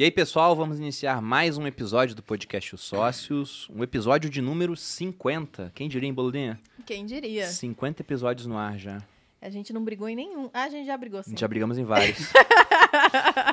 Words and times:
E 0.00 0.04
aí, 0.04 0.10
pessoal, 0.10 0.56
vamos 0.56 0.78
iniciar 0.78 1.20
mais 1.20 1.58
um 1.58 1.66
episódio 1.66 2.16
do 2.16 2.22
podcast 2.22 2.74
Os 2.74 2.80
Sócios, 2.80 3.68
um 3.68 3.82
episódio 3.82 4.30
de 4.30 4.40
número 4.40 4.74
50. 4.74 5.70
Quem 5.74 5.90
diria, 5.90 6.06
hein, 6.06 6.14
Boludinha? 6.14 6.58
Quem 6.86 7.04
diria? 7.04 7.46
50 7.46 8.00
episódios 8.00 8.46
no 8.46 8.56
ar 8.56 8.78
já. 8.78 9.02
A 9.42 9.50
gente 9.50 9.74
não 9.74 9.84
brigou 9.84 10.08
em 10.08 10.16
nenhum. 10.16 10.48
Ah, 10.54 10.64
a 10.64 10.68
gente 10.70 10.86
já 10.86 10.96
brigou 10.96 11.20
A 11.20 11.22
sim. 11.22 11.36
já 11.36 11.46
brigamos 11.46 11.76
em 11.76 11.84
vários. 11.84 12.16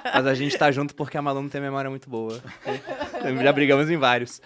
Mas 0.05 0.25
a 0.25 0.33
gente 0.33 0.57
tá 0.57 0.71
junto 0.71 0.95
porque 0.95 1.17
a 1.17 1.21
Malu 1.21 1.41
não 1.41 1.49
tem 1.49 1.59
memória 1.59 1.89
muito 1.89 2.09
boa. 2.09 2.41
já 3.43 3.51
brigamos 3.51 3.89
em 3.89 3.97
vários. 3.97 4.41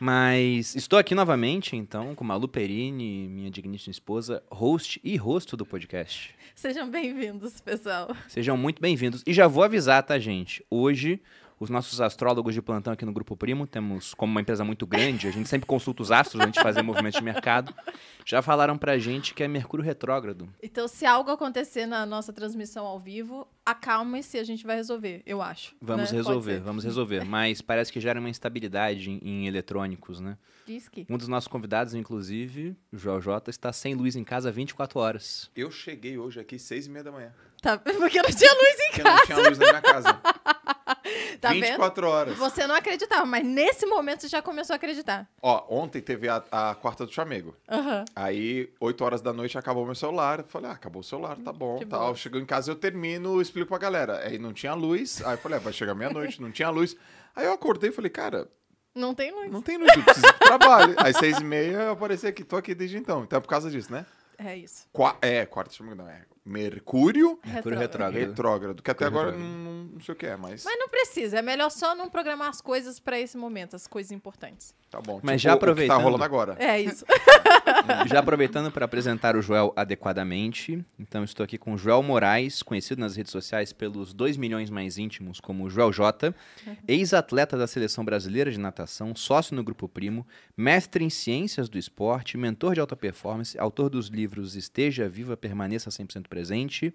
Mas 0.00 0.74
estou 0.74 0.98
aqui 0.98 1.14
novamente, 1.14 1.74
então, 1.74 2.14
com 2.14 2.24
Malu 2.24 2.48
Perini, 2.48 3.28
minha 3.28 3.50
digníssima 3.50 3.92
esposa, 3.92 4.42
host 4.50 5.00
e 5.02 5.16
rosto 5.16 5.56
do 5.56 5.64
podcast. 5.64 6.34
Sejam 6.54 6.90
bem-vindos, 6.90 7.60
pessoal. 7.60 8.14
Sejam 8.28 8.56
muito 8.56 8.80
bem-vindos. 8.80 9.22
E 9.26 9.32
já 9.32 9.46
vou 9.46 9.62
avisar, 9.62 10.02
tá, 10.02 10.18
gente? 10.18 10.64
Hoje, 10.70 11.20
os 11.58 11.70
nossos 11.70 12.00
astrólogos 12.00 12.54
de 12.54 12.60
plantão 12.60 12.92
aqui 12.92 13.04
no 13.04 13.12
Grupo 13.12 13.36
Primo, 13.36 13.66
temos 13.66 14.12
como 14.14 14.30
uma 14.30 14.40
empresa 14.40 14.64
muito 14.64 14.86
grande, 14.86 15.26
a 15.26 15.30
gente 15.30 15.48
sempre 15.48 15.66
consulta 15.66 16.02
os 16.02 16.10
astros 16.10 16.42
antes 16.42 16.54
de 16.54 16.62
fazer 16.62 16.82
movimentos 16.82 17.18
de 17.18 17.24
mercado, 17.24 17.74
já 18.24 18.42
falaram 18.42 18.76
pra 18.76 18.98
gente 18.98 19.32
que 19.32 19.42
é 19.42 19.48
Mercúrio 19.48 19.84
retrógrado. 19.84 20.48
Então, 20.62 20.86
se 20.86 21.06
algo 21.06 21.30
acontecer 21.30 21.86
na 21.86 22.04
nossa 22.04 22.32
transmissão 22.32 22.84
ao 22.84 22.98
vivo, 23.00 23.48
acalme-se, 23.64 24.38
a 24.38 24.44
gente 24.44 24.66
vai 24.66 24.76
resolver, 24.76 25.22
eu 25.24 25.40
acho. 25.40 25.74
Vamos 25.80 26.10
né? 26.10 26.18
Resolver, 26.18 26.60
vamos 26.60 26.84
resolver. 26.84 27.24
Mas 27.24 27.62
parece 27.62 27.92
que 27.92 28.00
gera 28.00 28.20
uma 28.20 28.28
instabilidade 28.28 29.10
em, 29.10 29.18
em 29.22 29.46
eletrônicos, 29.46 30.20
né? 30.20 30.36
Diz 30.66 30.88
que. 30.88 31.06
Um 31.08 31.16
dos 31.16 31.28
nossos 31.28 31.48
convidados, 31.48 31.94
inclusive, 31.94 32.76
o 32.92 32.98
Joel 32.98 33.20
J, 33.20 33.50
está 33.50 33.72
sem 33.72 33.94
luz 33.94 34.16
em 34.16 34.24
casa 34.24 34.50
24 34.50 34.98
horas. 34.98 35.50
Eu 35.54 35.70
cheguei 35.70 36.18
hoje 36.18 36.40
aqui 36.40 36.58
seis 36.58 36.86
e 36.86 36.90
meia 36.90 37.04
da 37.04 37.12
manhã. 37.12 37.32
Tá, 37.62 37.78
porque 37.78 38.20
não 38.20 38.30
tinha 38.30 38.52
luz 38.52 38.80
em 38.80 38.90
Porque 38.90 39.02
não 39.02 39.24
tinha 39.24 39.38
luz 39.38 39.58
na 39.58 39.66
minha 39.66 39.82
casa. 39.82 40.20
Tá 41.40 41.50
24 41.52 42.08
horas. 42.08 42.36
Você 42.38 42.66
não 42.66 42.74
acreditava, 42.74 43.26
mas 43.26 43.44
nesse 43.44 43.84
momento 43.86 44.22
você 44.22 44.28
já 44.28 44.40
começou 44.40 44.74
a 44.74 44.76
acreditar. 44.76 45.28
Ó, 45.42 45.64
ontem 45.82 46.00
teve 46.00 46.28
a, 46.28 46.42
a 46.50 46.74
quarta 46.74 47.04
do 47.04 47.12
chamego. 47.12 47.54
Aham. 47.68 48.04
Aí, 48.14 48.72
8 48.80 49.04
horas 49.04 49.20
da 49.20 49.32
noite, 49.32 49.58
acabou 49.58 49.84
meu 49.84 49.94
celular. 49.94 50.40
Eu 50.40 50.44
falei, 50.46 50.70
ah, 50.70 50.74
acabou 50.74 51.00
o 51.00 51.04
celular, 51.04 51.36
tá 51.36 51.52
bom, 51.52 51.78
De 51.78 51.84
tal. 51.86 52.14
Chegou 52.16 52.40
em 52.40 52.46
casa, 52.46 52.70
eu 52.70 52.76
termino, 52.76 53.40
explico 53.40 53.68
pra 53.68 53.78
galera. 53.78 54.18
Aí 54.20 54.38
não 54.38 54.52
tinha 54.52 54.74
luz. 54.74 55.22
Aí 55.24 55.34
eu 55.34 55.38
falei, 55.38 55.58
ah, 55.58 55.60
vai 55.60 55.72
chegar 55.72 55.94
meia-noite, 55.94 56.40
não 56.40 56.50
tinha 56.50 56.70
luz. 56.70 56.96
Aí 57.34 57.44
eu 57.44 57.52
acordei 57.52 57.90
e 57.90 57.92
falei, 57.92 58.10
cara, 58.10 58.48
Não 58.94 59.14
tem 59.14 59.30
luz. 59.30 59.50
não 59.50 59.60
tem 59.60 59.76
luz, 59.76 59.90
eu 59.94 60.02
preciso 60.02 60.26
de 60.26 60.38
trabalho. 60.38 60.94
Aí, 60.98 61.12
seis 61.12 61.38
e 61.38 61.44
meia, 61.44 61.76
eu 61.82 61.90
apareci 61.92 62.26
aqui, 62.26 62.42
tô 62.44 62.56
aqui 62.56 62.74
desde 62.74 62.96
então. 62.96 63.22
Então 63.24 63.36
é 63.36 63.40
por 63.40 63.48
causa 63.48 63.70
disso, 63.70 63.92
né? 63.92 64.06
É 64.38 64.56
isso. 64.56 64.86
Qua 64.92 65.16
é, 65.20 65.44
quarta 65.46 65.70
do 65.70 65.74
chamego 65.76 65.96
não, 65.96 66.08
é 66.08 66.22
Mercúrio 66.46 67.38
Mercúrio 67.44 67.78
Retrógrado. 67.78 68.14
retrógrado. 68.14 68.14
retrógrado. 68.14 68.82
Que 68.82 68.90
até 68.90 69.04
agora 69.04 69.32
não, 69.32 69.84
não 69.94 70.00
sei 70.00 70.12
o 70.14 70.16
que 70.16 70.26
é, 70.26 70.36
mas, 70.36 70.64
Mas 70.64 70.78
não 70.78 70.88
precisa, 70.88 71.38
é 71.38 71.42
melhor 71.42 71.70
só 71.70 71.94
não 71.94 72.08
programar 72.08 72.48
as 72.48 72.60
coisas 72.60 72.98
pra 73.00 73.18
esse 73.20 73.36
momento, 73.36 73.74
as 73.76 73.86
coisas 73.86 74.12
importantes. 74.12 74.74
tá 74.90 75.00
bom. 75.00 75.20
Mas 75.22 75.40
Tipo, 75.40 75.50
já 75.50 75.50
o 75.54 75.58
que 75.58 75.64
aproveitando- 75.64 75.96
tá 75.98 76.02
rolando 76.02 76.24
agora. 76.24 76.56
É 76.58 76.80
isso. 76.80 77.04
Já 78.06 78.20
aproveitando 78.20 78.70
para 78.70 78.84
apresentar 78.84 79.34
o 79.36 79.42
Joel 79.42 79.72
adequadamente, 79.74 80.84
então 80.98 81.24
estou 81.24 81.42
aqui 81.42 81.58
com 81.58 81.74
o 81.74 81.78
Joel 81.78 82.02
Moraes, 82.02 82.62
conhecido 82.62 83.00
nas 83.00 83.16
redes 83.16 83.32
sociais 83.32 83.72
pelos 83.72 84.12
2 84.14 84.36
milhões 84.36 84.70
mais 84.70 84.98
íntimos 84.98 85.40
como 85.40 85.68
Joel 85.68 85.92
J, 85.92 86.32
ex-atleta 86.86 87.56
da 87.56 87.66
Seleção 87.66 88.04
Brasileira 88.04 88.50
de 88.50 88.58
Natação, 88.58 89.14
sócio 89.16 89.56
no 89.56 89.64
Grupo 89.64 89.88
Primo, 89.88 90.26
mestre 90.56 91.04
em 91.04 91.10
Ciências 91.10 91.68
do 91.68 91.76
Esporte, 91.78 92.36
mentor 92.36 92.74
de 92.74 92.80
alta 92.80 92.94
performance, 92.96 93.58
autor 93.58 93.90
dos 93.90 94.06
livros 94.08 94.54
Esteja 94.54 95.08
Viva, 95.08 95.36
Permaneça 95.36 95.90
100% 95.90 96.28
Presente 96.36 96.92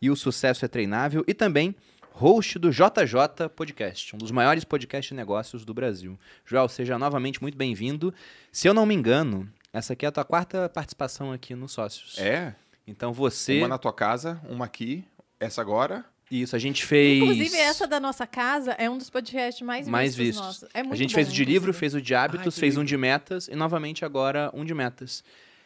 e 0.00 0.08
O 0.08 0.14
Sucesso 0.14 0.64
é 0.64 0.68
Treinável 0.68 1.24
e 1.26 1.34
também 1.34 1.74
host 2.12 2.60
do 2.60 2.70
JJ 2.70 3.48
Podcast, 3.56 4.14
um 4.14 4.18
dos 4.18 4.30
maiores 4.30 4.62
podcasts 4.62 5.08
de 5.08 5.14
negócios 5.16 5.64
do 5.64 5.74
Brasil. 5.74 6.16
Joel, 6.46 6.68
seja 6.68 6.96
novamente 6.96 7.42
muito 7.42 7.58
bem-vindo. 7.58 8.14
Se 8.52 8.68
eu 8.68 8.72
não 8.74 8.86
me 8.86 8.94
engano, 8.94 9.50
essa 9.72 9.94
aqui 9.94 10.04
é 10.06 10.08
a 10.08 10.12
tua 10.12 10.24
quarta 10.24 10.68
participação 10.68 11.32
aqui 11.32 11.56
no 11.56 11.68
Sócios. 11.68 12.16
É, 12.20 12.54
Então 12.86 13.12
você. 13.12 13.58
Uma 13.58 13.66
na 13.66 13.78
tua 13.78 13.92
casa, 13.92 14.40
uma 14.48 14.64
aqui, 14.66 15.04
essa 15.40 15.60
agora. 15.60 16.04
Isso, 16.30 16.54
a 16.54 16.58
gente 16.60 16.86
fez. 16.86 17.20
Inclusive, 17.20 17.56
essa 17.56 17.84
da 17.84 17.98
nossa 17.98 18.28
casa 18.28 18.72
é 18.78 18.88
um 18.88 18.96
dos 18.96 19.10
podcasts 19.10 19.60
mais, 19.66 19.88
Mais 19.88 20.14
vistos 20.14 20.26
vistos. 20.46 20.62
nossos. 20.62 20.68
É 20.72 20.84
muito 20.84 20.92
a 20.92 20.96
gente 20.96 21.10
bom, 21.10 21.14
fez 21.16 21.28
o 21.30 21.32
de 21.32 21.44
livro, 21.44 21.74
fez 21.74 21.94
o 21.94 22.00
de 22.00 22.14
hábitos, 22.14 22.54
que 22.54 22.60
fez 22.60 22.76
um 22.76 22.80
lindo. 22.82 22.90
de 22.90 22.96
metas 22.96 23.48
e 23.48 23.56
novamente 23.56 24.04
agora 24.04 24.52
um 24.54 24.64
de 24.64 24.72
metas. 24.72 25.24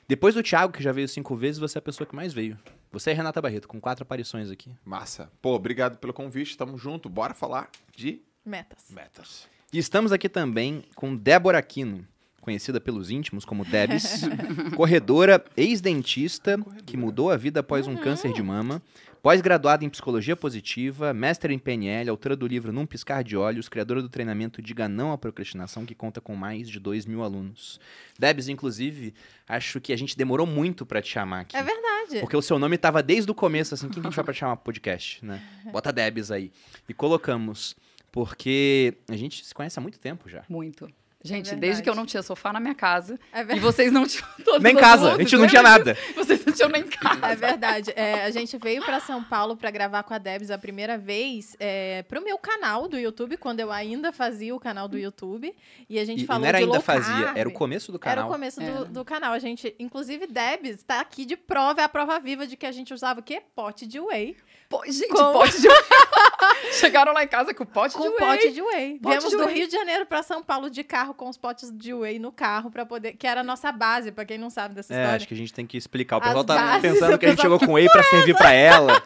Depois 0.09 0.35
do 0.35 0.43
Thiago, 0.43 0.73
que 0.73 0.83
já 0.83 0.93
veio 0.93 1.07
cinco 1.09 1.37
vezes, 1.37 1.59
você 1.59 1.77
é 1.77 1.81
a 1.81 1.83
pessoa 1.83 2.07
que 2.07 2.15
mais 2.17 2.33
veio. 2.33 2.59
Você 2.93 3.11
é 3.11 3.15
Renata 3.15 3.41
Barreto, 3.41 3.67
com 3.67 3.81
quatro 3.81 4.03
aparições 4.03 4.51
aqui. 4.51 4.71
Massa. 4.85 5.31
Pô, 5.41 5.55
obrigado 5.55 5.97
pelo 5.97 6.13
convite, 6.13 6.57
tamo 6.59 6.77
junto. 6.77 7.09
Bora 7.09 7.33
falar 7.33 7.71
de 7.97 8.21
Metas. 8.45 8.91
metas. 8.91 9.49
E 9.73 9.79
estamos 9.79 10.13
aqui 10.13 10.29
também 10.29 10.85
com 10.95 11.17
Débora 11.17 11.57
Aquino, 11.57 12.07
conhecida 12.43 12.79
pelos 12.79 13.11
íntimos 13.11 13.47
como 13.47 13.65
Debs, 13.65 14.23
corredora, 14.77 15.43
ex-dentista, 15.57 16.59
que 16.85 16.97
mudou 16.97 17.31
a 17.31 17.37
vida 17.39 17.61
após 17.61 17.87
um 17.87 17.97
câncer 17.97 18.31
de 18.35 18.43
mama, 18.43 18.83
pós-graduada 19.23 19.85
em 19.85 19.89
psicologia 19.89 20.35
positiva, 20.35 21.15
mestre 21.15 21.55
em 21.55 21.59
PNL, 21.59 22.11
autora 22.11 22.35
do 22.35 22.47
livro 22.47 22.73
Num 22.73 22.85
Piscar 22.85 23.23
de 23.23 23.37
Olhos, 23.37 23.69
criadora 23.69 24.03
do 24.03 24.09
treinamento 24.09 24.61
Diga 24.61 24.89
Não 24.89 25.13
à 25.13 25.17
Procrastinação, 25.17 25.87
que 25.87 25.95
conta 25.95 26.21
com 26.21 26.35
mais 26.35 26.69
de 26.69 26.81
2 26.81 27.07
mil 27.07 27.23
alunos. 27.23 27.81
Debs, 28.19 28.49
inclusive, 28.49 29.15
acho 29.49 29.81
que 29.81 29.93
a 29.93 29.97
gente 29.97 30.17
demorou 30.17 30.47
muito 30.47 30.85
pra 30.85 31.01
te 31.01 31.09
chamar 31.09 31.41
aqui. 31.41 31.57
É 31.57 31.63
verdade. 31.63 32.19
Porque 32.21 32.37
o 32.37 32.43
seu 32.43 32.59
nome 32.59 32.77
tava 32.77 33.01
desde 33.03 33.31
o 33.31 33.35
começo, 33.35 33.75
assim, 33.75 33.89
quem 33.89 33.95
que 33.95 34.01
a 34.01 34.11
gente 34.11 34.17
vai 34.17 34.25
pra 34.25 34.35
chamar 34.35 34.57
pro 34.57 34.65
podcast, 34.65 35.25
né? 35.25 35.41
Bota 35.71 35.93
Debs 35.93 36.33
aí. 36.33 36.51
E 36.89 36.93
colocamos, 36.93 37.77
porque 38.11 38.99
a 39.09 39.17
gente 39.17 39.45
se 39.45 39.55
conhece 39.55 39.79
há 39.79 39.83
muito 39.83 40.01
tempo 40.01 40.29
já. 40.29 40.45
Muito. 40.49 40.91
Gente, 41.25 41.45
verdade. 41.47 41.61
desde 41.61 41.83
que 41.83 41.89
eu 41.89 41.95
não 41.95 42.05
tinha 42.05 42.23
sofá 42.23 42.53
na 42.53 42.59
minha 42.59 42.75
casa 42.75 43.19
É 43.33 43.43
e 43.55 43.61
vocês 43.61 43.93
não 43.93 44.07
tinham 44.07 44.27
todas 44.45 44.63
Nem 44.63 44.75
as 44.75 44.81
casa, 44.81 45.13
a 45.15 45.19
gente 45.19 45.37
não 45.37 45.47
tinha 45.47 45.63
lembra 45.63 45.79
nada. 45.95 45.99
Vocês 46.17 46.45
não 46.45 46.53
tinham 46.53 46.69
nem 46.69 46.83
casa. 46.83 47.27
É 47.27 47.37
verdade. 47.37 47.93
É, 47.95 48.25
a 48.25 48.31
gente 48.31 48.59
veio 48.59 48.83
pra 48.85 48.99
São 49.01 49.23
Paulo 49.23 49.57
pra 49.57 49.71
gravar 49.71 50.03
com 50.03 50.13
a 50.15 50.19
Debs 50.19 50.51
a 50.51 50.59
primeira 50.59 50.99
vez 50.99 51.57
é, 51.61 52.03
pro 52.09 52.23
meu 52.23 52.37
canal 52.39 52.89
do 52.89 52.99
YouTube, 52.99 53.37
quando 53.37 53.61
eu 53.61 53.71
ainda 53.71 54.13
fazia 54.13 54.55
o 54.55 54.59
canal 54.61 54.89
do 54.89 54.99
YouTube. 54.99 55.55
E 55.89 55.99
a 55.99 56.05
gente 56.05 56.21
E, 56.21 56.25
e 56.25 56.27
falou 56.27 56.41
não 56.43 56.49
era 56.49 56.59
de 56.59 56.65
ainda 56.65 56.75
low 56.75 56.83
fazia, 56.83 57.25
carb. 57.27 57.37
era 57.39 57.49
o 57.49 57.53
começo 57.53 57.93
do 57.93 57.97
Era 58.03 58.15
canal. 58.17 58.29
o 58.29 58.33
começo 58.33 58.61
do, 58.61 58.67
Era. 58.67 58.85
do 58.87 59.05
canal. 59.05 59.33
A 59.33 59.39
gente, 59.39 59.75
inclusive, 59.79 60.27
Debs 60.27 60.83
tá 60.83 61.01
aqui 61.01 61.25
de 61.25 61.37
prova, 61.37 61.81
é 61.81 61.85
a 61.85 61.89
prova 61.89 62.19
viva 62.19 62.47
de 62.47 62.57
que 62.57 62.67
a 62.67 62.73
gente 62.73 62.93
usava 62.93 63.21
o 63.21 63.23
quê? 63.23 63.41
Pote 63.55 63.87
de 63.87 64.01
whey. 64.01 64.37
Pô, 64.69 64.83
gente, 64.87 65.09
Com- 65.09 65.33
pote 65.33 65.61
de 65.61 65.69
whey. 65.69 65.77
Chegaram 66.71 67.13
lá 67.13 67.25
em 67.25 67.29
casa 67.29 67.53
com 67.53 67.65
pote 67.67 67.95
Com 67.95 68.03
de 68.05 68.09
whey. 68.09 68.19
pote 68.19 68.53
de 68.53 68.63
whey. 68.63 68.99
Pote 68.99 69.09
Viemos 69.17 69.31
de 69.31 69.37
do 69.37 69.45
whey. 69.47 69.55
Rio 69.57 69.67
de 69.67 69.73
Janeiro 69.73 70.07
pra 70.07 70.23
São 70.23 70.43
Paulo 70.43 70.71
de 70.71 70.85
carro 70.85 71.13
com 71.15 71.29
os 71.29 71.37
potes 71.37 71.71
de 71.73 71.93
whey 71.93 72.19
no 72.19 72.31
carro 72.33 72.71
para 72.71 72.87
poder, 72.87 73.13
que 73.15 73.27
era 73.27 73.41
a 73.41 73.45
nossa 73.45 73.73
base, 73.73 74.13
pra 74.13 74.25
quem 74.25 74.39
não 74.39 74.51
sabe 74.51 74.75
dessa 74.75 74.93
É, 74.93 74.97
história. 74.99 75.17
acho 75.17 75.29
que 75.29 75.35
a 75.35 75.37
gente 75.37 75.53
tem 75.53 75.67
que 75.67 75.77
explicar. 75.77 76.17
O 76.17 76.21
As 76.21 76.27
pessoal 76.27 76.45
tá 76.45 76.55
bases, 76.55 76.83
pensando 76.93 77.19
que 77.19 77.27
a 77.27 77.31
gente 77.31 77.41
chegou 77.43 77.59
com 77.59 77.73
whey 77.75 77.89
pra 77.89 78.03
servir 78.05 78.37
pra 78.37 78.53
ela. 78.53 79.03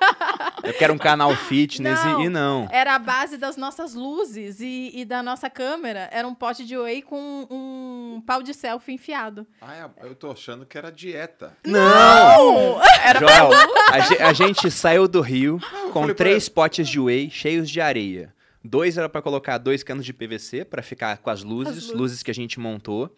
Eu 0.62 0.72
quero 0.74 0.92
um 0.92 0.98
canal 0.98 1.34
fitness 1.36 2.00
e- 2.02 2.06
Não. 2.06 2.22
e 2.24 2.28
não. 2.28 2.68
Era 2.72 2.94
a 2.94 2.98
base 2.98 3.36
das 3.36 3.56
nossas 3.56 3.94
luzes 3.94 4.60
e, 4.60 4.90
e 4.94 5.04
da 5.04 5.22
nossa 5.22 5.48
câmera. 5.48 6.08
Era 6.12 6.26
um 6.26 6.34
pote 6.34 6.64
de 6.66 6.76
whey 6.76 7.02
com 7.02 7.46
um 7.50 8.22
pau 8.26 8.42
de 8.42 8.52
selfie 8.52 8.92
enfiado. 8.94 9.46
Ah, 9.62 9.88
eu 10.02 10.14
tô 10.14 10.30
achando 10.30 10.66
que 10.66 10.76
era 10.76 10.90
dieta. 10.90 11.56
Não! 11.64 12.80
Era 13.04 13.20
Joel, 13.20 13.50
a, 13.52 14.28
a 14.28 14.32
gente 14.32 14.70
saiu 14.70 15.06
do 15.06 15.20
Rio 15.20 15.60
com 15.92 16.12
três 16.12 16.48
potes 16.48 16.88
de 16.88 16.98
whey 16.98 17.30
cheios 17.46 17.70
de 17.70 17.80
areia. 17.80 18.34
Dois 18.64 18.98
era 18.98 19.08
pra 19.08 19.22
colocar 19.22 19.56
dois 19.58 19.84
canos 19.84 20.04
de 20.04 20.12
PVC 20.12 20.64
pra 20.64 20.82
ficar 20.82 21.18
com 21.18 21.30
as 21.30 21.44
luzes, 21.44 21.68
As 21.76 21.82
luzes. 21.84 21.96
luzes 21.96 22.22
que 22.24 22.30
a 22.32 22.34
gente 22.34 22.58
montou. 22.58 23.14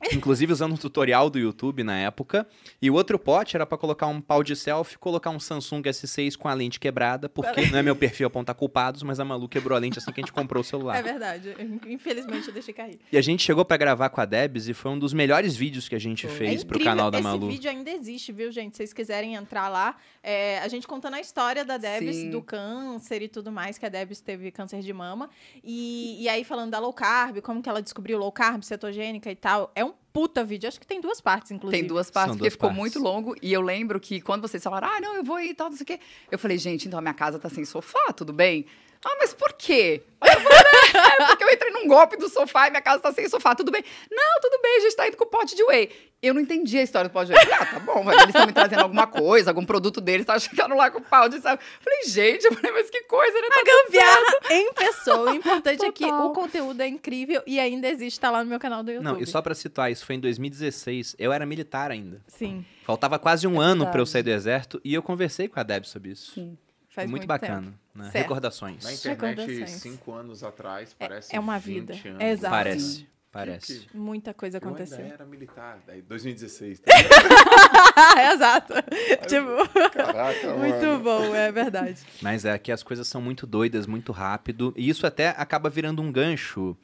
Inclusive 0.12 0.52
usando 0.52 0.72
um 0.72 0.76
tutorial 0.76 1.28
do 1.28 1.38
YouTube 1.38 1.82
na 1.82 1.98
época. 1.98 2.46
E 2.80 2.90
o 2.90 2.94
outro 2.94 3.18
pote 3.18 3.56
era 3.56 3.66
pra 3.66 3.76
colocar 3.76 4.06
um 4.06 4.20
pau 4.20 4.42
de 4.42 4.54
selfie, 4.54 4.98
colocar 4.98 5.30
um 5.30 5.40
Samsung 5.40 5.82
S6 5.82 6.36
com 6.36 6.48
a 6.48 6.54
lente 6.54 6.78
quebrada, 6.78 7.28
porque 7.28 7.66
não 7.66 7.78
é 7.78 7.82
meu 7.82 7.96
perfil 7.96 8.26
apontar 8.26 8.54
culpados, 8.54 9.02
mas 9.02 9.18
a 9.18 9.24
Malu 9.24 9.48
quebrou 9.48 9.76
a 9.76 9.80
lente 9.80 9.98
assim 9.98 10.12
que 10.12 10.20
a 10.20 10.22
gente 10.22 10.32
comprou 10.32 10.60
o 10.60 10.64
celular. 10.64 10.98
É 10.98 11.02
verdade. 11.02 11.54
Infelizmente 11.86 12.48
eu 12.48 12.54
deixei 12.54 12.72
cair. 12.72 12.98
E 13.10 13.18
a 13.18 13.20
gente 13.20 13.42
chegou 13.42 13.64
pra 13.64 13.76
gravar 13.76 14.08
com 14.10 14.20
a 14.20 14.24
Debs 14.24 14.68
e 14.68 14.74
foi 14.74 14.92
um 14.92 14.98
dos 14.98 15.12
melhores 15.12 15.56
vídeos 15.56 15.88
que 15.88 15.94
a 15.94 15.98
gente 15.98 16.26
Foi. 16.26 16.36
fez 16.36 16.62
é 16.62 16.64
pro 16.64 16.82
canal 16.82 17.10
da 17.10 17.18
Esse 17.18 17.26
Malu. 17.26 17.48
vídeo 17.48 17.70
ainda 17.70 17.90
existe, 17.90 18.32
viu, 18.32 18.52
gente? 18.52 18.72
Se 18.72 18.78
vocês 18.78 18.92
quiserem 18.92 19.34
entrar 19.34 19.68
lá, 19.68 19.96
é, 20.22 20.58
a 20.60 20.68
gente 20.68 20.86
contando 20.86 21.14
a 21.14 21.20
história 21.20 21.64
da 21.64 21.76
Debs, 21.76 22.16
Sim. 22.16 22.30
do 22.30 22.40
câncer 22.40 23.22
e 23.22 23.28
tudo 23.28 23.50
mais, 23.50 23.78
que 23.78 23.86
a 23.86 23.88
Debs 23.88 24.20
teve 24.20 24.50
câncer 24.50 24.80
de 24.80 24.92
mama. 24.92 25.28
E, 25.62 26.22
e 26.22 26.28
aí 26.28 26.44
falando 26.44 26.70
da 26.70 26.78
low 26.78 26.92
carb, 26.92 27.40
como 27.40 27.62
que 27.62 27.68
ela 27.68 27.82
descobriu 27.82 28.18
low 28.18 28.30
carb, 28.30 28.62
cetogênica 28.62 29.30
e 29.30 29.36
tal. 29.36 29.72
É 29.74 29.84
um 29.84 29.87
puta 30.18 30.42
vídeo. 30.42 30.66
Acho 30.66 30.80
que 30.80 30.86
tem 30.86 31.00
duas 31.00 31.20
partes, 31.20 31.52
inclusive. 31.52 31.80
Tem 31.80 31.86
duas 31.88 32.10
partes, 32.10 32.30
São 32.30 32.36
porque 32.36 32.48
duas 32.48 32.54
ficou 32.54 32.70
partes. 32.70 32.80
muito 32.80 32.98
longo. 32.98 33.36
E 33.40 33.52
eu 33.52 33.60
lembro 33.60 34.00
que 34.00 34.20
quando 34.20 34.42
vocês 34.42 34.60
falaram, 34.60 34.88
ah, 34.88 35.00
não, 35.00 35.14
eu 35.14 35.22
vou 35.22 35.38
ir 35.38 35.50
e 35.50 35.54
tal, 35.54 35.70
não 35.70 35.76
sei 35.76 35.84
o 35.84 35.86
quê. 35.86 36.00
Eu 36.28 36.40
falei, 36.40 36.58
gente, 36.58 36.88
então 36.88 36.98
a 36.98 37.02
minha 37.02 37.14
casa 37.14 37.38
tá 37.38 37.48
sem 37.48 37.64
sofá, 37.64 38.12
tudo 38.12 38.32
bem? 38.32 38.66
Ah, 39.04 39.16
mas 39.18 39.32
por 39.32 39.52
quê? 39.52 40.02
Falei, 40.18 40.34
"É, 40.36 41.26
porque 41.26 41.44
eu 41.44 41.50
entrei 41.50 41.70
num 41.70 41.86
golpe 41.86 42.16
do 42.16 42.28
sofá 42.28 42.66
e 42.66 42.70
minha 42.70 42.82
casa 42.82 43.00
tá 43.00 43.12
sem 43.12 43.28
sofá. 43.28 43.54
Tudo 43.54 43.70
bem? 43.70 43.84
Não, 44.10 44.40
tudo 44.40 44.60
bem, 44.60 44.78
a 44.78 44.80
gente 44.80 44.96
tá 44.96 45.06
indo 45.06 45.16
com 45.16 45.24
o 45.24 45.28
pote 45.28 45.54
de 45.54 45.62
whey. 45.64 45.90
Eu 46.20 46.34
não 46.34 46.40
entendi 46.40 46.76
a 46.76 46.82
história 46.82 47.08
do 47.08 47.12
pote 47.12 47.30
de 47.30 47.38
whey. 47.38 47.52
Ah, 47.52 47.64
tá 47.66 47.78
bom, 47.78 48.02
mas 48.02 48.16
eles 48.16 48.28
estão 48.28 48.44
me 48.46 48.52
trazendo 48.52 48.82
alguma 48.82 49.06
coisa, 49.06 49.50
algum 49.50 49.64
produto 49.64 50.00
deles, 50.00 50.26
tá 50.26 50.36
chegando 50.40 50.74
lá 50.74 50.90
com 50.90 50.98
o 50.98 51.02
pau 51.02 51.28
de 51.28 51.40
sabe? 51.40 51.62
Falei, 51.80 52.02
gente, 52.06 52.44
eu 52.44 52.52
falei, 52.54 52.72
mas 52.72 52.90
que 52.90 53.02
coisa, 53.04 53.40
né? 53.40 53.48
Tá 53.48 53.54
tudo 53.60 53.84
Gambiarra 53.84 54.38
em 54.50 54.72
pessoa. 54.72 55.30
O 55.30 55.34
importante 55.34 55.84
é 55.84 55.92
que 55.92 56.04
Total. 56.04 56.26
o 56.26 56.32
conteúdo 56.32 56.80
é 56.80 56.88
incrível 56.88 57.40
e 57.46 57.60
ainda 57.60 57.88
existe, 57.88 58.18
tá 58.18 58.30
lá 58.30 58.42
no 58.42 58.50
meu 58.50 58.58
canal 58.58 58.82
do 58.82 58.90
YouTube. 58.90 59.04
Não, 59.04 59.20
e 59.20 59.26
só 59.26 59.40
pra 59.40 59.54
situar, 59.54 59.92
isso 59.92 60.04
foi 60.04 60.16
em 60.16 60.20
2016. 60.20 61.14
Eu 61.18 61.32
era 61.32 61.46
militar 61.46 61.92
ainda. 61.92 62.20
Sim, 62.26 62.64
Faltava 62.84 63.18
quase 63.18 63.46
um 63.46 63.60
ano 63.60 63.86
pra 63.86 64.00
eu 64.00 64.06
sair 64.06 64.22
do 64.22 64.30
exército 64.30 64.80
e 64.82 64.94
eu 64.94 65.02
conversei 65.02 65.46
com 65.46 65.60
a 65.60 65.62
Deb 65.62 65.84
sobre 65.84 66.10
isso. 66.10 66.32
Sim. 66.32 66.56
Faz 67.02 67.10
muito, 67.10 67.22
muito, 67.22 67.28
bacana. 67.28 67.62
tempo. 67.62 67.78
Né? 67.94 68.10
Recordações. 68.12 68.84
Na 68.84 68.92
internet, 68.92 69.36
Recordações. 69.38 69.70
cinco 69.80 70.12
anos 70.12 70.42
atrás, 70.44 70.94
É- 70.98 71.08
parece 71.08 71.34
é 71.36 71.40
uma 71.40 71.58
20 71.58 71.92
vida. 71.92 72.08
anos. 72.10 72.22
Exato. 72.22 72.54
Parece. 72.54 73.08
Parece. 73.30 73.80
Que- 73.80 73.96
Muita 73.96 74.32
coisa 74.32 74.56
Eu 74.56 74.66
ainda 74.68 74.82
aconteceu. 74.82 75.04
era 75.04 75.24
militar, 75.26 75.78
daí 75.86 76.00
2016. 76.02 76.80
Exato. 78.34 78.74
tipo, 79.26 79.90
Caraca, 79.92 80.54
muito 80.56 80.86
mano. 80.86 81.00
bom, 81.00 81.34
é 81.34 81.50
verdade. 81.52 81.98
Mas 82.22 82.44
é 82.44 82.58
que 82.58 82.72
as 82.72 82.82
coisas 82.82 83.06
são 83.06 83.20
muito 83.20 83.46
doidas, 83.46 83.86
muito 83.86 84.12
rápido. 84.12 84.72
E 84.76 84.88
isso 84.88 85.06
até 85.06 85.28
acaba 85.36 85.68
virando 85.68 86.00
um 86.02 86.10
gancho 86.10 86.76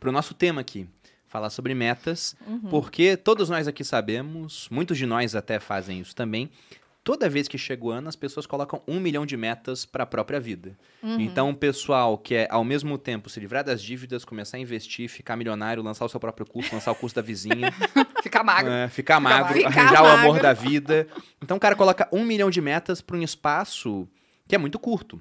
pro 0.00 0.12
nosso 0.12 0.34
tema 0.34 0.60
aqui. 0.60 0.88
Falar 1.26 1.48
sobre 1.48 1.72
metas, 1.74 2.36
porque 2.68 3.16
todos 3.16 3.48
nós 3.48 3.66
aqui 3.66 3.82
sabemos, 3.82 4.68
muitos 4.70 4.98
de 4.98 5.06
nós 5.06 5.34
até 5.34 5.58
fazem 5.58 5.98
isso 6.00 6.14
também. 6.14 6.50
Toda 7.04 7.28
vez 7.28 7.48
que 7.48 7.58
chega 7.58 7.84
o 7.84 7.90
ano, 7.90 8.08
as 8.08 8.14
pessoas 8.14 8.46
colocam 8.46 8.80
um 8.86 9.00
milhão 9.00 9.26
de 9.26 9.36
metas 9.36 9.84
para 9.84 10.04
a 10.04 10.06
própria 10.06 10.38
vida. 10.38 10.78
Então, 11.02 11.50
o 11.50 11.54
pessoal 11.56 12.16
quer, 12.16 12.46
ao 12.48 12.62
mesmo 12.62 12.96
tempo, 12.96 13.28
se 13.28 13.40
livrar 13.40 13.64
das 13.64 13.82
dívidas, 13.82 14.24
começar 14.24 14.56
a 14.56 14.60
investir, 14.60 15.08
ficar 15.08 15.34
milionário, 15.34 15.82
lançar 15.82 16.04
o 16.04 16.08
seu 16.08 16.20
próprio 16.20 16.46
curso, 16.46 16.72
lançar 16.72 16.92
o 16.92 16.94
curso 16.94 17.16
da 17.16 17.22
vizinha, 17.22 17.72
Ficar 18.22 18.44
magro. 18.44 18.70
é, 18.70 18.88
ficar 18.88 19.18
magro, 19.18 19.46
magro. 19.60 19.66
arranjar 19.66 19.88
Ficar 19.88 20.02
o 20.02 20.06
amor 20.06 20.26
magro. 20.34 20.42
da 20.42 20.52
vida. 20.52 21.08
Então 21.42 21.56
o 21.56 21.60
cara 21.60 21.74
coloca 21.74 22.08
um 22.12 22.24
milhão 22.24 22.50
de 22.50 22.60
metas 22.60 23.00
para 23.00 23.16
um 23.16 23.22
espaço 23.22 24.08
que 24.46 24.54
é 24.54 24.58
muito 24.58 24.78
curto, 24.78 25.20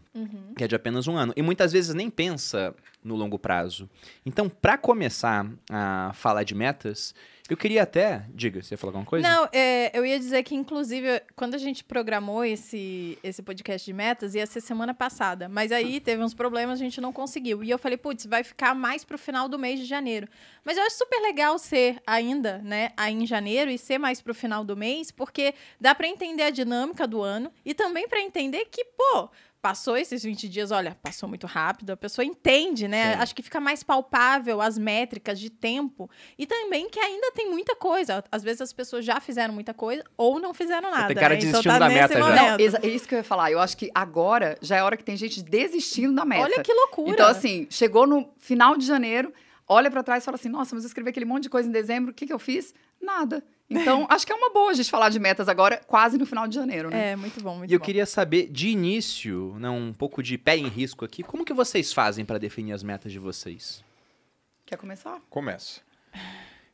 que 0.57 0.63
é 0.63 0.67
de 0.67 0.75
apenas 0.75 1.07
um 1.07 1.15
ano. 1.15 1.33
E 1.35 1.41
muitas 1.41 1.71
vezes 1.71 1.95
nem 1.95 2.09
pensa 2.11 2.75
no 3.03 3.15
longo 3.15 3.39
prazo. 3.39 3.89
Então, 4.25 4.49
para 4.49 4.77
começar 4.77 5.47
a 5.71 6.11
falar 6.13 6.43
de 6.43 6.53
metas, 6.53 7.15
eu 7.49 7.57
queria 7.57 7.83
até. 7.83 8.25
Diga, 8.29 8.61
você 8.61 8.73
ia 8.73 8.77
falar 8.77 8.91
alguma 8.91 9.05
coisa? 9.05 9.27
Não, 9.27 9.47
é, 9.51 9.97
eu 9.97 10.05
ia 10.05 10.17
dizer 10.17 10.43
que, 10.43 10.55
inclusive, 10.55 11.21
quando 11.35 11.55
a 11.55 11.57
gente 11.57 11.83
programou 11.83 12.45
esse, 12.45 13.17
esse 13.23 13.41
podcast 13.41 13.85
de 13.85 13.93
metas, 13.93 14.35
ia 14.35 14.45
ser 14.45 14.61
semana 14.61 14.93
passada. 14.93 15.49
Mas 15.49 15.71
aí 15.71 15.99
teve 15.99 16.23
uns 16.23 16.33
problemas, 16.33 16.79
a 16.79 16.83
gente 16.83 17.01
não 17.01 17.11
conseguiu. 17.11 17.63
E 17.63 17.69
eu 17.69 17.77
falei, 17.77 17.97
putz, 17.97 18.25
vai 18.25 18.43
ficar 18.43 18.73
mais 18.73 19.03
pro 19.03 19.17
final 19.17 19.49
do 19.49 19.59
mês 19.59 19.79
de 19.79 19.85
janeiro. 19.85 20.27
Mas 20.63 20.77
eu 20.77 20.83
acho 20.83 20.97
super 20.97 21.19
legal 21.21 21.57
ser 21.57 22.01
ainda, 22.05 22.59
né, 22.59 22.91
aí 22.95 23.13
em 23.13 23.25
janeiro 23.25 23.71
e 23.71 23.77
ser 23.77 23.97
mais 23.97 24.21
pro 24.21 24.33
final 24.33 24.63
do 24.63 24.77
mês, 24.77 25.11
porque 25.11 25.53
dá 25.79 25.93
pra 25.93 26.07
entender 26.07 26.43
a 26.43 26.49
dinâmica 26.49 27.07
do 27.07 27.21
ano 27.21 27.51
e 27.65 27.73
também 27.73 28.07
pra 28.07 28.21
entender 28.21 28.65
que, 28.71 28.85
pô. 28.85 29.29
Passou 29.61 29.95
esses 29.95 30.23
20 30.23 30.49
dias, 30.49 30.71
olha, 30.71 30.97
passou 31.03 31.29
muito 31.29 31.45
rápido, 31.45 31.91
a 31.91 31.97
pessoa 31.97 32.25
entende, 32.25 32.87
né? 32.87 33.13
Sim. 33.13 33.21
Acho 33.21 33.35
que 33.35 33.43
fica 33.43 33.59
mais 33.59 33.83
palpável 33.83 34.59
as 34.59 34.75
métricas 34.75 35.39
de 35.39 35.51
tempo 35.51 36.09
e 36.35 36.47
também 36.47 36.89
que 36.89 36.99
ainda 36.99 37.31
tem 37.31 37.47
muita 37.47 37.75
coisa. 37.75 38.23
Às 38.31 38.41
vezes 38.41 38.61
as 38.61 38.73
pessoas 38.73 39.05
já 39.05 39.19
fizeram 39.19 39.53
muita 39.53 39.71
coisa 39.71 40.03
ou 40.17 40.39
não 40.39 40.51
fizeram 40.51 40.89
nada. 40.89 41.07
tem 41.07 41.15
cara 41.15 41.35
né? 41.35 41.39
desistindo 41.41 41.59
então 41.59 41.73
tá 41.73 41.79
da 41.79 41.93
meta 41.93 42.13
já. 42.13 42.35
Não, 42.35 42.55
é 42.55 42.87
isso 42.87 43.07
que 43.07 43.13
eu 43.13 43.19
ia 43.19 43.23
falar. 43.23 43.51
Eu 43.51 43.59
acho 43.59 43.77
que 43.77 43.91
agora 43.93 44.57
já 44.61 44.77
é 44.77 44.83
hora 44.83 44.97
que 44.97 45.03
tem 45.03 45.15
gente 45.15 45.43
desistindo 45.43 46.15
da 46.15 46.25
meta. 46.25 46.41
Olha 46.41 46.63
que 46.63 46.73
loucura. 46.73 47.11
Então, 47.11 47.27
assim, 47.27 47.67
chegou 47.69 48.07
no 48.07 48.29
final 48.39 48.75
de 48.75 48.85
janeiro, 48.85 49.31
olha 49.71 49.89
pra 49.89 50.03
trás 50.03 50.23
e 50.23 50.25
fala 50.25 50.35
assim: 50.35 50.49
nossa, 50.49 50.75
mas 50.75 50.83
eu 50.83 50.87
escrevi 50.87 51.09
aquele 51.09 51.25
monte 51.25 51.43
de 51.43 51.49
coisa 51.49 51.67
em 51.67 51.71
dezembro, 51.71 52.11
o 52.11 52.13
que, 52.13 52.25
que 52.27 52.33
eu 52.33 52.39
fiz? 52.39 52.73
Nada. 53.01 53.43
Então, 53.69 54.05
acho 54.11 54.25
que 54.25 54.31
é 54.31 54.35
uma 54.35 54.51
boa 54.51 54.71
a 54.71 54.73
gente 54.73 54.89
falar 54.91 55.09
de 55.09 55.19
metas 55.19 55.47
agora, 55.47 55.77
quase 55.87 56.17
no 56.17 56.25
final 56.25 56.47
de 56.47 56.55
janeiro, 56.55 56.89
né? 56.89 57.11
É, 57.11 57.15
muito 57.15 57.41
bom, 57.41 57.57
muito 57.57 57.71
E 57.71 57.73
eu 57.73 57.79
bom. 57.79 57.85
queria 57.85 58.05
saber, 58.05 58.47
de 58.51 58.67
início, 58.69 59.55
não, 59.59 59.77
um 59.77 59.93
pouco 59.93 60.21
de 60.21 60.37
pé 60.37 60.57
em 60.57 60.67
risco 60.67 61.05
aqui, 61.05 61.23
como 61.23 61.45
que 61.45 61.53
vocês 61.53 61.93
fazem 61.93 62.25
para 62.25 62.37
definir 62.37 62.73
as 62.73 62.83
metas 62.83 63.11
de 63.11 63.19
vocês? 63.19 63.83
Quer 64.65 64.77
começar? 64.77 65.19
Começo. 65.29 65.81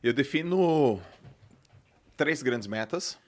Eu 0.02 0.12
defino 0.12 1.00
três 2.16 2.42
grandes 2.42 2.66
metas. 2.68 3.18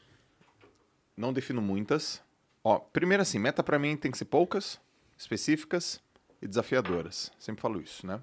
Não 1.16 1.32
defino 1.32 1.60
muitas. 1.60 2.22
Ó, 2.62 2.78
primeiro 2.78 3.22
assim, 3.22 3.38
meta 3.38 3.62
pra 3.62 3.78
mim 3.78 3.96
tem 3.96 4.10
que 4.10 4.18
ser 4.18 4.24
poucas, 4.26 4.80
específicas 5.18 6.00
e 6.40 6.46
desafiadoras. 6.48 7.32
Sempre 7.38 7.62
falo 7.62 7.80
isso, 7.80 8.06
né? 8.06 8.20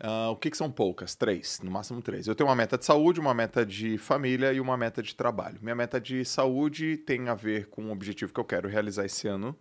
Ah, 0.00 0.30
o 0.30 0.36
que, 0.36 0.50
que 0.50 0.56
são 0.56 0.70
poucas? 0.70 1.14
Três, 1.16 1.60
no 1.60 1.70
máximo 1.70 2.00
três. 2.00 2.26
Eu 2.26 2.34
tenho 2.34 2.48
uma 2.48 2.54
meta 2.54 2.78
de 2.78 2.84
saúde, 2.84 3.18
uma 3.18 3.34
meta 3.34 3.66
de 3.66 3.98
família 3.98 4.52
e 4.52 4.60
uma 4.60 4.76
meta 4.76 5.02
de 5.02 5.14
trabalho. 5.14 5.58
Minha 5.60 5.74
meta 5.74 6.00
de 6.00 6.24
saúde 6.24 6.96
tem 6.98 7.28
a 7.28 7.34
ver 7.34 7.66
com 7.66 7.82
um 7.82 7.90
objetivo 7.90 8.32
que 8.32 8.38
eu 8.38 8.44
quero 8.44 8.68
realizar 8.68 9.04
esse 9.04 9.26
ano. 9.26 9.56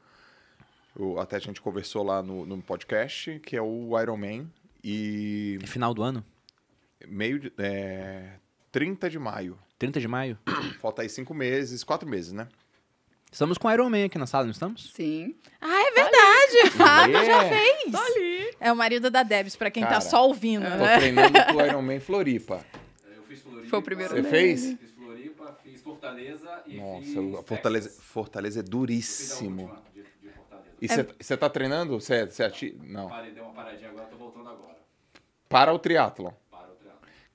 Eu- 0.98 1.20
até 1.20 1.38
a 1.38 1.40
gente 1.40 1.60
conversou 1.62 2.04
lá 2.04 2.22
no, 2.22 2.46
no 2.46 2.62
podcast, 2.62 3.40
que 3.40 3.56
é 3.56 3.62
o 3.62 4.00
Ironman. 4.00 4.48
E 4.84 5.58
É 5.62 5.68
final 5.68 5.94
do 5.94 6.04
ano? 6.04 6.24
meio 7.08 7.40
de, 7.40 7.54
é, 7.58 8.34
30 8.72 9.10
de 9.10 9.18
maio. 9.20 9.58
30 9.80 10.00
de 10.00 10.08
maio? 10.08 10.38
Falta 10.80 11.02
aí 11.04 11.10
cinco 11.10 11.34
meses, 11.34 11.84
quatro 11.84 12.08
meses, 12.10 12.32
né? 12.34 12.48
Estamos 13.32 13.58
com 13.58 13.68
o 13.68 13.72
Iron 13.72 13.90
Man 13.90 14.06
aqui 14.06 14.18
na 14.18 14.26
sala, 14.26 14.46
não 14.46 14.52
estamos? 14.52 14.92
Sim. 14.94 15.36
Ah, 15.62 15.77
verdade. 16.52 16.72
Fábio 16.78 17.26
já 17.26 17.44
É. 17.44 17.50
fez. 17.50 17.92
Tá 17.92 18.06
ali. 18.06 18.56
É 18.60 18.72
o 18.72 18.76
marido 18.76 19.10
da 19.12 19.24
Debs, 19.24 19.56
pra 19.56 19.70
quem 19.72 19.84
Cara, 19.84 19.96
tá 19.96 20.02
só 20.02 20.26
ouvindo, 20.28 20.64
Tô 20.64 20.78
né? 20.78 20.98
treinando 20.98 21.44
pro 21.46 21.66
Ironman 21.66 22.00
Floripa. 22.00 22.66
Eu 23.16 23.24
fiz 23.24 23.42
Floripa. 23.42 23.70
Foi 23.70 23.80
o 23.80 23.82
primeiro 23.82 24.16
Você 24.16 24.22
dele. 24.22 24.30
fez? 24.36 24.62
Fiz 24.80 24.92
Floripa, 24.96 25.58
fiz 25.64 25.82
Fortaleza 25.82 26.64
e 26.68 26.78
Nossa, 26.78 27.02
fiz 27.04 27.14
Fortaleza, 27.46 27.90
Texas. 27.90 28.06
Fortaleza 28.06 28.60
é 28.60 28.64
duríssimo. 28.64 29.72
de, 29.94 30.02
de. 30.02 30.08
E 30.82 30.88
você 31.24 31.36
tá 31.38 31.50
treinando? 31.50 32.00
Você 32.00 32.16
é, 32.16 32.30
cê 32.30 32.44
é 32.44 32.46
ati- 32.46 32.78
Não. 32.84 33.08
Parei, 33.10 33.32
dei 33.32 33.42
uma 33.42 33.52
paradinha 33.54 33.90
agora, 33.90 34.06
tô 34.08 34.16
voltando 34.18 34.50
agora. 34.50 34.78
Para 35.50 35.74
o 35.74 35.80
triatlon. 35.80 36.32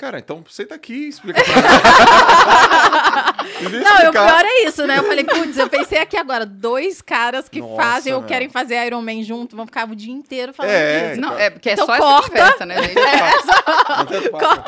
Cara, 0.03 0.19
então 0.19 0.43
senta 0.51 0.75
aqui 0.75 0.93
e 0.93 1.09
explica 1.11 1.41
pra 1.45 1.55
mim. 1.55 1.63
Não, 3.85 4.09
o 4.09 4.13
pior 4.13 4.45
é 4.45 4.65
isso, 4.65 4.85
né? 4.85 4.99
Eu 4.99 5.05
falei, 5.05 5.23
putz, 5.23 5.57
eu 5.57 5.69
pensei 5.69 5.99
aqui 6.01 6.17
agora, 6.17 6.45
dois 6.45 7.01
caras 7.01 7.49
que 7.49 7.61
Nossa, 7.61 7.77
fazem 7.81 8.13
ou 8.13 8.19
meu. 8.21 8.27
querem 8.29 8.49
fazer 8.49 8.85
Iron 8.85 9.01
Man 9.01 9.23
junto, 9.23 9.55
vão 9.55 9.65
ficar 9.65 9.89
o 9.89 9.95
dia 9.95 10.13
inteiro 10.13 10.53
falando 10.53 10.73
É, 10.73 11.11
disso. 11.11 11.21
Não, 11.21 11.39
é 11.39 11.51
porque 11.51 11.71
é 11.71 11.75
Então 11.75 11.87
só 11.87 11.97
corta. 11.99 12.17
essa 12.17 12.29
conversa, 12.31 12.67
né, 12.67 12.83
gente? 12.83 12.95
Não 13.97 14.07
tanto 14.07 14.31
faz. 14.33 14.63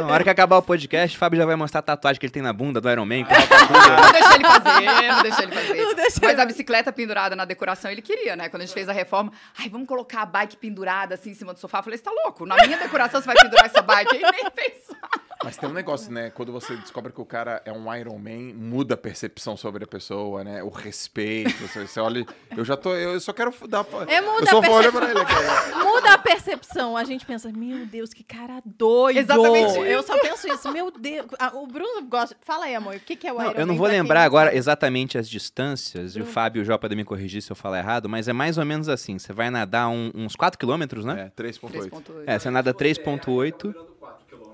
Na 0.00 0.06
hora 0.06 0.24
que 0.24 0.30
acabar 0.30 0.56
o 0.56 0.62
podcast, 0.62 1.14
o 1.16 1.20
Fábio 1.20 1.38
já 1.38 1.44
vai 1.44 1.54
mostrar 1.54 1.80
a 1.80 1.82
tatuagem 1.82 2.18
que 2.18 2.24
ele 2.26 2.32
tem 2.32 2.42
na 2.42 2.52
bunda 2.54 2.80
do 2.80 2.88
Iron 2.90 3.04
Man. 3.04 3.24
Não 3.26 4.12
deixei 4.12 4.34
ele 4.36 4.44
fazer, 4.44 5.12
não 5.12 5.22
deixei 5.22 5.44
ele 5.44 5.52
fazer. 5.54 5.74
Não 5.84 5.94
deixei 5.94 6.20
Mas 6.22 6.32
ele 6.32 6.40
a 6.40 6.46
bicicleta 6.46 6.90
pendurada 6.92 7.36
na 7.36 7.44
decoração 7.44 7.90
ele 7.90 8.00
queria, 8.02 8.34
né? 8.36 8.48
Quando 8.48 8.62
a 8.62 8.64
gente 8.64 8.74
fez 8.74 8.88
a 8.88 8.92
reforma, 8.92 9.30
ai, 9.58 9.68
vamos 9.68 9.86
colocar 9.86 10.22
a 10.22 10.26
bike 10.26 10.56
pendurada 10.56 11.14
assim 11.14 11.30
em 11.30 11.34
cima 11.34 11.52
do 11.52 11.60
sofá. 11.60 11.80
Eu 11.80 11.82
falei, 11.82 11.98
você 11.98 12.04
tá 12.04 12.10
louco? 12.24 12.46
Na 12.46 12.56
minha 12.66 12.78
decoração 12.78 13.20
você 13.20 13.26
vai 13.26 13.36
pendurar 13.36 13.66
essa 13.66 13.82
bike 13.82 14.16
aí? 14.16 14.22
Nem 14.32 14.50
pensar. 14.78 15.28
Mas 15.44 15.56
tem 15.56 15.68
um 15.68 15.72
negócio, 15.72 16.10
né? 16.12 16.30
Quando 16.30 16.50
você 16.50 16.74
descobre 16.76 17.12
que 17.12 17.20
o 17.20 17.24
cara 17.24 17.62
é 17.64 17.72
um 17.72 17.94
Iron 17.94 18.18
Man, 18.18 18.52
muda 18.56 18.94
a 18.94 18.96
percepção 18.96 19.56
sobre 19.56 19.84
a 19.84 19.86
pessoa, 19.86 20.42
né? 20.42 20.64
O 20.64 20.68
respeito. 20.68 21.52
Você, 21.62 21.86
você 21.86 22.00
olha. 22.00 22.26
Eu 22.56 22.64
já 22.64 22.76
tô. 22.76 22.92
Eu 22.94 23.20
só 23.20 23.32
quero 23.32 23.54
dar. 23.68 23.86
É, 24.08 24.20
muda 24.20 24.42
eu 24.42 24.46
só 24.48 24.58
a 24.58 24.60
vou 24.60 24.74
olhar 24.74 24.90
pra 24.90 25.08
ele 25.08 25.20
aqui. 25.20 25.32
Muda 25.88 26.12
a 26.14 26.18
percepção. 26.18 26.96
A 26.96 27.04
gente 27.04 27.24
pensa, 27.24 27.50
meu 27.52 27.86
Deus, 27.86 28.12
que 28.12 28.24
cara 28.24 28.60
doido. 28.64 29.18
Exatamente 29.18 29.70
isso. 29.70 29.84
Eu 29.84 30.02
só 30.02 30.18
penso 30.18 30.48
isso, 30.48 30.72
meu 30.72 30.90
Deus. 30.90 31.26
Ah, 31.38 31.52
o 31.54 31.66
Bruno 31.66 32.02
gosta. 32.08 32.36
Fala 32.40 32.64
aí, 32.66 32.74
amor, 32.74 32.96
o 32.96 33.00
que, 33.00 33.14
que 33.16 33.26
é 33.26 33.32
o 33.32 33.36
Não, 33.38 33.50
Iron 33.50 33.60
eu 33.60 33.66
não 33.66 33.74
Man 33.74 33.78
vou 33.78 33.88
quem 33.88 33.96
lembrar 34.00 34.24
agora 34.24 34.54
exatamente 34.54 35.16
as 35.18 35.28
distâncias, 35.28 36.16
e 36.16 36.20
o 36.20 36.26
Fábio 36.26 36.60
e 36.60 36.62
o 36.62 36.64
Jó 36.64 36.76
podem 36.78 36.96
me 36.96 37.04
corrigir 37.04 37.42
se 37.42 37.50
eu 37.50 37.56
falar 37.56 37.78
errado, 37.78 38.08
mas 38.08 38.26
é 38.28 38.32
mais 38.32 38.58
ou 38.58 38.64
menos 38.64 38.88
assim. 38.88 39.18
Você 39.18 39.32
vai 39.32 39.50
nadar 39.50 39.88
um- 39.88 40.10
uns 40.14 40.34
4 40.36 40.58
quilômetros, 40.58 41.04
né? 41.04 41.26
É, 41.26 41.42
3.8. 41.42 41.70
3.8. 41.90 42.22
É, 42.26 42.38
você 42.38 42.50
nada 42.50 42.74
3.8. 42.74 43.74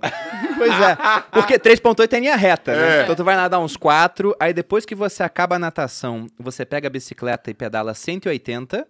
Virando 0.04 0.18
4 0.18 0.34
quilômetros. 0.34 0.54
Pois 0.56 0.72
é, 0.72 0.96
porque 1.32 1.58
3.8 1.58 2.12
é 2.12 2.20
linha 2.20 2.36
reta, 2.36 2.74
né? 2.74 3.00
É. 3.00 3.02
Então 3.02 3.14
tu 3.16 3.24
vai 3.24 3.34
nadar 3.34 3.58
uns 3.58 3.76
4, 3.76 4.34
aí 4.38 4.52
depois 4.52 4.84
que 4.86 4.94
você 4.94 5.22
acaba 5.22 5.56
a 5.56 5.58
natação, 5.58 6.26
você 6.38 6.64
pega 6.64 6.86
a 6.86 6.90
bicicleta 6.90 7.50
e 7.50 7.54
pedala 7.54 7.92
180, 7.92 8.86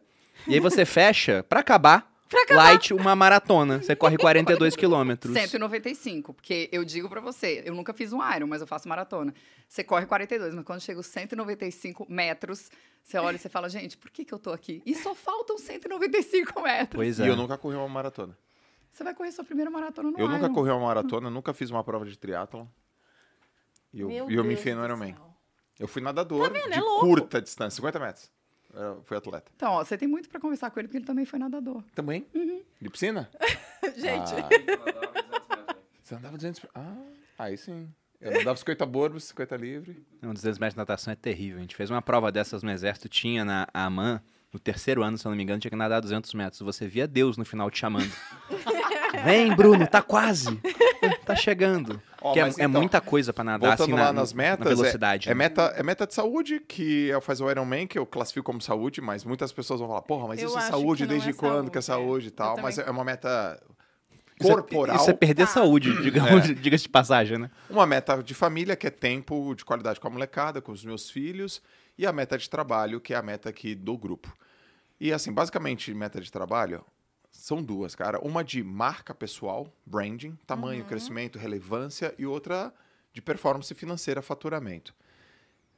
e 0.47 0.55
aí 0.55 0.61
você 0.61 0.85
fecha, 0.85 1.43
pra 1.49 1.61
acabar, 1.61 2.13
light, 2.51 2.93
uma 2.93 3.17
maratona. 3.17 3.81
Você 3.83 3.97
corre 3.97 4.19
42 4.19 4.77
quilômetros. 4.77 5.33
195, 5.33 6.35
porque 6.35 6.69
eu 6.71 6.85
digo 6.85 7.09
pra 7.09 7.21
você, 7.21 7.63
eu 7.65 7.75
nunca 7.75 7.93
fiz 7.95 8.13
um 8.13 8.19
Iron, 8.35 8.47
mas 8.47 8.61
eu 8.61 8.67
faço 8.67 8.89
maratona. 8.89 9.33
Você 9.69 9.83
corre 9.83 10.05
42, 10.07 10.55
mas 10.55 10.65
quando 10.65 10.81
chega 10.81 11.01
os 11.01 11.07
195 11.07 12.07
metros, 12.09 12.71
você 13.03 13.19
olha 13.19 13.37
e 13.37 13.39
você 13.39 13.49
fala, 13.49 13.69
gente, 13.69 13.97
por 13.97 14.11
que, 14.11 14.25
que 14.25 14.33
eu 14.35 14.39
tô 14.39 14.53
aqui? 14.53 14.83
E 14.85 14.95
só 14.95 15.15
faltam 15.15 15.57
195 15.59 16.61
metros. 16.63 16.89
Pois 16.95 17.19
E 17.19 17.23
é. 17.23 17.29
eu 17.29 17.37
nunca 17.37 17.57
corri 17.57 17.77
uma 17.77 17.89
maratona. 17.89 18.37
Você 18.95 19.03
vai 19.03 19.13
correr 19.15 19.33
sua 19.33 19.45
primeira 19.45 19.71
maratona 19.71 20.11
no 20.13 20.19
Eu 20.19 20.29
nunca 20.29 20.45
Iron. 20.45 20.55
corri 20.55 20.71
uma 20.71 20.81
maratona, 20.87 21.29
nunca 21.29 21.53
fiz 21.53 21.69
uma 21.71 21.83
prova 21.83 22.05
de 22.07 22.17
triatlon. 22.17 22.65
E 23.93 24.01
eu, 24.01 24.09
Meu 24.09 24.31
e 24.31 24.35
eu 24.37 24.45
me 24.45 24.55
enfiei 24.55 24.75
no 24.75 24.85
Ironman. 24.85 25.17
Eu 25.79 25.89
fui 25.89 26.01
nadador 26.01 26.53
vendo? 26.53 26.71
de 26.71 26.79
É 26.79 26.81
curta 27.01 27.43
distância, 27.43 27.77
50 27.77 27.99
metros. 27.99 28.31
Eu 28.73 29.03
fui 29.05 29.17
atleta. 29.17 29.51
Então, 29.57 29.73
ó, 29.73 29.85
você 29.85 29.99
tem 29.99 30.07
muito 30.09 30.29
pra 30.29 30.41
conversar 30.41 30.71
com 30.71 30.79
ele, 30.79 30.87
porque 30.89 30.99
ele 30.99 31.05
também 31.05 31.25
foi 31.25 31.39
nadador. 31.39 31.83
Também? 31.95 32.27
De 32.81 32.89
piscina? 32.89 33.29
Gente, 33.97 34.33
Ah, 34.35 34.49
Ela 34.61 34.61
dava 34.61 34.89
200 34.89 35.03
metros 35.03 35.69
aí. 35.69 35.77
você 36.03 36.15
andava 36.15 36.37
200... 36.37 36.67
Ah, 36.75 36.97
aí 37.39 37.57
sim. 37.57 37.93
Eu 38.21 38.41
andava 38.41 38.57
50 38.57 38.87
borbos, 38.87 39.25
50 39.25 39.57
livre. 39.57 40.07
Um 40.23 40.33
200 40.33 40.59
metros 40.59 40.75
de 40.75 40.79
natação 40.79 41.13
é 41.13 41.17
terrível. 41.17 41.59
A 41.59 41.61
gente 41.61 41.77
fez 41.77 41.91
uma 41.91 42.01
prova 42.01 42.31
dessas 42.33 42.63
no 42.63 42.71
exército, 42.71 43.09
tinha 43.09 43.45
na 43.45 43.67
AMAN, 43.75 44.21
no 44.55 44.61
terceiro 44.61 45.03
ano, 45.03 45.19
se 45.19 45.27
eu 45.27 45.31
não 45.31 45.37
me 45.37 45.43
engano, 45.43 45.59
tinha 45.61 45.69
que 45.71 45.77
nadar 45.77 46.01
200 46.01 46.33
metros. 46.33 46.61
Você 46.63 46.87
via 46.87 47.09
Deus 47.09 47.37
no 47.37 47.45
final 47.45 47.69
te 47.73 47.81
chamando. 47.81 48.11
Vem, 49.25 49.55
Bruno, 49.55 49.85
tá 49.87 50.01
quase. 50.01 50.61
Tá 51.27 51.35
chegando. 51.35 52.01
Ó, 52.23 52.35
é, 52.37 52.41
é 52.41 52.49
então, 52.49 52.69
muita 52.81 53.01
coisa 53.01 53.33
pra 53.33 53.43
nadar 53.45 53.77
Voltando 53.77 53.95
assim 53.95 54.01
lá 54.01 54.07
na, 54.13 54.21
nas 54.21 54.33
na 54.33 54.37
metas, 54.43 54.67
é- 54.67 54.75
velocidade. 54.75 55.29
é, 55.29 55.31
né? 55.31 55.35
meta, 55.35 55.63
é 55.77 55.83
meta 55.83 56.07
de 56.07 56.15
saúde, 56.15 56.61
que 56.61 57.07
eu 57.09 57.21
faz 57.21 57.41
o 57.41 57.51
Ironman, 57.51 57.87
que 57.87 57.99
eu 57.99 58.07
classifico 58.07 58.45
como 58.47 58.61
saúde, 58.61 59.01
mas 59.01 59.25
muitas 59.25 59.53
pessoas 59.53 59.81
vão 59.81 59.89
falar, 59.89 60.03
porra, 60.03 60.29
mas 60.29 60.41
Eu 60.41 60.49
isso 60.49 60.59
é 60.59 60.63
saúde, 60.63 61.07
desde 61.07 61.31
é 61.31 61.33
quando 61.33 61.71
que 61.71 61.79
é 61.79 61.81
saúde, 61.81 62.05
é. 62.05 62.07
saúde 62.11 62.29
e 62.29 62.31
tal, 62.31 62.59
mas 62.61 62.79
é 62.79 62.91
uma 62.91 63.05
meta 63.05 63.61
Isso 64.41 64.49
é- 64.51 64.53
corporal, 64.55 64.97
Isso 64.97 65.11
é 65.11 65.13
perder 65.13 65.47
Tá. 65.47 65.53
saúde, 65.53 65.91
digamos, 66.03 66.47
diga-se 66.61 66.85
de 66.85 66.89
passagem, 66.91 67.39
né? 67.39 67.51
uma 67.71 67.87
meta 67.87 68.23
de 68.23 68.35
família, 68.35 68.77
que 68.77 68.87
é 68.87 68.91
tempo 68.91 69.55
de 69.55 69.65
qualidade 69.65 69.99
com 70.01 70.07
a 70.07 70.11
molecada, 70.11 70.61
com 70.61 70.71
os 70.73 70.85
meus 70.85 71.11
filhos, 71.11 71.61
e 71.97 72.05
a 72.07 72.13
meta 72.13 72.37
de 72.37 72.51
trabalho, 72.51 73.01
que 73.01 73.15
é 73.15 73.17
a 73.17 73.23
meta 73.23 73.49
aqui 73.49 73.75
do 73.75 73.97
grupo. 73.97 74.33
E 75.01 75.13
assim, 75.13 75.33
basicamente, 75.33 75.93
meta 75.93 76.21
de 76.21 76.31
trabalho 76.31 76.85
são 77.31 77.63
duas, 77.63 77.95
cara. 77.95 78.21
Uma 78.21 78.45
de 78.45 78.63
marca 78.63 79.15
pessoal, 79.15 79.73
branding, 79.85 80.39
tamanho, 80.47 80.85
crescimento, 80.85 81.39
relevância, 81.39 82.15
e 82.19 82.25
outra 82.25 82.73
de 83.13 83.21
performance 83.21 83.73
financeira, 83.75 84.23
faturamento. 84.23 84.95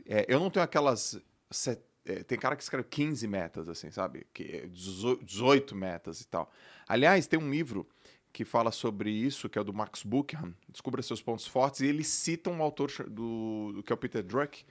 É, 0.07 0.25
eu 0.29 0.39
não 0.39 0.51
tenho 0.51 0.65
aquelas. 0.65 1.21
set- 1.51 1.83
é, 2.05 2.23
tem 2.23 2.39
cara 2.39 2.55
que 2.55 2.63
escreve 2.63 2.87
15 2.89 3.27
metas, 3.27 3.69
assim, 3.69 3.91
sabe? 3.91 4.27
Que 4.33 4.45
é 4.45 4.67
18 4.69 5.25
18 5.25 5.75
metas 5.75 6.21
e 6.21 6.27
tal. 6.29 6.51
Aliás, 6.87 7.27
tem 7.27 7.39
um 7.39 7.51
livro 7.51 7.87
que 8.33 8.45
fala 8.45 8.71
sobre 8.71 9.11
isso, 9.11 9.49
que 9.49 9.59
é 9.59 9.61
o 9.61 9.65
do 9.65 9.73
Max 9.73 10.03
Buchan, 10.05 10.55
Descubra 10.69 11.03
Seus 11.03 11.21
Pontos 11.23 11.47
Fortes, 11.47 11.81
e 11.81 11.87
ele 11.87 12.05
cita 12.05 12.49
um 12.51 12.63
autor 12.63 12.93
do, 13.09 13.73
do 13.75 13.83
que 13.83 13.91
é 13.93 13.95
o 13.95 13.97
Peter 13.97 14.23
Druck, 14.23 14.65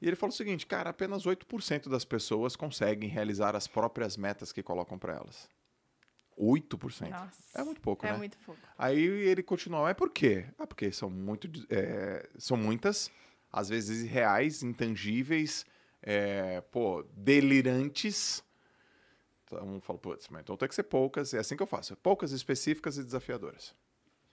e 0.00 0.06
ele 0.06 0.16
fala 0.16 0.30
o 0.30 0.34
seguinte, 0.36 0.66
cara, 0.66 0.90
apenas 0.90 1.24
8% 1.24 1.88
das 1.88 2.04
pessoas 2.04 2.54
conseguem 2.56 3.08
realizar 3.08 3.56
as 3.56 3.66
próprias 3.66 4.16
metas 4.16 4.52
que 4.52 4.62
colocam 4.62 4.98
para 4.98 5.14
elas. 5.14 5.48
8%. 6.38 7.08
nossa. 7.08 7.42
É 7.54 7.64
muito 7.64 7.80
pouco, 7.80 8.04
É 8.06 8.12
né? 8.12 8.18
muito 8.18 8.36
pouco. 8.38 8.60
Aí 8.76 9.02
ele 9.02 9.42
continua, 9.42 9.82
mas 9.82 9.94
por 9.96 10.10
quê? 10.10 10.46
Ah, 10.58 10.66
porque 10.66 10.92
são, 10.92 11.08
muito, 11.08 11.48
é, 11.70 12.28
são 12.36 12.56
muitas, 12.58 13.10
às 13.50 13.70
vezes 13.70 14.02
irreais, 14.04 14.62
intangíveis, 14.62 15.64
é, 16.02 16.60
pô, 16.60 17.02
delirantes. 17.16 18.44
Então, 19.44 19.74
eu 19.76 19.80
falo, 19.80 19.98
putz, 19.98 20.28
mas 20.28 20.42
então 20.42 20.56
tem 20.56 20.68
que 20.68 20.74
ser 20.74 20.82
poucas, 20.82 21.32
é 21.32 21.38
assim 21.38 21.56
que 21.56 21.62
eu 21.62 21.66
faço. 21.66 21.96
Poucas 21.96 22.32
específicas 22.32 22.98
e 22.98 23.02
desafiadoras. 23.04 23.74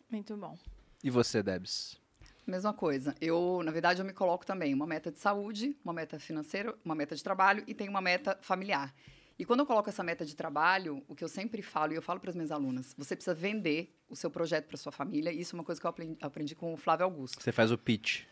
Muito 0.09 0.35
bom. 0.35 0.57
E 1.03 1.09
você, 1.09 1.41
Debs? 1.41 1.97
Mesma 2.45 2.73
coisa. 2.73 3.15
Eu, 3.21 3.61
na 3.63 3.71
verdade, 3.71 4.01
eu 4.01 4.05
me 4.05 4.13
coloco 4.13 4.45
também 4.45 4.73
uma 4.73 4.85
meta 4.85 5.11
de 5.11 5.19
saúde, 5.19 5.77
uma 5.83 5.93
meta 5.93 6.19
financeira, 6.19 6.75
uma 6.83 6.93
meta 6.93 7.15
de 7.15 7.23
trabalho 7.23 7.63
e 7.67 7.73
tenho 7.73 7.89
uma 7.89 8.01
meta 8.01 8.37
familiar. 8.41 8.93
E 9.39 9.45
quando 9.45 9.61
eu 9.61 9.65
coloco 9.65 9.89
essa 9.89 10.03
meta 10.03 10.25
de 10.25 10.35
trabalho, 10.35 11.03
o 11.07 11.15
que 11.15 11.23
eu 11.23 11.29
sempre 11.29 11.61
falo, 11.61 11.93
e 11.93 11.95
eu 11.95 12.01
falo 12.01 12.19
para 12.19 12.29
as 12.29 12.35
minhas 12.35 12.51
alunas, 12.51 12.93
você 12.97 13.15
precisa 13.15 13.33
vender 13.33 13.95
o 14.07 14.15
seu 14.15 14.29
projeto 14.29 14.67
para 14.67 14.77
sua 14.77 14.91
família. 14.91 15.31
E 15.31 15.39
isso 15.39 15.55
é 15.55 15.59
uma 15.59 15.63
coisa 15.63 15.81
que 15.81 15.87
eu 15.87 15.89
aprendi, 15.89 16.17
aprendi 16.21 16.55
com 16.55 16.73
o 16.73 16.77
Flávio 16.77 17.05
Augusto. 17.05 17.41
Você 17.41 17.51
faz 17.51 17.71
o 17.71 17.77
pitch. 17.77 18.25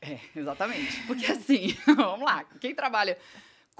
É, 0.00 0.18
exatamente. 0.36 1.02
Porque 1.06 1.26
assim, 1.26 1.76
vamos 1.96 2.24
lá, 2.24 2.44
quem 2.60 2.74
trabalha 2.74 3.18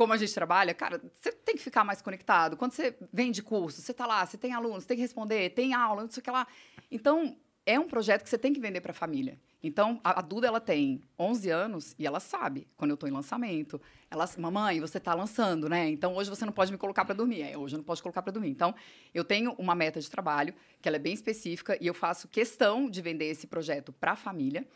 como 0.01 0.15
a 0.15 0.17
gente 0.17 0.33
trabalha, 0.33 0.73
cara, 0.73 0.99
você 1.13 1.31
tem 1.31 1.55
que 1.55 1.63
ficar 1.63 1.85
mais 1.85 2.01
conectado. 2.01 2.57
Quando 2.57 2.73
você 2.73 2.97
vende 3.13 3.43
curso, 3.43 3.83
você 3.83 3.93
tá 3.93 4.07
lá, 4.07 4.25
você 4.25 4.39
tem 4.39 4.55
alunos, 4.55 4.87
tem 4.87 4.97
que 4.97 5.03
responder, 5.03 5.51
tem 5.51 5.75
aula, 5.75 6.01
não 6.01 6.11
sei 6.11 6.23
o 6.23 6.25
que 6.25 6.31
lá. 6.31 6.47
Então, 6.91 7.37
é 7.67 7.79
um 7.79 7.87
projeto 7.87 8.23
que 8.23 8.31
você 8.31 8.39
tem 8.39 8.51
que 8.51 8.61
vender 8.61 8.81
para 8.81 8.93
a 8.93 8.95
família. 8.95 9.39
Então, 9.63 10.01
a, 10.03 10.23
Duda, 10.23 10.47
ela 10.47 10.61
tem 10.61 11.03
11 11.19 11.51
anos 11.51 11.95
e 11.99 12.07
ela 12.07 12.19
sabe 12.19 12.67
quando 12.77 12.93
eu 12.93 12.97
tô 12.97 13.07
em 13.07 13.11
lançamento. 13.11 13.81
Ela, 14.11 14.29
mamãe, 14.39 14.81
você 14.81 14.99
tá 14.99 15.13
lançando, 15.13 15.69
né? 15.69 15.89
Então, 15.89 16.15
hoje 16.17 16.31
você 16.31 16.47
não 16.47 16.53
pode 16.53 16.73
me 16.73 16.79
colocar 16.79 17.05
para 17.05 17.15
dormir. 17.15 17.43
É, 17.43 17.59
hoje 17.59 17.75
eu 17.75 17.79
não 17.79 17.85
posso 17.85 18.03
colocar 18.03 18.23
para 18.23 18.33
dormir. 18.33 18.49
Então, 18.49 18.75
eu 19.13 19.23
tenho 19.23 19.53
uma 19.59 19.75
meta 19.75 20.01
de 20.01 20.11
trabalho, 20.11 20.55
que 20.81 20.89
ela 20.89 20.97
é 20.97 21.01
bem 21.01 21.13
específica, 21.13 21.77
e 21.79 21.87
eu 21.87 21.95
faço 21.95 22.27
questão 22.27 22.89
de 22.89 23.03
vender 23.03 23.27
esse 23.27 23.47
projeto 23.47 23.93
para 23.93 24.13
a 24.13 24.17
família. 24.17 24.67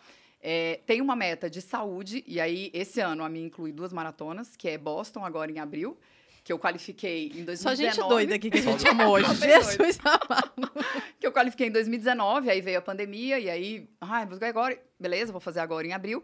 É, 0.47 0.81
tem 0.85 1.01
uma 1.01 1.17
meta 1.17 1.49
de 1.49 1.63
saúde, 1.63 2.23
e 2.27 2.39
aí 2.39 2.71
esse 2.75 3.01
ano 3.01 3.25
a 3.25 3.29
minha 3.31 3.47
inclui 3.47 3.73
duas 3.73 3.95
maratonas, 3.95 4.55
que 4.55 4.69
é 4.69 4.77
Boston 4.77 5.25
agora 5.25 5.51
em 5.51 5.59
abril, 5.59 5.97
que 6.45 6.53
eu 6.53 6.59
qualifiquei 6.59 7.29
em 7.29 7.43
2019. 7.43 7.57
Só 7.57 7.75
gente 7.75 8.09
doida 8.09 8.35
aqui 8.35 8.51
que 8.51 8.59
a 8.59 8.61
gente 8.61 8.83
Só 8.83 8.89
chamou 8.89 9.15
hoje. 9.15 9.27
Jesus 9.41 9.99
amado. 10.05 10.71
que 11.19 11.27
eu 11.27 11.33
qualifiquei 11.33 11.69
em 11.69 11.71
2019, 11.71 12.51
aí 12.51 12.61
veio 12.61 12.79
a 12.79 12.83
pandemia, 12.83 13.39
e 13.41 13.49
aí, 13.49 13.89
ai, 13.99 14.27
vou 14.27 14.39
agora, 14.47 14.79
beleza, 15.01 15.33
vou 15.33 15.41
fazer 15.41 15.61
agora 15.61 15.87
em 15.87 15.95
abril, 15.95 16.23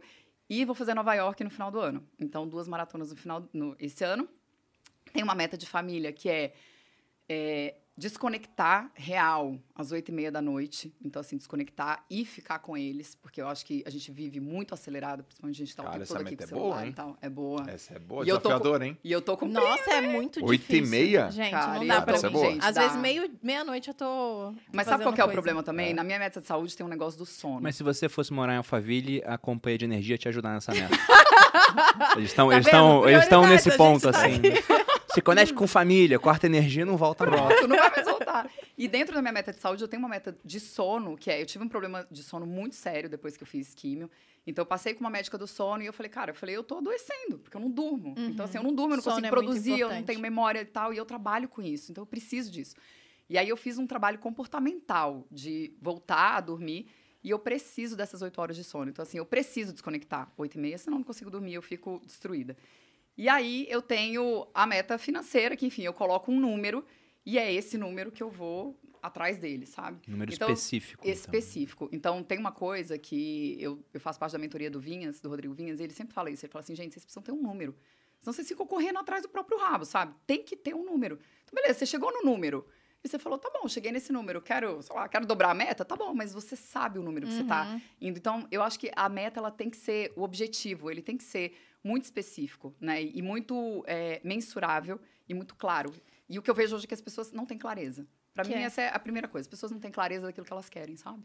e 0.49 0.63
vou 0.67 0.75
fazer 0.75 0.93
Nova 0.93 1.15
York 1.15 1.43
no 1.43 1.49
final 1.49 1.71
do 1.71 1.81
ano. 1.81 2.07
Então, 2.19 2.47
duas 2.47 2.69
maratonas 2.69 3.11
no 3.11 3.17
final, 3.17 3.49
no, 3.51 3.75
esse 3.81 4.05
ano. 4.05 4.29
Tem 5.11 5.23
uma 5.23 5.35
meta 5.35 5.57
de 5.57 5.67
família 5.67 6.13
que 6.13 6.29
é, 6.29 6.53
é, 7.27 7.75
desconectar 7.97 8.91
real 8.95 9.59
às 9.75 9.93
oito 9.93 10.11
e 10.11 10.13
meia 10.13 10.31
da 10.33 10.41
noite. 10.41 10.93
Então, 11.05 11.21
assim, 11.21 11.37
desconectar 11.37 12.05
e 12.11 12.25
ficar 12.25 12.59
com 12.61 12.77
eles, 12.77 13.15
porque 13.15 13.41
eu 13.41 13.49
acho 13.49 13.65
que 13.67 13.83
a 13.87 13.91
gente 13.91 14.11
vive 14.11 14.41
muito 14.41 14.73
acelerado, 14.75 15.23
principalmente 15.23 15.63
a 15.63 15.65
gente 15.67 15.77
tá 15.77 15.83
o 15.83 15.87
Cara, 15.87 15.95
tempo 15.99 16.03
essa 16.05 16.15
todo 16.15 16.23
aqui 16.27 16.31
meta 16.37 16.47
com 16.49 16.55
é 16.55 16.57
o 16.57 16.61
boa, 16.61 16.71
celular 16.73 16.85
hein? 16.87 16.91
e 16.91 16.95
tal. 16.95 17.17
É 17.21 17.29
boa. 17.29 17.71
Essa 17.71 17.95
é 17.95 17.99
boa, 17.99 18.23
E 18.23 18.27
desafiadora, 18.27 18.87
hein? 18.87 18.99
E 19.05 19.13
eu 19.13 19.21
tô 19.21 19.37
com 19.37 19.47
Nossa, 19.47 19.91
é 19.91 20.01
muito 20.01 20.45
Oito 20.45 20.55
e 20.55 20.59
difícil. 20.59 20.87
meia? 20.91 21.31
Gente, 21.31 21.51
Cara, 21.51 21.75
não 21.75 21.85
e 21.85 21.89
dá 21.89 22.03
pra 22.03 22.15
essa 22.15 22.27
é 22.27 22.31
mim. 22.31 22.35
boa. 22.37 22.51
gente, 22.51 22.65
Às 22.65 22.75
dá. 22.75 22.83
vezes, 22.83 22.97
meio, 22.97 23.31
meia-noite 23.43 23.89
eu 23.89 23.95
tô. 23.95 24.55
Mas 24.73 24.87
sabe 24.87 25.03
qual 25.05 25.15
é 25.17 25.25
o 25.25 25.29
problema 25.31 25.63
também? 25.63 25.93
Na 25.95 26.03
minha 26.05 26.19
meta 26.19 26.41
de 26.41 26.47
saúde 26.47 26.77
tem 26.77 26.85
um 26.85 26.89
negócio 26.89 27.19
do 27.19 27.27
sono. 27.27 27.61
Mas 27.61 27.77
se 27.77 27.83
você 27.83 28.09
fosse 28.09 28.33
morar 28.33 28.55
em 28.55 28.59
Alphaville, 28.59 29.23
a 29.27 29.37
companhia 29.37 29.79
de 29.79 29.85
energia 29.85 30.15
ia 30.15 30.19
te 30.19 30.29
ajudar 30.29 30.55
nessa 30.55 30.73
meta. 30.73 30.97
eles 32.17 32.31
estão 32.31 32.49
Tá 32.49 32.57
eles 32.57 32.67
eles 33.31 33.49
nesse 33.51 33.77
ponto 33.77 34.11
tá 34.11 34.19
assim. 34.19 34.41
Se 35.15 35.21
conecte 35.21 35.53
com 35.53 35.67
família, 35.67 36.19
corta 36.19 36.47
energia, 36.47 36.85
não 36.85 36.97
volta 36.97 37.27
mais. 37.27 37.61
tu 37.61 37.69
não 37.69 37.77
vai 37.77 37.91
mais 37.91 38.05
voltar. 38.07 38.51
E 38.77 38.89
dentro 38.89 39.15
da 39.15 39.21
minha 39.21 39.33
meta 39.33 39.53
de 39.53 39.61
saúde, 39.61 39.83
eu 39.83 39.89
tenho 39.89 40.01
uma 40.03 40.09
meta 40.09 40.37
de 40.45 40.61
sono, 40.61 41.17
que 41.17 41.31
é, 41.31 41.41
eu 41.43 41.47
tive 41.47 41.65
um 41.65 41.69
problema 41.69 42.07
de 42.11 42.23
sono 42.23 42.47
muito 42.47 42.77
sério 42.77 43.09
depois 43.09 43.37
que 43.37 43.43
eu 43.43 43.47
fiz 43.47 43.75
químio. 43.75 44.11
Então, 44.47 44.63
eu 44.63 44.67
passei 44.67 44.95
com 44.95 45.01
uma 45.01 45.11
médica 45.11 45.37
do 45.37 45.47
sono 45.47 45.83
e 45.83 45.87
eu 45.87 45.93
falei, 45.93 46.09
cara, 46.11 46.31
eu 46.31 46.35
falei, 46.35 46.57
eu 46.57 46.63
tô 46.63 46.79
adoecendo, 46.79 47.39
porque 47.39 47.57
eu 47.57 47.61
não 47.61 47.71
durmo. 47.71 48.15
Então, 48.17 48.45
assim, 48.45 48.57
eu 48.57 48.65
não 48.65 48.75
durmo, 48.75 48.95
eu 48.95 48.97
não 48.97 49.03
Sono 49.03 49.17
consigo 49.17 49.27
é 49.27 49.31
produzir, 49.31 49.81
eu 49.81 49.91
não 49.91 50.03
tenho 50.03 50.21
memória 50.21 50.61
e 50.61 50.65
tal, 50.65 50.95
e 50.95 50.97
eu 50.97 51.05
trabalho 51.05 51.49
com 51.49 51.61
isso. 51.61 51.91
Então, 51.93 52.03
eu 52.03 52.07
preciso 52.07 52.51
disso. 52.51 52.75
E 53.29 53.37
aí, 53.37 53.49
eu 53.49 53.57
fiz 53.57 53.79
um 53.79 53.87
trabalho 53.87 54.19
comportamental 54.19 55.27
de 55.31 55.73
voltar 55.81 56.37
a 56.37 56.41
dormir 56.41 56.87
e 57.23 57.31
eu 57.31 57.39
preciso 57.39 57.97
dessas 57.97 58.23
oito 58.23 58.41
horas 58.41 58.57
de 58.57 58.65
sono. 58.65 58.91
Então, 58.91 59.03
assim, 59.03 59.19
eu 59.19 59.27
preciso 59.27 59.73
desconectar. 59.73 60.33
Oito 60.39 60.57
e 60.57 60.59
meia, 60.59 60.79
senão 60.79 60.97
eu 60.97 61.01
não 61.01 61.05
consigo 61.05 61.31
dormir, 61.31 61.55
eu 61.55 61.63
fico 61.63 62.01
destruída. 62.05 62.57
E 63.17 63.29
aí 63.29 63.67
eu 63.69 63.83
tenho 63.83 64.47
a 64.55 64.67
meta 64.67 64.97
financeira, 64.99 65.57
que 65.57 65.67
enfim, 65.67 65.83
eu 65.83 65.93
coloco 65.93 66.31
um 66.33 66.41
número 66.41 66.85
e 67.25 67.39
é 67.39 67.53
esse 67.53 67.77
número 67.77 68.11
que 68.11 68.23
eu 68.23 68.31
vou 68.31 68.79
atrás 69.03 69.39
dele, 69.39 69.67
sabe? 69.67 69.99
Número 70.07 70.33
Então, 70.33 70.49
específico. 70.51 71.03
então. 71.03 71.13
Específico. 71.13 71.89
Então, 71.93 72.23
tem 72.23 72.39
uma 72.39 72.53
coisa 72.53 72.99
que 72.99 73.57
eu, 73.61 73.83
eu 73.95 74.01
faço 74.01 74.19
parte 74.19 74.33
da 74.33 74.39
mentoria 74.39 74.71
do 74.71 74.79
Vinhas, 74.81 75.21
do 75.21 75.29
Rodrigo 75.29 75.55
Vinhas, 75.55 75.81
e 75.81 75.83
ele 75.85 75.93
sempre 75.93 76.13
fala 76.15 76.31
isso. 76.31 76.45
Ele 76.45 76.53
fala 76.53 76.63
assim, 76.63 76.75
gente, 76.75 76.93
vocês 76.93 77.05
precisam 77.05 77.23
ter 77.23 77.33
um 77.33 77.41
número. 77.41 77.75
Senão 78.21 78.33
vocês 78.35 78.47
ficam 78.47 78.67
correndo 78.67 78.99
atrás 78.99 79.23
do 79.23 79.29
próprio 79.29 79.59
rabo, 79.59 79.87
sabe? 79.87 80.15
Tem 80.27 80.43
que 80.43 80.55
ter 80.55 80.75
um 80.75 80.85
número. 80.85 81.19
Então, 81.45 81.55
beleza, 81.55 81.79
você 81.79 81.87
chegou 81.87 82.13
no 82.13 82.23
número. 82.31 82.67
E 83.03 83.09
você 83.09 83.19
falou, 83.19 83.39
tá 83.39 83.49
bom, 83.51 83.67
cheguei 83.67 83.91
nesse 83.91 84.13
número, 84.13 84.43
quero, 84.43 84.83
sei 84.83 84.95
lá, 84.95 85.09
quero 85.09 85.25
dobrar 85.25 85.51
a 85.53 85.55
meta, 85.55 85.83
tá 85.87 85.97
bom, 85.97 86.13
mas 86.13 86.35
você 86.35 86.55
sabe 86.55 86.99
o 86.99 87.03
número 87.03 87.27
que 87.27 87.33
você 87.33 87.45
tá 87.45 87.65
Uhum. 87.67 87.81
indo. 88.03 88.19
Então, 88.19 88.47
eu 88.51 88.63
acho 88.63 88.79
que 88.79 88.91
a 88.95 89.09
meta, 89.09 89.41
ela 89.41 89.51
tem 89.51 89.71
que 89.71 89.79
ser 89.79 90.13
o 90.15 90.23
objetivo, 90.23 90.91
ele 90.91 91.01
tem 91.01 91.17
que 91.17 91.25
ser 91.25 91.57
muito 91.83 92.05
específico, 92.05 92.75
né? 92.81 93.03
E 93.03 93.23
muito 93.23 93.85
é, 93.87 94.21
mensurável 94.25 95.01
e 95.29 95.35
muito 95.35 95.55
claro. 95.55 95.93
E 96.29 96.39
o 96.39 96.43
que 96.43 96.51
eu 96.51 96.55
vejo 96.55 96.77
hoje 96.77 96.85
é 96.85 96.89
que 96.89 96.95
as 96.95 97.01
pessoas 97.01 97.33
não 97.33 97.47
têm 97.47 97.59
clareza. 97.59 98.07
Que 98.43 98.49
mim, 98.49 98.55
é? 98.55 98.63
essa 98.63 98.83
é 98.83 98.89
a 98.89 98.99
primeira 98.99 99.29
coisa. 99.29 99.47
As 99.47 99.51
pessoas 99.51 99.73
não 99.73 99.81
têm 99.81 99.91
clareza 99.91 100.27
daquilo 100.27 100.47
que 100.47 100.53
elas 100.53 100.69
querem, 100.69 100.97
sabe? 100.97 101.23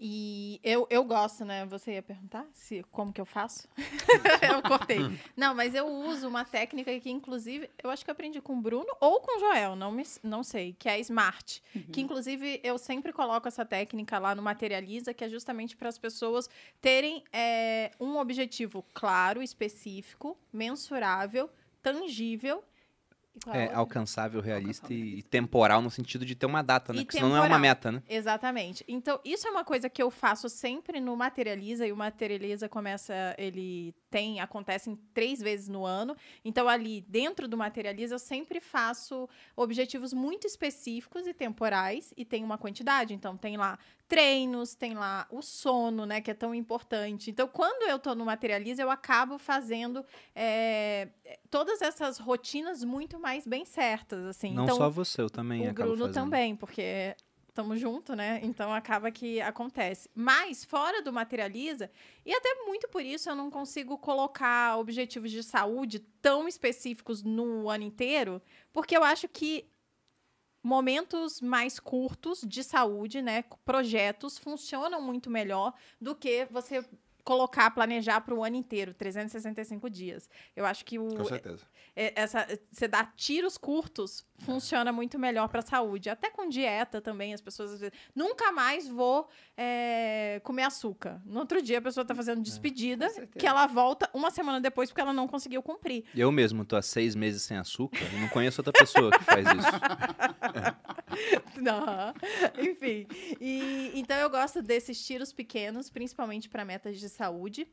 E 0.00 0.60
eu, 0.62 0.86
eu 0.90 1.02
gosto, 1.02 1.44
né? 1.44 1.66
Você 1.66 1.94
ia 1.94 2.02
perguntar 2.02 2.46
se, 2.52 2.84
como 2.90 3.12
que 3.12 3.20
eu 3.20 3.26
faço? 3.26 3.68
eu 4.42 4.62
cortei. 4.88 5.20
Não, 5.36 5.54
mas 5.54 5.74
eu 5.74 5.86
uso 5.86 6.28
uma 6.28 6.44
técnica 6.44 6.98
que, 6.98 7.10
inclusive, 7.10 7.68
eu 7.82 7.90
acho 7.90 8.04
que 8.04 8.10
eu 8.10 8.12
aprendi 8.12 8.40
com 8.40 8.54
o 8.54 8.60
Bruno 8.60 8.88
ou 9.00 9.20
com 9.20 9.36
o 9.36 9.40
Joel, 9.40 9.76
não, 9.76 9.92
me, 9.92 10.02
não 10.22 10.42
sei, 10.42 10.74
que 10.78 10.88
é 10.88 10.92
a 10.92 10.98
SMART. 10.98 11.60
Que, 11.92 12.00
inclusive, 12.00 12.60
eu 12.62 12.78
sempre 12.78 13.12
coloco 13.12 13.46
essa 13.46 13.64
técnica 13.64 14.18
lá 14.18 14.34
no 14.34 14.42
Materializa, 14.42 15.14
que 15.14 15.24
é 15.24 15.28
justamente 15.28 15.76
para 15.76 15.88
as 15.88 15.98
pessoas 15.98 16.48
terem 16.80 17.22
é, 17.32 17.90
um 18.00 18.16
objetivo 18.16 18.84
claro, 18.94 19.42
específico, 19.42 20.36
mensurável, 20.52 21.50
tangível. 21.82 22.62
É 23.46 23.62
outra? 23.62 23.76
alcançável, 23.76 24.40
realista 24.40 24.86
Alcançável, 24.86 25.18
e 25.18 25.22
temporal 25.22 25.80
no 25.80 25.90
sentido 25.90 26.26
de 26.26 26.34
ter 26.34 26.46
uma 26.46 26.60
data, 26.60 26.92
né? 26.92 27.02
E 27.02 27.04
Porque 27.04 27.18
senão 27.18 27.30
não 27.30 27.44
é 27.44 27.46
uma 27.46 27.58
meta, 27.58 27.92
né? 27.92 28.02
Exatamente. 28.08 28.84
Então, 28.88 29.20
isso 29.24 29.46
é 29.46 29.50
uma 29.50 29.64
coisa 29.64 29.88
que 29.88 30.02
eu 30.02 30.10
faço 30.10 30.48
sempre 30.48 30.98
no 31.00 31.16
Materializa, 31.16 31.86
e 31.86 31.92
o 31.92 31.96
Materializa 31.96 32.68
começa, 32.68 33.14
ele 33.38 33.94
tem 34.10 34.40
acontecem 34.40 34.96
três 35.12 35.40
vezes 35.40 35.68
no 35.68 35.84
ano. 35.84 36.16
Então, 36.44 36.68
ali 36.68 37.02
dentro 37.02 37.46
do 37.46 37.56
Materializa, 37.56 38.14
eu 38.14 38.18
sempre 38.18 38.60
faço 38.60 39.28
objetivos 39.56 40.12
muito 40.12 40.46
específicos 40.46 41.26
e 41.26 41.34
temporais 41.34 42.12
e 42.16 42.24
tem 42.24 42.44
uma 42.44 42.58
quantidade. 42.58 43.14
Então, 43.14 43.36
tem 43.36 43.56
lá 43.56 43.78
treinos, 44.08 44.74
tem 44.74 44.94
lá 44.94 45.26
o 45.30 45.42
sono, 45.42 46.06
né, 46.06 46.20
que 46.20 46.30
é 46.30 46.34
tão 46.34 46.54
importante. 46.54 47.30
Então, 47.30 47.46
quando 47.46 47.88
eu 47.88 47.98
tô 47.98 48.14
no 48.14 48.24
Materializa, 48.24 48.82
eu 48.82 48.90
acabo 48.90 49.38
fazendo 49.38 50.04
é, 50.34 51.08
todas 51.50 51.82
essas 51.82 52.18
rotinas 52.18 52.82
muito 52.82 53.20
mais 53.20 53.46
bem 53.46 53.66
certas, 53.66 54.24
assim. 54.24 54.54
Não 54.54 54.64
então, 54.64 54.76
só 54.78 54.88
você, 54.88 55.20
eu 55.20 55.28
também 55.28 55.66
o 55.66 55.70
acabo 55.70 55.90
Bruno 55.90 56.06
fazendo. 56.06 56.14
também, 56.14 56.56
porque 56.56 57.14
estamos 57.58 57.80
junto, 57.80 58.14
né? 58.14 58.40
Então 58.44 58.72
acaba 58.72 59.10
que 59.10 59.40
acontece. 59.40 60.08
Mas 60.14 60.64
fora 60.64 61.02
do 61.02 61.12
materializa, 61.12 61.90
e 62.24 62.32
até 62.32 62.54
muito 62.64 62.88
por 62.88 63.02
isso 63.02 63.28
eu 63.28 63.34
não 63.34 63.50
consigo 63.50 63.98
colocar 63.98 64.78
objetivos 64.78 65.30
de 65.32 65.42
saúde 65.42 65.98
tão 66.22 66.46
específicos 66.46 67.22
no 67.22 67.68
ano 67.68 67.82
inteiro, 67.82 68.40
porque 68.72 68.96
eu 68.96 69.02
acho 69.02 69.28
que 69.28 69.68
momentos 70.62 71.40
mais 71.40 71.80
curtos 71.80 72.42
de 72.46 72.62
saúde, 72.62 73.20
né, 73.22 73.44
projetos 73.64 74.38
funcionam 74.38 75.00
muito 75.00 75.30
melhor 75.30 75.72
do 76.00 76.14
que 76.14 76.46
você 76.50 76.84
colocar, 77.24 77.70
planejar 77.72 78.20
para 78.20 78.34
o 78.34 78.42
ano 78.42 78.56
inteiro, 78.56 78.94
365 78.94 79.90
dias. 79.90 80.30
Eu 80.56 80.64
acho 80.64 80.84
que 80.84 80.98
o, 80.98 81.08
Com 81.08 81.24
certeza. 81.24 81.66
é, 81.94 82.12
essa 82.20 82.46
você 82.72 82.88
dá 82.88 83.04
tiros 83.04 83.58
curtos 83.58 84.24
funciona 84.38 84.92
muito 84.92 85.18
melhor 85.18 85.48
para 85.48 85.60
a 85.60 85.62
saúde 85.62 86.08
até 86.08 86.30
com 86.30 86.48
dieta 86.48 87.00
também 87.00 87.34
as 87.34 87.40
pessoas 87.40 87.72
às 87.72 87.80
vezes, 87.80 87.98
nunca 88.14 88.52
mais 88.52 88.88
vou 88.88 89.28
é, 89.56 90.40
comer 90.44 90.62
açúcar 90.62 91.20
no 91.26 91.40
outro 91.40 91.60
dia 91.60 91.78
a 91.78 91.82
pessoa 91.82 92.02
está 92.02 92.14
fazendo 92.14 92.40
despedida 92.40 93.08
com 93.08 93.14
certeza. 93.14 93.38
que 93.38 93.46
ela 93.46 93.66
volta 93.66 94.08
uma 94.14 94.30
semana 94.30 94.60
depois 94.60 94.90
porque 94.90 95.00
ela 95.00 95.12
não 95.12 95.26
conseguiu 95.26 95.62
cumprir 95.62 96.04
Eu 96.14 96.30
mesmo 96.30 96.64
tô 96.64 96.76
há 96.76 96.82
seis 96.82 97.14
meses 97.14 97.42
sem 97.42 97.56
açúcar 97.56 98.04
e 98.14 98.20
não 98.20 98.28
conheço 98.28 98.60
outra 98.60 98.72
pessoa 98.72 99.10
que 99.10 99.24
faz 99.24 99.46
isso. 99.46 99.68
Não. 101.60 102.14
Enfim. 102.58 103.06
E, 103.40 103.92
então 103.94 104.16
eu 104.16 104.30
gosto 104.30 104.62
desses 104.62 105.04
tiros 105.04 105.32
pequenos, 105.32 105.90
principalmente 105.90 106.48
para 106.48 106.64
metas 106.64 106.98
de 106.98 107.08
saúde 107.08 107.66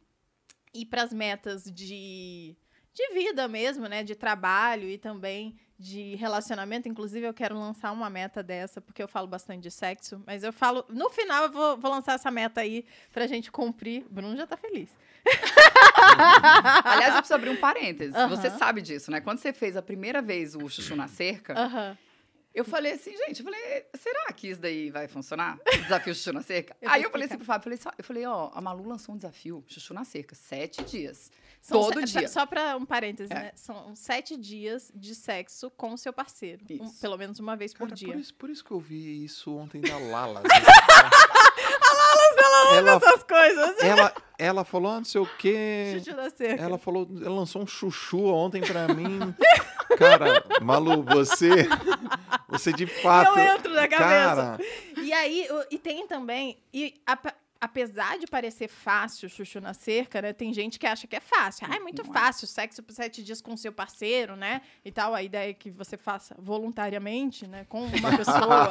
e 0.73 0.85
para 0.85 1.03
as 1.03 1.13
metas 1.13 1.63
de, 1.63 2.55
de 2.93 3.13
vida 3.13 3.47
mesmo, 3.47 3.87
né? 3.87 4.03
De 4.03 4.15
trabalho 4.15 4.89
e 4.89 4.97
também 4.97 5.57
de 5.77 6.15
relacionamento. 6.15 6.87
Inclusive, 6.87 7.27
eu 7.27 7.33
quero 7.33 7.57
lançar 7.57 7.91
uma 7.91 8.09
meta 8.09 8.41
dessa, 8.41 8.79
porque 8.79 9.03
eu 9.03 9.07
falo 9.07 9.27
bastante 9.27 9.63
de 9.63 9.71
sexo. 9.71 10.21
Mas 10.25 10.43
eu 10.43 10.53
falo. 10.53 10.85
No 10.89 11.09
final, 11.09 11.43
eu 11.43 11.51
vou, 11.51 11.77
vou 11.77 11.91
lançar 11.91 12.13
essa 12.13 12.31
meta 12.31 12.61
aí 12.61 12.85
pra 13.11 13.27
gente 13.27 13.51
cumprir. 13.51 14.05
Bruno 14.09 14.35
já 14.37 14.47
tá 14.47 14.57
feliz. 14.57 14.89
Aliás, 16.83 17.15
eu 17.15 17.21
preciso 17.21 17.35
abrir 17.35 17.49
um 17.49 17.57
parênteses. 17.57 18.15
Você 18.29 18.49
sabe 18.51 18.81
disso, 18.81 19.11
né? 19.11 19.19
Quando 19.21 19.39
você 19.39 19.51
fez 19.51 19.75
a 19.75 19.81
primeira 19.81 20.21
vez 20.21 20.55
o 20.55 20.69
chuchu 20.69 20.95
na 20.95 21.07
cerca, 21.07 21.97
eu 22.53 22.63
falei 22.63 22.93
assim, 22.93 23.11
gente, 23.11 23.39
eu 23.39 23.43
falei, 23.43 23.85
será 23.95 24.31
que 24.31 24.47
isso 24.47 24.61
daí 24.61 24.89
vai 24.89 25.07
funcionar? 25.07 25.59
Desafio 25.81 26.15
chuchu 26.15 26.31
na 26.31 26.41
cerca? 26.41 26.75
Eu 26.81 26.89
Aí 26.89 27.03
eu 27.03 27.11
falei 27.11 27.27
assim 27.27 27.37
pro 27.37 27.45
Fábio, 27.45 27.69
eu 27.69 27.77
falei, 27.77 27.95
eu 27.97 28.03
falei, 28.03 28.25
ó, 28.25 28.51
a 28.53 28.61
Malu 28.61 28.87
lançou 28.87 29.13
um 29.13 29.17
desafio, 29.17 29.63
chuchu 29.67 29.93
na 29.93 30.05
cerca, 30.05 30.35
sete 30.35 30.83
dias. 30.83 31.31
São 31.65 31.81
Todo 31.81 32.05
se- 32.05 32.19
dia. 32.19 32.27
Só 32.27 32.45
pra 32.45 32.77
um 32.77 32.85
parêntese, 32.85 33.33
É. 33.33 33.35
né? 33.35 33.51
São 33.55 33.95
sete 33.95 34.37
dias 34.37 34.91
de 34.93 35.15
sexo 35.15 35.71
com 35.71 35.93
o 35.93 35.97
seu 35.97 36.13
parceiro. 36.13 36.63
Um- 36.79 36.91
pelo 37.01 37.17
menos 37.17 37.39
uma 37.39 37.55
vez 37.55 37.73
por 37.73 37.87
Cara, 37.87 37.95
dia. 37.95 38.13
por, 38.13 38.19
isso, 38.19 38.33
por 38.35 38.49
isso 38.51 38.63
que 38.63 38.69
eu 38.69 38.79
vi 38.79 39.23
isso 39.25 39.51
ontem 39.55 39.81
da 39.81 39.97
Lala. 39.97 40.43
Ela 42.37 42.77
ela, 42.77 42.91
essas 42.97 43.23
coisas. 43.23 43.79
ela, 43.83 44.13
ela 44.37 44.65
falou, 44.65 44.91
ah, 44.91 44.97
não 44.97 45.03
sei 45.05 45.21
o 45.21 45.25
quê. 45.37 45.95
Chuchu 46.03 46.15
na 46.15 46.29
cerca. 46.29 46.61
Ela 46.63 46.77
falou, 46.77 47.07
ela 47.21 47.35
lançou 47.35 47.61
um 47.61 47.67
chuchu 47.67 48.25
ontem 48.25 48.61
pra 48.61 48.87
mim. 48.93 49.33
Cara, 49.97 50.43
Malu, 50.61 51.03
você. 51.03 51.67
Você 52.49 52.73
de 52.73 52.85
fato. 52.85 53.37
Eu 53.39 53.55
entro 53.55 53.73
na 53.73 53.87
cabeça. 53.87 53.97
Cara, 53.97 54.57
E 55.01 55.13
aí, 55.13 55.47
e 55.71 55.77
tem 55.77 56.05
também. 56.07 56.57
E 56.73 56.93
apa- 57.05 57.33
apesar 57.59 58.17
de 58.19 58.27
parecer 58.27 58.67
fácil 58.67 59.29
chuchu 59.29 59.59
na 59.59 59.73
cerca, 59.73 60.21
né? 60.21 60.33
Tem 60.33 60.53
gente 60.53 60.77
que 60.77 60.85
acha 60.85 61.07
que 61.07 61.15
é 61.15 61.19
fácil. 61.19 61.67
Ah, 61.69 61.75
é 61.75 61.79
muito 61.79 62.01
é. 62.01 62.05
fácil, 62.05 62.47
sexo 62.47 62.83
por 62.83 62.93
sete 62.93 63.23
dias 63.23 63.41
com 63.41 63.55
seu 63.57 63.71
parceiro, 63.71 64.35
né? 64.35 64.61
E 64.83 64.91
tal. 64.91 65.13
A 65.15 65.23
ideia 65.23 65.49
é 65.49 65.53
que 65.53 65.69
você 65.71 65.97
faça 65.97 66.35
voluntariamente, 66.37 67.47
né? 67.47 67.65
Com 67.69 67.85
uma 67.85 68.17
pessoa. 68.17 68.69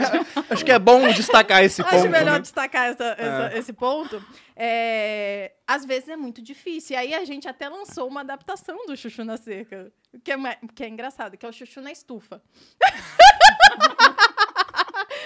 Acho 0.50 0.64
que 0.64 0.72
é 0.72 0.78
bom 0.78 1.08
destacar 1.12 1.62
esse 1.62 1.82
ponto. 1.82 1.94
Acho 1.94 2.08
melhor 2.08 2.34
né? 2.34 2.40
destacar 2.40 2.86
essa- 2.90 3.16
essa- 3.18 3.58
esse 3.58 3.72
ponto. 3.72 4.24
É, 4.56 5.52
às 5.66 5.84
vezes 5.84 6.08
é 6.08 6.16
muito 6.16 6.40
difícil. 6.42 6.94
E 6.94 6.96
aí 6.98 7.14
a 7.14 7.24
gente 7.24 7.48
até 7.48 7.68
lançou 7.68 8.06
uma 8.08 8.20
adaptação 8.20 8.86
do 8.86 8.96
chuchu 8.96 9.24
na 9.24 9.36
cerca. 9.36 9.92
Que 10.24 10.32
é, 10.32 10.36
que 10.74 10.82
é 10.84 10.88
engraçado, 10.88 11.36
que 11.36 11.46
é 11.46 11.48
o 11.48 11.52
chuchu 11.52 11.80
na 11.80 11.92
estufa. 11.92 12.42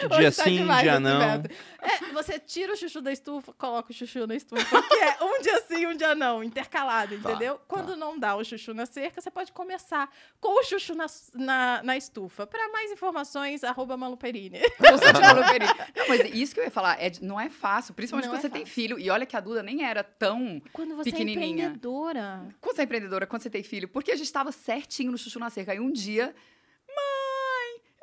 Dia 0.09 0.33
tá 0.33 0.45
sim, 0.45 0.67
dia 0.81 1.01
não. 1.01 1.23
É, 1.23 2.13
você 2.13 2.39
tira 2.39 2.73
o 2.73 2.77
chuchu 2.77 3.01
da 3.01 3.13
estufa, 3.13 3.53
coloca 3.55 3.91
o 3.91 3.95
chuchu 3.95 4.27
na 4.27 4.35
estufa, 4.35 4.83
que 4.83 4.95
é 4.95 5.17
um 5.23 5.41
dia 5.43 5.61
sim, 5.69 5.87
um 5.87 5.97
dia 5.97 6.15
não, 6.15 6.43
intercalado, 6.43 7.17
Tá, 7.19 7.31
entendeu? 7.31 7.61
Quando 7.69 7.97
não 7.97 8.19
dá 8.19 8.35
o 8.37 8.45
chuchu 8.45 8.73
na 8.73 8.87
cerca, 8.87 9.21
você 9.21 9.31
pode 9.31 9.53
começar 9.53 10.09
com 10.41 10.61
o 10.61 10.63
chuchu 10.65 10.95
na, 10.95 11.07
na, 11.35 11.83
na 11.83 11.97
estufa. 11.97 12.47
Para 12.47 12.69
mais 12.73 12.91
informações, 12.91 13.63
arroba 13.65 13.97
Maluperini. 13.97 14.61
Maluperini. 15.21 15.73
Não, 15.97 16.09
mas 16.09 16.21
isso 16.35 16.55
que 16.55 16.61
eu 16.61 16.65
ia 16.65 16.71
falar, 16.71 17.01
é, 17.03 17.11
não 17.21 17.41
é 17.41 17.49
fácil, 17.51 17.95
principalmente 17.95 18.27
Não 18.27 18.33
quando 18.35 18.39
é 18.39 18.43
você 18.43 18.51
tem 18.51 18.63
fácil. 18.63 18.75
filho. 18.75 18.99
E 18.99 19.11
olha 19.11 19.27
que 19.27 19.37
a 19.37 19.41
Duda 19.41 19.63
nem 19.63 19.85
era 19.85 20.03
tão 20.03 20.61
Quando 20.73 20.97
você 20.97 21.09
é 21.11 21.13
Pequenininha. 21.13 21.47
empreendedora. 21.67 22.49
Quando 22.61 22.77
você 22.77 22.83
é 22.83 22.85
empreendedora, 22.85 23.27
quando 23.27 23.43
você 23.43 23.51
tem 23.51 23.63
filho, 23.63 23.89
porque 23.89 24.11
a 24.11 24.17
gente 24.17 24.27
estava 24.27 24.51
certinho 24.53 25.13
no 25.13 25.19
chuchu 25.19 25.39
na 25.39 25.51
cerca. 25.51 25.73
Aí 25.73 25.81
um 25.81 25.91
dia, 25.93 26.35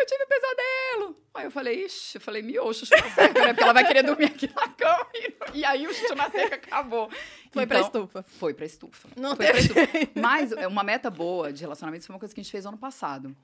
eu 0.02 0.06
tive 0.06 0.24
um 0.24 0.28
pesadelo. 0.28 1.22
Aí 1.34 1.46
eu 1.46 1.52
falei, 1.52 1.86
ixi, 1.86 2.18
eu 2.18 2.22
falei, 2.22 2.42
miou, 2.42 2.74
chuchu 2.74 2.96
na 2.96 3.10
cerca, 3.10 3.40
né? 3.40 3.48
Porque 3.54 3.64
ela 3.64 3.74
vai 3.74 3.86
querer 3.86 4.04
dormir 4.04 4.26
aqui 4.26 4.48
na 4.54 4.68
cama. 4.70 5.08
E, 5.14 5.60
e 5.60 5.66
aí 5.66 5.88
o 5.88 5.94
chuchu 5.94 6.16
na 6.16 6.30
cerca 6.30 6.56
acabou. 6.56 7.10
Foi 7.52 7.66
pra 7.66 7.78
Então, 7.80 7.88
estufa. 7.88 8.24
Foi 8.28 8.54
pra 8.54 8.66
estufa. 8.66 9.10
Não 9.16 9.36
foi 9.36 9.48
pra 9.48 9.60
estufa. 9.60 9.80
Mas 10.16 10.52
é, 10.52 10.68
uma 10.68 10.84
meta 10.84 11.10
boa 11.10 11.54
de 11.54 11.62
relacionamento 11.62 12.06
foi 12.06 12.14
uma 12.16 12.20
coisa 12.20 12.34
que 12.34 12.42
a 12.42 12.44
gente 12.44 12.52
fez 12.52 12.66
ano 12.66 12.78
passado. 12.78 13.36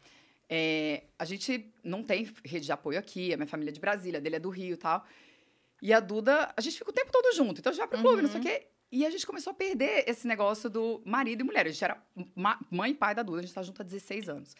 É, 0.49 1.03
a 1.19 1.25
gente 1.25 1.71
não 1.83 2.03
tem 2.03 2.31
rede 2.43 2.65
de 2.65 2.71
apoio 2.71 2.97
aqui, 2.97 3.33
a 3.33 3.37
minha 3.37 3.47
família 3.47 3.69
é 3.71 3.73
de 3.73 3.79
Brasília, 3.79 4.17
a 4.19 4.21
dele 4.21 4.37
é 4.37 4.39
do 4.39 4.49
Rio 4.49 4.73
e 4.73 4.77
tal. 4.77 5.05
E 5.81 5.93
a 5.93 5.99
Duda, 5.99 6.53
a 6.55 6.61
gente 6.61 6.77
fica 6.77 6.89
o 6.89 6.93
tempo 6.93 7.11
todo 7.11 7.35
junto. 7.35 7.59
Então 7.59 7.69
a 7.69 7.73
gente 7.73 7.79
vai 7.79 7.87
pro 7.87 7.99
clube, 7.99 8.21
não 8.21 8.29
sei 8.29 8.39
o 8.39 8.43
quê. 8.43 8.67
E 8.91 9.05
a 9.05 9.09
gente 9.09 9.27
começou 9.27 9.51
a 9.51 9.53
perder 9.53 10.05
esse 10.07 10.25
negócio 10.25 10.69
do 10.69 11.01
marido 11.05 11.41
e 11.41 11.43
mulher. 11.43 11.65
A 11.65 11.69
gente 11.69 11.83
era 11.83 12.01
mãe 12.71 12.91
e 12.91 12.95
pai 12.95 13.13
da 13.13 13.21
Duda, 13.21 13.39
a 13.39 13.41
gente 13.41 13.53
tá 13.53 13.61
junto 13.61 13.81
há 13.81 13.85
16 13.85 14.29
anos. 14.29 14.55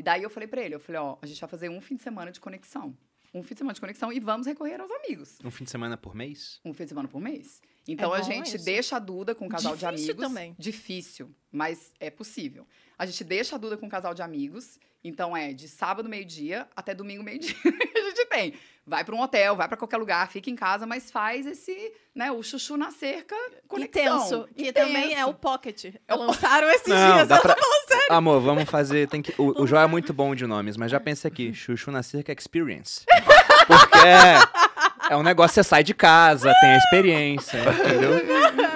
E 0.00 0.02
daí 0.02 0.22
eu 0.22 0.30
falei 0.30 0.48
pra 0.48 0.62
ele, 0.62 0.74
eu 0.74 0.80
falei, 0.80 0.98
ó, 0.98 1.18
a 1.20 1.26
gente 1.26 1.38
vai 1.38 1.46
fazer 1.50 1.68
um 1.68 1.78
fim 1.78 1.94
de 1.94 2.00
semana 2.02 2.32
de 2.32 2.40
conexão. 2.40 2.96
Um 3.34 3.42
fim 3.42 3.52
de 3.52 3.58
semana 3.58 3.74
de 3.74 3.80
conexão 3.82 4.10
e 4.10 4.18
vamos 4.18 4.46
recorrer 4.46 4.80
aos 4.80 4.90
amigos. 4.90 5.36
Um 5.44 5.50
fim 5.50 5.64
de 5.64 5.70
semana 5.70 5.94
por 5.98 6.14
mês? 6.14 6.58
Um 6.64 6.72
fim 6.72 6.84
de 6.84 6.88
semana 6.88 7.06
por 7.06 7.20
mês. 7.20 7.60
Então 7.86 8.16
É 8.16 8.18
a 8.20 8.22
gente 8.22 8.56
isso. 8.56 8.64
deixa 8.64 8.96
a 8.96 8.98
Duda 8.98 9.34
com 9.34 9.44
um 9.44 9.48
casal 9.48 9.76
de 9.76 9.80
Difícil 9.84 10.12
amigos. 10.14 10.26
também. 10.26 10.56
Difícil, 10.58 11.30
mas 11.52 11.92
é 12.00 12.08
possível. 12.08 12.66
A 12.98 13.04
gente 13.04 13.22
deixa 13.22 13.56
a 13.56 13.58
Duda 13.58 13.76
com 13.76 13.84
um 13.84 13.90
casal 13.90 14.14
de 14.14 14.22
amigos. 14.22 14.78
Então 15.04 15.36
é 15.36 15.52
de 15.52 15.68
sábado, 15.68 16.08
meio-dia, 16.08 16.66
até 16.74 16.94
domingo, 16.94 17.22
meio-dia. 17.22 17.54
a 17.64 18.00
gente 18.08 18.26
tem. 18.26 18.54
Vai 18.86 19.04
para 19.04 19.14
um 19.14 19.20
hotel, 19.20 19.54
vai 19.54 19.68
para 19.68 19.76
qualquer 19.76 19.96
lugar, 19.98 20.28
fica 20.30 20.50
em 20.50 20.56
casa, 20.56 20.84
mas 20.86 21.10
faz 21.10 21.46
esse, 21.46 21.92
né, 22.14 22.32
o 22.32 22.42
chuchu 22.42 22.76
na 22.76 22.90
cerca, 22.90 23.36
conexão. 23.68 24.16
Intenso. 24.16 24.48
Que 24.54 24.68
Intenso. 24.68 24.86
também 24.88 25.14
é 25.14 25.24
o 25.24 25.32
Pocket. 25.34 25.94
Lançaram 26.08 26.68
esses 26.70 26.88
Não, 26.88 27.14
dias. 27.16 27.28
dá 27.28 27.40
pra... 27.40 27.54
Amor, 28.10 28.40
vamos 28.40 28.64
fazer. 28.68 29.08
Tem 29.08 29.22
que... 29.22 29.34
O, 29.38 29.62
o 29.62 29.66
João 29.66 29.82
é 29.82 29.86
muito 29.86 30.12
bom 30.12 30.34
de 30.34 30.46
nomes, 30.46 30.76
mas 30.76 30.90
já 30.90 30.98
pensa 31.00 31.28
aqui: 31.28 31.52
Chuchu 31.54 31.90
na 31.90 32.02
Cerca 32.02 32.32
Experience. 32.32 33.04
Porque 33.66 33.98
é, 33.98 35.12
é 35.12 35.16
um 35.16 35.22
negócio, 35.22 35.54
você 35.54 35.62
sai 35.64 35.82
de 35.84 35.94
casa, 35.94 36.52
tem 36.60 36.70
a 36.70 36.76
experiência, 36.76 37.58
entendeu? 37.58 38.10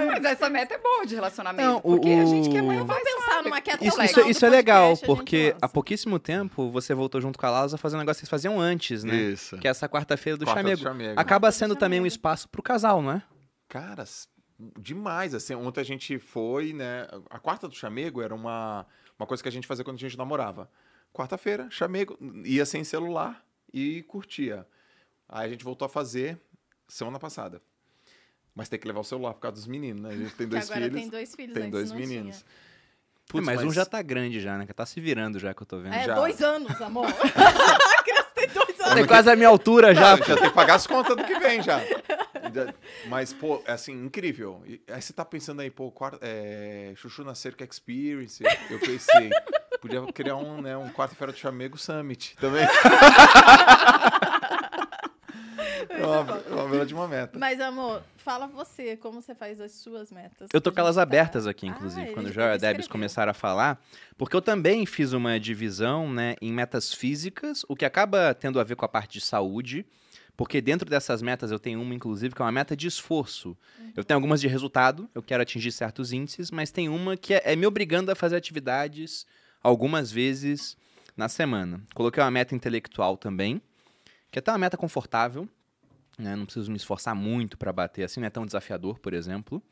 Mas 0.07 0.25
essa 0.25 0.49
meta 0.49 0.75
é 0.75 0.79
boa 0.79 1.05
de 1.05 1.15
relacionamento. 1.17 1.69
Não, 1.69 1.77
o- 1.79 1.81
porque 1.97 2.09
a 2.11 2.25
gente 2.25 2.49
que 2.49 2.57
é 2.57 2.63
o- 2.63 2.85
Vamos 2.85 3.03
pensar 3.03 3.43
numa 3.43 3.61
queda 3.61 3.85
Isso, 3.85 4.01
isso, 4.03 4.23
do 4.23 4.31
isso 4.31 4.47
é 4.47 4.49
legal, 4.49 4.97
porque 4.99 5.55
há 5.61 5.69
pouquíssimo 5.69 6.19
tempo 6.21 6.71
você 6.71 6.95
voltou 6.95 7.21
junto 7.21 7.39
com 7.39 7.47
a 7.47 7.51
Lausa 7.51 7.75
a 7.75 7.79
fazer 7.79 7.97
um 7.97 7.99
negócio 7.99 8.21
que 8.21 8.27
vocês 8.27 8.31
faziam 8.31 8.61
antes, 8.61 9.03
né? 9.03 9.15
Isso. 9.17 9.59
Que 9.59 9.67
é 9.67 9.71
essa 9.71 9.89
quarta-feira 9.89 10.37
do 10.37 10.45
Quarta 10.45 10.63
do 10.63 10.69
chamego. 10.69 10.83
chamego. 10.83 11.21
Acaba 11.21 11.51
sendo 11.51 11.75
também 11.75 11.99
um 11.99 12.03
chamego. 12.03 12.15
espaço 12.15 12.49
pro 12.49 12.63
casal, 12.63 13.03
não 13.03 13.13
é? 13.13 13.23
Cara, 13.69 14.05
demais. 14.79 15.35
Assim, 15.35 15.55
ontem 15.55 15.81
a 15.81 15.85
gente 15.85 16.19
foi, 16.19 16.73
né? 16.73 17.09
A 17.31 17.39
quarta 17.41 17.67
do 17.67 17.75
chamego 17.75 18.23
era 18.23 18.35
uma, 18.35 18.87
uma 19.19 19.27
coisa 19.27 19.43
que 19.43 19.49
a 19.49 19.53
gente 19.53 19.67
fazia 19.67 19.85
quando 19.85 19.97
a 19.97 20.01
gente 20.01 20.17
namorava. 20.19 20.71
Quarta-feira, 21.13 21.69
chamego, 21.71 22.19
ia 22.45 22.67
sem 22.67 22.83
celular 22.85 23.45
e 23.73 24.03
curtia. 24.05 24.67
Aí 25.29 25.47
a 25.47 25.49
gente 25.49 25.65
voltou 25.65 25.87
a 25.87 25.89
fazer 25.89 26.39
semana 26.89 27.19
passada. 27.19 27.63
Mas 28.55 28.69
tem 28.69 28.79
que 28.79 28.87
levar 28.87 29.01
o 29.01 29.05
celular 29.05 29.35
por 29.35 29.41
causa 29.41 29.55
dos 29.57 29.67
meninos, 29.67 30.03
né? 30.03 30.11
A 30.11 30.17
gente 30.17 30.35
tem 30.35 30.47
dois 30.49 30.71
agora 30.71 30.85
filhos. 30.87 31.01
tem 31.01 31.11
dois 31.11 31.35
filhos, 31.35 31.55
tem 31.55 31.71
dois 31.71 31.91
não 31.91 31.99
meninos. 31.99 32.37
tinha. 32.39 32.47
Putz, 33.27 33.45
mas, 33.47 33.61
um 33.63 33.67
mas- 33.67 33.75
já 33.75 33.87
tá 33.87 34.03
grande 34.03 34.39
já, 34.41 34.59
né? 34.59 34.67
Que 34.67 34.75
tá 34.75 34.85
se 34.85 35.01
virando 35.01 35.39
já, 35.39 35.55
que 35.55 35.63
eu 35.63 35.67
tô 35.67 35.79
vendo. 35.79 35.95
É, 35.95 36.05
Já. 36.05 36.15
dois 36.15 36.43
anos, 36.43 36.81
amor. 36.83 37.07
a 37.09 38.03
criança 38.03 38.31
tem 38.35 38.49
dois 38.49 38.81
anos. 38.81 38.95
Tem 38.95 39.07
quase 39.07 39.31
a 39.31 39.37
minha 39.37 39.49
altura 39.49 39.95
já. 39.95 40.17
Já, 40.17 40.25
já 40.25 40.37
tem 40.37 40.49
que 40.51 40.55
pagar 40.55 40.75
as 40.75 40.87
contas 40.87 41.17
do 41.17 41.25
que 41.25 41.39
vem 41.39 41.63
já. 41.63 41.81
Mas, 43.07 43.33
pô, 43.33 43.63
é 43.67 43.73
assim, 43.73 43.93
incrível. 43.93 44.63
E 44.67 44.81
aí 44.89 45.01
você 45.03 45.13
tá 45.13 45.25
pensando 45.25 45.61
aí, 45.61 45.71
pô, 45.71 45.91
quarta, 45.91 46.19
é, 46.23 46.93
Chuchu 46.97 47.25
na 47.25 47.35
Cerca 47.35 47.65
Experience. 47.65 48.43
Eu 48.71 48.79
pensei, 48.81 49.31
podia 49.81 50.03
criar 50.13 50.37
um, 50.37 50.61
né, 50.61 50.77
um 50.77 50.89
quarta-feira 50.91 51.33
do 51.33 51.39
Chamego 51.39 51.77
Summit 51.79 52.37
também. 52.39 52.67
É 55.89 56.05
uma, 56.07 56.21
uma 56.23 56.69
bela 56.69 56.87
de 56.87 56.95
uma 56.95 57.07
meta. 57.07 57.39
Mas, 57.39 57.61
amor, 57.61 58.03
fala 58.17 58.47
você, 58.47 58.97
como 58.97 59.21
você 59.23 59.35
faz 59.35 59.61
as 59.61 59.73
suas 59.73 60.11
metas? 60.11 60.49
Eu 60.53 60.61
tô 60.61 60.73
com 60.73 60.81
elas 60.81 60.97
tá- 60.97 61.03
abertas 61.03 61.47
aqui, 61.47 61.67
Ah, 61.67 61.71
inclusive, 61.71 62.07
ele- 62.07 62.13
quando 62.15 62.33
já 62.33 62.47
e 62.49 62.55
a 62.55 62.57
Debs 62.57 62.89
começaram 62.89 63.31
a 63.31 63.35
falar, 63.35 63.81
porque 64.19 64.35
eu 64.35 64.43
também 64.43 64.87
fiz 64.87 65.13
uma 65.13 65.39
divisão 65.39 66.11
né, 66.11 66.35
em 66.41 66.53
metas 66.53 66.93
físicas, 66.93 67.65
o 67.69 67.77
que 67.77 67.85
acaba 67.85 68.35
tendo 68.35 68.59
a 68.59 68.65
ver 68.65 68.77
com 68.77 68.85
a 68.85 68.89
parte 68.89 69.19
de 69.19 69.25
saúde, 69.25 69.87
porque 70.37 70.61
dentro 70.61 70.89
dessas 70.89 71.23
metas 71.23 71.51
eu 71.51 71.59
tenho 71.59 71.81
uma, 71.81 71.95
inclusive, 71.95 72.35
que 72.35 72.43
é 72.43 72.45
uma 72.45 72.53
meta 72.53 72.77
de 72.77 72.87
esforço. 72.87 73.57
Eu 73.97 74.03
tenho 74.03 74.17
algumas 74.17 74.41
de 74.41 74.49
resultado, 74.49 75.09
eu 75.15 75.23
quero 75.23 75.43
atingir 75.43 75.71
certos 75.71 76.13
índices, 76.13 76.51
mas 76.51 76.71
tem 76.71 76.89
uma 76.89 77.17
que 77.17 77.35
é, 77.35 77.43
é 77.45 77.57
me 77.57 77.67
obrigando 77.67 78.11
a 78.11 78.15
fazer 78.15 78.37
atividades 78.37 79.27
algumas 79.63 80.11
vezes 80.11 80.77
na 81.17 81.29
semana. 81.29 81.81
Coloquei 81.95 82.23
uma 82.23 82.31
meta 82.31 82.55
intelectual 82.55 83.17
também, 83.17 83.63
que 84.31 84.39
é 84.39 84.41
até 84.41 84.51
uma 84.51 84.59
meta 84.59 84.77
confortável, 84.77 85.49
né? 86.19 86.35
Não 86.35 86.45
preciso 86.45 86.71
me 86.71 86.77
esforçar 86.77 87.15
muito 87.15 87.57
para 87.57 87.73
bater 87.73 88.05
assim, 88.05 88.21
não 88.21 88.27
é 88.27 88.31
tão 88.31 88.45
desafiador, 88.45 88.99
por 88.99 89.15
exemplo. 89.15 89.63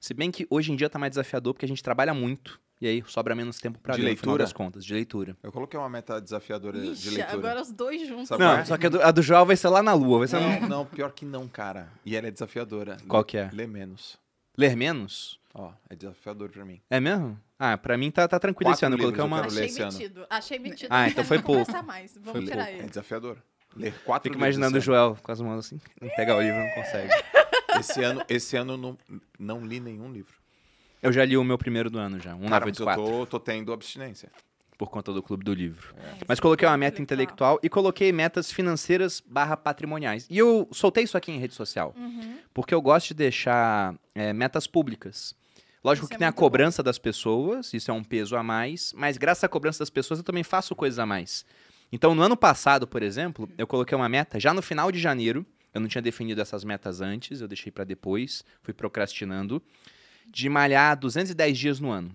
Se 0.00 0.14
bem 0.14 0.30
que 0.30 0.46
hoje 0.50 0.72
em 0.72 0.76
dia 0.76 0.90
tá 0.90 0.98
mais 0.98 1.12
desafiador 1.12 1.54
porque 1.54 1.64
a 1.64 1.68
gente 1.68 1.82
trabalha 1.82 2.14
muito 2.14 2.60
e 2.80 2.86
aí 2.86 3.02
sobra 3.06 3.34
menos 3.34 3.58
tempo 3.58 3.78
para 3.78 3.94
De 3.96 4.02
ler 4.02 4.10
no 4.12 4.16
final 4.16 4.32
leitura? 4.34 4.44
das 4.44 4.52
contas, 4.52 4.84
de 4.84 4.94
leitura. 4.94 5.36
Eu 5.42 5.50
coloquei 5.52 5.78
uma 5.78 5.88
meta 5.88 6.20
desafiadora 6.20 6.80
de 6.80 6.92
Ixi, 6.92 7.10
leitura. 7.10 7.32
agora 7.38 7.60
os 7.62 7.72
dois 7.72 8.06
juntos. 8.06 8.28
Sabe 8.28 8.42
Não, 8.42 8.50
qual 8.50 8.60
é? 8.60 8.64
só 8.64 8.76
que 8.76 8.86
a 8.86 8.88
do, 8.88 9.02
a 9.02 9.10
do 9.10 9.22
João 9.22 9.44
vai 9.46 9.56
ser 9.56 9.68
lá 9.68 9.82
na 9.82 9.92
lua, 9.94 10.18
vai 10.20 10.28
ser 10.28 10.40
no- 10.40 10.60
Não, 10.60 10.68
não, 10.68 10.86
pior 10.86 11.12
que 11.12 11.24
não, 11.24 11.46
cara. 11.48 11.88
E 12.04 12.14
ela 12.16 12.26
é 12.28 12.30
desafiadora. 12.30 12.96
Qual 13.08 13.24
que 13.24 13.36
é? 13.36 13.50
Lê 13.52 13.66
menos. 13.66 14.18
ler 14.56 14.76
menos. 14.76 15.38
Ó, 15.54 15.72
é 15.88 15.96
desafiador 15.96 16.50
pra 16.50 16.64
mim. 16.64 16.80
É 16.90 17.00
mesmo? 17.00 17.38
Ah, 17.58 17.76
pra 17.76 17.96
mim 17.98 18.10
tá, 18.10 18.28
tá 18.28 18.38
tranquilo 18.38 18.70
esse 18.70 18.80
Quatro 18.80 18.86
ano. 18.86 18.96
Eu 18.96 19.00
coloquei 19.00 19.22
eu 19.22 19.26
uma. 19.26 19.40
ler 19.40 19.46
Achei 19.46 19.64
esse 19.66 19.82
ano. 19.82 19.92
metido. 19.92 20.26
Achei 20.30 20.58
metido. 20.58 20.88
Ah, 20.92 21.02
não 21.02 21.08
então 21.08 21.24
foi 21.24 21.38
pouco. 21.40 21.84
mais. 21.84 22.14
Vamos 22.16 22.32
Foi 22.32 22.42
tirar 22.44 22.64
pouco. 22.64 22.70
É 22.70 22.78
ele. 22.80 22.88
desafiador. 22.88 23.38
Ler 23.76 23.94
quatro 24.04 24.30
Fico 24.30 24.38
imaginando 24.40 24.74
o 24.76 24.78
esse 24.78 24.86
Joel 24.86 25.16
com 25.22 25.30
as 25.32 25.40
mãos 25.40 25.58
assim, 25.66 25.80
não 26.00 26.08
pegar 26.10 26.36
o 26.36 26.40
livro, 26.42 26.58
não 26.58 26.70
consegue. 26.74 27.12
Esse 27.78 28.02
ano, 28.02 28.22
esse 28.28 28.56
ano 28.56 28.72
eu 28.74 28.76
não, 28.78 28.98
não 29.38 29.64
li 29.66 29.78
nenhum 29.80 30.10
livro. 30.12 30.34
Eu 31.02 31.12
já 31.12 31.24
li 31.24 31.36
o 31.36 31.44
meu 31.44 31.56
primeiro 31.58 31.88
do 31.90 31.98
ano 31.98 32.18
já, 32.20 32.34
um 32.34 32.48
Cara, 32.48 32.66
mas 32.66 32.78
eu 32.78 32.84
984, 32.86 33.04
tô, 33.04 33.26
tô 33.26 33.40
tendo 33.40 33.72
abstinência. 33.72 34.30
por 34.76 34.90
conta 34.90 35.12
do 35.12 35.22
Clube 35.22 35.44
do 35.44 35.52
Livro. 35.54 35.94
É, 35.96 36.24
Mas 36.28 36.38
coloquei 36.40 36.66
uma 36.66 36.76
meta 36.76 37.00
intelectual 37.02 37.58
e 37.62 37.68
coloquei 37.68 38.12
metas 38.12 38.50
financeiras 38.52 39.20
barra 39.26 39.56
patrimoniais. 39.56 40.26
E 40.30 40.38
eu 40.38 40.68
soltei 40.72 41.02
isso 41.04 41.16
aqui 41.16 41.32
em 41.32 41.38
rede 41.38 41.54
social, 41.54 41.92
Uhum. 41.96 42.38
porque 42.54 42.72
eu 42.74 42.80
gosto 42.80 43.08
de 43.08 43.14
deixar 43.14 43.94
é, 44.14 44.32
metas 44.32 44.66
públicas. 44.68 45.34
Lógico 45.82 46.04
Isso 46.04 46.08
que 46.10 46.14
é 46.16 46.18
tem 46.18 46.26
a 46.26 46.30
muito 46.30 46.36
bom. 46.36 46.40
cobrança 46.44 46.82
das 46.82 46.98
pessoas, 46.98 47.72
isso 47.72 47.90
é 47.90 47.94
um 47.94 48.02
peso 48.04 48.36
a 48.36 48.42
mais, 48.42 48.92
mas 48.96 49.16
graças 49.16 49.44
à 49.44 49.48
cobrança 49.48 49.78
das 49.80 49.90
pessoas 49.90 50.18
eu 50.18 50.24
também 50.24 50.42
faço 50.42 50.74
coisas 50.76 50.98
a 50.98 51.06
mais. 51.06 51.44
Então, 51.90 52.14
no 52.14 52.22
ano 52.22 52.36
passado, 52.36 52.86
por 52.86 53.02
exemplo, 53.02 53.48
eu 53.56 53.66
coloquei 53.66 53.96
uma 53.96 54.08
meta 54.08 54.38
já 54.38 54.52
no 54.52 54.60
final 54.60 54.90
de 54.92 54.98
janeiro, 54.98 55.46
eu 55.72 55.80
não 55.80 55.88
tinha 55.88 56.02
definido 56.02 56.40
essas 56.40 56.62
metas 56.64 57.00
antes, 57.00 57.40
eu 57.40 57.48
deixei 57.48 57.70
para 57.72 57.84
depois, 57.84 58.44
fui 58.62 58.74
procrastinando, 58.74 59.62
de 60.30 60.48
malhar 60.48 60.96
210 60.98 61.58
dias 61.58 61.80
no 61.80 61.90
ano. 61.90 62.14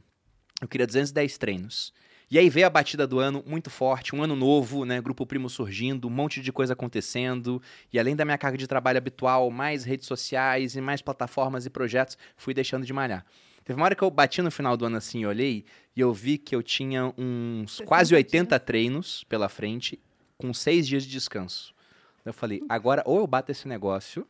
Eu 0.61 0.67
queria 0.67 0.87
210 0.87 1.37
treinos. 1.37 1.93
E 2.31 2.39
aí 2.39 2.49
veio 2.49 2.65
a 2.65 2.69
batida 2.69 3.05
do 3.05 3.19
ano 3.19 3.43
muito 3.45 3.69
forte, 3.69 4.15
um 4.15 4.23
ano 4.23 4.35
novo, 4.35 4.85
né? 4.85 4.99
Grupo 4.99 5.25
Primo 5.25 5.49
surgindo, 5.49 6.07
um 6.07 6.11
monte 6.11 6.41
de 6.41 6.51
coisa 6.51 6.73
acontecendo. 6.73 7.61
E 7.91 7.99
além 7.99 8.15
da 8.15 8.25
minha 8.25 8.37
carga 8.37 8.57
de 8.57 8.65
trabalho 8.65 8.97
habitual, 8.97 9.51
mais 9.51 9.83
redes 9.83 10.07
sociais 10.07 10.75
e 10.75 10.81
mais 10.81 11.01
plataformas 11.01 11.65
e 11.65 11.69
projetos, 11.69 12.17
fui 12.35 12.53
deixando 12.53 12.85
de 12.85 12.93
malhar. 12.93 13.25
Teve 13.63 13.79
uma 13.79 13.85
hora 13.85 13.95
que 13.95 14.01
eu 14.01 14.09
bati 14.09 14.41
no 14.41 14.51
final 14.51 14.75
do 14.75 14.85
ano 14.85 14.97
assim 14.97 15.19
e 15.19 15.25
olhei, 15.25 15.63
e 15.95 16.01
eu 16.01 16.11
vi 16.13 16.37
que 16.37 16.55
eu 16.55 16.63
tinha 16.63 17.13
uns 17.17 17.73
60 17.73 17.85
quase 17.87 18.15
80 18.15 18.59
treinos 18.59 19.23
pela 19.25 19.47
frente, 19.47 19.99
com 20.37 20.53
seis 20.53 20.87
dias 20.87 21.03
de 21.03 21.11
descanso. 21.11 21.73
Eu 22.25 22.33
falei, 22.33 22.61
agora 22.67 23.03
ou 23.05 23.19
eu 23.19 23.27
bato 23.27 23.51
esse 23.51 23.67
negócio, 23.67 24.27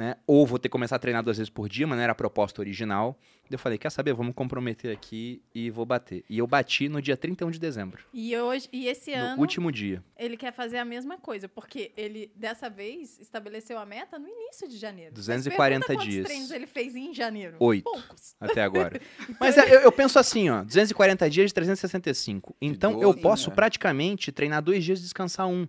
né? 0.00 0.16
Ou 0.26 0.46
vou 0.46 0.58
ter 0.58 0.70
que 0.70 0.72
começar 0.72 0.96
a 0.96 0.98
treinar 0.98 1.22
duas 1.22 1.36
vezes 1.36 1.50
por 1.50 1.68
dia, 1.68 1.86
mas 1.86 1.94
não 1.94 2.02
era 2.02 2.12
a 2.12 2.14
proposta 2.14 2.62
original. 2.62 3.18
Eu 3.50 3.58
falei, 3.58 3.76
quer 3.76 3.90
saber? 3.90 4.14
Vamos 4.14 4.34
comprometer 4.34 4.90
aqui 4.90 5.42
e 5.54 5.68
vou 5.68 5.84
bater. 5.84 6.24
E 6.26 6.38
eu 6.38 6.46
bati 6.46 6.88
no 6.88 7.02
dia 7.02 7.18
31 7.18 7.50
de 7.50 7.58
dezembro, 7.58 8.02
E, 8.14 8.34
hoje, 8.34 8.66
e 8.72 8.86
esse 8.88 9.10
no 9.10 9.18
ano, 9.18 9.40
último 9.40 9.70
dia. 9.70 10.02
ele 10.16 10.38
quer 10.38 10.54
fazer 10.54 10.78
a 10.78 10.86
mesma 10.86 11.18
coisa, 11.18 11.48
porque 11.50 11.92
ele, 11.98 12.32
dessa 12.34 12.70
vez, 12.70 13.18
estabeleceu 13.20 13.78
a 13.78 13.84
meta 13.84 14.18
no 14.18 14.26
início 14.26 14.66
de 14.66 14.78
janeiro. 14.78 15.12
Mas 15.14 15.26
240 15.26 15.86
pergunta 15.86 16.08
dias. 16.08 16.16
Quantos 16.22 16.30
treinos 16.30 16.50
ele 16.50 16.66
fez 16.66 16.96
em 16.96 17.12
janeiro? 17.12 17.56
Oito. 17.60 17.84
Poucos. 17.84 18.34
Até 18.40 18.62
agora. 18.62 18.98
Mas 19.38 19.58
é, 19.58 19.74
eu, 19.74 19.80
eu 19.80 19.92
penso 19.92 20.18
assim, 20.18 20.48
ó, 20.48 20.62
240 20.64 21.28
dias 21.28 21.48
de 21.48 21.54
365. 21.54 22.56
Então 22.58 22.92
eu 23.02 23.10
doze, 23.10 23.20
posso 23.20 23.50
né? 23.50 23.54
praticamente 23.56 24.32
treinar 24.32 24.62
dois 24.62 24.82
dias 24.82 24.98
e 25.00 25.02
descansar 25.02 25.46
um. 25.46 25.68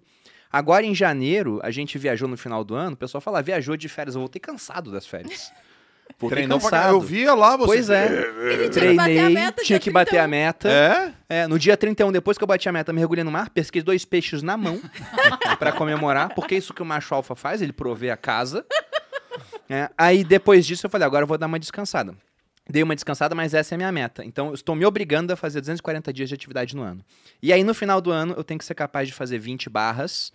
Agora 0.52 0.86
em 0.86 0.94
janeiro, 0.94 1.60
a 1.64 1.72
gente 1.72 1.98
viajou 1.98 2.28
no 2.28 2.36
final 2.38 2.64
do 2.64 2.76
ano, 2.76 2.94
o 2.94 2.98
pessoal 2.98 3.22
fala, 3.22 3.40
"Ah, 3.40 3.42
viajou 3.42 3.78
de 3.78 3.88
férias, 3.88 4.16
eu 4.16 4.22
voltei 4.22 4.40
cansado 4.40 4.92
das 4.92 5.06
férias. 5.06 5.52
Voltei 6.20 6.40
Treinou 6.40 6.60
pra 6.60 6.70
cansado. 6.70 6.84
cá. 6.84 6.90
Eu 6.94 7.00
via 7.00 7.34
lá 7.34 7.56
você. 7.56 7.66
Pois 7.68 7.90
é. 7.90 8.06
Ele 8.52 8.70
tinha 8.70 8.90
que 8.90 8.94
bater 8.94 9.00
a 9.00 9.04
Treinei, 9.24 9.34
meta 9.34 9.64
tinha 9.64 9.80
dia 9.80 9.80
que 9.80 9.90
bater 9.90 10.18
a 10.20 10.24
31. 10.28 10.30
meta. 10.30 10.70
É? 10.70 11.14
É, 11.30 11.48
no 11.48 11.58
dia 11.58 11.78
31, 11.78 12.12
depois 12.12 12.38
que 12.38 12.44
eu 12.44 12.48
bati 12.48 12.68
a 12.68 12.72
meta, 12.72 12.92
mergulhei 12.92 13.24
no 13.24 13.32
mar, 13.32 13.50
pesquei 13.50 13.82
dois 13.82 14.04
peixes 14.04 14.44
na 14.44 14.58
mão 14.58 14.80
pra 15.58 15.72
comemorar, 15.72 16.36
porque 16.36 16.56
é 16.56 16.58
isso 16.58 16.74
que 16.74 16.82
o 16.82 16.86
macho 16.86 17.16
alfa 17.16 17.34
faz, 17.34 17.62
ele 17.62 17.72
provê 17.72 18.12
a 18.12 18.18
casa. 18.18 18.66
É, 19.70 19.90
aí 19.98 20.24
depois 20.26 20.66
disso 20.66 20.86
eu 20.86 20.90
falei, 20.90 21.08
agora 21.08 21.24
eu 21.24 21.28
vou 21.28 21.38
dar 21.38 21.48
uma 21.48 21.58
descansada. 21.58 22.14
Dei 22.70 22.84
uma 22.84 22.96
descansada, 22.96 23.34
mas 23.34 23.54
essa 23.54 23.74
é 23.74 23.76
a 23.76 23.78
minha 23.78 23.92
meta. 23.92 24.24
Então 24.24 24.48
eu 24.50 24.54
estou 24.54 24.76
me 24.76 24.86
obrigando 24.86 25.34
a 25.34 25.36
fazer 25.36 25.60
240 25.62 26.14
dias 26.14 26.30
de 26.30 26.36
atividade 26.36 26.76
no 26.76 26.84
ano. 26.84 27.04
E 27.42 27.52
aí 27.52 27.64
no 27.64 27.74
final 27.74 28.00
do 28.00 28.12
ano 28.12 28.34
eu 28.38 28.44
tenho 28.44 28.58
que 28.58 28.66
ser 28.66 28.76
capaz 28.76 29.08
de 29.08 29.14
fazer 29.14 29.40
20 29.40 29.70
barras, 29.70 30.32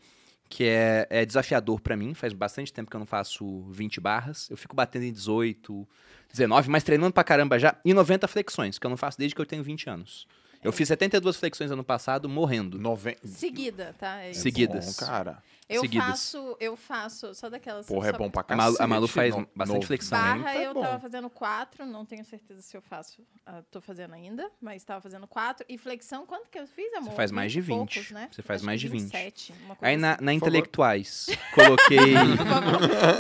que 0.48 0.64
é, 0.64 1.06
é 1.08 1.24
desafiador 1.24 1.80
pra 1.80 1.96
mim. 1.96 2.14
Faz 2.14 2.32
bastante 2.32 2.72
tempo 2.72 2.90
que 2.90 2.96
eu 2.96 3.00
não 3.00 3.06
faço 3.06 3.62
20 3.70 4.00
barras. 4.00 4.50
Eu 4.50 4.56
fico 4.56 4.74
batendo 4.74 5.04
em 5.04 5.12
18, 5.12 5.86
19, 6.30 6.68
mas 6.68 6.82
treinando 6.82 7.12
pra 7.12 7.24
caramba 7.24 7.58
já. 7.58 7.76
E 7.84 7.94
90 7.94 8.26
flexões, 8.28 8.78
que 8.78 8.86
eu 8.86 8.90
não 8.90 8.96
faço 8.96 9.18
desde 9.18 9.34
que 9.34 9.40
eu 9.40 9.46
tenho 9.46 9.62
20 9.62 9.88
anos. 9.88 10.26
Eu 10.62 10.72
fiz 10.72 10.88
72 10.88 11.36
flexões 11.36 11.70
ano 11.70 11.84
passado, 11.84 12.28
morrendo. 12.28 12.78
Noven... 12.78 13.16
Seguida, 13.24 13.94
tá? 13.98 14.20
É. 14.20 14.32
Seguidas. 14.32 14.86
Bom, 14.86 15.06
cara. 15.06 15.42
Eu 15.68 15.81
seguidas. 15.81 16.07
faço, 16.09 16.57
eu 16.61 16.76
faço, 16.76 17.35
só 17.35 17.50
daquelas... 17.50 17.87
Porra, 17.87 18.11
é 18.11 18.12
bom 18.12 18.31
pra 18.31 18.42
A 18.42 18.44
cacete. 18.44 18.62
Malu, 18.64 18.76
a 18.79 18.87
Malu 18.87 19.09
faz 19.09 19.35
No- 19.35 19.48
bastante 19.55 19.81
no- 19.81 19.87
flexão. 19.87 20.16
Barra 20.18 20.55
é 20.55 20.66
eu 20.66 20.74
bom. 20.74 20.81
tava 20.81 21.00
fazendo 21.00 21.29
quatro, 21.29 21.85
não 21.85 22.05
tenho 22.07 22.24
certeza 22.24 22.62
se 22.62 22.76
eu 22.76 22.81
faço, 22.81 23.20
ah, 23.44 23.62
tô 23.70 23.81
fazendo 23.81 24.14
ainda, 24.14 24.48
mas 24.61 24.85
tava 24.85 25.00
fazendo 25.00 25.26
quatro. 25.26 25.66
E 25.68 25.76
flexão, 25.76 26.24
quanto 26.24 26.48
que 26.48 26.59
eu 26.59 26.66
fiz, 26.68 26.92
amor? 26.94 27.12
faz 27.14 27.33
mais 27.33 27.50
de 27.50 27.59
e 27.59 27.62
poucos, 27.64 27.96
20. 27.96 28.14
né? 28.14 28.29
Você 28.31 28.42
faz 28.42 28.61
Acho 28.61 28.66
mais 28.66 28.81
de 28.81 28.88
20. 28.88 29.02
27, 29.02 29.52
uma 29.64 29.74
coisa 29.74 29.90
Aí 29.90 29.96
na, 29.96 30.12
assim. 30.14 30.24
na 30.24 30.33
intelectuais, 30.33 31.26
coloquei. 31.52 32.14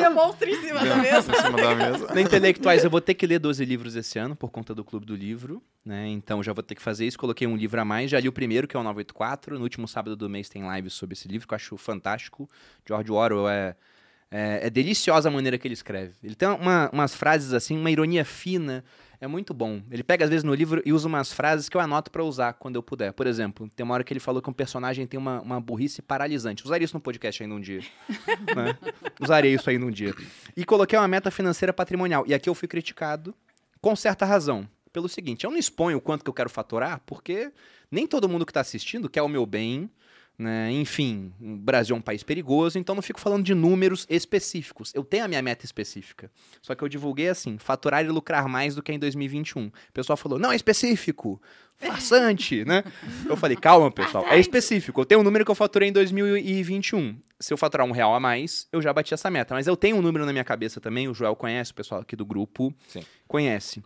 Mesa. 1.02 1.32
Em 1.32 1.36
cima 1.36 1.56
da 1.56 1.74
mesa. 1.74 2.14
na 2.14 2.20
intelectuais 2.20 2.84
eu 2.84 2.90
vou 2.90 3.00
ter 3.00 3.14
que 3.14 3.26
ler 3.26 3.38
12 3.38 3.64
livros 3.64 3.96
esse 3.96 4.18
ano, 4.18 4.36
por 4.36 4.50
conta 4.50 4.74
do 4.74 4.84
Clube 4.84 5.04
do 5.06 5.14
Livro, 5.16 5.62
né? 5.86 6.08
Então 6.08 6.42
já 6.42 6.52
vou 6.52 6.62
ter 6.62 6.74
que 6.74 6.82
fazer 6.82 7.06
isso. 7.06 7.16
Coloquei 7.18 7.46
um 7.46 7.56
livro 7.56 7.80
a 7.80 7.84
mais. 7.84 8.10
Já 8.10 8.18
li 8.20 8.28
o 8.28 8.32
primeiro, 8.32 8.66
que 8.68 8.76
é 8.76 8.80
o 8.80 8.82
984. 8.82 9.56
No 9.56 9.62
último 9.62 9.86
sábado 9.88 10.16
do 10.16 10.28
mês 10.28 10.48
tem 10.48 10.64
live 10.64 10.90
sobre 10.90 11.14
esse 11.14 11.28
livro, 11.28 11.46
que 11.46 11.54
eu 11.54 11.56
acho 11.56 11.76
fantástico. 11.76 12.50
George 12.86 13.10
Orwell 13.12 13.48
é. 13.48 13.76
É, 14.28 14.66
é 14.66 14.70
deliciosa 14.70 15.28
a 15.28 15.32
maneira 15.32 15.56
que 15.56 15.68
ele 15.68 15.74
escreve. 15.74 16.12
Ele 16.22 16.34
tem 16.34 16.48
uma- 16.48 16.90
umas 16.92 17.14
frases 17.14 17.52
assim, 17.52 17.78
uma 17.78 17.88
ironia 17.92 18.24
fina. 18.24 18.84
É 19.20 19.26
muito 19.28 19.54
bom. 19.54 19.80
Ele 19.88 20.02
pega, 20.02 20.24
às 20.24 20.28
vezes, 20.30 20.42
no 20.42 20.52
livro 20.52 20.82
e 20.84 20.92
usa 20.92 21.06
umas 21.06 21.32
frases 21.32 21.68
que 21.68 21.76
eu 21.76 21.80
anoto 21.80 22.10
pra 22.10 22.24
usar 22.24 22.54
quando 22.54 22.74
eu 22.74 22.82
puder. 22.82 23.12
Por 23.12 23.24
exemplo, 23.28 23.70
tem 23.76 23.84
uma 23.84 23.94
hora 23.94 24.02
que 24.02 24.12
ele 24.12 24.18
falou 24.18 24.42
que 24.42 24.50
um 24.50 24.52
personagem 24.52 25.06
tem 25.06 25.16
uma, 25.16 25.40
uma 25.40 25.60
burrice 25.60 26.02
paralisante. 26.02 26.64
Usaria 26.64 26.84
isso 26.84 26.94
no 26.96 27.00
podcast 27.00 27.40
ainda 27.40 27.54
um 27.54 27.60
dia. 27.60 27.80
né? 28.54 28.76
Usaria 29.22 29.54
isso 29.54 29.70
ainda 29.70 29.86
um 29.86 29.92
dia. 29.92 30.12
E 30.56 30.64
coloquei 30.64 30.98
uma 30.98 31.06
meta 31.06 31.30
financeira 31.30 31.72
patrimonial. 31.72 32.24
E 32.26 32.34
aqui 32.34 32.48
eu 32.48 32.54
fui 32.54 32.66
criticado, 32.66 33.32
com 33.80 33.94
certa 33.94 34.26
razão. 34.26 34.68
Pelo 34.96 35.10
seguinte, 35.10 35.44
eu 35.44 35.50
não 35.50 35.58
exponho 35.58 35.98
o 35.98 36.00
quanto 36.00 36.24
que 36.24 36.30
eu 36.30 36.32
quero 36.32 36.48
faturar, 36.48 37.02
porque 37.04 37.52
nem 37.90 38.06
todo 38.06 38.26
mundo 38.26 38.46
que 38.46 38.50
está 38.50 38.62
assistindo 38.62 39.10
quer 39.10 39.20
o 39.20 39.28
meu 39.28 39.44
bem. 39.44 39.90
Né? 40.38 40.72
Enfim, 40.72 41.34
o 41.38 41.54
Brasil 41.54 41.94
é 41.94 41.98
um 41.98 42.00
país 42.00 42.22
perigoso, 42.22 42.78
então 42.78 42.94
não 42.94 43.02
fico 43.02 43.20
falando 43.20 43.44
de 43.44 43.54
números 43.54 44.06
específicos. 44.08 44.94
Eu 44.94 45.04
tenho 45.04 45.26
a 45.26 45.28
minha 45.28 45.42
meta 45.42 45.66
específica. 45.66 46.30
Só 46.62 46.74
que 46.74 46.82
eu 46.82 46.88
divulguei 46.88 47.28
assim: 47.28 47.58
faturar 47.58 48.06
e 48.06 48.08
lucrar 48.08 48.48
mais 48.48 48.74
do 48.74 48.82
que 48.82 48.90
em 48.90 48.98
2021. 48.98 49.66
O 49.66 49.72
pessoal 49.92 50.16
falou: 50.16 50.38
não 50.38 50.50
é 50.50 50.56
específico, 50.56 51.42
farsante, 51.76 52.64
né? 52.64 52.82
Eu 53.28 53.36
falei: 53.36 53.58
calma, 53.58 53.90
pessoal, 53.90 54.26
é 54.28 54.40
específico. 54.40 55.02
Eu 55.02 55.04
tenho 55.04 55.20
um 55.20 55.24
número 55.24 55.44
que 55.44 55.50
eu 55.50 55.54
faturei 55.54 55.90
em 55.90 55.92
2021. 55.92 57.18
Se 57.38 57.52
eu 57.52 57.58
faturar 57.58 57.86
um 57.86 57.92
real 57.92 58.14
a 58.14 58.20
mais, 58.20 58.66
eu 58.72 58.80
já 58.80 58.94
bati 58.94 59.12
essa 59.12 59.30
meta. 59.30 59.52
Mas 59.52 59.66
eu 59.66 59.76
tenho 59.76 59.98
um 59.98 60.00
número 60.00 60.24
na 60.24 60.32
minha 60.32 60.44
cabeça 60.44 60.80
também, 60.80 61.06
o 61.06 61.12
Joel 61.12 61.36
conhece, 61.36 61.72
o 61.72 61.74
pessoal 61.74 62.00
aqui 62.00 62.16
do 62.16 62.24
grupo 62.24 62.74
Sim. 62.88 63.02
conhece. 63.28 63.82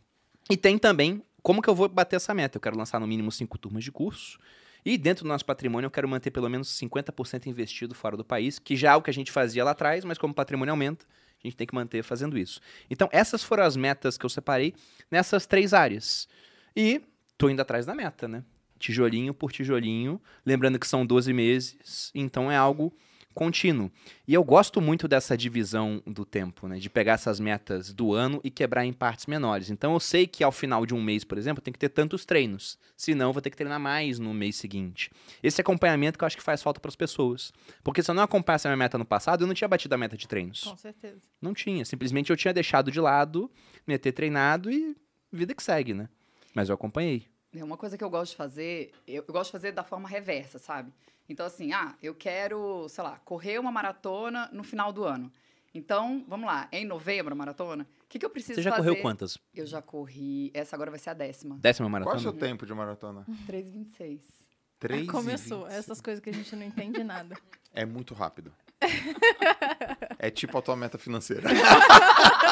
E 0.51 0.57
tem 0.57 0.77
também 0.77 1.23
como 1.43 1.63
que 1.63 1.71
eu 1.71 1.75
vou 1.75 1.89
bater 1.89 2.17
essa 2.17 2.35
meta. 2.35 2.57
Eu 2.57 2.61
quero 2.61 2.77
lançar 2.77 2.99
no 2.99 3.07
mínimo 3.07 3.31
cinco 3.31 3.57
turmas 3.57 3.85
de 3.85 3.93
curso. 3.93 4.39
E 4.85 4.99
dentro 4.99 5.25
do 5.25 5.29
nosso 5.29 5.45
patrimônio 5.45 5.87
eu 5.87 5.91
quero 5.91 6.09
manter 6.09 6.31
pelo 6.31 6.49
menos 6.49 6.69
50% 6.69 7.47
investido 7.47 7.95
fora 7.95 8.17
do 8.17 8.25
país, 8.25 8.59
que 8.59 8.77
já 8.77 8.93
é 8.93 8.97
o 8.97 9.03
que 9.03 9.11
a 9.11 9.15
gente 9.15 9.31
fazia 9.31 9.63
lá 9.63 9.73
atrás, 9.73 10.05
mas 10.05 10.19
como 10.19 10.33
o 10.33 10.35
patrimônio 10.35 10.73
aumenta, 10.73 11.05
a 11.43 11.47
gente 11.47 11.57
tem 11.57 11.67
que 11.67 11.75
manter 11.75 12.03
fazendo 12.03 12.37
isso. 12.37 12.61
Então, 12.91 13.09
essas 13.13 13.45
foram 13.45 13.65
as 13.65 13.77
metas 13.77 14.17
que 14.19 14.25
eu 14.25 14.31
separei 14.31 14.75
nessas 15.11 15.47
três 15.47 15.73
áreas. 15.73 16.29
E 16.75 17.03
tô 17.37 17.49
indo 17.49 17.61
atrás 17.61 17.87
da 17.87 17.95
meta, 17.95 18.27
né? 18.27 18.43
Tijolinho 18.79 19.35
por 19.35 19.53
tijolinho, 19.53 20.21
lembrando 20.45 20.79
que 20.79 20.87
são 20.87 21.05
12 21.05 21.33
meses, 21.33 22.11
então 22.15 22.51
é 22.51 22.57
algo 22.57 22.93
contínuo. 23.35 23.91
E 24.27 24.35
eu 24.35 24.43
gosto 24.43 24.81
muito 24.81 25.07
dessa 25.07 25.37
divisão 25.37 26.03
do 26.07 26.25
tempo, 26.25 26.67
né? 26.69 26.79
De 26.79 26.91
pegar 26.91 27.15
essas 27.15 27.41
metas 27.41 27.93
do 27.93 28.13
ano 28.13 28.41
e 28.43 28.51
quebrar 28.51 28.85
em 28.85 28.93
partes 28.93 29.27
menores. 29.27 29.71
Então 29.71 29.93
eu 29.93 30.01
sei 30.01 30.27
que 30.27 30.43
ao 30.43 30.53
final 30.53 30.85
de 30.85 30.95
um 30.95 31.03
mês, 31.03 31.25
por 31.25 31.39
exemplo, 31.39 31.63
tem 31.63 31.73
que 31.73 31.79
ter 31.79 31.89
tantos 31.89 32.25
treinos. 32.25 32.79
Senão 32.97 33.29
eu 33.29 33.33
vou 33.33 33.43
ter 33.43 33.51
que 33.51 33.57
treinar 33.57 33.81
mais 33.81 34.19
no 34.19 34.35
mês 34.35 34.57
seguinte. 34.57 35.11
Esse 35.43 35.61
acompanhamento 35.61 36.19
que 36.19 36.25
eu 36.25 36.27
acho 36.27 36.37
que 36.37 36.43
faz 36.43 36.63
falta 36.63 36.81
para 36.81 36.89
as 36.89 36.97
pessoas. 36.97 37.53
Porque 37.83 38.03
se 38.03 38.11
eu 38.11 38.15
não 38.15 38.23
acompanhasse 38.23 38.67
a 38.67 38.71
minha 38.71 38.77
meta 38.77 38.99
no 38.99 39.05
passado, 39.05 39.43
eu 39.43 39.47
não 39.47 39.55
tinha 39.55 39.69
batido 39.69 39.95
a 39.95 39.99
meta 39.99 40.17
de 40.17 40.27
treinos. 40.27 40.65
Com 40.65 40.77
certeza. 40.77 41.21
Não 41.41 41.55
tinha. 41.55 41.85
Simplesmente 41.85 42.31
eu 42.31 42.37
tinha 42.37 42.53
deixado 42.53 42.91
de 42.91 43.01
lado, 43.01 43.51
me 43.87 43.99
ter 43.99 44.13
treinado 44.13 44.71
e 44.71 44.97
vida 45.33 45.55
que 45.55 45.63
segue, 45.63 45.95
né? 45.95 46.09
Mas 46.55 46.69
eu 46.69 46.75
acompanhei. 46.75 47.27
É 47.55 47.65
uma 47.65 47.77
coisa 47.77 47.99
que 47.99 48.05
eu 48.05 48.11
gosto 48.11 48.33
de 48.33 48.37
fazer, 48.37 48.93
eu, 49.07 49.25
eu 49.27 49.33
gosto 49.33 49.47
de 49.47 49.53
fazer 49.53 49.73
da 49.73 49.83
forma 49.83 50.09
reversa, 50.09 50.59
sabe? 50.59 50.93
Então, 51.31 51.47
assim, 51.47 51.73
ah, 51.73 51.95
eu 52.03 52.13
quero, 52.13 52.89
sei 52.89 53.05
lá, 53.05 53.17
correr 53.21 53.61
uma 53.61 53.71
maratona 53.71 54.51
no 54.53 54.65
final 54.65 54.93
do 54.93 55.05
ano. 55.05 55.31
Então, 55.73 56.25
vamos 56.27 56.45
lá, 56.45 56.67
é 56.73 56.81
em 56.81 56.85
novembro 56.85 57.33
a 57.33 57.37
maratona? 57.37 57.87
O 58.05 58.09
que, 58.09 58.19
que 58.19 58.27
eu 58.27 58.31
preciso 58.31 58.57
Você 58.57 58.63
já 58.63 58.71
fazer? 58.73 58.89
correu 58.89 59.01
quantas? 59.01 59.39
Eu 59.55 59.65
já 59.65 59.81
corri, 59.81 60.51
essa 60.53 60.75
agora 60.75 60.91
vai 60.91 60.99
ser 60.99 61.11
a 61.11 61.15
décima. 61.15 61.57
Décima 61.61 61.89
Qual 61.89 62.01
é 62.01 62.03
o 62.03 62.05
maratona? 62.07 62.21
seu 62.21 62.33
tempo 62.33 62.67
de 62.67 62.75
maratona? 62.75 63.25
3,26. 63.47 64.19
3 64.81 65.01
Aí 65.03 65.07
começou. 65.07 65.69
Essas 65.69 66.01
coisas 66.01 66.21
que 66.21 66.31
a 66.31 66.35
gente 66.35 66.57
não 66.57 66.65
entende 66.67 67.05
nada. 67.05 67.37
É 67.73 67.85
muito 67.85 68.13
rápido. 68.13 68.53
é 70.19 70.31
tipo 70.31 70.59
a 70.59 70.63
tua 70.63 70.75
meta 70.75 70.99
financeira. 70.99 71.49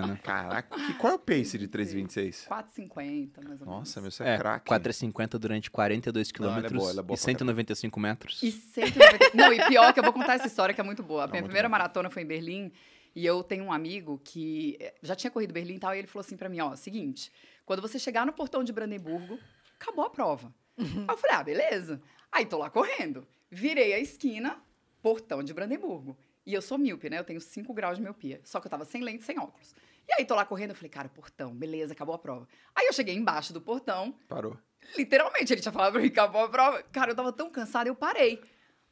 Bacana. 0.00 0.16
Caraca, 0.22 0.76
que- 0.76 0.94
qual 0.94 1.12
é 1.12 1.16
o 1.16 1.18
pace 1.18 1.58
de 1.58 1.68
3,26? 1.68 2.46
4,50, 2.46 3.42
mais 3.42 3.60
ou 3.60 3.66
menos. 3.66 3.66
Nossa, 3.66 4.00
meu, 4.00 4.10
você 4.10 4.24
é, 4.24 4.34
É, 4.34 4.38
craque. 4.38 4.68
4,50 4.68 5.38
durante 5.38 5.70
42 5.70 6.32
Não, 6.38 6.46
ela 6.48 6.58
é 6.58 6.60
quilômetros 6.62 6.78
boa, 6.80 6.90
é 6.90 6.94
boa 6.94 7.04
e 7.04 7.06
pra 7.06 7.16
195 7.16 8.00
metros. 8.00 8.42
E 8.42 8.50
190... 8.52 9.30
Não, 9.34 9.52
e 9.52 9.64
pior 9.66 9.92
que 9.92 10.00
eu 10.00 10.04
vou 10.04 10.12
contar 10.12 10.34
essa 10.34 10.46
história 10.46 10.74
que 10.74 10.80
é 10.80 10.84
muito 10.84 11.02
boa. 11.02 11.24
A 11.24 11.26
minha 11.26 11.34
muito 11.40 11.46
primeira 11.46 11.68
bom. 11.68 11.72
maratona 11.72 12.10
foi 12.10 12.22
em 12.22 12.26
Berlim 12.26 12.72
e 13.14 13.24
eu 13.24 13.42
tenho 13.42 13.64
um 13.64 13.72
amigo 13.72 14.20
que 14.24 14.76
eh, 14.80 14.94
já 15.02 15.14
tinha 15.14 15.30
corrido 15.30 15.52
Berlim 15.52 15.74
e 15.74 15.78
tal, 15.78 15.94
e 15.94 15.98
ele 15.98 16.06
falou 16.08 16.24
assim 16.24 16.36
pra 16.36 16.48
mim, 16.48 16.60
ó, 16.60 16.74
seguinte, 16.74 17.30
quando 17.64 17.80
você 17.80 17.98
chegar 17.98 18.26
no 18.26 18.32
portão 18.32 18.64
de 18.64 18.72
Brandemburgo, 18.72 19.38
acabou 19.80 20.04
a 20.04 20.10
prova. 20.10 20.52
Aí 20.78 20.86
eu 21.08 21.16
falei, 21.16 21.36
ah, 21.36 21.44
beleza. 21.44 22.02
Aí 22.32 22.44
tô 22.44 22.58
lá 22.58 22.68
correndo. 22.68 23.24
Virei 23.48 23.94
a 23.94 24.00
esquina, 24.00 24.56
portão 25.00 25.42
de 25.44 25.54
Brandemburgo. 25.54 26.16
E 26.46 26.52
eu 26.52 26.60
sou 26.62 26.76
míope, 26.78 27.08
né? 27.08 27.18
Eu 27.18 27.24
tenho 27.24 27.40
5 27.40 27.72
graus 27.72 27.96
de 27.96 28.02
miopia. 28.02 28.40
Só 28.44 28.60
que 28.60 28.66
eu 28.66 28.70
tava 28.70 28.84
sem 28.84 29.02
lente, 29.02 29.24
sem 29.24 29.38
óculos. 29.38 29.74
E 30.06 30.12
aí 30.12 30.24
tô 30.26 30.34
lá 30.34 30.44
correndo, 30.44 30.70
eu 30.70 30.76
falei, 30.76 30.90
cara, 30.90 31.08
portão, 31.08 31.54
beleza, 31.54 31.92
acabou 31.94 32.14
a 32.14 32.18
prova. 32.18 32.46
Aí 32.74 32.86
eu 32.86 32.92
cheguei 32.92 33.14
embaixo 33.14 33.52
do 33.52 33.60
portão, 33.60 34.14
Parou. 34.28 34.58
Literalmente, 34.98 35.50
ele 35.54 35.62
tinha 35.62 35.72
falado 35.72 35.92
pra 35.92 36.02
mim, 36.02 36.08
acabou 36.08 36.42
a 36.42 36.48
prova. 36.48 36.82
Cara, 36.92 37.12
eu 37.12 37.16
tava 37.16 37.32
tão 37.32 37.48
cansada, 37.50 37.88
eu 37.88 37.94
parei. 37.94 38.38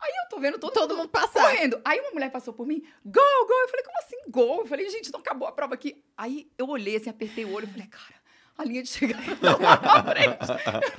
Aí 0.00 0.10
eu 0.24 0.28
tô 0.30 0.40
vendo 0.40 0.58
todo, 0.58 0.72
Todo 0.72 0.96
mundo 0.96 1.10
passar. 1.10 1.42
correndo. 1.42 1.80
Aí 1.84 2.00
uma 2.00 2.10
mulher 2.12 2.30
passou 2.30 2.54
por 2.54 2.66
mim, 2.66 2.82
gol, 3.04 3.46
gol. 3.46 3.60
Eu 3.60 3.68
falei, 3.68 3.84
como 3.84 3.98
assim, 3.98 4.16
gol? 4.30 4.60
Eu 4.60 4.66
falei, 4.66 4.88
gente, 4.88 5.12
não 5.12 5.20
acabou 5.20 5.46
a 5.46 5.52
prova 5.52 5.74
aqui. 5.74 6.02
Aí 6.16 6.50
eu 6.56 6.66
olhei 6.68 6.96
assim, 6.96 7.10
apertei 7.10 7.44
o 7.44 7.52
olho, 7.52 7.66
eu 7.66 7.70
falei, 7.70 7.86
cara, 7.86 8.14
a 8.56 8.64
linha 8.64 8.82
de 8.82 8.88
chegada 8.88 9.22
não 9.40 9.58
vai 9.58 9.78
pra 9.78 10.02
frente. 10.04 10.92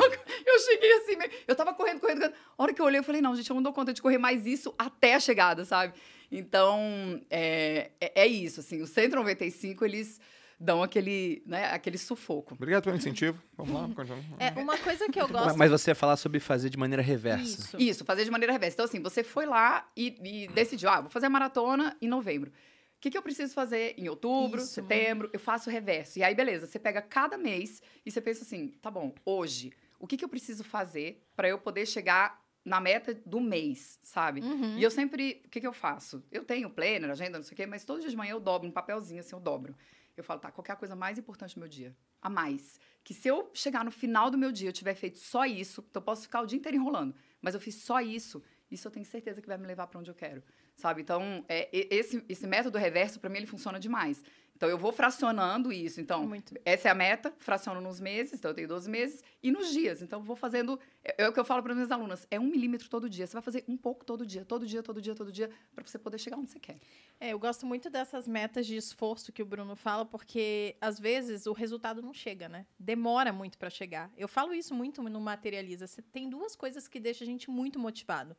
Eu, 0.45 0.53
eu 0.53 0.59
cheguei 0.59 0.93
assim, 0.99 1.15
meio- 1.15 1.31
eu 1.47 1.55
tava 1.55 1.73
correndo, 1.73 1.99
correndo, 1.99 2.19
correndo. 2.19 2.35
A 2.57 2.63
hora 2.63 2.73
que 2.73 2.79
eu 2.79 2.85
olhei, 2.85 2.99
eu 2.99 3.03
falei, 3.03 3.19
não, 3.19 3.35
gente, 3.35 3.49
eu 3.49 3.55
não 3.55 3.63
dou 3.63 3.73
conta 3.73 3.91
de 3.93 4.01
correr 4.01 4.19
mais 4.19 4.45
isso 4.45 4.73
até 4.77 5.15
a 5.15 5.19
chegada, 5.19 5.65
sabe? 5.65 5.93
Então, 6.37 7.21
é, 7.29 7.91
é, 8.01 8.21
é 8.23 8.27
isso, 8.27 8.59
assim, 8.59 8.81
os 8.81 8.89
195, 8.89 9.85
eles 9.85 10.19
dão 10.59 10.81
aquele, 10.81 11.43
né, 11.45 11.65
aquele 11.71 11.97
sufoco. 11.97 12.53
Obrigado 12.53 12.83
pelo 12.83 12.95
incentivo. 12.95 13.41
Vamos 13.57 13.73
lá, 13.73 13.89
continua. 13.93 14.19
É, 14.39 14.49
uma 14.59 14.77
coisa 14.77 15.07
que 15.09 15.19
eu 15.19 15.27
Mas- 15.29 15.43
gosto. 15.45 15.57
Mas 15.57 15.71
você 15.71 15.91
ia 15.91 15.95
falar 15.95 16.15
sobre 16.17 16.39
fazer 16.39 16.69
de 16.69 16.77
maneira 16.77 17.01
reversa. 17.03 17.43
Isso. 17.43 17.77
Isso, 17.77 18.05
fazer 18.05 18.23
de 18.23 18.31
maneira 18.31 18.51
reversa. 18.53 18.75
Então, 18.75 18.85
assim, 18.85 19.01
você 19.01 19.23
foi 19.23 19.45
lá 19.45 19.89
e, 19.95 20.15
e 20.23 20.47
decidiu, 20.47 20.89
ah, 20.89 21.01
vou 21.01 21.09
fazer 21.09 21.25
a 21.25 21.29
maratona 21.29 21.95
em 22.01 22.07
novembro. 22.07 22.49
O 22.49 22.99
que, 23.03 23.11
que 23.11 23.17
eu 23.17 23.21
preciso 23.21 23.53
fazer 23.53 23.93
em 23.97 24.07
outubro, 24.07 24.59
Isso. 24.61 24.71
setembro? 24.73 25.29
Eu 25.33 25.39
faço 25.39 25.69
o 25.69 25.73
reverso. 25.73 26.17
E 26.19 26.23
aí, 26.23 26.33
beleza, 26.33 26.65
você 26.65 26.79
pega 26.79 27.01
cada 27.01 27.37
mês 27.37 27.81
e 28.05 28.09
você 28.09 28.21
pensa 28.21 28.43
assim, 28.43 28.69
tá 28.81 28.89
bom, 28.89 29.13
hoje, 29.25 29.73
o 29.99 30.07
que, 30.07 30.15
que 30.15 30.23
eu 30.23 30.29
preciso 30.29 30.63
fazer 30.63 31.21
para 31.35 31.49
eu 31.49 31.57
poder 31.57 31.85
chegar 31.85 32.41
na 32.63 32.79
meta 32.79 33.13
do 33.25 33.41
mês, 33.41 33.99
sabe? 34.01 34.41
Uhum. 34.41 34.77
E 34.77 34.83
eu 34.83 34.89
sempre, 34.89 35.41
o 35.45 35.49
que, 35.49 35.59
que 35.59 35.67
eu 35.67 35.73
faço? 35.73 36.23
Eu 36.31 36.45
tenho 36.45 36.69
planner, 36.69 37.09
agenda, 37.09 37.37
não 37.37 37.43
sei 37.43 37.53
o 37.53 37.55
quê, 37.55 37.65
mas 37.65 37.83
todos 37.83 37.99
os 37.99 38.03
dias 38.03 38.11
de 38.11 38.17
manhã 38.17 38.31
eu 38.31 38.39
dobro 38.39 38.67
um 38.67 38.71
papelzinho, 38.71 39.19
assim, 39.19 39.35
eu 39.35 39.39
dobro. 39.39 39.75
Eu 40.15 40.23
falo, 40.23 40.39
tá, 40.39 40.51
qual 40.51 40.63
é 40.67 40.71
a 40.71 40.75
coisa 40.75 40.95
mais 40.95 41.17
importante 41.17 41.55
do 41.55 41.59
meu 41.59 41.67
dia? 41.67 41.95
A 42.21 42.29
mais. 42.29 42.79
Que 43.03 43.13
se 43.13 43.27
eu 43.27 43.49
chegar 43.53 43.83
no 43.83 43.91
final 43.91 44.29
do 44.29 44.37
meu 44.37 44.51
dia, 44.51 44.69
eu 44.69 44.73
tiver 44.73 44.93
feito 44.93 45.19
só 45.19 45.45
isso, 45.45 45.83
então 45.89 45.99
eu 45.99 46.05
posso 46.05 46.23
ficar 46.23 46.41
o 46.41 46.45
dia 46.45 46.57
inteiro 46.57 46.77
enrolando, 46.77 47.13
mas 47.41 47.53
eu 47.53 47.59
fiz 47.59 47.75
só 47.75 47.99
isso, 47.99 48.41
isso 48.71 48.87
eu 48.87 48.91
tenho 48.91 49.05
certeza 49.05 49.41
que 49.41 49.47
vai 49.47 49.57
me 49.57 49.67
levar 49.67 49.87
para 49.87 49.99
onde 49.99 50.09
eu 50.09 50.15
quero, 50.15 50.41
sabe? 50.75 51.01
Então, 51.01 51.43
é, 51.47 51.69
esse, 51.71 52.23
esse 52.27 52.47
método 52.47 52.77
reverso, 52.77 53.19
para 53.19 53.29
mim, 53.29 53.37
ele 53.37 53.47
funciona 53.47 53.79
demais. 53.79 54.23
Então, 54.55 54.69
eu 54.69 54.77
vou 54.77 54.93
fracionando 54.93 55.73
isso. 55.73 55.99
Então, 55.99 56.25
Muito. 56.25 56.55
essa 56.63 56.87
é 56.87 56.91
a 56.91 56.95
meta, 56.95 57.33
fraciono 57.39 57.81
nos 57.81 57.99
meses, 57.99 58.33
então 58.33 58.51
eu 58.51 58.55
tenho 58.55 58.67
12 58.67 58.89
meses, 58.89 59.23
e 59.41 59.51
nos 59.51 59.71
dias. 59.71 60.01
Então, 60.01 60.19
eu 60.19 60.23
vou 60.23 60.35
fazendo. 60.35 60.79
É, 61.03 61.23
é 61.23 61.27
o 61.27 61.33
que 61.33 61.39
eu 61.39 61.43
falo 61.43 61.61
para 61.61 61.73
minhas 61.73 61.91
alunas: 61.91 62.25
é 62.29 62.39
um 62.39 62.45
milímetro 62.45 62.89
todo 62.89 63.09
dia. 63.09 63.27
Você 63.27 63.33
vai 63.33 63.41
fazer 63.41 63.65
um 63.67 63.75
pouco 63.75 64.05
todo 64.05 64.25
dia, 64.25 64.45
todo 64.45 64.65
dia, 64.65 64.81
todo 64.81 65.01
dia, 65.01 65.15
todo 65.15 65.31
dia, 65.31 65.49
para 65.75 65.85
você 65.85 65.99
poder 65.99 66.17
chegar 66.17 66.37
onde 66.37 66.51
você 66.51 66.59
quer. 66.59 66.77
É, 67.19 67.33
eu 67.33 67.39
gosto 67.39 67.65
muito 67.65 67.89
dessas 67.89 68.27
metas 68.27 68.65
de 68.65 68.77
esforço 68.77 69.33
que 69.33 69.41
o 69.41 69.45
Bruno 69.45 69.75
fala, 69.75 70.05
porque 70.05 70.77
às 70.79 70.99
vezes 70.99 71.45
o 71.45 71.51
resultado 71.51 72.01
não 72.01 72.13
chega, 72.13 72.47
né? 72.47 72.65
Demora 72.79 73.33
muito 73.33 73.57
para 73.57 73.69
chegar. 73.69 74.11
Eu 74.15 74.27
falo 74.27 74.53
isso 74.53 74.73
muito 74.73 75.01
no 75.03 75.19
Materializa. 75.19 75.87
Tem 76.11 76.29
duas 76.29 76.55
coisas 76.55 76.87
que 76.87 76.99
deixam 76.99 77.25
a 77.25 77.29
gente 77.29 77.49
muito 77.49 77.79
motivado: 77.79 78.33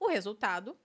o 0.00 0.08
resultado 0.08 0.76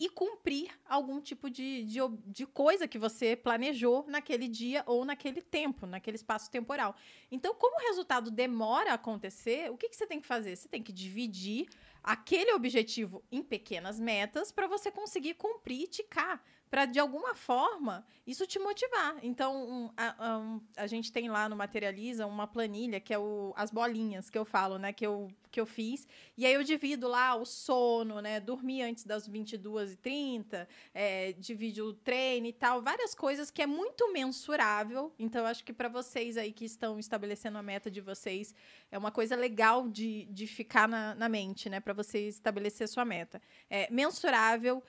e 0.00 0.08
cumprir 0.08 0.70
algum 0.88 1.20
tipo 1.20 1.50
de, 1.50 1.84
de, 1.84 1.98
de 2.26 2.46
coisa 2.46 2.88
que 2.88 2.98
você 2.98 3.36
planejou 3.36 4.06
naquele 4.08 4.48
dia 4.48 4.82
ou 4.86 5.04
naquele 5.04 5.42
tempo, 5.42 5.86
naquele 5.86 6.16
espaço 6.16 6.50
temporal. 6.50 6.96
Então, 7.30 7.54
como 7.54 7.76
o 7.76 7.86
resultado 7.86 8.30
demora 8.30 8.92
a 8.92 8.94
acontecer, 8.94 9.70
o 9.70 9.76
que, 9.76 9.90
que 9.90 9.94
você 9.96 10.06
tem 10.06 10.18
que 10.18 10.26
fazer? 10.26 10.56
Você 10.56 10.68
tem 10.68 10.82
que 10.82 10.90
dividir 10.90 11.68
aquele 12.02 12.50
objetivo 12.54 13.22
em 13.30 13.42
pequenas 13.42 14.00
metas 14.00 14.50
para 14.50 14.66
você 14.66 14.90
conseguir 14.90 15.34
cumprir 15.34 15.82
e 15.82 15.86
ticar, 15.86 16.42
para 16.70 16.86
de 16.86 17.00
alguma 17.00 17.34
forma 17.34 18.06
isso 18.26 18.46
te 18.46 18.58
motivar. 18.58 19.16
Então, 19.22 19.68
um, 19.68 19.90
a, 19.96 20.38
um, 20.38 20.60
a 20.76 20.86
gente 20.86 21.10
tem 21.10 21.28
lá 21.28 21.48
no 21.48 21.56
Materializa 21.56 22.26
uma 22.26 22.46
planilha 22.46 23.00
que 23.00 23.12
é 23.12 23.18
o, 23.18 23.52
as 23.56 23.70
bolinhas 23.72 24.30
que 24.30 24.38
eu 24.38 24.44
falo, 24.44 24.78
né, 24.78 24.92
que 24.92 25.04
eu, 25.04 25.28
que 25.50 25.60
eu 25.60 25.66
fiz, 25.66 26.06
e 26.36 26.46
aí 26.46 26.54
eu 26.54 26.62
divido 26.62 27.08
lá 27.08 27.34
o 27.34 27.44
sono, 27.44 28.20
né, 28.20 28.38
dormir 28.38 28.82
antes 28.82 29.04
das 29.04 29.28
22h30, 29.28 30.66
é, 30.94 31.32
divido 31.32 31.86
o 31.88 31.92
treino 31.92 32.46
e 32.46 32.52
tal, 32.52 32.80
várias 32.80 33.14
coisas 33.14 33.50
que 33.50 33.62
é 33.62 33.66
muito 33.66 34.12
mensurável. 34.12 35.12
Então, 35.18 35.42
eu 35.42 35.46
acho 35.48 35.64
que 35.64 35.72
para 35.72 35.88
vocês 35.88 36.36
aí 36.36 36.52
que 36.52 36.64
estão 36.64 36.98
estabelecendo 36.98 37.58
a 37.58 37.62
meta 37.62 37.90
de 37.90 38.00
vocês, 38.00 38.54
é 38.92 38.98
uma 38.98 39.10
coisa 39.10 39.34
legal 39.34 39.88
de, 39.88 40.26
de 40.26 40.46
ficar 40.46 40.88
na, 40.88 41.14
na 41.16 41.28
mente, 41.28 41.68
né? 41.68 41.80
Para 41.80 41.94
você 41.94 42.28
estabelecer 42.28 42.88
sua 42.88 43.04
meta. 43.04 43.42
É 43.68 43.90
mensurável, 43.90 44.82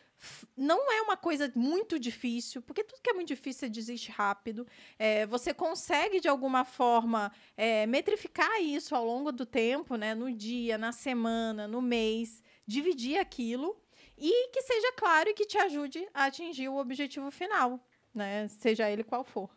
não 0.56 0.92
é 0.92 1.02
uma 1.02 1.18
coisa 1.18 1.52
muito 1.56 2.00
difícil, 2.00 2.62
porque 2.62 2.84
tudo 2.84 3.02
que 3.02 3.10
é 3.10 3.14
muito 3.14 3.28
difícil 3.30 3.62
você 3.62 3.70
desiste 3.70 4.12
rápido. 4.12 4.68
É, 4.98 5.26
você 5.26 5.54
consegue, 5.54 6.20
de 6.20 6.28
alguma 6.28 6.64
forma, 6.64 7.32
é, 7.58 7.86
metrificar 7.88 8.62
isso 8.62 8.96
ao 8.96 9.06
longo 9.06 9.32
do 9.32 9.46
tempo, 9.46 9.96
né? 9.96 10.14
No 10.14 10.32
dia, 10.32 10.78
na 10.78 10.92
semana, 10.92 11.68
no 11.68 11.82
mês, 11.82 12.42
dividir 12.66 13.18
aquilo 13.18 13.76
e 14.18 14.50
que 14.50 14.62
seja 14.62 14.94
claro 14.94 15.30
e 15.30 15.34
que 15.34 15.46
te 15.46 15.58
ajude 15.58 16.08
a 16.14 16.26
atingir 16.26 16.70
o 16.70 16.78
objetivo 16.78 17.32
final, 17.32 17.80
né? 18.14 18.48
Seja 18.48 18.90
ele 18.90 19.04
qual 19.04 19.24
for. 19.24 19.50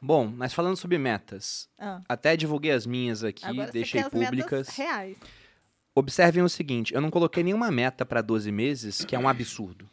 Bom, 0.00 0.26
mas 0.26 0.52
falando 0.52 0.76
sobre 0.76 0.98
metas, 0.98 1.68
Ah, 1.78 2.02
até 2.08 2.36
divulguei 2.36 2.70
as 2.70 2.84
minhas 2.84 3.24
aqui, 3.24 3.44
agora 3.46 3.72
deixei 3.72 4.02
públicas. 4.04 4.68
reais. 4.68 5.16
Observem 5.98 6.42
o 6.42 6.48
seguinte, 6.48 6.94
eu 6.94 7.00
não 7.00 7.08
coloquei 7.08 7.42
nenhuma 7.42 7.70
meta 7.70 8.04
para 8.04 8.20
12 8.20 8.52
meses, 8.52 9.02
que 9.02 9.16
é 9.16 9.18
um 9.18 9.26
absurdo. 9.26 9.88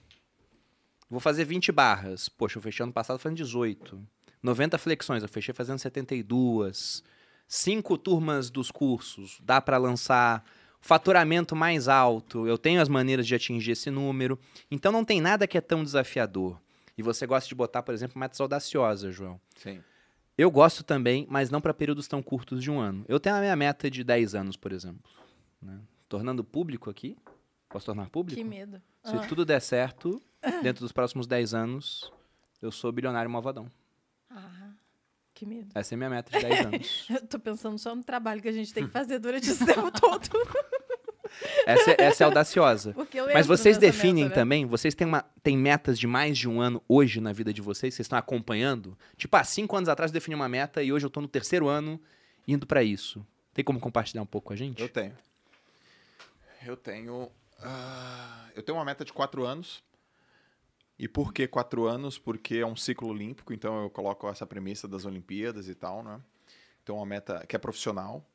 Vou 1.10 1.22
fazer 1.22 1.46
20 1.46 1.72
barras. 1.72 2.28
Poxa, 2.28 2.58
eu 2.58 2.62
fechei 2.62 2.84
ano 2.84 2.92
passado 2.92 3.18
fazendo 3.20 3.38
18. 3.38 4.06
90 4.42 4.78
flexões, 4.78 5.24
eu 5.24 5.30
fechei 5.30 5.54
fazendo 5.54 5.80
72. 5.80 7.02
Cinco 7.48 7.98
turmas 7.98 8.50
dos 8.50 8.70
cursos, 8.70 9.40
dá 9.42 9.62
para 9.62 9.78
lançar 9.78 10.44
faturamento 10.82 11.56
mais 11.56 11.88
alto. 11.88 12.46
Eu 12.46 12.58
tenho 12.58 12.82
as 12.82 12.90
maneiras 12.90 13.26
de 13.26 13.36
atingir 13.36 13.72
esse 13.72 13.90
número. 13.90 14.38
Então 14.70 14.92
não 14.92 15.06
tem 15.06 15.22
nada 15.22 15.48
que 15.48 15.58
é 15.58 15.62
tão 15.62 15.86
desafiador. 15.86 16.60
E 16.98 17.02
você 17.02 17.26
gosta 17.26 17.48
de 17.48 17.56
botar, 17.56 17.82
por 17.82 17.94
exemplo, 17.94 18.20
metas 18.20 18.42
audaciosas, 18.42 19.16
João. 19.16 19.40
Sim. 19.56 19.82
Eu 20.38 20.52
gosto 20.52 20.84
também, 20.84 21.26
mas 21.30 21.50
não 21.50 21.62
para 21.62 21.74
períodos 21.74 22.10
tão 22.10 22.22
curtos 22.22 22.62
de 22.62 22.70
um 22.70 22.78
ano. 22.78 23.06
Eu 23.08 23.22
tenho 23.22 23.38
a 23.38 23.40
minha 23.40 23.56
meta 23.56 23.90
de 23.90 24.04
10 24.04 24.36
anos, 24.36 24.58
por 24.58 24.74
exemplo. 24.74 25.10
né? 25.62 25.80
Tornando 26.14 26.44
público 26.44 26.92
aqui. 26.92 27.18
Posso 27.68 27.88
tornar 27.88 28.08
público? 28.08 28.40
Que 28.40 28.48
medo. 28.48 28.80
Se 29.04 29.16
Ah. 29.16 29.26
tudo 29.28 29.44
der 29.44 29.60
certo, 29.60 30.22
dentro 30.62 30.84
dos 30.84 30.92
próximos 30.92 31.26
10 31.26 31.56
anos, 31.56 32.14
eu 32.62 32.72
sou 32.72 32.92
bilionário 32.92 33.28
malvadão. 33.32 33.66
Ah, 34.30 34.74
que 35.34 35.44
medo. 35.44 35.70
Essa 35.74 35.92
é 35.92 35.96
a 35.96 35.98
minha 35.98 36.12
meta 36.12 36.38
de 36.38 36.46
10 36.48 36.66
anos. 36.68 37.08
Eu 37.10 37.26
tô 37.26 37.40
pensando 37.40 37.80
só 37.80 37.96
no 37.96 38.04
trabalho 38.04 38.44
que 38.44 38.48
a 38.48 38.52
gente 38.52 38.72
tem 38.72 38.86
que 38.86 38.92
fazer 38.92 39.18
durante 39.18 39.50
esse 39.50 39.66
tempo 39.66 39.90
todo. 40.00 40.30
Essa 41.66 41.92
é, 41.94 41.96
essa 41.98 42.24
é 42.24 42.26
audaciosa. 42.26 42.96
Mas 43.34 43.48
vocês 43.48 43.80
definem 43.80 44.26
meta, 44.26 44.36
né? 44.36 44.42
também? 44.44 44.66
Vocês 44.68 44.94
têm, 44.94 45.08
uma, 45.08 45.24
têm 45.42 45.58
metas 45.58 45.98
de 45.98 46.06
mais 46.06 46.38
de 46.38 46.48
um 46.48 46.62
ano 46.62 46.80
hoje 46.88 47.20
na 47.20 47.34
vida 47.34 47.52
de 47.52 47.60
vocês? 47.60 47.96
Vocês 47.96 48.06
estão 48.06 48.20
acompanhando? 48.20 48.96
Tipo, 49.18 49.36
há 49.38 49.44
cinco 49.44 49.76
anos 49.76 49.90
atrás 49.90 50.12
eu 50.12 50.14
defini 50.14 50.36
uma 50.36 50.48
meta 50.48 50.84
e 50.84 50.94
hoje 50.94 51.08
eu 51.08 51.10
tô 51.10 51.20
no 51.22 51.28
terceiro 51.28 51.68
ano 51.68 52.00
indo 52.48 52.68
pra 52.68 52.84
isso. 52.84 53.26
Tem 53.52 53.66
como 53.66 53.80
compartilhar 53.80 54.22
um 54.22 54.28
pouco 54.28 54.50
com 54.50 54.54
a 54.54 54.56
gente? 54.56 54.80
Eu 54.80 54.90
tenho. 54.90 55.18
Eu 56.66 56.78
tenho. 56.78 57.32
ah, 57.60 58.50
eu 58.56 58.64
tenho 58.64 58.78
uma 58.78 58.86
meta 58.86 59.04
de 59.04 59.14
quatro 59.14 59.46
anos. 59.46 59.84
E 60.98 61.08
por 61.08 61.34
que 61.34 61.48
quatro 61.48 61.86
anos? 61.86 62.18
Porque 62.18 62.58
é 62.58 62.66
um 62.66 62.76
ciclo 62.76 63.10
olímpico, 63.10 63.52
então 63.54 63.82
eu 63.82 63.90
coloco 63.90 64.28
essa 64.30 64.46
premissa 64.46 64.88
das 64.88 65.06
Olimpíadas 65.06 65.68
e 65.68 65.76
tal, 65.76 66.04
né? 66.04 66.22
Então, 66.82 66.98
uma 66.98 67.06
meta 67.06 67.46
que 67.48 67.56
é 67.56 67.60
profissional. 67.60 68.26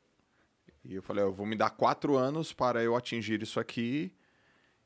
E 0.83 0.95
eu 0.95 1.01
falei, 1.01 1.23
eu 1.23 1.31
vou 1.33 1.45
me 1.45 1.55
dar 1.55 1.69
quatro 1.69 2.17
anos 2.17 2.51
para 2.51 2.83
eu 2.83 2.95
atingir 2.95 3.41
isso 3.41 3.59
aqui. 3.59 4.13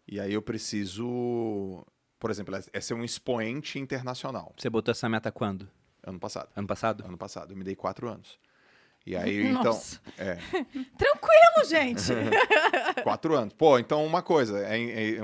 E 0.08 0.20
aí 0.20 0.34
eu 0.34 0.42
preciso, 0.42 1.86
por 2.20 2.30
exemplo, 2.30 2.56
é 2.56 2.62
é 2.74 2.82
ser 2.82 2.94
um 2.94 3.04
expoente 3.04 3.80
internacional. 3.80 4.54
Você 4.58 4.70
botou 4.70 4.92
essa 4.92 5.08
meta 5.10 5.32
quando? 5.32 5.70
Ano 6.06 6.20
passado. 6.20 6.50
Ano 6.56 6.68
passado? 6.68 7.06
Ano 7.06 7.18
passado. 7.18 7.52
Eu 7.54 7.58
me 7.58 7.64
dei 7.64 7.76
quatro 7.76 8.10
anos. 8.10 8.38
E 9.06 9.16
aí, 9.16 9.48
então. 9.52 9.64
Nossa. 9.64 10.00
É. 10.18 10.36
Tranquilo, 10.98 11.66
gente. 11.68 12.12
Quatro 13.04 13.36
anos. 13.36 13.54
Pô, 13.54 13.78
então 13.80 14.06
uma 14.06 14.22
coisa, 14.22 14.60
é, 14.66 14.80
é- 14.82 15.18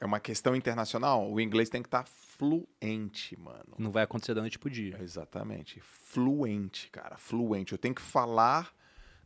é 0.00 0.04
uma 0.06 0.20
questão 0.20 0.54
internacional, 0.54 1.30
o 1.30 1.40
inglês 1.40 1.68
tem 1.70 1.82
que 1.82 1.88
estar 1.88 2.04
fluente, 2.06 3.38
mano. 3.38 3.74
Não 3.78 3.90
vai 3.90 4.02
acontecer 4.04 4.34
da 4.34 4.40
noite 4.40 4.58
pro 4.58 4.68
dia. 4.70 4.98
Exatamente. 5.00 5.80
Fluente, 5.80 6.90
cara. 6.90 7.16
Fluente. 7.16 7.72
Eu 7.72 7.78
tenho 7.78 7.94
que 7.94 8.02
falar 8.02 8.72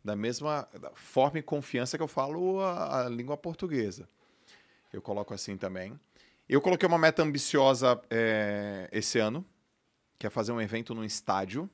da 0.05 0.15
mesma 0.15 0.69
forma 0.95 1.39
e 1.39 1.43
confiança 1.43 1.97
que 1.97 2.03
eu 2.03 2.09
falo 2.09 2.61
a, 2.61 3.07
a 3.07 3.09
língua 3.09 3.37
portuguesa. 3.37 4.09
Eu 4.93 5.03
coloco 5.03 5.35
assim 5.35 5.57
também. 5.57 5.99
Eu 6.49 6.61
coloquei 6.61 6.87
uma 6.87 6.99
meta 6.99 7.23
ambiciosa 7.23 8.01
é, 8.09 8.89
esse 8.93 9.19
ano, 9.19 9.45
que 10.19 10.27
é 10.27 10.31
fazer 10.31 10.53
um 10.53 10.61
evento 10.61 10.95
num 10.95 11.03
estádio. 11.03 11.69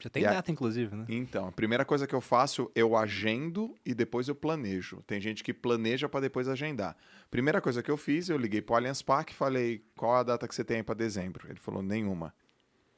Já 0.00 0.08
tem 0.08 0.22
E 0.22 0.26
a- 0.26 0.32
data, 0.34 0.50
inclusive, 0.52 0.94
né? 0.94 1.04
Então, 1.08 1.48
a 1.48 1.52
primeira 1.52 1.84
coisa 1.84 2.06
que 2.06 2.14
eu 2.14 2.20
faço, 2.20 2.70
eu 2.74 2.96
agendo 2.96 3.74
e 3.84 3.92
depois 3.94 4.28
eu 4.28 4.34
planejo. 4.34 5.02
Tem 5.06 5.20
gente 5.20 5.42
que 5.42 5.52
planeja 5.52 6.08
para 6.08 6.20
depois 6.20 6.48
agendar. 6.48 6.96
Primeira 7.30 7.60
coisa 7.60 7.82
que 7.82 7.90
eu 7.90 7.96
fiz, 7.96 8.28
eu 8.28 8.36
liguei 8.38 8.62
pro 8.62 8.76
Allianz 8.76 9.02
Parque 9.02 9.32
e 9.32 9.36
falei: 9.36 9.84
"Qual 9.96 10.14
a 10.14 10.22
data 10.22 10.46
que 10.46 10.54
você 10.54 10.62
tem 10.64 10.76
aí 10.78 10.82
para 10.82 10.94
dezembro?" 10.94 11.48
Ele 11.50 11.58
falou: 11.58 11.82
"Nenhuma". 11.82 12.32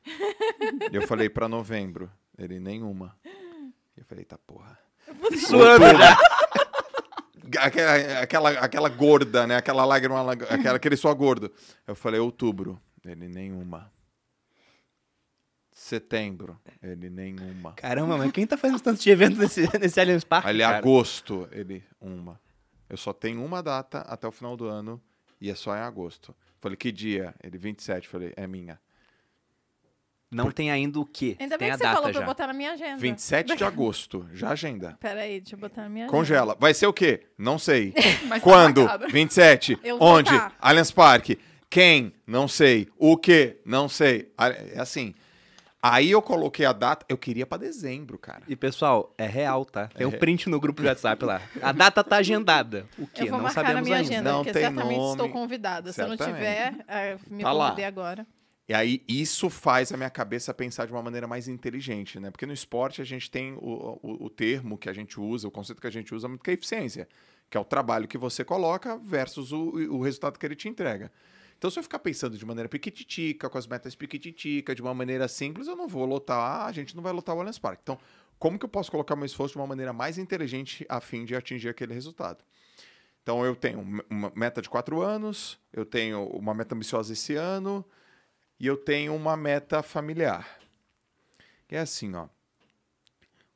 eu 0.92 1.02
falei 1.06 1.28
para 1.28 1.48
novembro, 1.48 2.10
ele 2.38 2.60
nenhuma. 2.60 3.16
Eu 3.96 4.04
falei: 4.04 4.24
"Tá 4.24 4.36
porra". 4.38 4.78
Suando 5.46 5.84
já. 5.98 6.16
Aquela, 7.58 8.20
aquela, 8.20 8.50
aquela 8.50 8.88
gorda, 8.88 9.44
né? 9.46 9.56
Aquela 9.56 9.84
lágrima, 9.84 10.20
aquela, 10.32 10.76
aquele 10.76 10.96
só 10.96 11.12
gordo. 11.14 11.50
Eu 11.86 11.96
falei: 11.96 12.20
"Outubro". 12.20 12.80
Ele 13.04 13.26
nenhuma. 13.26 13.90
Setembro, 15.83 16.61
ele 16.83 17.09
nenhuma. 17.09 17.73
Caramba, 17.73 18.19
mas 18.19 18.31
quem 18.33 18.47
tá 18.47 18.59
fazendo 18.59 18.79
tanto 18.81 19.01
de 19.01 19.09
evento 19.09 19.38
nesse, 19.38 19.62
nesse 19.81 19.99
Allianz 19.99 20.23
Parque, 20.23 20.47
Ali, 20.51 20.59
cara? 20.61 20.77
agosto, 20.77 21.49
ele, 21.51 21.83
uma. 21.99 22.38
Eu 22.87 22.99
só 22.99 23.14
tenho 23.14 23.43
uma 23.43 23.62
data 23.62 24.01
até 24.01 24.29
o 24.29 24.31
final 24.31 24.59
do 24.59 24.66
ano 24.66 25.01
e 25.40 25.49
é 25.49 25.55
só 25.55 25.75
em 25.75 25.81
agosto. 25.81 26.37
Falei, 26.61 26.77
que 26.77 26.93
dia? 26.93 27.35
Ele, 27.43 27.57
27. 27.57 28.07
Falei, 28.09 28.31
é 28.37 28.47
minha. 28.47 28.79
Não 30.31 30.51
tem 30.51 30.71
ainda 30.71 31.01
o 31.01 31.07
quê? 31.07 31.35
Ainda 31.40 31.57
tem 31.57 31.69
bem 31.69 31.71
a 31.75 31.79
que 31.79 31.83
você 31.83 31.85
falou 31.90 32.03
pra 32.03 32.12
já. 32.12 32.21
eu 32.21 32.27
botar 32.27 32.47
na 32.47 32.53
minha 32.53 32.73
agenda. 32.73 32.99
27 32.99 33.57
de 33.57 33.64
agosto, 33.64 34.29
já 34.35 34.51
agenda. 34.51 34.99
Peraí, 35.01 35.40
deixa 35.40 35.57
eu 35.57 35.59
botar 35.59 35.83
na 35.85 35.88
minha 35.88 36.07
Congela. 36.09 36.55
Vai 36.61 36.75
ser 36.75 36.88
o 36.88 36.93
quê? 36.93 37.23
Não 37.38 37.59
sei. 37.59 37.95
Tá 38.29 38.38
Quando? 38.40 38.83
marcado. 38.85 39.09
27. 39.11 39.79
Eu 39.83 39.97
Onde? 39.99 40.29
tá. 40.31 40.53
Allianz 40.61 40.93
Parque. 40.93 41.38
Quem? 41.71 42.12
Não 42.27 42.47
sei. 42.47 42.87
O 42.99 43.16
quê? 43.16 43.62
Não 43.64 43.88
sei. 43.88 44.31
Ah, 44.37 44.51
É 44.51 44.79
assim. 44.79 45.14
Aí 45.83 46.11
eu 46.11 46.21
coloquei 46.21 46.66
a 46.66 46.73
data, 46.75 47.07
eu 47.09 47.16
queria 47.16 47.47
pra 47.47 47.57
dezembro, 47.57 48.19
cara. 48.19 48.43
E 48.47 48.55
pessoal, 48.55 49.14
é 49.16 49.27
real, 49.27 49.64
tá? 49.64 49.87
Tem 49.88 50.07
um 50.07 50.11
É. 50.12 50.16
print 50.19 50.47
no 50.51 50.61
grupo 50.61 50.83
do 50.83 50.87
WhatsApp 50.88 51.25
lá. 51.25 51.40
A 51.62 51.73
data 51.73 52.05
tá 52.05 52.16
agendada. 52.16 52.87
O 52.99 53.07
quê? 53.07 53.23
Eu 53.23 53.29
vou 53.29 53.37
Não 53.38 53.45
marcar 53.45 53.62
na 53.62 53.69
sabemos 53.69 53.88
minha 53.88 53.97
ainda. 53.99 54.09
agenda, 54.14 54.31
Não 54.33 54.38
porque 54.40 54.53
tem 54.53 54.62
certamente 54.62 54.97
nome. 54.99 55.11
estou 55.12 55.29
convidada. 55.31 55.90
Se 55.93 56.03
eu 56.03 56.09
não 56.09 56.16
tiver, 56.19 56.75
é, 56.87 57.16
me 57.31 57.43
Tá 57.43 57.51
convidei 57.53 57.85
agora. 57.87 58.27
E 58.69 58.75
aí, 58.75 59.03
isso 59.09 59.49
faz 59.49 59.90
a 59.90 59.97
minha 59.97 60.11
cabeça 60.11 60.53
pensar 60.55 60.87
de 60.87 60.93
uma 60.93 61.03
maneira 61.03 61.27
mais 61.27 61.49
inteligente, 61.49 62.21
né? 62.21 62.31
Porque 62.31 62.45
no 62.47 62.53
esporte 62.53 63.01
a 63.01 63.05
gente 63.05 63.31
tem 63.31 63.55
o, 63.55 63.99
o, 64.03 64.27
o 64.27 64.31
termo 64.31 64.77
que 64.77 64.88
a 64.88 64.93
gente 64.93 65.19
usa, 65.19 65.49
o 65.49 65.51
conceito 65.51 65.81
que 65.81 65.87
a 65.88 65.90
gente 65.90 66.14
usa 66.14 66.29
muito 66.29 66.45
que 66.45 66.51
é 66.51 66.55
eficiência, 66.55 67.09
que 67.49 67.57
é 67.57 67.61
o 67.61 67.64
trabalho 67.64 68.07
que 68.07 68.19
você 68.19 68.45
coloca 68.45 68.97
versus 68.99 69.51
o, 69.51 69.59
o 69.90 70.03
resultado 70.03 70.38
que 70.38 70.47
ele 70.47 70.55
te 70.55 70.69
entrega. 70.69 71.11
Então, 71.61 71.70
se 71.70 71.79
eu 71.79 71.83
ficar 71.83 71.99
pensando 71.99 72.38
de 72.38 72.46
maneira 72.46 72.70
piquititica, 72.70 73.51
com 73.51 73.59
as 73.59 73.66
metas 73.66 73.94
piquititica, 73.94 74.75
de 74.75 74.81
uma 74.81 74.94
maneira 74.94 75.29
simples, 75.29 75.68
eu 75.68 75.77
não 75.77 75.87
vou 75.87 76.07
lotar, 76.07 76.64
a 76.64 76.73
gente 76.73 76.96
não 76.96 77.03
vai 77.03 77.12
lotar 77.12 77.37
o 77.37 77.38
Allianz 77.38 77.59
Parque. 77.59 77.83
Então, 77.83 77.99
como 78.38 78.59
que 78.59 78.64
eu 78.64 78.68
posso 78.68 78.90
colocar 78.90 79.14
meu 79.14 79.27
esforço 79.27 79.53
de 79.53 79.59
uma 79.59 79.66
maneira 79.66 79.92
mais 79.92 80.16
inteligente 80.16 80.87
a 80.88 81.03
fim 81.03 81.23
de 81.23 81.37
atingir 81.37 81.68
aquele 81.68 81.92
resultado? 81.92 82.42
Então, 83.23 83.44
eu 83.44 83.55
tenho 83.55 83.79
uma 84.09 84.33
meta 84.35 84.62
de 84.62 84.70
quatro 84.70 85.03
anos, 85.03 85.61
eu 85.70 85.85
tenho 85.85 86.25
uma 86.29 86.55
meta 86.55 86.75
ambiciosa 86.75 87.12
esse 87.12 87.35
ano, 87.35 87.85
e 88.59 88.66
eu 88.66 88.79
tenho 88.79 89.14
uma 89.14 89.37
meta 89.37 89.83
familiar. 89.83 90.59
Que 91.68 91.77
é 91.77 91.81
assim, 91.81 92.14
ó. 92.14 92.27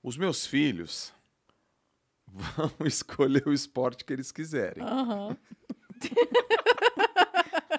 Os 0.03 0.19
meus 0.19 0.47
filhos 0.47 1.15
vão 2.29 2.71
escolher 2.85 3.49
o 3.49 3.53
esporte 3.55 4.05
que 4.05 4.13
eles 4.13 4.31
quiserem. 4.31 4.85
Aham. 4.85 5.39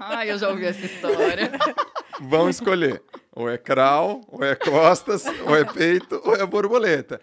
Ai, 0.08 0.30
eu 0.30 0.38
já 0.38 0.50
ouvi 0.50 0.65
essa 0.65 0.86
história. 0.86 1.52
Vão 2.22 2.48
escolher. 2.48 3.02
Ou 3.32 3.50
é 3.50 3.58
crawl, 3.58 4.22
ou 4.28 4.44
é 4.44 4.56
costas, 4.56 5.26
ou 5.26 5.56
é 5.56 5.65
peito, 5.65 6.22
ou 6.24 6.36
é 6.36 6.46
borboleta. 6.46 7.20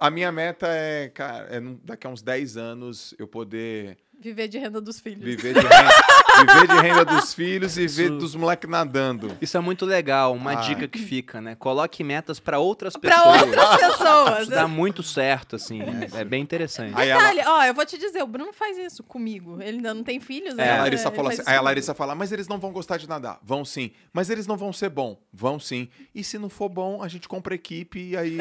A 0.00 0.10
minha 0.10 0.32
meta 0.32 0.66
é, 0.66 1.08
cara, 1.10 1.46
é 1.48 1.60
daqui 1.84 2.08
a 2.08 2.10
uns 2.10 2.22
10 2.22 2.56
anos 2.56 3.14
eu 3.20 3.28
poder 3.28 3.96
Viver 4.24 4.48
de 4.48 4.58
renda 4.58 4.80
dos 4.80 4.98
filhos. 5.00 5.22
viver 5.22 5.52
de 5.52 5.60
renda, 5.60 5.90
viver 6.54 6.66
de 6.66 6.80
renda 6.80 7.04
dos 7.04 7.34
filhos 7.34 7.76
e 7.76 7.86
ver 7.86 8.04
Isso- 8.04 8.16
dos 8.18 8.34
moleques 8.34 8.68
nadando. 8.70 9.36
Isso 9.38 9.54
é 9.56 9.60
muito 9.60 9.84
legal, 9.84 10.32
uma 10.32 10.52
Ai. 10.52 10.62
dica 10.66 10.88
que 10.88 10.98
fica, 10.98 11.42
né? 11.42 11.54
Coloque 11.54 12.02
metas 12.02 12.40
pra 12.40 12.58
outras 12.58 12.96
Pra 12.96 13.14
pessoas. 13.14 13.42
outras 13.42 13.76
pessoas. 13.76 14.38
Isso 14.42 14.50
dá 14.50 14.66
muito 14.66 15.02
certo, 15.02 15.56
assim. 15.56 15.82
É, 15.82 16.20
é 16.22 16.24
bem 16.24 16.42
interessante. 16.42 16.94
Aí 16.96 17.10
ela, 17.10 17.20
Detalhe, 17.20 17.42
ó, 17.46 17.64
eu 17.64 17.74
vou 17.74 17.84
te 17.84 17.98
dizer, 17.98 18.22
o 18.22 18.26
Bruno 18.26 18.52
faz 18.54 18.78
isso 18.78 19.02
comigo. 19.02 19.58
Ele 19.60 19.76
ainda 19.76 19.92
não 19.92 20.02
tem 20.02 20.18
filhos, 20.18 20.54
né? 20.54 20.78
a 20.78 20.82
Larissa 20.82 21.10
faz 21.10 21.40
assim, 21.40 21.42
aí 21.50 21.56
a. 21.56 21.60
Larissa 21.60 21.94
fala, 21.94 22.14
mas 22.14 22.32
eles 22.32 22.48
não 22.48 22.58
vão 22.58 22.72
gostar 22.72 22.96
de 22.96 23.06
nadar. 23.06 23.38
Vão 23.42 23.62
sim. 23.62 23.90
Mas 24.12 24.30
eles 24.30 24.46
não 24.46 24.56
vão 24.56 24.72
ser 24.72 24.88
bom. 24.88 25.20
Vão 25.32 25.60
sim. 25.60 25.88
E 26.14 26.24
se 26.24 26.38
não 26.38 26.48
for 26.48 26.70
bom, 26.70 27.02
a 27.02 27.08
gente 27.08 27.28
compra 27.28 27.54
equipe 27.54 28.00
e 28.10 28.16
aí 28.16 28.38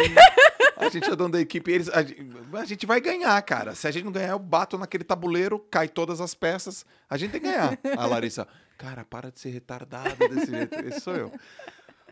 a 0.85 0.89
gente 0.89 1.09
é 1.09 1.15
dono 1.15 1.31
da 1.33 1.39
equipe. 1.41 1.69
e 1.71 1.73
Eles, 1.73 1.89
a, 1.89 2.01
gente- 2.03 2.25
a 2.53 2.65
gente 2.65 2.85
vai 2.85 2.99
ganhar, 3.01 3.41
cara. 3.41 3.75
Se 3.75 3.87
a 3.87 3.91
gente 3.91 4.05
não 4.05 4.11
ganhar, 4.11 4.29
eu 4.31 4.39
bato 4.39 4.77
naquele 4.77 5.03
tabuleiro, 5.03 5.59
cai 5.71 5.87
todas 5.87 6.19
as 6.21 6.33
peças. 6.35 6.85
A 7.09 7.17
gente 7.17 7.31
tem 7.31 7.41
que 7.41 7.47
ganhar. 7.47 7.77
A 7.97 8.05
Larissa, 8.05 8.47
cara, 8.77 9.03
para 9.03 9.31
de 9.31 9.39
ser 9.39 9.49
retardada 9.49 10.15
desse 10.29 10.51
jeito. 10.51 10.75
Esse 10.79 11.01
sou 11.01 11.15
eu. 11.15 11.31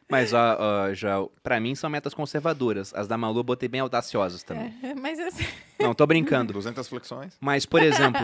Mas, 0.10 0.34
ó, 0.34 0.58
ó, 0.60 0.94
já, 0.94 1.16
pra 1.42 1.58
mim 1.60 1.74
são 1.74 1.90
metas 1.90 2.14
conservadoras. 2.14 2.94
As 2.94 3.08
da 3.08 3.18
Malu 3.18 3.40
eu 3.40 3.44
botei 3.44 3.70
bem 3.70 3.80
audaciosas 3.80 4.44
também. 4.44 4.74
É, 4.84 4.94
mas 4.94 5.18
assim, 5.20 5.46
Não, 5.80 5.94
tô 5.94 6.06
brincando. 6.06 6.52
200 6.52 6.86
flexões. 6.88 7.38
Mas, 7.40 7.66
por 7.66 7.82
exemplo, 7.82 8.20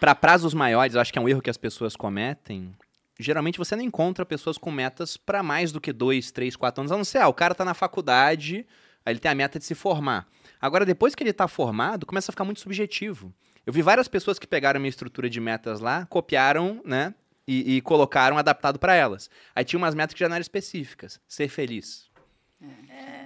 para 0.00 0.14
prazos 0.14 0.54
maiores, 0.54 0.94
eu 0.94 1.00
acho 1.00 1.12
que 1.12 1.18
é 1.18 1.22
um 1.22 1.28
erro 1.28 1.42
que 1.42 1.50
as 1.50 1.58
pessoas 1.58 1.94
cometem. 1.96 2.74
Geralmente 3.18 3.58
você 3.58 3.76
não 3.76 3.82
encontra 3.82 4.24
pessoas 4.24 4.56
com 4.56 4.70
metas 4.70 5.18
para 5.18 5.42
mais 5.42 5.70
do 5.70 5.78
que 5.82 5.92
dois, 5.92 6.30
três, 6.30 6.56
quatro 6.56 6.80
anos. 6.80 6.90
A 6.90 6.96
não 6.96 7.04
ser, 7.04 7.18
ah, 7.18 7.28
o 7.28 7.34
cara 7.34 7.54
tá 7.54 7.62
na 7.66 7.74
faculdade, 7.74 8.66
aí 9.10 9.12
ele 9.14 9.20
tem 9.20 9.30
a 9.30 9.34
meta 9.34 9.58
de 9.58 9.64
se 9.64 9.74
formar. 9.74 10.26
Agora, 10.60 10.86
depois 10.86 11.14
que 11.14 11.22
ele 11.22 11.32
tá 11.32 11.46
formado, 11.48 12.06
começa 12.06 12.30
a 12.30 12.32
ficar 12.32 12.44
muito 12.44 12.60
subjetivo. 12.60 13.32
Eu 13.66 13.72
vi 13.72 13.82
várias 13.82 14.08
pessoas 14.08 14.38
que 14.38 14.46
pegaram 14.46 14.80
minha 14.80 14.88
estrutura 14.90 15.28
de 15.28 15.40
metas 15.40 15.80
lá, 15.80 16.06
copiaram, 16.06 16.80
né? 16.84 17.14
E, 17.46 17.76
e 17.76 17.80
colocaram 17.80 18.38
adaptado 18.38 18.78
para 18.78 18.94
elas. 18.94 19.28
Aí 19.54 19.64
tinha 19.64 19.78
umas 19.78 19.94
metas 19.94 20.14
que 20.14 20.20
já 20.20 20.28
não 20.28 20.36
eram 20.36 20.42
específicas. 20.42 21.20
Ser 21.26 21.48
feliz. 21.48 22.08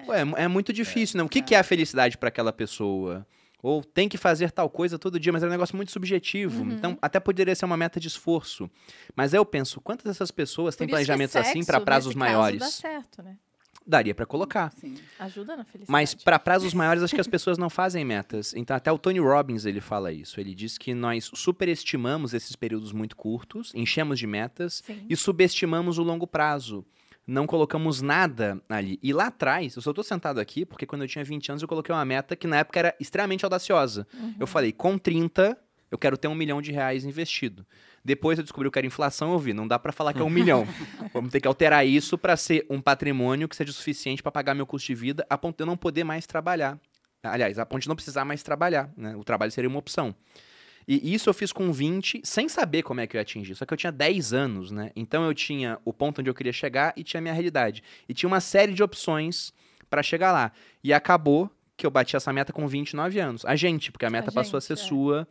Ué, 0.08 0.20
é, 0.20 0.24
mu- 0.24 0.36
é 0.36 0.48
muito 0.48 0.72
difícil, 0.72 1.18
né? 1.18 1.24
O 1.24 1.28
que, 1.28 1.42
que 1.42 1.54
é 1.54 1.58
a 1.58 1.62
felicidade 1.64 2.16
para 2.16 2.28
aquela 2.28 2.52
pessoa? 2.52 3.26
Ou 3.62 3.82
tem 3.82 4.08
que 4.08 4.16
fazer 4.18 4.50
tal 4.50 4.68
coisa 4.68 4.98
todo 4.98 5.18
dia, 5.18 5.32
mas 5.32 5.42
é 5.42 5.46
um 5.46 5.50
negócio 5.50 5.74
muito 5.76 5.90
subjetivo. 5.90 6.62
Uhum. 6.64 6.72
Então, 6.72 6.98
até 7.00 7.18
poderia 7.18 7.54
ser 7.54 7.64
uma 7.64 7.76
meta 7.76 7.98
de 7.98 8.08
esforço. 8.08 8.70
Mas 9.16 9.32
aí 9.34 9.38
eu 9.38 9.44
penso, 9.44 9.80
quantas 9.80 10.04
dessas 10.04 10.30
pessoas 10.30 10.76
têm 10.76 10.86
por 10.86 10.90
que 10.90 10.92
planejamentos 10.96 11.36
assim 11.36 11.64
para 11.64 11.80
prazos 11.80 12.14
nesse 12.14 12.18
caso, 12.18 12.32
maiores? 12.38 12.60
dá 12.60 12.66
certo, 12.70 13.22
né? 13.22 13.36
Daria 13.86 14.14
pra 14.14 14.24
colocar. 14.26 14.72
Sim. 14.72 14.96
Ajuda 15.18 15.56
na 15.56 15.64
felicidade. 15.64 15.90
Mas 15.90 16.14
para 16.14 16.38
prazos 16.38 16.72
maiores, 16.72 17.02
acho 17.02 17.14
que 17.14 17.20
as 17.20 17.26
pessoas 17.26 17.58
não 17.58 17.68
fazem 17.68 18.04
metas. 18.04 18.54
Então, 18.54 18.76
até 18.76 18.90
o 18.90 18.98
Tony 18.98 19.18
Robbins 19.18 19.66
ele 19.66 19.80
fala 19.80 20.12
isso. 20.12 20.40
Ele 20.40 20.54
diz 20.54 20.78
que 20.78 20.94
nós 20.94 21.30
superestimamos 21.34 22.32
esses 22.34 22.56
períodos 22.56 22.92
muito 22.92 23.16
curtos, 23.16 23.72
enchemos 23.74 24.18
de 24.18 24.26
metas 24.26 24.82
Sim. 24.86 25.04
e 25.08 25.16
subestimamos 25.16 25.98
o 25.98 26.02
longo 26.02 26.26
prazo. 26.26 26.84
Não 27.26 27.46
colocamos 27.46 28.02
nada 28.02 28.60
ali. 28.68 28.98
E 29.02 29.12
lá 29.12 29.28
atrás, 29.28 29.76
eu 29.76 29.82
só 29.82 29.92
tô 29.94 30.02
sentado 30.02 30.38
aqui 30.38 30.66
porque 30.66 30.84
quando 30.84 31.02
eu 31.02 31.08
tinha 31.08 31.24
20 31.24 31.52
anos 31.52 31.62
eu 31.62 31.68
coloquei 31.68 31.94
uma 31.94 32.04
meta 32.04 32.36
que 32.36 32.46
na 32.46 32.58
época 32.58 32.78
era 32.78 32.94
extremamente 33.00 33.44
audaciosa. 33.44 34.06
Eu 34.38 34.46
falei, 34.46 34.72
com 34.72 34.98
30, 34.98 35.56
eu 35.90 35.96
quero 35.96 36.18
ter 36.18 36.28
um 36.28 36.34
milhão 36.34 36.60
de 36.60 36.70
reais 36.70 37.04
investido. 37.04 37.64
Depois 38.04 38.38
eu 38.38 38.44
descobri 38.44 38.70
que 38.70 38.78
era 38.78 38.86
inflação, 38.86 39.32
eu 39.32 39.38
vi, 39.38 39.54
não 39.54 39.66
dá 39.66 39.78
pra 39.78 39.90
falar 39.90 40.12
que 40.12 40.20
é 40.20 40.24
um 40.24 40.28
milhão. 40.30 40.66
Vamos 41.12 41.32
ter 41.32 41.40
que 41.40 41.48
alterar 41.48 41.86
isso 41.86 42.18
pra 42.18 42.36
ser 42.36 42.66
um 42.68 42.80
patrimônio 42.80 43.48
que 43.48 43.56
seja 43.56 43.72
suficiente 43.72 44.22
pra 44.22 44.30
pagar 44.30 44.54
meu 44.54 44.66
custo 44.66 44.86
de 44.86 44.94
vida, 44.94 45.26
a 45.30 45.38
ponto 45.38 45.56
de 45.56 45.62
eu 45.62 45.66
não 45.66 45.76
poder 45.76 46.04
mais 46.04 46.26
trabalhar. 46.26 46.78
Aliás, 47.22 47.58
a 47.58 47.64
ponto 47.64 47.82
de 47.82 47.88
não 47.88 47.96
precisar 47.96 48.24
mais 48.26 48.42
trabalhar, 48.42 48.92
né? 48.96 49.16
O 49.16 49.24
trabalho 49.24 49.50
seria 49.50 49.68
uma 49.68 49.78
opção. 49.78 50.14
E 50.86 51.14
isso 51.14 51.30
eu 51.30 51.34
fiz 51.34 51.50
com 51.50 51.72
20, 51.72 52.20
sem 52.22 52.46
saber 52.46 52.82
como 52.82 53.00
é 53.00 53.06
que 53.06 53.16
eu 53.16 53.18
ia 53.18 53.22
atingir. 53.22 53.54
Só 53.54 53.64
que 53.64 53.72
eu 53.72 53.78
tinha 53.78 53.90
10 53.90 54.34
anos, 54.34 54.70
né? 54.70 54.90
Então 54.94 55.24
eu 55.24 55.32
tinha 55.32 55.78
o 55.82 55.92
ponto 55.92 56.20
onde 56.20 56.28
eu 56.28 56.34
queria 56.34 56.52
chegar 56.52 56.92
e 56.94 57.02
tinha 57.02 57.20
a 57.20 57.22
minha 57.22 57.32
realidade. 57.32 57.82
E 58.06 58.12
tinha 58.12 58.28
uma 58.28 58.40
série 58.40 58.74
de 58.74 58.82
opções 58.82 59.52
pra 59.88 60.02
chegar 60.02 60.30
lá. 60.30 60.52
E 60.82 60.92
acabou 60.92 61.50
que 61.74 61.86
eu 61.86 61.90
bati 61.90 62.16
essa 62.16 62.32
meta 62.32 62.52
com 62.52 62.68
29 62.68 63.18
anos. 63.18 63.44
A 63.46 63.56
gente, 63.56 63.90
porque 63.90 64.04
a 64.04 64.10
meta 64.10 64.30
passou 64.30 64.58
a 64.58 64.60
ser 64.60 64.76
gente, 64.76 64.84
é. 64.84 64.88
sua 64.88 65.28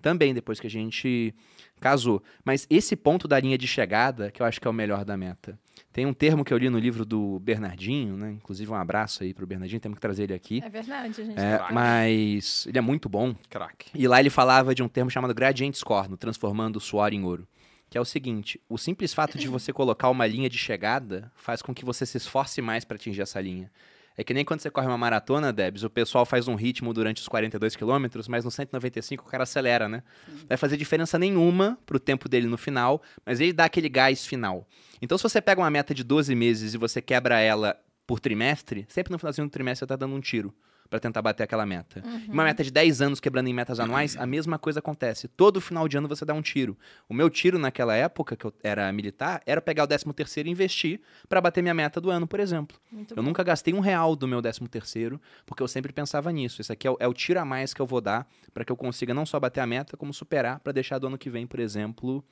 também, 0.00 0.34
depois 0.34 0.60
que 0.60 0.66
a 0.66 0.70
gente 0.70 1.34
casou. 1.80 2.22
Mas 2.44 2.66
esse 2.70 2.96
ponto 2.96 3.26
da 3.26 3.38
linha 3.38 3.58
de 3.58 3.66
chegada, 3.66 4.30
que 4.30 4.40
eu 4.40 4.46
acho 4.46 4.60
que 4.60 4.66
é 4.66 4.70
o 4.70 4.74
melhor 4.74 5.04
da 5.04 5.16
meta. 5.16 5.58
Tem 5.92 6.06
um 6.06 6.12
termo 6.12 6.44
que 6.44 6.52
eu 6.52 6.58
li 6.58 6.68
no 6.68 6.78
livro 6.78 7.04
do 7.04 7.38
Bernardinho, 7.40 8.16
né? 8.16 8.32
Inclusive, 8.32 8.70
um 8.70 8.74
abraço 8.74 9.22
aí 9.22 9.32
pro 9.32 9.46
Bernardinho, 9.46 9.80
temos 9.80 9.96
que 9.96 10.00
trazer 10.00 10.24
ele 10.24 10.34
aqui. 10.34 10.62
É 10.62 10.68
verdade, 10.68 11.14
gente. 11.14 11.38
É, 11.38 11.56
Craque. 11.56 11.74
mas 11.74 12.66
ele 12.66 12.78
é 12.78 12.80
muito 12.80 13.08
bom. 13.08 13.34
Crack. 13.48 13.90
E 13.94 14.06
lá 14.06 14.20
ele 14.20 14.30
falava 14.30 14.74
de 14.74 14.82
um 14.82 14.88
termo 14.88 15.10
chamado 15.10 15.34
gradiente 15.34 15.78
score, 15.78 16.08
no 16.08 16.16
transformando 16.16 16.76
o 16.76 16.80
suor 16.80 17.12
em 17.12 17.24
ouro. 17.24 17.48
Que 17.88 17.96
é 17.96 18.00
o 18.00 18.04
seguinte: 18.04 18.60
o 18.68 18.76
simples 18.76 19.14
fato 19.14 19.38
de 19.38 19.48
você 19.48 19.72
colocar 19.72 20.10
uma 20.10 20.26
linha 20.26 20.50
de 20.50 20.58
chegada 20.58 21.30
faz 21.34 21.62
com 21.62 21.74
que 21.74 21.84
você 21.84 22.04
se 22.04 22.16
esforce 22.16 22.60
mais 22.60 22.84
para 22.84 22.96
atingir 22.96 23.22
essa 23.22 23.40
linha. 23.40 23.70
É 24.16 24.24
que 24.24 24.32
nem 24.32 24.44
quando 24.44 24.60
você 24.60 24.70
corre 24.70 24.86
uma 24.86 24.96
maratona, 24.96 25.52
Debs, 25.52 25.82
o 25.82 25.90
pessoal 25.90 26.24
faz 26.24 26.48
um 26.48 26.54
ritmo 26.54 26.94
durante 26.94 27.20
os 27.20 27.28
42 27.28 27.76
quilômetros, 27.76 28.26
mas 28.28 28.44
no 28.44 28.50
195 28.50 29.24
o 29.24 29.30
cara 29.30 29.42
acelera, 29.42 29.88
né? 29.88 30.02
Vai 30.48 30.56
fazer 30.56 30.76
diferença 30.76 31.18
nenhuma 31.18 31.78
pro 31.84 32.00
tempo 32.00 32.28
dele 32.28 32.46
no 32.46 32.56
final, 32.56 33.02
mas 33.24 33.40
ele 33.40 33.52
dá 33.52 33.66
aquele 33.66 33.88
gás 33.88 34.26
final. 34.26 34.66
Então, 35.02 35.18
se 35.18 35.22
você 35.22 35.40
pega 35.42 35.60
uma 35.60 35.70
meta 35.70 35.92
de 35.92 36.02
12 36.02 36.34
meses 36.34 36.72
e 36.72 36.78
você 36.78 37.02
quebra 37.02 37.38
ela 37.40 37.76
por 38.06 38.18
trimestre, 38.18 38.86
sempre 38.88 39.12
no 39.12 39.18
finalzinho 39.18 39.46
do 39.46 39.50
trimestre 39.50 39.80
você 39.80 39.86
tá 39.86 39.96
dando 39.96 40.14
um 40.14 40.20
tiro 40.20 40.54
para 40.88 41.00
tentar 41.00 41.22
bater 41.22 41.42
aquela 41.42 41.66
meta. 41.66 42.02
Uma 42.28 42.44
meta 42.44 42.62
de 42.62 42.70
10 42.70 43.02
anos 43.02 43.20
quebrando 43.20 43.48
em 43.48 43.52
metas 43.54 43.80
anuais, 43.80 44.16
a 44.16 44.26
mesma 44.26 44.58
coisa 44.58 44.78
acontece. 44.78 45.28
Todo 45.28 45.60
final 45.60 45.88
de 45.88 45.96
ano 45.96 46.08
você 46.08 46.24
dá 46.24 46.32
um 46.34 46.42
tiro. 46.42 46.76
O 47.08 47.14
meu 47.14 47.28
tiro 47.28 47.58
naquela 47.58 47.94
época, 47.94 48.36
que 48.36 48.44
eu 48.46 48.52
era 48.62 48.92
militar, 48.92 49.42
era 49.46 49.60
pegar 49.60 49.84
o 49.84 49.86
13 49.86 50.04
terceiro 50.12 50.48
e 50.48 50.52
investir 50.52 51.00
para 51.28 51.40
bater 51.40 51.62
minha 51.62 51.74
meta 51.74 52.00
do 52.00 52.10
ano, 52.10 52.26
por 52.26 52.40
exemplo. 52.40 52.78
Muito 52.90 53.12
Eu 53.12 53.16
bom. 53.16 53.22
nunca 53.22 53.42
gastei 53.42 53.74
um 53.74 53.80
real 53.80 54.14
do 54.16 54.26
meu 54.28 54.40
13 54.40 54.60
terceiro, 54.68 55.20
porque 55.44 55.62
eu 55.62 55.68
sempre 55.68 55.92
pensava 55.92 56.30
nisso. 56.32 56.60
Isso 56.60 56.72
aqui 56.72 56.86
é 56.86 56.90
o, 56.90 56.96
é 57.00 57.08
o 57.08 57.12
tiro 57.14 57.40
a 57.40 57.44
mais 57.44 57.74
que 57.74 57.80
eu 57.80 57.86
vou 57.86 58.00
dar 58.00 58.26
para 58.54 58.64
que 58.64 58.72
eu 58.72 58.76
consiga 58.76 59.12
não 59.12 59.26
só 59.26 59.38
bater 59.38 59.60
a 59.60 59.66
meta, 59.66 59.96
como 59.96 60.12
superar 60.14 60.60
para 60.60 60.72
deixar 60.72 60.98
do 60.98 61.06
ano 61.06 61.18
que 61.18 61.28
vem, 61.28 61.46
por 61.46 61.60
exemplo, 61.60 62.24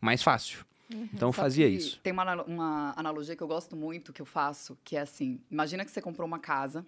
mais 0.00 0.22
fácil. 0.22 0.64
Então 0.90 1.30
eu 1.30 1.32
Sabe 1.32 1.44
fazia 1.44 1.66
isso. 1.66 1.98
Tem 2.02 2.12
uma, 2.12 2.42
uma 2.42 2.94
analogia 2.96 3.34
que 3.34 3.42
eu 3.42 3.48
gosto 3.48 3.74
muito, 3.74 4.12
que 4.12 4.20
eu 4.20 4.26
faço, 4.26 4.78
que 4.84 4.96
é 4.96 5.00
assim: 5.00 5.40
imagina 5.50 5.84
que 5.84 5.90
você 5.90 6.00
comprou 6.00 6.26
uma 6.26 6.38
casa, 6.38 6.84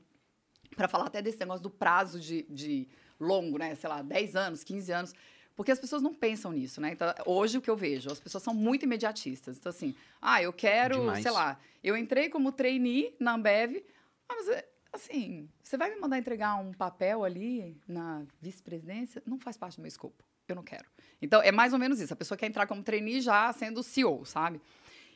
para 0.74 0.88
falar 0.88 1.06
até 1.06 1.20
desse 1.22 1.38
negócio 1.38 1.62
do 1.62 1.70
prazo 1.70 2.18
de, 2.18 2.42
de 2.48 2.88
longo, 3.20 3.58
né? 3.58 3.74
Sei 3.74 3.88
lá, 3.88 4.02
10 4.02 4.36
anos, 4.36 4.64
15 4.64 4.92
anos. 4.92 5.14
Porque 5.54 5.72
as 5.72 5.78
pessoas 5.78 6.02
não 6.02 6.14
pensam 6.14 6.52
nisso, 6.52 6.80
né? 6.80 6.92
Então, 6.92 7.12
hoje 7.24 7.56
o 7.56 7.62
que 7.62 7.70
eu 7.70 7.76
vejo, 7.76 8.12
as 8.12 8.20
pessoas 8.20 8.42
são 8.42 8.52
muito 8.52 8.84
imediatistas. 8.84 9.56
Então, 9.56 9.70
assim, 9.70 9.94
ah, 10.20 10.42
eu 10.42 10.52
quero, 10.52 11.00
Demais. 11.00 11.22
sei 11.22 11.30
lá, 11.30 11.58
eu 11.82 11.96
entrei 11.96 12.28
como 12.28 12.52
trainee 12.52 13.14
na 13.18 13.34
Ambev, 13.34 13.82
ah, 14.28 14.34
mas 14.36 14.48
é, 14.48 14.68
assim, 14.92 15.48
você 15.62 15.78
vai 15.78 15.94
me 15.94 15.98
mandar 15.98 16.18
entregar 16.18 16.56
um 16.56 16.72
papel 16.72 17.24
ali 17.24 17.74
na 17.88 18.24
vice-presidência? 18.40 19.22
Não 19.24 19.38
faz 19.38 19.56
parte 19.56 19.76
do 19.76 19.80
meu 19.80 19.88
escopo. 19.88 20.22
Eu 20.46 20.54
não 20.54 20.62
quero. 20.62 20.84
Então, 21.22 21.40
é 21.42 21.50
mais 21.50 21.72
ou 21.72 21.78
menos 21.78 22.00
isso. 22.00 22.12
A 22.12 22.16
pessoa 22.16 22.36
quer 22.36 22.46
entrar 22.46 22.66
como 22.66 22.82
trainee 22.82 23.20
já 23.22 23.50
sendo 23.54 23.82
CEO, 23.82 24.26
sabe? 24.26 24.60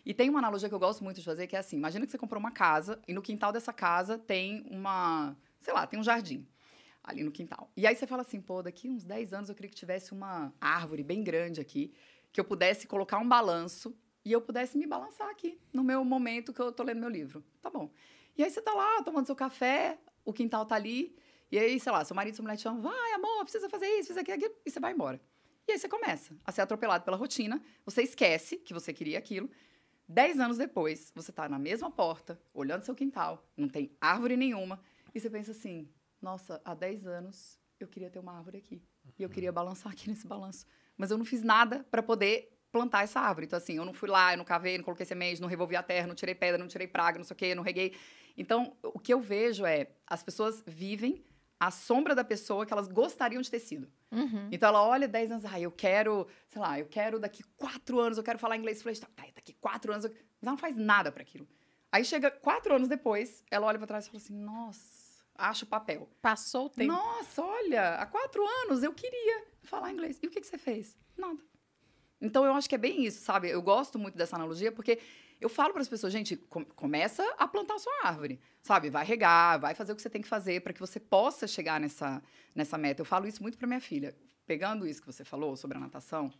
E 0.05 0.15
tem 0.15 0.31
uma 0.31 0.39
analogia 0.39 0.69
que 0.69 0.75
eu 0.75 0.79
gosto 0.79 1.05
muito 1.05 1.17
de 1.17 1.25
fazer, 1.25 1.47
que 1.47 1.57
é 1.57 1.59
assim: 1.59 1.77
imagina 1.77 2.05
que 2.05 2.13
você 2.13 2.19
comprou 2.19 2.41
uma 2.41 2.51
casa 2.51 3.01
e 3.07 3.13
no 3.13 3.23
quintal 3.23 3.53
dessa 3.53 3.73
casa 3.73 4.19
tem 4.19 4.65
uma, 4.71 5.37
sei 5.61 5.73
lá, 5.73 5.87
tem 5.87 5.99
um 5.99 6.03
jardim 6.03 6.47
ali 7.03 7.25
no 7.25 7.31
quintal. 7.31 7.71
E 7.77 7.87
aí 7.87 7.95
você 7.95 8.07
fala 8.07 8.23
assim: 8.23 8.41
pô, 8.41 8.63
daqui 8.63 8.89
uns 8.89 9.05
10 9.05 9.33
anos 9.33 9.49
eu 9.49 9.55
queria 9.55 9.71
que 9.71 9.77
tivesse 9.77 10.13
uma 10.13 10.53
árvore 10.61 11.03
bem 11.03 11.23
grande 11.23 11.61
aqui, 11.61 11.93
que 12.33 12.41
eu 12.41 12.45
pudesse 12.45 12.87
colocar 12.87 13.19
um 13.19 13.29
balanço 13.29 13.97
e 14.25 14.33
eu 14.33 14.41
pudesse 14.41 14.77
me 14.77 14.87
balançar 14.87 15.29
aqui 15.29 15.61
no 15.73 15.83
meu 15.83 16.05
momento 16.05 16.53
que 16.53 16.61
eu 16.61 16.73
tô 16.73 16.83
lendo 16.83 17.01
meu 17.01 17.09
livro. 17.09 17.45
Tá 17.61 17.71
bom. 17.71 17.91
E 18.37 18.45
aí 18.45 18.51
você 18.51 18.61
tá 18.61 18.73
lá 18.73 19.03
tomando 19.03 19.27
seu 19.27 19.37
café, 19.37 19.99
o 20.25 20.33
quintal 20.33 20.65
tá 20.65 20.75
ali, 20.75 21.17
e 21.51 21.59
aí, 21.59 21.81
sei 21.81 21.91
lá, 21.91 22.05
seu 22.05 22.15
marido, 22.15 22.35
sua 22.37 22.43
mulher 22.43 22.57
te 22.57 22.63
chama, 22.63 22.81
vai, 22.81 23.13
amor, 23.13 23.43
precisa 23.43 23.69
fazer 23.69 23.87
isso, 23.87 24.15
precisa 24.15 24.21
aquilo, 24.21 24.37
aquilo, 24.37 24.55
e 24.65 24.71
você 24.71 24.79
vai 24.79 24.93
embora. 24.93 25.21
E 25.67 25.73
aí 25.73 25.79
você 25.79 25.89
começa 25.89 26.37
a 26.45 26.53
ser 26.53 26.61
atropelado 26.61 27.05
pela 27.05 27.17
rotina, 27.17 27.61
você 27.85 28.03
esquece 28.03 28.57
que 28.57 28.73
você 28.73 28.93
queria 28.93 29.19
aquilo. 29.19 29.51
Dez 30.13 30.41
anos 30.41 30.59
depois, 30.59 31.13
você 31.15 31.31
tá 31.31 31.49
na 31.49 31.57
mesma 31.57 31.89
porta, 31.89 32.37
olhando 32.53 32.83
seu 32.83 32.97
quintal, 32.97 33.49
não 33.57 33.69
tem 33.69 33.97
árvore 34.01 34.37
nenhuma, 34.37 34.83
e 35.15 35.21
você 35.21 35.31
pensa 35.31 35.53
assim, 35.53 35.89
nossa, 36.21 36.61
há 36.65 36.75
10 36.75 37.07
anos 37.07 37.61
eu 37.79 37.87
queria 37.87 38.11
ter 38.11 38.19
uma 38.19 38.37
árvore 38.37 38.59
aqui. 38.59 38.83
E 39.17 39.23
eu 39.23 39.31
queria 39.31 39.53
balançar 39.53 39.93
aqui 39.93 40.11
nesse 40.11 40.27
balanço. 40.27 40.67
Mas 40.97 41.13
eu 41.13 41.17
não 41.17 41.25
fiz 41.25 41.45
nada 41.45 41.87
para 41.93 42.03
poder 42.03 42.59
plantar 42.73 43.05
essa 43.05 43.21
árvore. 43.21 43.47
Então, 43.47 43.57
assim, 43.57 43.77
eu 43.77 43.85
não 43.85 43.95
fui 43.95 44.09
lá, 44.09 44.33
eu 44.33 44.39
não 44.39 44.45
cavei, 44.45 44.77
não 44.77 44.85
coloquei 44.85 45.07
semente, 45.07 45.41
não 45.41 45.47
revolvi 45.49 45.77
a 45.77 45.83
terra, 45.83 46.09
não 46.09 46.17
tirei 46.17 46.35
pedra, 46.35 46.59
não 46.59 46.67
tirei 46.67 46.89
praga, 46.89 47.17
não 47.17 47.25
sei 47.25 47.35
o 47.35 47.39
quê, 47.39 47.55
não 47.55 47.63
reguei. 47.63 47.95
Então, 48.37 48.77
o 48.83 48.99
que 48.99 49.15
eu 49.15 49.21
vejo 49.21 49.65
é, 49.65 49.93
as 50.09 50.25
pessoas 50.25 50.61
vivem 50.67 51.25
à 51.61 51.71
sombra 51.71 52.15
da 52.15 52.25
pessoa 52.25 52.65
que 52.65 52.73
elas 52.73 52.89
gostariam 52.89 53.43
de 53.43 53.51
ter 53.51 53.59
sido. 53.59 53.87
Uhum. 54.11 54.49
Então 54.51 54.71
ela 54.71 54.83
olha 54.83 55.07
10 55.07 55.33
anos, 55.33 55.45
ah, 55.45 55.61
eu 55.61 55.71
quero, 55.71 56.27
sei 56.49 56.61
lá, 56.61 56.81
eu 56.81 56.87
quero 56.87 57.21
daqui 57.21 57.43
quatro 57.59 58.01
anos, 58.01 58.17
eu 58.17 58.25
quero 58.25 58.39
falar 58.39 58.57
inglês 58.57 58.81
fluente. 58.81 59.03
Tá, 59.03 59.09
daqui 59.35 59.53
quatro 59.61 59.93
anos, 59.93 60.07
eu... 60.07 60.11
mas 60.11 60.43
ela 60.43 60.53
não 60.53 60.57
faz 60.57 60.75
nada 60.75 61.13
para 61.13 61.23
aquilo. 61.23 61.47
Aí 61.93 62.03
chega 62.03 62.31
quatro 62.31 62.75
anos 62.75 62.89
depois, 62.89 63.45
ela 63.51 63.67
olha 63.67 63.77
para 63.77 63.87
trás 63.87 64.07
e 64.07 64.09
fala 64.09 64.23
assim, 64.23 64.35
nossa, 64.35 65.23
acha 65.35 65.67
o 65.67 65.69
papel. 65.69 66.09
Passou 66.23 66.67
o 66.67 66.71
tempo. 66.71 66.93
Nossa, 66.93 67.43
olha, 67.43 67.97
há 67.97 68.07
quatro 68.07 68.43
anos 68.63 68.83
eu 68.83 68.95
queria 68.95 69.45
falar 69.63 69.93
inglês. 69.93 70.19
E 70.23 70.27
o 70.27 70.31
que, 70.31 70.41
que 70.41 70.47
você 70.47 70.57
fez? 70.57 70.97
Nada. 71.15 71.43
Então 72.21 72.45
eu 72.45 72.53
acho 72.55 72.69
que 72.69 72.75
é 72.75 72.79
bem 72.79 73.05
isso, 73.05 73.23
sabe? 73.25 73.49
Eu 73.49 73.63
gosto 73.63 73.99
muito 73.99 74.17
dessa 74.17 74.37
analogia 74.37 74.71
porque 74.71 74.99
eu 75.41 75.49
falo 75.49 75.73
para 75.73 75.81
as 75.83 75.89
pessoas, 75.89 76.13
gente, 76.13 76.37
com- 76.37 76.65
começa 76.65 77.23
a 77.39 77.49
plantar 77.49 77.75
a 77.75 77.79
sua 77.79 77.93
árvore, 78.03 78.39
sabe? 78.63 78.91
Vai 78.91 79.05
regar, 79.07 79.59
vai 79.59 79.75
fazer 79.75 79.93
o 79.93 79.97
que 79.97 80.03
você 80.03 80.11
tem 80.11 80.21
que 80.21 80.29
fazer 80.29 80.61
para 80.61 80.73
que 80.73 80.81
você 80.81 81.01
possa 81.01 81.47
chegar 81.47 81.81
nessa, 81.81 82.23
nessa 82.55 82.77
meta. 82.77 83.01
Eu 83.01 83.07
falo 83.07 83.27
isso 83.27 83.43
muito 83.43 83.57
para 83.57 83.67
minha 83.67 83.81
filha. 83.81 84.15
Pegando 84.47 84.87
isso 84.87 85.01
que 85.01 85.07
você 85.07 85.25
falou 85.25 85.57
sobre 85.57 85.79
a 85.79 85.81
natação, 85.81 86.31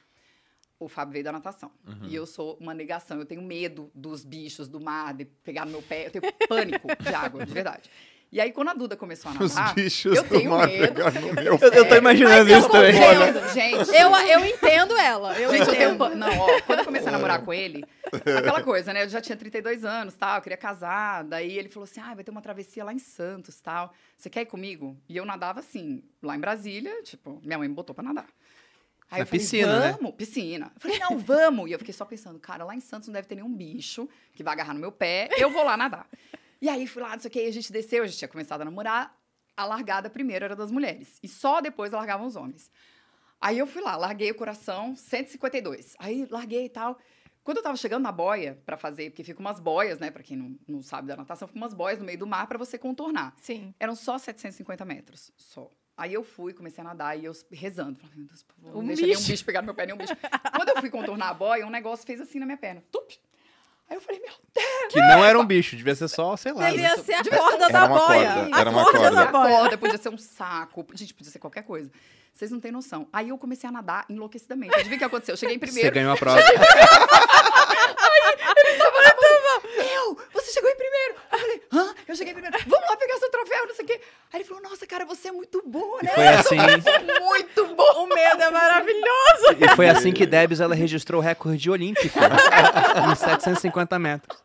o 0.79 0.89
Fábio 0.89 1.13
veio 1.13 1.25
da 1.25 1.33
natação. 1.33 1.71
E 2.03 2.15
eu 2.15 2.27
sou 2.27 2.57
uma 2.61 2.75
negação. 2.75 3.19
Eu 3.19 3.25
tenho 3.27 3.41
medo 3.43 3.91
dos 3.95 4.25
bichos, 4.25 4.69
do 4.69 4.81
mar, 4.81 5.15
de 5.15 5.25
pegar 5.25 5.65
no 5.65 5.71
meu 5.73 5.83
pé. 5.83 6.07
Eu 6.07 6.11
tenho 6.11 6.33
pânico 6.49 6.89
de 7.03 7.15
água, 7.15 7.45
de 7.47 7.53
verdade. 7.53 7.91
E 8.33 8.41
aí, 8.41 8.53
quando 8.53 8.69
a 8.69 8.75
Duda 8.75 8.97
começou 8.97 9.31
a 9.31 9.35
Os 9.43 9.55
nadar, 9.55 9.75
bichos 9.75 10.15
eu 10.17 10.23
tenho 10.23 10.57
medo. 10.57 10.95
pegar 10.95 11.11
no 11.13 11.29
eu, 11.29 11.35
meu 11.35 11.59
Eu- 11.59 11.73
eu 11.73 11.89
tô 11.89 11.97
imaginando 11.97 12.49
isso 12.49 12.67
eu 12.67 12.69
também. 12.71 12.95
entendo, 12.95 13.49
Gente, 13.53 13.91
Eu, 13.97 14.11
eu 14.17 14.45
entendo 14.47 14.97
ela. 14.97 15.37
Eu 15.39 15.51
Gente, 15.51 15.61
eu 15.69 15.75
tenho 15.75 15.91
entendo. 15.95 16.15
Não, 16.17 16.39
ó, 16.39 16.61
quando 16.63 16.79
eu 16.79 16.85
comecei 16.85 17.09
a 17.09 17.13
namorar 17.13 17.43
com 17.45 17.53
ele, 17.53 17.85
aquela 18.13 18.63
coisa, 18.63 18.93
né? 18.93 19.03
Eu 19.05 19.09
já 19.09 19.21
tinha 19.21 19.37
32 19.37 19.85
anos, 19.85 20.15
tal, 20.15 20.37
eu 20.37 20.43
queria 20.43 20.57
casar. 20.57 21.25
Daí 21.25 21.59
ele 21.59 21.69
falou 21.69 21.85
assim: 21.85 22.01
ah, 22.01 22.15
vai 22.15 22.23
ter 22.23 22.31
uma 22.31 22.41
travessia 22.43 22.85
lá 22.85 22.93
em 22.93 22.99
Santos, 23.01 23.61
tal. 23.61 23.93
Você 24.17 24.31
quer 24.31 24.43
ir 24.43 24.47
comigo? 24.47 24.97
E 25.09 25.17
eu 25.17 25.25
nadava 25.25 25.59
assim, 25.61 26.03
lá 26.23 26.37
em 26.37 26.41
Brasília, 26.41 27.03
tipo, 27.03 27.41
minha 27.43 27.59
mãe 27.59 27.69
me 27.69 27.75
botou 27.75 27.95
pra 27.95 28.05
nadar. 28.05 28.27
Aí 29.11 29.19
Na 29.19 29.23
eu 29.23 29.27
falei, 29.27 29.41
piscina, 29.41 29.81
né? 29.81 29.97
vamos, 29.99 30.15
piscina. 30.15 30.71
Eu 30.73 30.81
falei, 30.81 30.99
não, 31.01 31.19
vamos. 31.19 31.69
E 31.69 31.73
eu 31.73 31.79
fiquei 31.81 31.93
só 31.93 32.05
pensando, 32.05 32.39
cara, 32.39 32.63
lá 32.65 32.77
em 32.77 32.81
Santos 32.81 33.09
não 33.09 33.13
deve 33.15 33.27
ter 33.27 33.35
nenhum 33.35 33.53
bicho 33.53 34.09
que 34.35 34.45
vai 34.45 34.53
agarrar 34.53 34.73
no 34.73 34.79
meu 34.79 34.93
pé, 34.93 35.29
eu 35.37 35.51
vou 35.51 35.65
lá 35.65 35.77
nadar. 35.77 36.07
E 36.61 36.69
aí 36.69 36.87
fui 36.87 37.03
lá, 37.03 37.11
não 37.13 37.19
sei 37.21 37.29
o 37.29 37.33
que, 37.33 37.41
a 37.41 37.53
gente 37.53 37.73
desceu, 37.73 38.03
a 38.03 38.07
gente 38.07 38.19
tinha 38.19 38.29
começado 38.29 38.61
a 38.63 38.65
namorar. 38.65 39.19
A 39.57 39.65
largada 39.65 40.09
primeiro 40.09 40.45
era 40.45 40.57
das 40.57 40.71
mulheres. 40.71 41.19
E 41.23 41.29
só 41.29 41.61
depois 41.61 41.93
largavam 41.93 42.27
os 42.27 42.37
homens. 42.37 42.71
Aí 43.41 43.59
eu 43.59 43.67
fui 43.67 43.83
lá, 43.83 43.97
larguei 43.97 44.31
o 44.31 44.35
coração, 44.35 44.95
152. 44.97 45.95
Aí 45.99 46.27
larguei 46.31 46.67
e 46.67 46.69
tal. 46.69 46.99
Quando 47.43 47.57
eu 47.59 47.63
tava 47.63 47.77
chegando 47.77 48.03
na 48.03 48.13
boia 48.13 48.61
pra 48.67 48.77
fazer, 48.77 49.11
porque 49.11 49.25
fica 49.25 49.41
umas 49.41 49.59
boias, 49.59 49.99
né? 49.99 50.11
Pra 50.11 50.23
quem 50.23 50.37
não, 50.37 50.59
não 50.69 50.83
sabe 50.83 51.09
da 51.09 51.17
natação, 51.17 51.49
fica 51.49 51.59
umas 51.59 51.73
boias 51.73 51.99
no 51.99 52.05
meio 52.05 52.19
do 52.19 52.27
mar 52.27 52.47
pra 52.47 52.59
você 52.59 52.79
contornar. 52.79 53.35
Sim. 53.39 53.75
Eram 53.81 53.95
só 53.97 54.19
750 54.19 54.85
metros, 54.85 55.33
só. 55.37 55.71
Aí 55.97 56.15
eu 56.15 56.23
fui, 56.23 56.53
comecei 56.55 56.83
a 56.83 56.85
nadar 56.85 57.19
e 57.19 57.25
eu 57.25 57.33
rezando. 57.51 57.99
Falei, 57.99 58.17
meu 58.17 58.27
Deus, 58.27 58.43
por 58.43 58.55
favor, 58.57 58.73
não 58.73 58.81
Um 58.81 58.87
deixa 58.87 59.03
nenhum 59.03 59.17
bicho. 59.19 59.31
bicho 59.31 59.45
pegar 59.45 59.61
no 59.63 59.67
meu 59.67 59.75
pé, 59.75 59.87
nenhum 59.87 59.99
bicho. 59.99 60.15
Quando 60.55 60.69
eu 60.71 60.77
fui 60.81 60.91
contornar 60.91 61.29
a 61.31 61.35
boia, 61.35 61.67
um 61.67 61.71
negócio 61.71 62.07
fez 62.07 62.21
assim 62.21 62.39
na 62.39 62.47
minha 62.47 62.59
perna. 62.59 62.83
Tup! 62.91 63.11
Aí 63.91 63.97
eu 63.97 64.01
falei, 64.01 64.21
meu 64.21 64.31
Deus, 64.55 64.93
Que 64.93 65.01
não 65.01 65.25
era 65.25 65.37
um 65.39 65.45
bicho, 65.45 65.75
devia 65.77 65.95
ser 65.97 66.07
só, 66.09 66.37
sei 66.37 66.53
lá. 66.53 66.71
Devia 66.71 66.97
né? 66.97 67.03
ser 67.03 67.15
a 67.15 67.25
corda 67.25 67.69
da 67.69 67.89
boia. 67.89 67.99
corda, 68.35 68.57
A 68.57 68.61
era 68.61 68.71
uma 68.71 68.85
corda 68.85 68.99
corda. 69.01 69.17
da 69.17 69.23
a 69.23 69.33
boia. 69.33 69.57
corda 69.59 69.79
podia 69.79 69.99
ser 69.99 70.09
um 70.11 70.17
saco, 70.19 70.87
gente, 70.95 71.13
podia 71.13 71.33
ser 71.33 71.41
qualquer 71.41 71.63
coisa. 71.65 71.91
Vocês 72.33 72.53
não 72.53 72.61
têm 72.61 72.71
noção. 72.71 73.09
Aí 73.13 73.31
eu 73.31 73.37
comecei 73.37 73.69
a 73.69 73.73
nadar 73.73 74.05
enlouquecidamente. 74.09 74.73
Adivinha 74.75 74.95
o 74.95 74.99
que 75.01 75.05
aconteceu? 75.05 75.33
Eu 75.33 75.37
cheguei 75.37 75.57
em 75.57 75.59
Você 75.59 75.67
primeiro. 75.67 75.93
ganhou 75.93 76.13
a 76.13 76.17
prova. 76.17 76.41
Meu, 79.77 80.19
você 80.33 80.53
chegou 80.53 80.71
em 80.71 80.77
primeiro. 80.77 81.15
Eu 81.33 81.39
falei, 81.39 81.63
hã? 81.73 81.95
Eu 82.11 82.17
cheguei 82.17 82.33
primeiro. 82.35 82.57
Vamos 82.67 82.89
lá 82.91 82.97
pegar 82.97 83.17
seu 83.19 83.31
troféu, 83.31 83.67
não 83.69 83.75
sei 83.75 83.85
o 83.85 83.89
quê. 83.89 84.01
Aí 84.33 84.41
ele 84.41 84.45
falou, 84.45 84.63
nossa, 84.63 84.85
cara, 84.87 85.05
você 85.05 85.29
é 85.29 85.33
muito 85.33 85.63
boa, 85.65 86.01
E 86.03 86.07
né? 86.07 86.13
foi 86.13 86.27
assim, 86.29 86.57
Você 86.83 86.91
é 86.91 87.21
muito 87.21 87.67
boa. 87.75 87.99
O 88.01 88.07
medo 88.09 88.43
é 88.43 88.51
maravilhoso. 88.51 89.47
e 89.61 89.69
foi 89.77 89.89
assim 89.89 90.13
que 90.13 90.27
Debs 90.27 90.61
ela 90.61 90.75
registrou 90.75 91.21
o 91.21 91.25
recorde 91.25 91.71
olímpico 91.71 92.19
em 93.13 93.15
750 93.15 93.99
metros. 93.99 94.39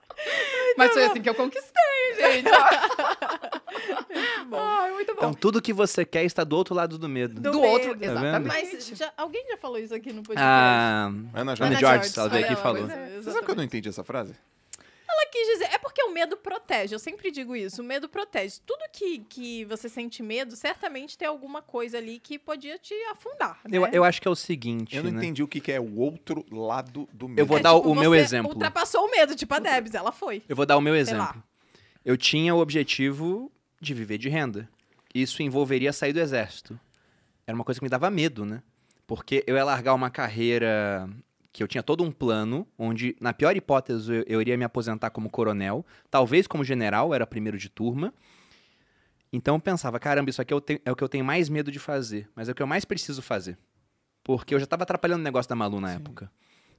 Mas 0.78 0.92
foi 0.94 1.06
assim 1.06 1.22
que 1.22 1.30
eu 1.30 1.34
conquistei, 1.36 2.16
gente. 2.20 2.50
Ai, 4.52 4.92
muito 4.92 5.14
bom. 5.14 5.18
Então 5.20 5.34
tudo 5.34 5.62
que 5.62 5.74
você 5.74 6.06
quer 6.06 6.24
está 6.24 6.44
do 6.44 6.56
outro 6.56 6.74
lado 6.76 6.98
do 6.98 7.08
medo. 7.10 7.36
Do 7.42 7.52
do 7.52 7.62
medo. 7.62 7.72
outro, 7.72 7.90
Tá 7.94 7.98
vendo? 8.00 8.12
exatamente. 8.12 8.48
Mas 8.48 8.88
já- 8.98 9.14
alguém 9.18 9.46
já 9.50 9.58
falou 9.58 9.78
isso 9.78 9.94
aqui 9.94 10.12
no 10.14 10.22
podcast? 10.24 10.42
A 10.44 11.06
Ana 11.34 11.54
Ana 11.54 11.56
Jorge. 11.56 11.80
George, 11.80 12.14
ela 12.20 12.30
veio 12.30 12.44
aqui 12.46 12.54
e 12.54 12.58
falou. 12.58 12.90
é, 12.90 13.10
Você 13.22 13.32
sabe 13.32 13.46
que 13.46 13.52
eu 13.52 13.56
não 13.56 13.64
entendi 13.64 13.90
essa 13.90 14.04
frase? 14.04 14.36
Ela 15.08 15.26
quis 15.32 15.48
dizer, 15.48 15.70
é 15.74 15.78
porque 15.78 16.04
o 16.04 16.05
medo 16.16 16.38
protege, 16.38 16.96
eu 16.96 17.00
sempre 17.00 17.30
digo 17.30 17.56
isso, 17.56 17.82
o 17.82 17.86
medo 17.86 18.08
protege. 18.08 18.56
Tudo 18.66 18.80
que, 18.92 19.20
que 19.20 19.66
você 19.66 19.90
sente 19.90 20.24
medo, 20.24 20.56
certamente 20.56 21.18
tem 21.18 21.28
alguma 21.28 21.62
coisa 21.62 21.98
ali 21.98 22.20
que 22.20 22.40
podia 22.40 22.78
te 22.80 22.94
afundar, 23.12 23.60
né? 23.68 23.78
Eu, 23.78 23.86
eu 23.88 24.04
acho 24.06 24.22
que 24.22 24.28
é 24.28 24.32
o 24.32 24.36
seguinte, 24.36 24.96
Eu 24.96 25.04
não 25.04 25.12
né? 25.12 25.18
entendi 25.18 25.44
o 25.44 25.48
que 25.48 25.60
que 25.60 25.72
é 25.74 25.80
o 25.80 26.00
outro 26.00 26.46
lado 26.50 27.08
do 27.12 27.28
medo. 27.28 27.40
Eu 27.42 27.46
vou 27.46 27.58
É 27.58 27.62
dar 27.62 27.76
tipo, 27.76 27.90
o 27.90 27.96
meu 27.96 28.16
exemplo. 28.16 28.52
ultrapassou 28.52 29.06
o 29.06 29.12
medo, 29.12 29.36
tipo 29.36 29.54
a 29.54 29.60
Debs, 29.60 29.94
ela 29.94 30.12
foi. 30.14 30.42
Eu 30.48 30.56
vou 30.56 30.66
dar 30.66 30.78
o 30.78 30.82
meu 30.82 30.96
exemplo. 30.96 31.44
Eu 32.06 32.16
tinha 32.16 32.56
o 32.56 32.60
objetivo 32.60 33.52
de 33.82 33.94
viver 33.94 34.18
de 34.18 34.30
renda. 34.30 34.70
Isso 35.14 35.44
envolveria 35.44 35.92
sair 35.92 36.14
do 36.14 36.20
exército. 36.20 36.80
Era 37.46 37.56
uma 37.56 37.64
coisa 37.64 37.80
que 37.80 37.84
me 37.84 37.90
dava 37.90 38.10
medo, 38.10 38.46
né? 38.46 38.64
Porque 39.08 39.44
eu 39.46 39.56
ia 39.56 39.64
largar 39.64 39.94
uma 39.94 40.10
carreira 40.10 41.08
que 41.56 41.64
eu 41.64 41.68
tinha 41.70 41.82
todo 41.82 42.04
um 42.04 42.12
plano, 42.12 42.68
onde, 42.78 43.16
na 43.18 43.32
pior 43.32 43.56
hipótese, 43.56 44.12
eu, 44.14 44.24
eu 44.28 44.42
iria 44.42 44.58
me 44.58 44.66
aposentar 44.66 45.10
como 45.10 45.30
coronel, 45.30 45.86
talvez 46.12 46.48
como 46.48 46.66
general, 46.66 47.14
era 47.14 47.26
primeiro 47.26 47.58
de 47.58 47.70
turma. 47.70 48.14
Então 49.32 49.56
eu 49.56 49.60
pensava, 49.62 49.98
caramba, 49.98 50.30
isso 50.30 50.42
aqui 50.42 50.54
é 50.54 50.56
o, 50.58 50.60
te- 50.60 50.82
é 50.84 50.92
o 50.92 50.96
que 50.98 51.04
eu 51.04 51.08
tenho 51.10 51.24
mais 51.24 51.48
medo 51.48 51.72
de 51.72 51.80
fazer, 51.80 52.28
mas 52.36 52.50
é 52.50 52.52
o 52.52 52.56
que 52.56 52.62
eu 52.62 52.68
mais 52.68 52.84
preciso 52.84 53.22
fazer. 53.22 53.58
Porque 54.22 54.54
eu 54.54 54.60
já 54.60 54.66
estava 54.66 54.84
atrapalhando 54.84 55.22
o 55.22 55.24
negócio 55.24 55.48
da 55.48 55.56
Malu 55.56 55.80
na 55.80 55.94
época. 55.94 56.30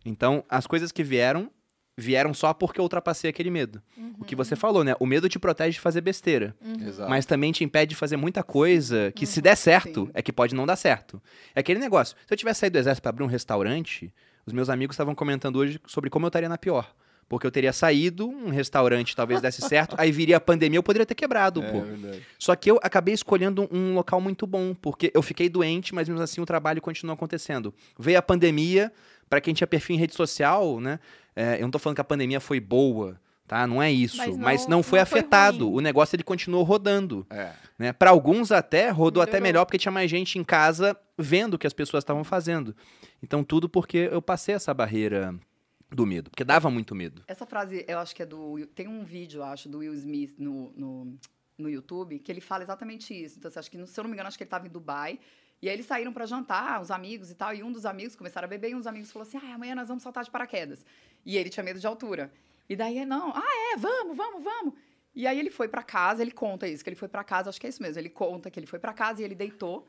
Então, 0.04 0.44
as 0.48 0.66
coisas 0.66 0.92
que 0.92 1.02
vieram, 1.02 1.50
vieram 1.96 2.34
só 2.34 2.52
porque 2.52 2.78
eu 2.78 2.82
ultrapassei 2.82 3.30
aquele 3.30 3.50
medo. 3.50 3.82
O 4.18 4.24
que 4.26 4.36
você 4.36 4.54
falou, 4.56 4.84
né? 4.84 4.94
O 5.00 5.06
medo 5.06 5.26
te 5.28 5.38
protege 5.38 5.72
de 5.72 5.80
fazer 5.80 6.02
besteira, 6.02 6.54
Exato. 6.86 7.08
mas 7.08 7.24
também 7.24 7.50
te 7.52 7.64
impede 7.64 7.90
de 7.90 7.96
fazer 7.96 8.16
muita 8.18 8.42
coisa 8.42 9.10
que, 9.12 9.24
se 9.26 9.40
der 9.40 9.56
certo, 9.56 10.04
Sim. 10.06 10.10
é 10.12 10.20
que 10.20 10.32
pode 10.32 10.54
não 10.54 10.66
dar 10.66 10.76
certo. 10.76 11.22
É 11.54 11.60
aquele 11.60 11.80
negócio. 11.80 12.14
Se 12.26 12.34
eu 12.34 12.36
tivesse 12.36 12.60
saído 12.60 12.74
do 12.74 12.78
exército 12.78 13.02
para 13.02 13.10
abrir 13.10 13.24
um 13.24 13.28
restaurante, 13.28 14.12
os 14.46 14.52
meus 14.52 14.68
amigos 14.68 14.94
estavam 14.94 15.14
comentando 15.14 15.56
hoje 15.56 15.80
sobre 15.86 16.08
como 16.08 16.26
eu 16.26 16.28
estaria 16.28 16.48
na 16.48 16.56
pior. 16.56 16.90
Porque 17.28 17.44
eu 17.44 17.50
teria 17.50 17.72
saído, 17.72 18.28
um 18.28 18.50
restaurante 18.50 19.16
talvez 19.16 19.40
desse 19.40 19.60
certo, 19.60 19.96
aí 19.98 20.12
viria 20.12 20.36
a 20.36 20.40
pandemia, 20.40 20.78
eu 20.78 20.82
poderia 20.82 21.04
ter 21.04 21.16
quebrado, 21.16 21.60
É 21.60 21.72
pô. 21.72 21.80
verdade. 21.80 22.22
Só 22.38 22.54
que 22.54 22.70
eu 22.70 22.78
acabei 22.80 23.14
escolhendo 23.14 23.68
um 23.72 23.94
local 23.94 24.20
muito 24.20 24.46
bom, 24.46 24.72
porque 24.74 25.10
eu 25.12 25.22
fiquei 25.22 25.48
doente, 25.48 25.92
mas 25.92 26.08
mesmo 26.08 26.22
assim 26.22 26.40
o 26.40 26.46
trabalho 26.46 26.80
continuou 26.80 27.14
acontecendo. 27.14 27.74
Veio 27.98 28.16
a 28.16 28.22
pandemia, 28.22 28.92
para 29.28 29.40
quem 29.40 29.52
tinha 29.52 29.66
perfil 29.66 29.96
em 29.96 29.98
rede 29.98 30.14
social, 30.14 30.80
né? 30.80 31.00
é, 31.34 31.56
eu 31.56 31.62
não 31.62 31.70
tô 31.72 31.80
falando 31.80 31.96
que 31.96 32.00
a 32.00 32.04
pandemia 32.04 32.38
foi 32.40 32.60
boa, 32.60 33.20
tá? 33.46 33.66
Não 33.66 33.82
é 33.82 33.90
isso. 33.90 34.16
Mas 34.16 34.36
Mas 34.36 34.62
não- 34.62 34.78
não, 34.78 34.82
foi 34.82 34.98
não 34.98 35.06
foi 35.06 35.18
afetado. 35.20 35.66
ruim. 35.68 35.78
o 35.78 35.80
negócio 35.80 36.16
ele 36.16 36.22
continuou 36.22 36.62
rodando. 36.64 37.26
É. 37.30 37.52
Né? 37.78 37.92
Para 37.92 38.10
alguns 38.10 38.50
até 38.52 38.90
rodou 38.90 39.22
até 39.22 39.38
melhor, 39.40 39.64
porque 39.64 39.78
tinha 39.78 39.92
mais 39.92 40.10
gente 40.10 40.38
em 40.38 40.44
casa 40.44 40.96
vendo 41.18 41.54
o 41.54 41.58
que 41.58 41.66
as 41.66 41.72
pessoas 41.72 42.02
estavam 42.02 42.24
fazendo. 42.24 42.74
Então 43.22 43.42
tudo 43.44 43.68
porque 43.68 44.08
eu 44.10 44.20
passei 44.22 44.54
essa 44.54 44.72
barreira 44.74 45.34
do 45.90 46.04
medo, 46.04 46.30
porque 46.30 46.42
dava 46.44 46.68
muito 46.70 46.94
medo. 46.94 47.22
Essa 47.28 47.46
frase, 47.46 47.84
eu 47.86 47.98
acho 47.98 48.14
que 48.14 48.22
é 48.22 48.26
do. 48.26 48.52
Will- 48.52 48.66
Tem 48.66 48.88
um 48.88 49.04
vídeo, 49.04 49.38
eu 49.38 49.44
acho, 49.44 49.68
do 49.68 49.78
Will 49.78 49.94
Smith 49.94 50.34
no, 50.38 50.72
no, 50.76 51.16
no 51.56 51.70
YouTube, 51.70 52.18
que 52.18 52.30
ele 52.32 52.40
fala 52.40 52.64
exatamente 52.64 53.14
isso. 53.14 53.38
Então, 53.38 53.48
assim, 53.48 53.58
acho 53.60 53.70
que, 53.70 53.86
se 53.86 54.00
eu 54.00 54.02
não 54.04 54.10
me 54.10 54.14
engano, 54.14 54.26
acho 54.28 54.36
que 54.36 54.42
ele 54.42 54.48
estava 54.48 54.66
em 54.66 54.70
Dubai. 54.70 55.18
E 55.62 55.68
aí 55.68 55.74
eles 55.74 55.86
saíram 55.86 56.12
para 56.12 56.26
jantar, 56.26 56.82
os 56.82 56.90
amigos 56.90 57.30
e 57.30 57.34
tal. 57.34 57.54
E 57.54 57.62
um 57.62 57.72
dos 57.72 57.86
amigos 57.86 58.14
começaram 58.16 58.44
a 58.46 58.48
beber, 58.48 58.70
e 58.70 58.74
um 58.74 58.78
dos 58.78 58.86
amigos 58.86 59.10
falou 59.12 59.26
assim: 59.26 59.38
ah, 59.38 59.54
amanhã 59.54 59.74
nós 59.74 59.88
vamos 59.88 60.02
saltar 60.02 60.24
de 60.24 60.30
paraquedas. 60.30 60.84
E 61.24 61.36
ele 61.38 61.48
tinha 61.48 61.62
medo 61.64 61.78
de 61.78 61.86
altura. 61.86 62.30
E 62.68 62.76
daí, 62.76 63.04
não, 63.04 63.32
ah, 63.34 63.72
é, 63.72 63.76
vamos, 63.76 64.16
vamos, 64.16 64.42
vamos. 64.42 64.74
E 65.14 65.26
aí 65.26 65.38
ele 65.38 65.50
foi 65.50 65.68
para 65.68 65.82
casa, 65.82 66.20
ele 66.20 66.32
conta 66.32 66.68
isso, 66.68 66.84
que 66.84 66.90
ele 66.90 66.96
foi 66.96 67.08
para 67.08 67.24
casa, 67.24 67.48
acho 67.48 67.60
que 67.60 67.66
é 67.66 67.70
isso 67.70 67.82
mesmo. 67.82 67.98
Ele 67.98 68.10
conta 68.10 68.50
que 68.50 68.60
ele 68.60 68.66
foi 68.66 68.78
para 68.78 68.92
casa 68.92 69.22
e 69.22 69.24
ele 69.24 69.34
deitou 69.34 69.86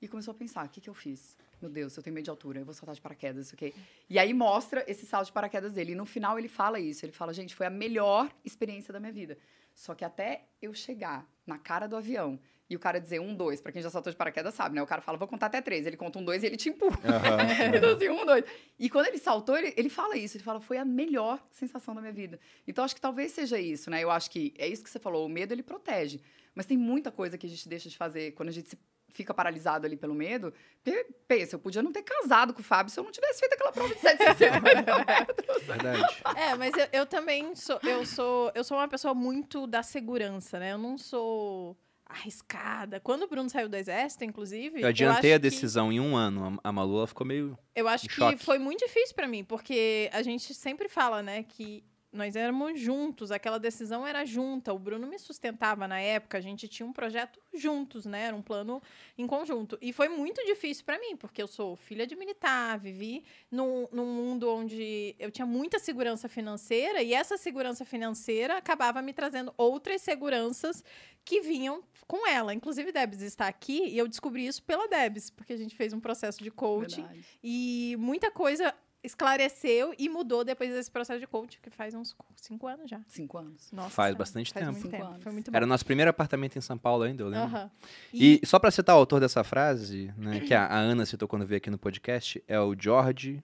e 0.00 0.06
começou 0.06 0.32
a 0.32 0.34
pensar: 0.34 0.64
o 0.64 0.68
que, 0.68 0.80
que 0.80 0.88
eu 0.88 0.94
fiz? 0.94 1.36
Meu 1.60 1.70
Deus, 1.70 1.96
eu 1.96 2.02
tenho 2.02 2.14
medo 2.14 2.24
de 2.24 2.30
altura, 2.30 2.60
eu 2.60 2.64
vou 2.64 2.72
saltar 2.72 2.94
de 2.94 3.00
paraquedas, 3.00 3.46
isso 3.46 3.54
aqui. 3.56 3.74
E 4.08 4.18
aí 4.18 4.32
mostra 4.32 4.84
esse 4.86 5.04
salto 5.04 5.26
de 5.26 5.32
paraquedas 5.32 5.72
dele. 5.72 5.92
E 5.92 5.94
no 5.96 6.06
final 6.06 6.38
ele 6.38 6.48
fala 6.48 6.78
isso. 6.78 7.04
Ele 7.04 7.12
fala, 7.12 7.32
gente, 7.32 7.54
foi 7.54 7.66
a 7.66 7.70
melhor 7.70 8.32
experiência 8.44 8.92
da 8.92 9.00
minha 9.00 9.12
vida. 9.12 9.36
Só 9.74 9.94
que 9.94 10.04
até 10.04 10.44
eu 10.62 10.72
chegar 10.72 11.26
na 11.44 11.58
cara 11.58 11.88
do 11.88 11.96
avião 11.96 12.38
e 12.70 12.76
o 12.76 12.78
cara 12.78 13.00
dizer 13.00 13.18
um, 13.20 13.34
dois, 13.34 13.60
pra 13.60 13.72
quem 13.72 13.80
já 13.80 13.88
saltou 13.88 14.10
de 14.10 14.16
paraquedas 14.16 14.52
sabe, 14.54 14.74
né? 14.74 14.82
O 14.82 14.86
cara 14.86 15.00
fala, 15.00 15.16
vou 15.16 15.26
contar 15.26 15.46
até 15.46 15.60
três. 15.62 15.86
Ele 15.86 15.96
conta 15.96 16.18
um, 16.18 16.24
dois 16.24 16.42
e 16.42 16.46
ele 16.46 16.56
te 16.56 16.68
empurra. 16.68 16.98
então, 17.74 17.94
assim, 17.94 18.08
um, 18.10 18.26
dois. 18.26 18.44
E 18.78 18.90
quando 18.90 19.06
ele 19.06 19.16
saltou, 19.16 19.56
ele, 19.56 19.72
ele 19.74 19.88
fala 19.88 20.16
isso. 20.18 20.36
Ele 20.36 20.44
fala, 20.44 20.60
foi 20.60 20.76
a 20.76 20.84
melhor 20.84 21.42
sensação 21.50 21.94
da 21.94 22.02
minha 22.02 22.12
vida. 22.12 22.38
Então, 22.66 22.84
acho 22.84 22.94
que 22.94 23.00
talvez 23.00 23.32
seja 23.32 23.58
isso, 23.58 23.90
né? 23.90 24.04
Eu 24.04 24.10
acho 24.10 24.30
que 24.30 24.52
é 24.58 24.68
isso 24.68 24.84
que 24.84 24.90
você 24.90 24.98
falou. 24.98 25.24
O 25.24 25.28
medo, 25.30 25.54
ele 25.54 25.62
protege. 25.62 26.20
Mas 26.54 26.66
tem 26.66 26.76
muita 26.76 27.10
coisa 27.10 27.38
que 27.38 27.46
a 27.46 27.48
gente 27.48 27.66
deixa 27.66 27.88
de 27.88 27.96
fazer 27.96 28.32
quando 28.32 28.48
a 28.50 28.52
gente 28.52 28.68
se 28.68 28.78
fica 29.08 29.32
paralisado 29.32 29.86
ali 29.86 29.96
pelo 29.96 30.14
medo. 30.14 30.52
Porque, 30.84 31.06
pensa, 31.26 31.56
eu 31.56 31.58
podia 31.58 31.82
não 31.82 31.90
ter 31.90 32.02
casado 32.02 32.52
com 32.52 32.60
o 32.60 32.64
Fábio 32.64 32.92
se 32.92 33.00
eu 33.00 33.04
não 33.04 33.10
tivesse 33.10 33.40
feito 33.40 33.54
aquela 33.54 33.72
prova 33.72 33.94
de 33.94 34.00
750 34.00 34.98
metros. 35.06 35.62
Verdade. 35.62 36.22
É, 36.36 36.54
mas 36.54 36.74
eu, 36.76 36.88
eu 36.92 37.06
também 37.06 37.54
sou 37.56 37.80
eu, 37.82 38.04
sou. 38.04 38.52
eu 38.54 38.62
sou 38.62 38.76
uma 38.76 38.88
pessoa 38.88 39.14
muito 39.14 39.66
da 39.66 39.82
segurança, 39.82 40.58
né? 40.58 40.72
Eu 40.74 40.78
não 40.78 40.98
sou 40.98 41.74
arriscada. 42.08 42.98
Quando 43.00 43.22
o 43.24 43.28
Bruno 43.28 43.48
saiu 43.50 43.68
do 43.68 43.76
exército, 43.76 44.24
inclusive. 44.24 44.80
Eu 44.82 44.88
adiantei 44.88 45.30
acho 45.32 45.36
a 45.36 45.40
que- 45.40 45.50
decisão 45.50 45.92
em 45.92 46.00
um 46.00 46.16
ano. 46.16 46.58
A 46.64 46.72
Malu 46.72 46.98
ela 46.98 47.06
ficou 47.06 47.26
meio. 47.26 47.56
Eu 47.74 47.86
acho 47.86 48.08
que 48.08 48.14
choque. 48.14 48.44
foi 48.44 48.58
muito 48.58 48.80
difícil 48.86 49.14
pra 49.14 49.28
mim, 49.28 49.44
porque 49.44 50.08
a 50.12 50.22
gente 50.22 50.54
sempre 50.54 50.88
fala, 50.88 51.22
né, 51.22 51.42
que 51.42 51.84
nós 52.10 52.36
éramos 52.36 52.80
juntos, 52.80 53.30
aquela 53.30 53.58
decisão 53.58 54.06
era 54.06 54.24
junta. 54.24 54.72
O 54.72 54.78
Bruno 54.78 55.06
me 55.06 55.18
sustentava 55.18 55.86
na 55.86 56.00
época, 56.00 56.38
a 56.38 56.40
gente 56.40 56.66
tinha 56.66 56.86
um 56.86 56.92
projeto 56.92 57.38
juntos, 57.52 58.06
né? 58.06 58.22
Era 58.22 58.36
um 58.36 58.40
plano 58.40 58.82
em 59.16 59.26
conjunto. 59.26 59.78
E 59.80 59.92
foi 59.92 60.08
muito 60.08 60.42
difícil 60.44 60.84
pra 60.84 60.98
mim, 60.98 61.16
porque 61.16 61.42
eu 61.42 61.46
sou 61.46 61.76
filha 61.76 62.06
de 62.06 62.16
militar, 62.16 62.78
vivi 62.78 63.24
num, 63.50 63.86
num 63.92 64.06
mundo 64.06 64.50
onde 64.50 65.14
eu 65.18 65.30
tinha 65.30 65.46
muita 65.46 65.78
segurança 65.78 66.28
financeira, 66.28 67.02
e 67.02 67.12
essa 67.12 67.36
segurança 67.36 67.84
financeira 67.84 68.56
acabava 68.56 69.02
me 69.02 69.12
trazendo 69.12 69.52
outras 69.56 70.00
seguranças 70.00 70.82
que 71.24 71.42
vinham 71.42 71.82
com 72.06 72.26
ela. 72.26 72.54
Inclusive, 72.54 72.90
Debs 72.90 73.20
está 73.20 73.46
aqui, 73.46 73.84
e 73.86 73.98
eu 73.98 74.08
descobri 74.08 74.46
isso 74.46 74.62
pela 74.62 74.88
Debs, 74.88 75.28
porque 75.28 75.52
a 75.52 75.56
gente 75.58 75.76
fez 75.76 75.92
um 75.92 76.00
processo 76.00 76.42
de 76.42 76.50
coaching. 76.50 77.02
Verdade. 77.02 77.26
E 77.44 77.96
muita 77.98 78.30
coisa 78.30 78.74
esclareceu 79.02 79.94
e 79.98 80.08
mudou 80.08 80.44
depois 80.44 80.70
desse 80.72 80.90
processo 80.90 81.20
de 81.20 81.26
coaching, 81.26 81.58
que 81.62 81.70
faz 81.70 81.94
uns 81.94 82.14
cinco 82.36 82.66
anos 82.66 82.90
já. 82.90 83.00
Cinco 83.08 83.38
anos. 83.38 83.70
Nossa, 83.72 83.90
Faz 83.90 84.14
bastante 84.14 84.52
faz 84.52 84.66
tempo. 84.66 84.88
tempo. 84.88 85.14
Foi 85.20 85.32
muito 85.32 85.50
bom. 85.50 85.56
Era 85.56 85.64
o 85.64 85.68
nosso 85.68 85.84
primeiro 85.84 86.10
apartamento 86.10 86.56
em 86.56 86.60
São 86.60 86.76
Paulo 86.76 87.04
ainda, 87.04 87.22
eu 87.22 87.28
lembro. 87.28 87.46
Aham. 87.46 87.70
E 88.12 88.40
só 88.44 88.58
pra 88.58 88.70
citar 88.70 88.96
o 88.96 88.98
autor 88.98 89.20
dessa 89.20 89.44
frase, 89.44 90.12
né, 90.16 90.40
que 90.40 90.52
a, 90.54 90.66
a 90.66 90.76
Ana 90.76 91.06
citou 91.06 91.28
quando 91.28 91.46
veio 91.46 91.58
aqui 91.58 91.70
no 91.70 91.78
podcast, 91.78 92.42
é 92.48 92.58
o 92.60 92.74
George. 92.78 93.42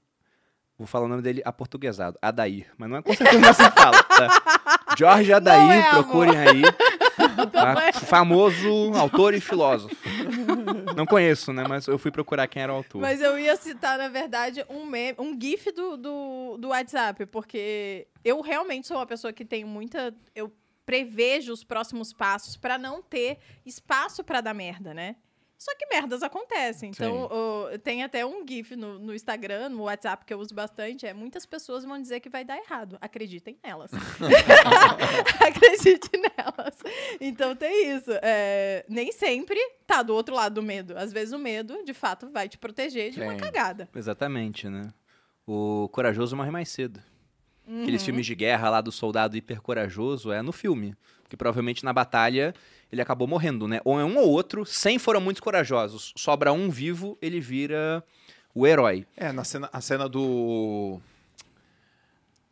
Vou 0.77 0.89
falar 0.89 1.05
o 1.05 1.09
nome 1.09 1.23
dele 1.23 1.41
aportuguesado, 1.45 2.19
Adair. 2.21 2.67
Mas 2.77 2.91
não 2.91 2.97
é 2.97 3.03
com 3.03 3.15
certeza 3.15 3.51
assim 3.51 3.71
fala. 3.71 4.03
Tá? 4.03 4.43
Jorge 4.99 5.33
Adair, 5.33 5.71
é, 5.85 5.91
procurem 5.91 6.37
aí. 6.37 6.63
tá? 7.53 7.89
É. 7.89 7.93
Famoso 7.93 8.93
autor 8.95 9.35
e 9.35 9.41
filósofo. 9.41 9.95
Não 10.97 11.07
conheço, 11.07 11.53
né? 11.53 11.65
Mas 11.69 11.87
eu 11.87 11.99
fui 11.99 12.11
procurar 12.11 12.47
quem 12.47 12.63
era 12.63 12.73
o 12.73 12.77
autor. 12.77 13.01
Mas 13.01 13.21
eu 13.21 13.39
ia 13.39 13.57
citar, 13.57 13.99
na 13.99 14.09
verdade, 14.09 14.65
um 14.69 14.87
meme, 14.87 15.17
um 15.19 15.39
GIF 15.41 15.71
do, 15.73 15.97
do, 15.97 16.57
do 16.59 16.69
WhatsApp, 16.69 17.27
porque 17.27 18.07
eu 18.25 18.41
realmente 18.41 18.87
sou 18.87 18.97
uma 18.97 19.07
pessoa 19.07 19.33
que 19.33 19.45
tem 19.45 19.65
muita. 19.65 20.15
Eu 20.35 20.53
prevejo 20.87 21.53
os 21.53 21.65
próximos 21.65 22.13
passos 22.13 22.57
pra 22.57 22.77
não 22.77 23.03
ter 23.03 23.39
espaço 23.65 24.23
pra 24.23 24.41
dar 24.41 24.55
merda, 24.55 24.93
né? 24.93 25.17
Só 25.59 25.75
que 25.77 25.87
merdas 25.87 26.23
acontecem. 26.23 26.91
Então, 26.91 27.31
tem 27.83 28.03
até 28.03 28.27
um 28.27 28.47
GIF 28.47 28.77
no, 28.77 28.99
no 28.99 29.15
Instagram, 29.15 29.71
no 29.71 29.85
WhatsApp, 29.85 30.25
que 30.25 30.35
eu 30.35 30.39
uso 30.39 30.55
bastante. 30.55 31.07
É 31.07 31.15
muitas 31.15 31.47
pessoas 31.47 31.85
vão 31.85 32.01
dizer 32.01 32.21
que 32.21 32.29
vai 32.29 32.45
dar 32.45 32.59
errado. 32.59 32.99
Acreditem 33.01 33.57
nelas. 33.63 33.91
Acredite 35.41 36.11
nelas. 36.17 36.77
Então 37.21 37.55
tem 37.57 37.97
isso. 37.97 38.11
É, 38.23 38.85
nem 38.89 39.13
sempre 39.13 39.59
tá 39.87 40.03
do 40.03 40.15
outro 40.15 40.35
lado 40.35 40.57
do 40.57 40.63
medo. 40.63 40.97
Às 40.99 41.13
vezes 41.13 41.33
o 41.33 41.39
medo, 41.39 41.83
de 41.85 41.95
fato, 41.95 42.31
vai 42.31 42.49
te 42.49 42.59
proteger 42.59 43.11
de 43.11 43.21
uma 43.21 43.33
Sim. 43.33 43.39
cagada. 43.39 43.89
Exatamente, 43.95 44.69
né? 44.69 44.93
O 45.47 45.89
corajoso 45.93 46.37
morre 46.37 46.51
mais 46.51 46.69
cedo. 46.69 47.01
Aqueles 47.67 48.05
filmes 48.05 48.27
de 48.27 48.35
guerra 48.35 48.69
lá 48.69 48.81
do 48.83 48.93
soldado 48.93 49.37
hipercorajoso 49.37 50.31
é 50.31 50.43
no 50.43 50.53
filme. 50.53 50.95
Porque 51.23 51.37
provavelmente 51.37 51.85
na 51.85 51.93
batalha 51.93 52.55
ele 52.91 53.03
acabou 53.03 53.26
morrendo, 53.26 53.66
né? 53.66 53.80
Ou 53.85 53.99
é 53.99 54.05
um 54.05 54.16
ou 54.18 54.28
outro, 54.28 54.64
100 54.64 54.99
foram 54.99 55.20
muito 55.20 55.43
corajosos. 55.43 56.12
Sobra 56.16 56.53
um 56.53 56.70
vivo, 56.70 57.18
ele 57.20 57.41
vira 57.41 58.05
o 58.55 58.66
herói. 58.66 59.07
É, 59.16 59.32
na 59.32 59.45
cena, 59.45 59.68
a 59.72 59.80
cena 59.80 60.09
do. 60.09 61.01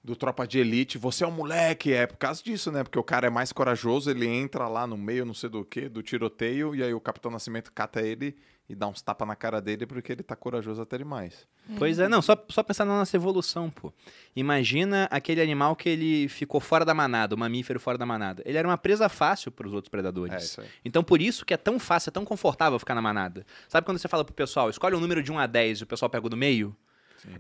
Do 0.05 0.17
Tropa 0.17 0.45
de 0.49 0.59
Elite, 0.59 0.99
você 0.99 1.23
é 1.23 1.29
um 1.29 1.31
moleque, 1.31 1.93
é 1.93 2.09
por 2.09 2.17
causa 2.17 2.43
disso, 2.43 2.73
né? 2.73 2.83
Porque 2.83 2.99
o 2.99 3.05
cara 3.05 3.29
é 3.29 3.31
mais 3.31 3.53
corajoso, 3.53 4.11
ele 4.11 4.27
entra 4.27 4.67
lá 4.67 4.85
no 4.85 4.99
meio, 4.99 5.25
não 5.25 5.33
sei 5.33 5.49
do 5.49 5.65
que, 5.65 5.89
do 5.89 6.03
tiroteio, 6.03 6.75
e 6.75 6.83
aí 6.83 6.93
o 6.93 7.01
Capitão 7.01 7.31
Nascimento 7.31 7.71
cata 7.73 8.01
ele 8.01 8.37
e 8.69 8.75
dá 8.75 8.87
uns 8.87 9.03
tapas 9.03 9.27
na 9.29 9.37
cara 9.37 9.61
dele 9.61 9.87
porque 9.87 10.13
ele 10.13 10.23
tá 10.23 10.35
corajoso 10.37 10.81
até 10.81 10.97
demais. 10.97 11.47
Pois 11.79 11.99
é, 11.99 12.09
não, 12.09 12.23
só, 12.23 12.37
só 12.49 12.63
pensar 12.63 12.85
na 12.85 12.97
nossa 12.97 13.17
evolução, 13.17 13.69
pô. 13.69 13.93
Imagina 14.35 15.09
aquele 15.11 15.41
animal 15.43 15.77
que 15.77 15.89
ele 15.89 16.29
ficou 16.29 16.61
fora 16.61 16.85
da 16.85 16.95
manada, 16.95 17.35
o 17.35 17.39
mamífero 17.39 17.79
fora 17.79 17.99
da 17.99 18.07
manada. 18.07 18.43
Ele 18.47 18.57
era 18.57 18.67
uma 18.67 18.79
presa 18.79 19.09
fácil 19.09 19.51
para 19.53 19.67
os 19.67 19.73
outros 19.75 19.89
É 19.89 19.91
predadores. 19.91 20.43
isso 20.45 20.61
aí. 20.61 20.69
Então, 20.85 21.05
por 21.05 21.21
isso 21.21 21.45
que 21.45 21.53
é 21.53 21.57
tão 21.57 21.79
fácil, 21.79 22.11
é 22.11 22.13
tão 22.13 22.25
confortável 22.25 22.79
ficar 22.79 22.95
na 22.95 23.03
manada. 23.03 23.45
Sabe 23.69 23.85
quando 23.85 23.99
você 23.99 24.09
fala 24.09 24.25
pro 24.25 24.35
pessoal, 24.35 24.71
escolhe 24.71 24.97
um 24.97 25.01
número 25.01 25.23
de 25.23 25.31
1 25.31 25.39
a 25.39 25.47
10 25.47 25.81
e 25.81 25.83
o 25.83 25.87
pessoal 25.87 26.09
pega 26.09 26.27
o 26.27 26.31
do 26.31 26.37
meio? 26.37 26.75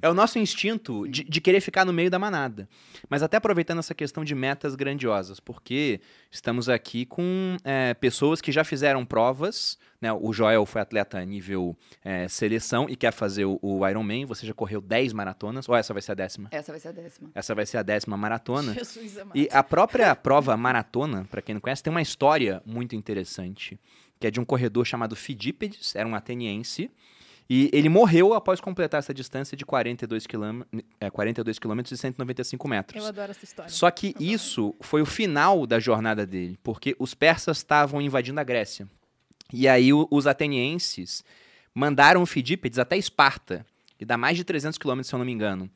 É 0.01 0.09
o 0.09 0.14
nosso 0.14 0.39
instinto 0.39 1.09
de, 1.09 1.24
de 1.24 1.41
querer 1.41 1.61
ficar 1.61 1.85
no 1.85 1.93
meio 1.93 2.11
da 2.11 2.18
manada. 2.18 2.68
Mas 3.09 3.22
até 3.22 3.37
aproveitando 3.37 3.78
essa 3.78 3.95
questão 3.95 4.24
de 4.24 4.35
metas 4.35 4.74
grandiosas, 4.74 5.41
porque 5.41 6.01
estamos 6.30 6.68
aqui 6.68 7.05
com 7.05 7.57
é, 7.64 7.95
pessoas 7.95 8.41
que 8.41 8.53
já 8.53 8.64
fizeram 8.64 9.05
provas. 9.05 9.78
Né? 10.01 10.12
O 10.12 10.33
Joel 10.33 10.64
foi 10.66 10.80
atleta 10.80 11.18
a 11.18 11.24
nível 11.24 11.76
é, 12.05 12.28
seleção 12.28 12.87
e 12.89 12.97
quer 12.97 13.12
fazer 13.12 13.45
o, 13.45 13.59
o 13.62 13.89
Ironman. 13.89 14.24
Você 14.26 14.47
já 14.47 14.55
correu 14.55 14.80
10 14.80 15.12
maratonas, 15.12 15.68
ou 15.68 15.76
essa 15.76 15.93
vai 15.93 16.03
ser 16.03 16.12
a 16.12 16.14
décima? 16.16 16.49
Essa 16.51 16.72
vai 16.72 16.80
ser 16.80 16.89
a 16.89 16.93
décima. 16.93 17.30
Essa 17.35 17.55
vai 17.55 17.66
ser 17.66 17.78
a 17.78 17.83
décima 17.83 18.16
maratona. 18.16 18.74
Jesus 18.74 19.18
amado. 19.18 19.37
E 19.37 19.49
a 19.51 19.62
própria 19.62 20.14
prova 20.14 20.57
maratona, 20.57 21.26
para 21.30 21.43
quem 21.43 21.55
não 21.55 21.61
conhece, 21.61 21.83
tem 21.83 21.91
uma 21.91 22.03
história 22.03 22.62
muito 22.64 22.95
interessante, 22.95 23.78
que 24.20 24.26
é 24.26 24.30
de 24.30 24.41
um 24.41 24.45
corredor 24.45 24.85
chamado 24.87 25.16
Fidípedes, 25.16 25.97
era 25.97 26.09
um 26.09 26.14
ateniense, 26.14 26.91
e 27.55 27.71
ele 27.73 27.89
morreu 27.89 28.33
após 28.33 28.61
completar 28.61 28.99
essa 29.01 29.13
distância 29.13 29.55
de 29.57 29.67
42 29.67 30.27
km, 30.27 30.63
é, 31.01 31.11
42 31.11 31.59
quilômetros 31.59 31.93
e 31.93 32.01
195 32.01 32.67
metros. 32.69 33.03
Eu 33.03 33.09
adoro 33.09 33.31
essa 33.31 33.45
história. 33.45 33.71
Só 33.71 33.91
que 33.91 34.15
isso 34.19 34.75
foi 34.81 35.03
o 35.03 35.07
final 35.07 35.67
da 35.67 35.79
jornada 35.79 36.25
dele, 36.25 36.59
porque 36.63 36.97
os 36.99 37.15
persas 37.15 37.59
estavam 37.59 38.01
invadindo 38.01 38.41
a 38.41 38.45
Grécia. 38.45 38.89
E 39.53 39.69
aí 39.69 39.93
o- 39.93 40.09
os 40.11 40.27
atenienses 40.27 41.23
mandaram 41.75 42.23
o 42.23 42.27
Fidípedes 42.27 42.79
até 42.79 42.97
Esparta, 42.97 43.67
que 43.99 44.05
dá 44.05 44.17
mais 44.17 44.37
de 44.37 44.45
300 44.45 44.79
quilômetros, 44.79 45.09
se 45.09 45.15
eu 45.15 45.19
não 45.19 45.27
me 45.27 45.33
engano. 45.33 45.69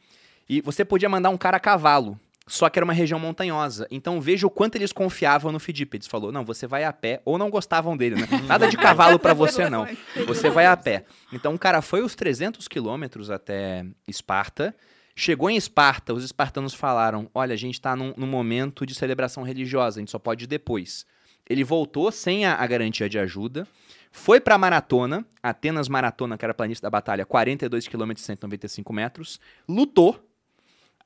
E 0.49 0.61
você 0.61 0.85
podia 0.85 1.09
mandar 1.09 1.29
um 1.31 1.37
cara 1.37 1.57
a 1.59 1.61
cavalo, 1.61 2.18
só 2.47 2.68
que 2.68 2.78
era 2.78 2.84
uma 2.84 2.92
região 2.92 3.18
montanhosa. 3.18 3.88
Então 3.90 4.20
veja 4.20 4.47
o 4.47 4.51
quanto 4.51 4.76
eles 4.76 4.92
confiavam 4.92 5.51
no 5.51 5.59
Fidípedes. 5.59 6.07
Falou, 6.07 6.30
não, 6.30 6.44
você 6.44 6.66
vai 6.66 6.84
a 6.84 6.92
pé, 6.92 7.20
ou 7.24 7.36
não 7.36 7.51
gostavam 7.51 7.97
dele, 7.97 8.16
né? 8.16 8.28
Nada 8.47 8.68
de 8.68 8.76
cavalo 8.76 9.18
pra 9.18 9.34
você, 9.34 9.68
não. 9.68 9.86
Você 10.26 10.49
vai 10.49 10.66
a 10.66 10.76
pé. 10.76 11.05
Então 11.32 11.55
o 11.55 11.59
cara 11.59 11.82
foi 11.82 12.03
os 12.03 12.14
300 12.14 12.68
quilômetros 12.68 13.30
até 13.30 13.84
Esparta. 14.07 14.74
Chegou 15.14 15.51
em 15.51 15.57
Esparta, 15.57 16.12
os 16.12 16.22
espartanos 16.22 16.74
falaram: 16.74 17.28
Olha, 17.34 17.55
a 17.55 17.57
gente 17.57 17.74
está 17.74 17.97
num, 17.97 18.12
num 18.16 18.26
momento 18.26 18.84
de 18.84 18.94
celebração 18.94 19.42
religiosa, 19.42 19.99
a 19.99 20.01
gente 20.01 20.11
só 20.11 20.18
pode 20.18 20.44
ir 20.44 20.47
depois. 20.47 21.07
Ele 21.49 21.64
voltou 21.64 22.12
sem 22.12 22.44
a, 22.44 22.55
a 22.55 22.66
garantia 22.66 23.09
de 23.09 23.18
ajuda, 23.18 23.66
foi 24.12 24.40
para 24.40 24.57
a 24.57 24.59
maratona, 24.59 25.24
Atenas 25.42 25.88
Maratona, 25.88 26.36
que 26.36 26.44
era 26.44 26.53
a 26.53 26.55
planície 26.55 26.82
da 26.82 26.90
batalha, 26.90 27.24
42 27.24 27.88
km 27.88 28.11
e 28.11 28.20
195 28.20 28.92
metros, 28.92 29.40
lutou, 29.68 30.20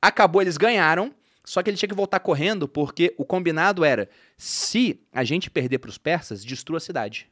acabou, 0.00 0.40
eles 0.40 0.56
ganharam, 0.56 1.14
só 1.44 1.62
que 1.62 1.70
ele 1.70 1.76
tinha 1.76 1.88
que 1.88 1.94
voltar 1.94 2.20
correndo 2.20 2.68
porque 2.68 3.14
o 3.16 3.24
combinado 3.24 3.84
era: 3.84 4.08
se 4.36 5.00
a 5.12 5.24
gente 5.24 5.50
perder 5.50 5.78
para 5.78 5.90
os 5.90 5.98
persas, 5.98 6.44
destrua 6.44 6.78
a 6.78 6.80
cidade. 6.80 7.28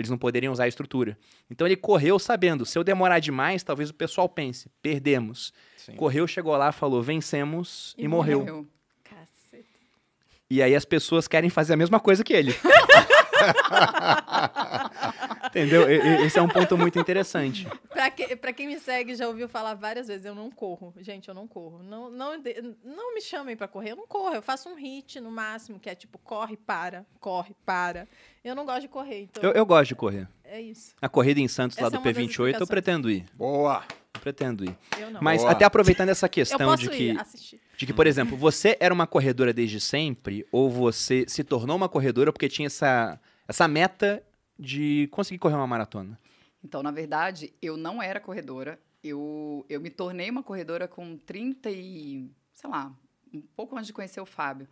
Eles 0.00 0.08
não 0.08 0.16
poderiam 0.16 0.52
usar 0.52 0.64
a 0.64 0.68
estrutura. 0.68 1.18
Então 1.50 1.66
ele 1.66 1.76
correu 1.76 2.18
sabendo: 2.18 2.64
se 2.64 2.78
eu 2.78 2.82
demorar 2.82 3.18
demais, 3.18 3.62
talvez 3.62 3.90
o 3.90 3.94
pessoal 3.94 4.28
pense, 4.28 4.70
perdemos. 4.80 5.52
Sim. 5.76 5.92
Correu, 5.92 6.26
chegou 6.26 6.56
lá, 6.56 6.72
falou, 6.72 7.02
vencemos 7.02 7.94
e, 7.98 8.08
morreu. 8.08 8.66
Caceta. 9.04 9.64
E 10.48 10.62
aí 10.62 10.74
as 10.74 10.86
pessoas 10.86 11.28
querem 11.28 11.50
fazer 11.50 11.74
a 11.74 11.76
mesma 11.76 12.00
coisa 12.00 12.24
que 12.24 12.32
ele. 12.32 12.54
Entendeu? 15.50 15.90
E- 15.90 15.96
e- 15.98 16.26
Esse 16.26 16.38
é 16.38 16.42
um 16.42 16.48
ponto 16.48 16.78
muito 16.78 16.98
interessante. 16.98 17.66
Pra, 17.90 18.10
que- 18.10 18.34
pra 18.36 18.52
quem 18.52 18.66
me 18.68 18.78
segue, 18.78 19.14
já 19.14 19.26
ouviu 19.28 19.48
falar 19.48 19.74
várias 19.74 20.06
vezes, 20.08 20.24
eu 20.24 20.34
não 20.34 20.50
corro. 20.50 20.94
Gente, 21.00 21.28
eu 21.28 21.34
não 21.34 21.46
corro. 21.46 21.82
Não, 21.82 22.08
não, 22.10 22.32
não 22.84 23.14
me 23.14 23.20
chamem 23.20 23.56
pra 23.56 23.66
correr, 23.68 23.92
eu 23.92 23.96
não 23.96 24.06
corro. 24.06 24.34
Eu 24.34 24.42
faço 24.42 24.68
um 24.68 24.74
hit 24.76 25.20
no 25.20 25.30
máximo, 25.30 25.78
que 25.78 25.90
é 25.90 25.94
tipo, 25.94 26.18
corre, 26.18 26.56
para, 26.56 27.04
corre, 27.18 27.54
para. 27.66 28.06
Eu 28.44 28.54
não 28.54 28.64
gosto 28.64 28.82
de 28.82 28.88
correr, 28.88 29.22
então 29.22 29.42
Eu, 29.42 29.52
eu 29.52 29.66
gosto 29.66 29.88
de 29.88 29.94
correr. 29.94 30.26
é 30.44 30.60
isso. 30.60 30.94
A 31.02 31.08
corrida 31.08 31.40
em 31.40 31.48
Santos 31.48 31.76
lá 31.76 31.82
Essa 31.88 31.90
do 31.90 31.96
é 31.96 31.98
uma 31.98 32.12
das 32.12 32.16
P28 32.24 32.60
eu 32.60 32.66
pretendo 32.66 33.10
ir. 33.10 33.26
Boa! 33.34 33.82
Eu 34.14 34.20
pretendo 34.20 34.64
ir. 34.64 34.76
Eu 34.98 35.10
não. 35.10 35.20
Mas 35.22 35.40
Boa. 35.40 35.52
até 35.52 35.64
aproveitando 35.64 36.08
essa 36.10 36.28
questão 36.28 36.74
de 36.76 36.88
que, 36.90 37.02
ir 37.10 37.20
assistir. 37.20 37.60
de 37.76 37.86
que, 37.86 37.92
por 37.92 38.06
exemplo, 38.06 38.36
você 38.36 38.76
era 38.80 38.92
uma 38.94 39.06
corredora 39.06 39.52
desde 39.52 39.80
sempre 39.80 40.46
ou 40.52 40.70
você 40.70 41.24
se 41.28 41.42
tornou 41.44 41.76
uma 41.76 41.88
corredora 41.88 42.32
porque 42.32 42.48
tinha 42.48 42.66
essa, 42.66 43.18
essa 43.48 43.66
meta 43.68 44.22
de 44.60 45.08
conseguir 45.10 45.38
correr 45.38 45.54
uma 45.54 45.66
maratona? 45.66 46.20
Então, 46.62 46.82
na 46.82 46.90
verdade, 46.90 47.54
eu 47.62 47.76
não 47.76 48.02
era 48.02 48.20
corredora. 48.20 48.78
Eu, 49.02 49.64
eu 49.68 49.80
me 49.80 49.88
tornei 49.88 50.28
uma 50.28 50.42
corredora 50.42 50.86
com 50.86 51.16
30 51.16 51.70
e, 51.70 52.30
sei 52.52 52.68
lá, 52.68 52.94
um 53.32 53.40
pouco 53.40 53.74
antes 53.74 53.86
de 53.86 53.94
conhecer 53.94 54.20
o 54.20 54.26
Fábio. 54.26 54.68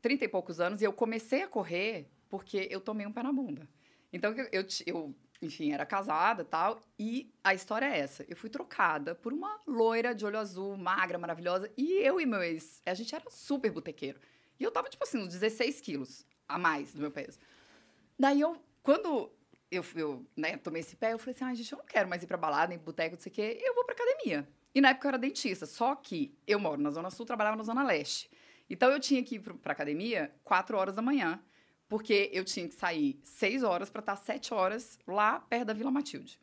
30 0.00 0.24
e 0.24 0.28
poucos 0.28 0.60
anos. 0.60 0.80
E 0.80 0.84
eu 0.84 0.92
comecei 0.92 1.42
a 1.42 1.48
correr 1.48 2.08
porque 2.28 2.68
eu 2.70 2.80
tomei 2.80 3.04
um 3.04 3.12
pé 3.12 3.24
na 3.24 3.32
bunda. 3.32 3.68
Então, 4.12 4.32
eu, 4.32 4.48
eu, 4.52 4.66
eu, 4.86 5.14
enfim, 5.42 5.72
era 5.72 5.84
casada 5.84 6.44
tal. 6.44 6.80
E 6.96 7.32
a 7.42 7.52
história 7.52 7.86
é 7.86 7.98
essa. 7.98 8.24
Eu 8.28 8.36
fui 8.36 8.48
trocada 8.48 9.16
por 9.16 9.32
uma 9.32 9.60
loira 9.66 10.14
de 10.14 10.24
olho 10.24 10.38
azul, 10.38 10.76
magra, 10.76 11.18
maravilhosa. 11.18 11.68
E 11.76 11.94
eu 12.06 12.20
e 12.20 12.26
meu 12.26 12.42
ex, 12.42 12.80
a 12.86 12.94
gente 12.94 13.12
era 13.12 13.28
super 13.28 13.72
botequeiro. 13.72 14.20
E 14.60 14.62
eu 14.62 14.70
tava, 14.70 14.88
tipo 14.88 15.02
assim, 15.02 15.18
uns 15.18 15.32
16 15.32 15.80
quilos 15.80 16.24
a 16.48 16.56
mais 16.56 16.94
do 16.94 17.00
meu 17.00 17.10
peso. 17.10 17.38
Daí 18.18 18.40
eu, 18.40 18.60
quando 18.82 19.30
eu, 19.70 19.84
eu 19.94 20.26
né, 20.36 20.56
tomei 20.56 20.80
esse 20.80 20.96
pé, 20.96 21.12
eu 21.12 21.18
falei 21.18 21.34
assim, 21.34 21.44
ai, 21.44 21.54
gente, 21.54 21.72
eu 21.72 21.78
não 21.78 21.84
quero 21.84 22.08
mais 22.08 22.22
ir 22.22 22.26
pra 22.26 22.36
balada, 22.36 22.68
nem 22.68 22.78
pro 22.78 22.86
boteco, 22.86 23.14
não 23.16 23.20
sei 23.20 23.30
o 23.30 23.34
quê, 23.34 23.58
eu 23.62 23.74
vou 23.74 23.84
pra 23.84 23.94
academia. 23.94 24.48
E 24.74 24.80
na 24.80 24.90
época 24.90 25.06
eu 25.06 25.10
era 25.10 25.18
dentista, 25.18 25.66
só 25.66 25.94
que 25.94 26.34
eu 26.46 26.58
moro 26.58 26.80
na 26.80 26.90
Zona 26.90 27.10
Sul, 27.10 27.26
trabalhava 27.26 27.56
na 27.56 27.62
Zona 27.64 27.82
Leste. 27.84 28.30
Então 28.70 28.90
eu 28.90 29.00
tinha 29.00 29.22
que 29.22 29.36
ir 29.36 29.40
pra 29.40 29.72
academia 29.72 30.30
4 30.44 30.76
horas 30.76 30.94
da 30.94 31.02
manhã, 31.02 31.40
porque 31.88 32.30
eu 32.32 32.44
tinha 32.44 32.68
que 32.68 32.74
sair 32.74 33.18
6 33.22 33.62
horas 33.62 33.88
pra 33.90 34.00
estar 34.00 34.16
7 34.16 34.52
horas 34.52 34.98
lá 35.06 35.40
perto 35.40 35.66
da 35.66 35.72
Vila 35.72 35.90
Matilde. 35.90 36.38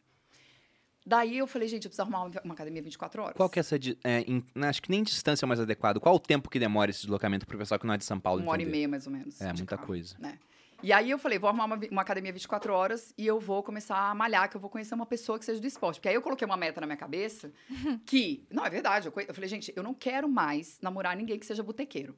Daí 1.07 1.37
eu 1.37 1.45
falei, 1.45 1.67
gente, 1.67 1.85
eu 1.85 1.89
preciso 1.89 2.01
arrumar 2.01 2.23
uma, 2.43 2.53
academia 2.53 2.81
24 2.81 3.21
horas. 3.21 3.37
Qual 3.37 3.47
que 3.47 3.59
é 3.59 3.61
essa. 3.61 3.75
é, 4.03 4.21
em- 4.21 4.43
acho 4.63 4.81
que 4.81 4.89
nem 4.89 5.03
distância 5.03 5.45
é 5.45 5.47
mais 5.47 5.59
adequado. 5.59 5.99
Qual 5.99 6.15
o 6.15 6.19
tempo 6.19 6.49
que 6.49 6.57
demora 6.57 6.89
esse 6.89 7.01
deslocamento 7.01 7.45
pro 7.45 7.59
pessoal 7.59 7.79
que 7.79 7.85
não 7.85 7.93
é 7.93 7.97
de 7.97 8.03
São 8.05 8.19
Paulo? 8.19 8.41
Uma 8.41 8.51
hora 8.53 8.61
e 8.61 8.63
entender? 8.63 8.77
meia, 8.77 8.87
mais 8.87 9.05
ou 9.05 9.13
menos. 9.13 9.39
É, 9.39 9.53
muita 9.53 9.77
carro, 9.77 9.85
coisa. 9.85 10.15
Né? 10.17 10.39
E 10.85 10.93
aí 10.93 11.09
eu 11.09 11.17
falei, 11.17 11.39
vou 11.39 11.47
arrumar 11.47 11.65
uma, 11.65 11.79
uma 11.89 12.01
academia 12.03 12.31
24 12.31 12.71
horas 12.71 13.11
e 13.17 13.25
eu 13.25 13.39
vou 13.39 13.63
começar 13.63 13.97
a 13.97 14.13
malhar, 14.13 14.47
que 14.47 14.55
eu 14.55 14.61
vou 14.61 14.69
conhecer 14.69 14.93
uma 14.93 15.07
pessoa 15.07 15.39
que 15.39 15.43
seja 15.43 15.59
do 15.59 15.65
esporte. 15.65 15.95
Porque 15.95 16.09
aí 16.09 16.13
eu 16.13 16.21
coloquei 16.21 16.45
uma 16.45 16.55
meta 16.55 16.79
na 16.79 16.85
minha 16.85 16.95
cabeça 16.95 17.51
que... 18.05 18.45
Não, 18.51 18.63
é 18.63 18.69
verdade. 18.69 19.07
Eu, 19.07 19.13
eu 19.27 19.33
falei, 19.33 19.49
gente, 19.49 19.73
eu 19.75 19.81
não 19.81 19.95
quero 19.95 20.29
mais 20.29 20.77
namorar 20.83 21.17
ninguém 21.17 21.39
que 21.39 21.45
seja 21.47 21.63
botequeiro. 21.63 22.15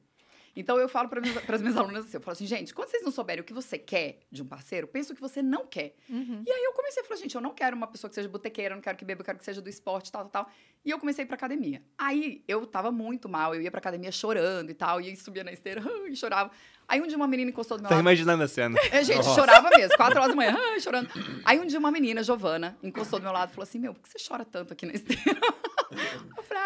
Então 0.58 0.76
eu 0.76 0.88
falo 0.88 1.08
para 1.08 1.20
as 1.54 1.60
minhas 1.62 1.76
alunas 1.76 2.04
assim, 2.06 2.16
eu 2.16 2.20
falo 2.20 2.32
assim, 2.32 2.44
gente, 2.46 2.74
quando 2.74 2.88
vocês 2.88 3.04
não 3.04 3.12
souberem 3.12 3.42
o 3.42 3.44
que 3.44 3.52
você 3.52 3.78
quer 3.78 4.18
de 4.30 4.42
um 4.42 4.46
parceiro, 4.46 4.88
pensa 4.88 5.12
o 5.12 5.14
que 5.14 5.22
você 5.22 5.40
não 5.40 5.64
quer. 5.64 5.94
Uhum. 6.10 6.42
E 6.44 6.50
aí 6.50 6.64
eu 6.64 6.72
comecei 6.72 7.00
a 7.00 7.06
falar, 7.06 7.20
gente, 7.20 7.34
eu 7.36 7.40
não 7.40 7.54
quero 7.54 7.76
uma 7.76 7.86
pessoa 7.86 8.08
que 8.08 8.14
seja 8.16 8.28
botequeira, 8.28 8.72
eu 8.72 8.76
não 8.76 8.82
quero 8.82 8.98
que 8.98 9.04
beba, 9.04 9.20
eu 9.20 9.24
quero 9.24 9.38
que 9.38 9.44
seja 9.44 9.60
do 9.62 9.68
esporte, 9.68 10.10
tal, 10.10 10.22
tal, 10.26 10.44
tal. 10.44 10.52
E 10.84 10.90
eu 10.90 10.98
comecei 10.98 11.22
a 11.22 11.24
ir 11.24 11.26
pra 11.28 11.36
academia. 11.36 11.80
Aí 11.96 12.42
eu 12.48 12.66
tava 12.66 12.90
muito 12.90 13.28
mal, 13.28 13.54
eu 13.54 13.62
ia 13.62 13.70
pra 13.70 13.78
academia 13.78 14.10
chorando 14.10 14.70
e 14.70 14.74
tal, 14.74 15.00
e 15.00 15.16
subia 15.16 15.44
na 15.44 15.52
esteira 15.52 15.80
e 16.10 16.16
chorava. 16.16 16.50
Aí 16.88 17.00
um 17.00 17.06
dia 17.06 17.16
uma 17.16 17.28
menina 17.28 17.50
encostou 17.50 17.76
do 17.76 17.82
meu 17.82 17.88
Tá 17.88 17.94
lado. 17.94 18.02
imaginando 18.02 18.42
a 18.42 18.48
cena. 18.48 18.76
É, 18.90 19.04
gente, 19.04 19.24
chorava 19.26 19.68
mesmo, 19.76 19.96
quatro 19.96 20.18
horas 20.18 20.30
da 20.30 20.36
manhã, 20.36 20.56
chorando. 20.80 21.08
Aí 21.44 21.60
um 21.60 21.66
dia 21.66 21.78
uma 21.78 21.90
menina, 21.92 22.22
Giovana, 22.22 22.76
encostou 22.82 23.20
do 23.20 23.22
meu 23.22 23.32
lado 23.32 23.50
e 23.50 23.52
falou 23.54 23.62
assim: 23.64 23.78
Meu, 23.78 23.94
por 23.94 24.02
que 24.02 24.08
você 24.08 24.18
chora 24.26 24.44
tanto 24.44 24.72
aqui 24.72 24.86
na 24.86 24.92
esteira? 24.94 25.22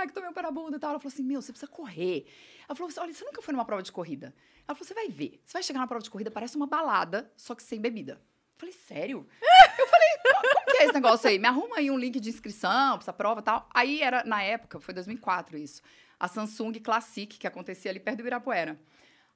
Ah, 0.02 0.06
que 0.06 0.12
tomei 0.12 0.28
um 0.28 0.32
pé 0.32 0.42
na 0.42 0.50
bunda 0.50 0.76
e 0.76 0.80
tal. 0.80 0.90
Ela 0.90 0.98
falou 0.98 1.12
assim: 1.12 1.22
Meu, 1.22 1.40
você 1.40 1.52
precisa 1.52 1.70
correr. 1.70 2.26
Ela 2.68 2.74
falou 2.76 2.88
assim: 2.90 3.00
Olha, 3.00 3.12
você 3.14 3.24
nunca 3.24 3.40
foi 3.42 3.52
numa 3.52 3.64
prova 3.64 3.82
de 3.82 3.92
corrida? 3.92 4.34
Ela 4.66 4.74
falou: 4.74 4.86
Você 4.86 4.94
vai 4.94 5.08
ver. 5.08 5.40
Você 5.44 5.52
vai 5.54 5.62
chegar 5.62 5.80
na 5.80 5.86
prova 5.86 6.02
de 6.02 6.10
corrida, 6.10 6.30
parece 6.30 6.56
uma 6.56 6.66
balada, 6.66 7.30
só 7.36 7.54
que 7.54 7.62
sem 7.62 7.80
bebida. 7.80 8.14
Eu 8.14 8.58
falei, 8.58 8.74
sério? 8.74 9.26
Eu 9.78 9.86
falei, 9.88 10.08
"Co- 10.22 10.48
como 10.54 10.66
que 10.66 10.76
é 10.76 10.84
esse 10.84 10.92
negócio 10.94 11.28
aí? 11.28 11.36
Me 11.38 11.48
arruma 11.48 11.78
aí 11.78 11.90
um 11.90 11.98
link 11.98 12.20
de 12.20 12.28
inscrição 12.28 12.92
pra 12.92 13.02
essa 13.02 13.12
prova 13.12 13.40
e 13.40 13.42
tal. 13.42 13.68
Aí 13.74 14.00
era, 14.00 14.22
na 14.22 14.40
época, 14.42 14.78
foi 14.78 14.94
2004 14.94 15.58
isso, 15.58 15.82
a 16.20 16.28
Samsung 16.28 16.74
Classic, 16.74 17.36
que 17.38 17.46
acontecia 17.46 17.90
ali 17.90 17.98
perto 17.98 18.18
do 18.18 18.20
Ibirapuera. 18.20 18.78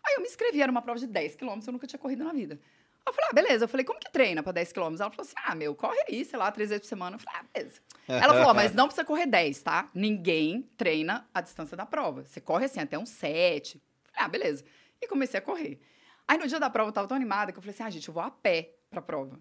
Aí 0.04 0.14
eu 0.14 0.20
me 0.20 0.28
inscrevi, 0.28 0.62
era 0.62 0.70
uma 0.70 0.80
prova 0.80 1.00
de 1.00 1.08
10 1.08 1.34
quilômetros, 1.34 1.66
eu 1.66 1.72
nunca 1.72 1.88
tinha 1.88 1.98
corrido 1.98 2.22
na 2.22 2.32
vida. 2.32 2.60
Eu 3.06 3.12
falei, 3.12 3.30
ah, 3.30 3.34
beleza. 3.34 3.64
Eu 3.64 3.68
falei, 3.68 3.86
como 3.86 4.00
que 4.00 4.10
treina 4.10 4.42
pra 4.42 4.52
10 4.52 4.72
quilômetros? 4.72 5.00
Ela 5.00 5.10
falou 5.10 5.24
assim, 5.24 5.36
ah, 5.44 5.54
meu, 5.54 5.74
corre 5.74 5.98
aí, 6.08 6.24
sei 6.24 6.38
lá, 6.38 6.50
três 6.50 6.70
vezes 6.70 6.82
por 6.82 6.88
semana. 6.88 7.16
Eu 7.16 7.20
falei, 7.20 7.40
ah, 7.40 7.44
beleza. 7.54 7.80
Ela 8.08 8.34
falou, 8.34 8.54
mas 8.54 8.74
não 8.74 8.86
precisa 8.86 9.04
correr 9.04 9.26
10, 9.26 9.62
tá? 9.62 9.88
Ninguém 9.94 10.62
treina 10.76 11.28
a 11.32 11.40
distância 11.40 11.76
da 11.76 11.86
prova. 11.86 12.24
Você 12.24 12.40
corre 12.40 12.64
assim, 12.64 12.80
até 12.80 12.98
uns 12.98 13.10
7. 13.10 13.76
Eu 13.76 13.80
falei, 14.12 14.24
ah, 14.24 14.28
beleza. 14.28 14.64
E 15.00 15.06
comecei 15.06 15.38
a 15.38 15.42
correr. 15.42 15.80
Aí 16.26 16.38
no 16.38 16.46
dia 16.48 16.58
da 16.58 16.68
prova 16.68 16.88
eu 16.88 16.92
tava 16.92 17.06
tão 17.06 17.16
animada 17.16 17.52
que 17.52 17.58
eu 17.58 17.62
falei 17.62 17.74
assim, 17.74 17.84
ah, 17.84 17.90
gente, 17.90 18.08
eu 18.08 18.14
vou 18.14 18.22
a 18.22 18.30
pé 18.30 18.74
pra 18.90 19.00
prova. 19.00 19.38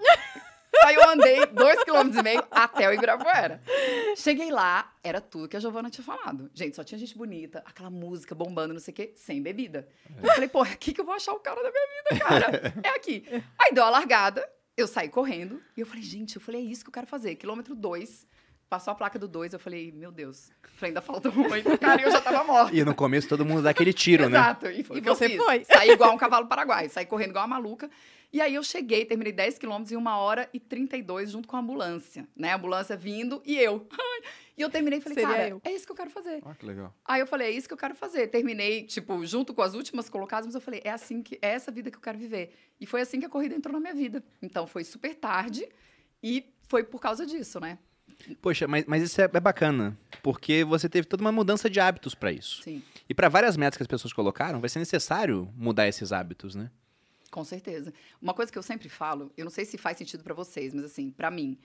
Aí 0.85 0.95
eu 0.95 1.09
andei 1.09 1.45
dois 1.47 1.83
quilômetros 1.83 2.17
e 2.19 2.23
meio 2.23 2.43
até 2.51 2.87
o 2.87 2.93
Ibirapuera. 2.93 3.61
Cheguei 4.15 4.51
lá, 4.51 4.93
era 5.03 5.19
tudo 5.19 5.47
que 5.47 5.57
a 5.57 5.59
Giovana 5.59 5.89
tinha 5.89 6.05
falado. 6.05 6.49
Gente, 6.53 6.75
só 6.75 6.83
tinha 6.83 6.97
gente 6.99 7.17
bonita, 7.17 7.63
aquela 7.65 7.89
música 7.89 8.35
bombando, 8.35 8.73
não 8.73 8.79
sei 8.79 8.91
o 8.91 8.95
quê, 8.95 9.13
sem 9.15 9.41
bebida. 9.41 9.87
Eu 10.21 10.31
falei, 10.33 10.47
pô, 10.47 10.63
é 10.63 10.71
aqui 10.71 10.93
que 10.93 11.01
eu 11.01 11.05
vou 11.05 11.15
achar 11.15 11.33
o 11.33 11.39
cara 11.39 11.61
da 11.61 11.71
minha 11.71 11.83
vida, 12.11 12.25
cara. 12.25 12.73
É 12.83 12.89
aqui. 12.89 13.25
Aí 13.59 13.73
deu 13.73 13.83
a 13.83 13.89
largada, 13.89 14.47
eu 14.77 14.87
saí 14.87 15.09
correndo 15.09 15.61
e 15.75 15.81
eu 15.81 15.85
falei, 15.85 16.03
gente, 16.03 16.35
eu 16.35 16.41
falei, 16.41 16.61
é 16.61 16.65
isso 16.65 16.83
que 16.83 16.89
eu 16.89 16.93
quero 16.93 17.07
fazer. 17.07 17.35
Quilômetro 17.35 17.75
dois, 17.75 18.27
passou 18.69 18.91
a 18.91 18.95
placa 18.95 19.17
do 19.17 19.27
dois, 19.27 19.53
eu 19.53 19.59
falei, 19.59 19.91
meu 19.91 20.11
Deus. 20.11 20.51
Falei, 20.75 20.89
ainda 20.89 21.01
falta 21.01 21.29
um 21.29 21.51
ainda, 21.53 21.77
cara, 21.77 22.01
e 22.01 22.03
eu 22.03 22.11
já 22.11 22.19
tava 22.21 22.43
morta. 22.43 22.75
E 22.75 22.83
no 22.83 22.93
começo 22.93 23.27
todo 23.27 23.45
mundo 23.45 23.61
dá 23.63 23.69
aquele 23.69 23.93
tiro, 23.93 24.27
né? 24.29 24.37
Exato. 24.37 24.67
E, 24.67 24.83
foi 24.83 24.97
E 24.97 25.01
você 25.01 25.29
fiz. 25.29 25.37
foi. 25.37 25.63
Saí 25.63 25.91
igual 25.91 26.13
um 26.13 26.17
cavalo 26.17 26.47
paraguai, 26.47 26.89
saí 26.89 27.05
correndo 27.05 27.29
igual 27.29 27.45
uma 27.45 27.55
maluca. 27.55 27.89
E 28.35 28.41
aí 28.41 28.53
eu 28.53 28.63
cheguei, 28.63 29.05
terminei 29.05 29.31
10 29.31 29.57
quilômetros 29.57 29.93
em 29.93 29.95
uma 29.95 30.17
hora 30.17 30.49
e 30.53 30.59
32 30.59 31.31
junto 31.31 31.47
com 31.47 31.55
a 31.55 31.59
ambulância, 31.61 32.27
né? 32.35 32.51
A 32.51 32.57
ambulância 32.57 32.97
vindo 32.97 33.41
e 33.45 33.57
eu. 33.57 33.87
E 34.57 34.61
eu 34.61 34.69
terminei 34.69 34.99
e 34.99 35.01
falei, 35.01 35.15
Seria 35.15 35.29
cara, 35.29 35.47
eu. 35.49 35.61
é 35.63 35.71
isso 35.71 35.85
que 35.85 35.91
eu 35.93 35.95
quero 35.95 36.09
fazer. 36.09 36.41
Ah, 36.45 36.53
que 36.53 36.65
legal. 36.65 36.93
Aí 37.05 37.21
eu 37.21 37.27
falei, 37.27 37.47
é 37.47 37.51
isso 37.51 37.65
que 37.65 37.73
eu 37.73 37.77
quero 37.77 37.95
fazer. 37.95 38.27
Terminei, 38.27 38.83
tipo, 38.83 39.25
junto 39.25 39.53
com 39.53 39.61
as 39.61 39.73
últimas 39.73 40.09
colocadas, 40.09 40.45
mas 40.47 40.55
eu 40.55 40.59
falei, 40.59 40.81
é 40.83 40.91
assim 40.91 41.21
que 41.21 41.39
é 41.41 41.49
essa 41.49 41.71
vida 41.71 41.89
que 41.89 41.95
eu 41.95 42.01
quero 42.01 42.17
viver. 42.17 42.53
E 42.77 42.85
foi 42.85 42.99
assim 42.99 43.21
que 43.21 43.25
a 43.25 43.29
corrida 43.29 43.55
entrou 43.55 43.71
na 43.73 43.79
minha 43.79 43.93
vida. 43.93 44.21
Então 44.41 44.67
foi 44.67 44.83
super 44.83 45.15
tarde 45.15 45.65
e 46.21 46.53
foi 46.67 46.83
por 46.83 46.99
causa 46.99 47.25
disso, 47.25 47.59
né? 47.61 47.79
Poxa, 48.41 48.67
mas, 48.67 48.83
mas 48.85 49.01
isso 49.01 49.21
é, 49.21 49.29
é 49.33 49.39
bacana, 49.39 49.97
porque 50.21 50.65
você 50.65 50.89
teve 50.89 51.07
toda 51.07 51.21
uma 51.21 51.31
mudança 51.31 51.69
de 51.69 51.79
hábitos 51.79 52.13
pra 52.13 52.33
isso. 52.33 52.63
Sim, 52.63 52.83
E 53.09 53.13
pra 53.13 53.29
várias 53.29 53.55
metas 53.55 53.77
que 53.77 53.83
as 53.83 53.87
pessoas 53.87 54.11
colocaram, 54.11 54.59
vai 54.59 54.69
ser 54.69 54.79
necessário 54.79 55.49
mudar 55.55 55.87
esses 55.87 56.11
hábitos, 56.11 56.53
né? 56.53 56.69
Com 57.35 57.43
certeza. 57.43 57.93
Uma 58.21 58.33
coisa 58.33 58.49
que 58.49 58.57
eu 58.57 58.63
sempre 58.63 58.87
falo, 58.87 59.29
eu 59.35 59.43
não 59.43 59.51
sei 59.51 59.65
se 59.65 59.77
faz 59.77 59.97
sentido 59.97 60.23
pra 60.23 60.33
vocês, 60.33 60.73
mas 60.73 60.85
assim, 60.85 61.11
pra 61.11 61.29
mim, 61.29 61.59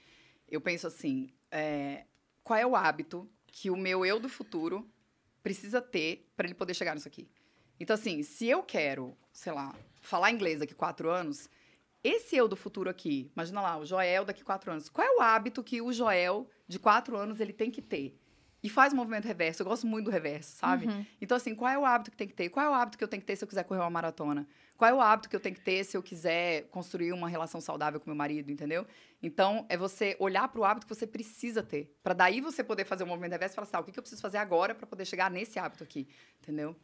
eu 0.48 0.60
penso 0.60 0.84
assim, 0.84 1.30
é, 1.48 2.06
qual 2.42 2.58
é 2.58 2.66
o 2.66 2.74
hábito 2.74 3.30
que 3.46 3.70
o 3.70 3.76
meu 3.76 4.04
eu 4.04 4.18
do 4.18 4.28
futuro 4.28 4.90
precisa 5.44 5.80
ter 5.80 6.28
pra 6.36 6.44
ele 6.44 6.54
poder 6.54 6.74
chegar 6.74 6.92
nisso 6.92 7.06
aqui? 7.06 7.30
Então, 7.78 7.94
assim, 7.94 8.20
se 8.24 8.48
eu 8.48 8.64
quero, 8.64 9.16
sei 9.32 9.52
lá, 9.52 9.72
falar 10.00 10.32
inglês 10.32 10.58
daqui 10.58 10.74
quatro 10.74 11.08
anos, 11.08 11.48
esse 12.02 12.34
eu 12.34 12.48
do 12.48 12.56
futuro 12.56 12.90
aqui, 12.90 13.30
imagina 13.32 13.60
lá, 13.60 13.78
o 13.78 13.86
Joel 13.86 14.24
daqui 14.24 14.42
quatro 14.42 14.72
anos, 14.72 14.88
qual 14.88 15.06
é 15.06 15.16
o 15.18 15.20
hábito 15.20 15.62
que 15.62 15.80
o 15.80 15.92
Joel 15.92 16.50
de 16.66 16.80
quatro 16.80 17.16
anos 17.16 17.38
ele 17.38 17.52
tem 17.52 17.70
que 17.70 17.80
ter? 17.80 18.18
E 18.60 18.68
faz 18.68 18.92
o 18.92 18.96
movimento 18.96 19.24
reverso. 19.24 19.62
Eu 19.62 19.66
gosto 19.66 19.86
muito 19.86 20.06
do 20.06 20.10
reverso, 20.10 20.56
sabe? 20.56 20.86
Uhum. 20.86 21.06
Então, 21.20 21.36
assim, 21.36 21.54
qual 21.54 21.70
é 21.70 21.78
o 21.78 21.84
hábito 21.84 22.10
que 22.10 22.16
tem 22.16 22.28
que 22.28 22.34
ter? 22.34 22.50
Qual 22.50 22.66
é 22.66 22.68
o 22.68 22.74
hábito 22.74 22.98
que 22.98 23.04
eu 23.04 23.08
tenho 23.08 23.20
que 23.20 23.26
ter 23.26 23.36
se 23.36 23.44
eu 23.44 23.48
quiser 23.48 23.64
correr 23.64 23.80
uma 23.80 23.88
maratona? 23.88 24.46
Qual 24.81 24.91
é 24.91 24.95
o 24.95 25.01
hábito 25.03 25.28
que 25.28 25.37
eu 25.37 25.41
tenho 25.41 25.55
que 25.55 25.61
ter 25.61 25.85
se 25.85 25.95
eu 25.95 26.03
quiser 26.03 26.62
construir 26.70 27.12
uma 27.12 27.28
relação 27.28 27.61
saudável 27.61 28.01
com 28.01 28.09
meu 28.09 28.16
marido, 28.16 28.51
entendeu? 28.51 28.87
Então, 29.22 29.66
é 29.68 29.76
você 29.76 30.16
olhar 30.18 30.49
para 30.49 30.59
o 30.59 30.64
hábito 30.64 30.87
que 30.87 30.95
você 30.95 31.07
precisa 31.07 31.62
ter. 31.62 31.95
Para 32.03 32.14
daí 32.14 32.41
você 32.41 32.64
poder 32.64 32.87
fazer 32.87 33.05
o 33.05 33.07
movimento 33.07 33.33
reverso 33.33 33.53
e 33.53 33.57
falar 33.57 33.64
assim, 33.64 33.72
tá, 33.72 33.81
o 33.81 33.85
que, 33.85 33.93
que 33.93 33.99
eu 33.99 34.03
preciso 34.03 34.22
fazer 34.22 34.39
agora 34.39 34.74
para 34.74 34.87
poder 34.87 35.05
chegar 35.05 35.31
nesse 35.31 35.59
hábito 35.59 35.85
aqui, 35.85 36.09
entendeu? 36.41 36.74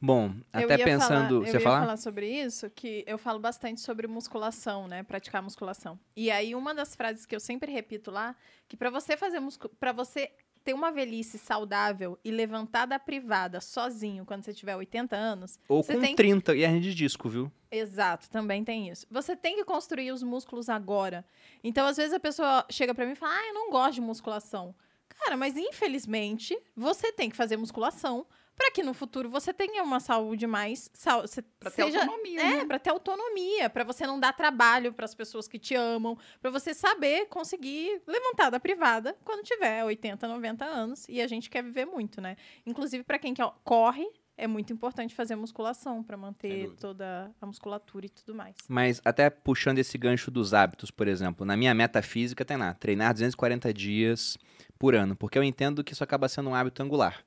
Bom, 0.00 0.34
Eu 0.54 0.64
até 0.64 0.78
ia 0.78 0.84
pensando. 0.86 1.08
falar- 1.08 1.30
eu 1.30 1.44
você 1.44 1.52
ia 1.52 1.60
falar? 1.60 1.80
falar 1.80 1.96
sobre 1.98 2.26
isso, 2.26 2.70
que 2.70 3.04
eu 3.06 3.18
falo 3.18 3.38
bastante 3.38 3.82
sobre 3.82 4.06
musculação, 4.06 4.88
né? 4.88 5.02
Praticar 5.02 5.42
musculação. 5.42 6.00
E 6.16 6.30
aí, 6.30 6.54
uma 6.54 6.74
das 6.74 6.96
frases 6.96 7.26
que 7.26 7.36
eu 7.36 7.40
sempre 7.40 7.70
repito 7.70 8.10
lá, 8.10 8.34
que 8.66 8.78
pra 8.78 8.88
você 8.88 9.14
fazer 9.14 9.40
muscu... 9.40 9.68
para 9.68 9.92
você 9.92 10.32
ter 10.66 10.74
uma 10.74 10.90
velhice 10.90 11.38
saudável 11.38 12.18
e 12.24 12.30
levantar 12.32 12.86
da 12.86 12.98
privada 12.98 13.60
sozinho 13.60 14.26
quando 14.26 14.42
você 14.42 14.52
tiver 14.52 14.74
80 14.74 15.14
anos, 15.14 15.60
Ou 15.68 15.84
com 15.84 16.00
tem 16.00 16.16
30 16.16 16.56
e 16.56 16.64
hernia 16.64 16.80
de 16.80 16.92
disco, 16.92 17.28
viu? 17.28 17.52
Exato, 17.70 18.28
também 18.28 18.64
tem 18.64 18.88
isso. 18.88 19.06
Você 19.08 19.36
tem 19.36 19.54
que 19.54 19.64
construir 19.64 20.10
os 20.10 20.24
músculos 20.24 20.68
agora. 20.68 21.24
Então, 21.62 21.86
às 21.86 21.96
vezes 21.96 22.12
a 22.12 22.18
pessoa 22.18 22.66
chega 22.68 22.92
pra 22.92 23.06
mim 23.06 23.12
e 23.12 23.14
fala: 23.14 23.32
"Ah, 23.32 23.46
eu 23.46 23.54
não 23.54 23.70
gosto 23.70 23.94
de 23.94 24.00
musculação". 24.00 24.74
Cara, 25.08 25.36
mas 25.36 25.56
infelizmente, 25.56 26.58
você 26.76 27.12
tem 27.12 27.30
que 27.30 27.36
fazer 27.36 27.56
musculação 27.56 28.26
para 28.56 28.70
que 28.70 28.82
no 28.82 28.94
futuro 28.94 29.28
você 29.28 29.52
tenha 29.52 29.82
uma 29.82 30.00
saúde 30.00 30.46
mais 30.46 30.90
você 30.94 31.42
Pra 31.60 31.70
ter 31.70 31.84
seja- 31.84 32.00
autonomia, 32.00 32.40
É, 32.40 32.56
né? 32.58 32.64
para 32.64 32.78
ter 32.78 32.90
autonomia, 32.90 33.68
para 33.70 33.84
você 33.84 34.06
não 34.06 34.18
dar 34.18 34.32
trabalho 34.32 34.92
para 34.92 35.04
as 35.04 35.14
pessoas 35.14 35.46
que 35.46 35.58
te 35.58 35.74
amam, 35.74 36.16
para 36.40 36.50
você 36.50 36.72
saber 36.72 37.26
conseguir 37.26 38.00
levantar 38.06 38.50
da 38.50 38.58
privada 38.58 39.16
quando 39.24 39.42
tiver 39.44 39.84
80, 39.84 40.26
90 40.26 40.64
anos, 40.64 41.06
e 41.08 41.20
a 41.20 41.26
gente 41.26 41.50
quer 41.50 41.62
viver 41.62 41.84
muito, 41.84 42.20
né? 42.20 42.36
Inclusive 42.64 43.04
para 43.04 43.18
quem 43.18 43.34
quer- 43.34 43.50
corre, 43.62 44.06
é 44.38 44.46
muito 44.46 44.72
importante 44.72 45.14
fazer 45.14 45.34
musculação 45.34 46.02
para 46.02 46.16
manter 46.16 46.70
toda 46.78 47.30
a 47.40 47.46
musculatura 47.46 48.04
e 48.06 48.08
tudo 48.10 48.34
mais. 48.34 48.54
Mas 48.68 49.00
até 49.04 49.30
puxando 49.30 49.78
esse 49.78 49.96
gancho 49.96 50.30
dos 50.30 50.52
hábitos, 50.52 50.90
por 50.90 51.08
exemplo, 51.08 51.44
na 51.46 51.56
minha 51.56 51.74
meta 51.74 52.02
física 52.02 52.44
tem 52.44 52.56
lá, 52.56 52.74
treinar 52.74 53.12
240 53.14 53.72
dias 53.72 54.36
por 54.78 54.94
ano, 54.94 55.16
porque 55.16 55.38
eu 55.38 55.42
entendo 55.42 55.82
que 55.82 55.92
isso 55.94 56.04
acaba 56.04 56.28
sendo 56.28 56.50
um 56.50 56.54
hábito 56.54 56.82
angular. 56.82 57.24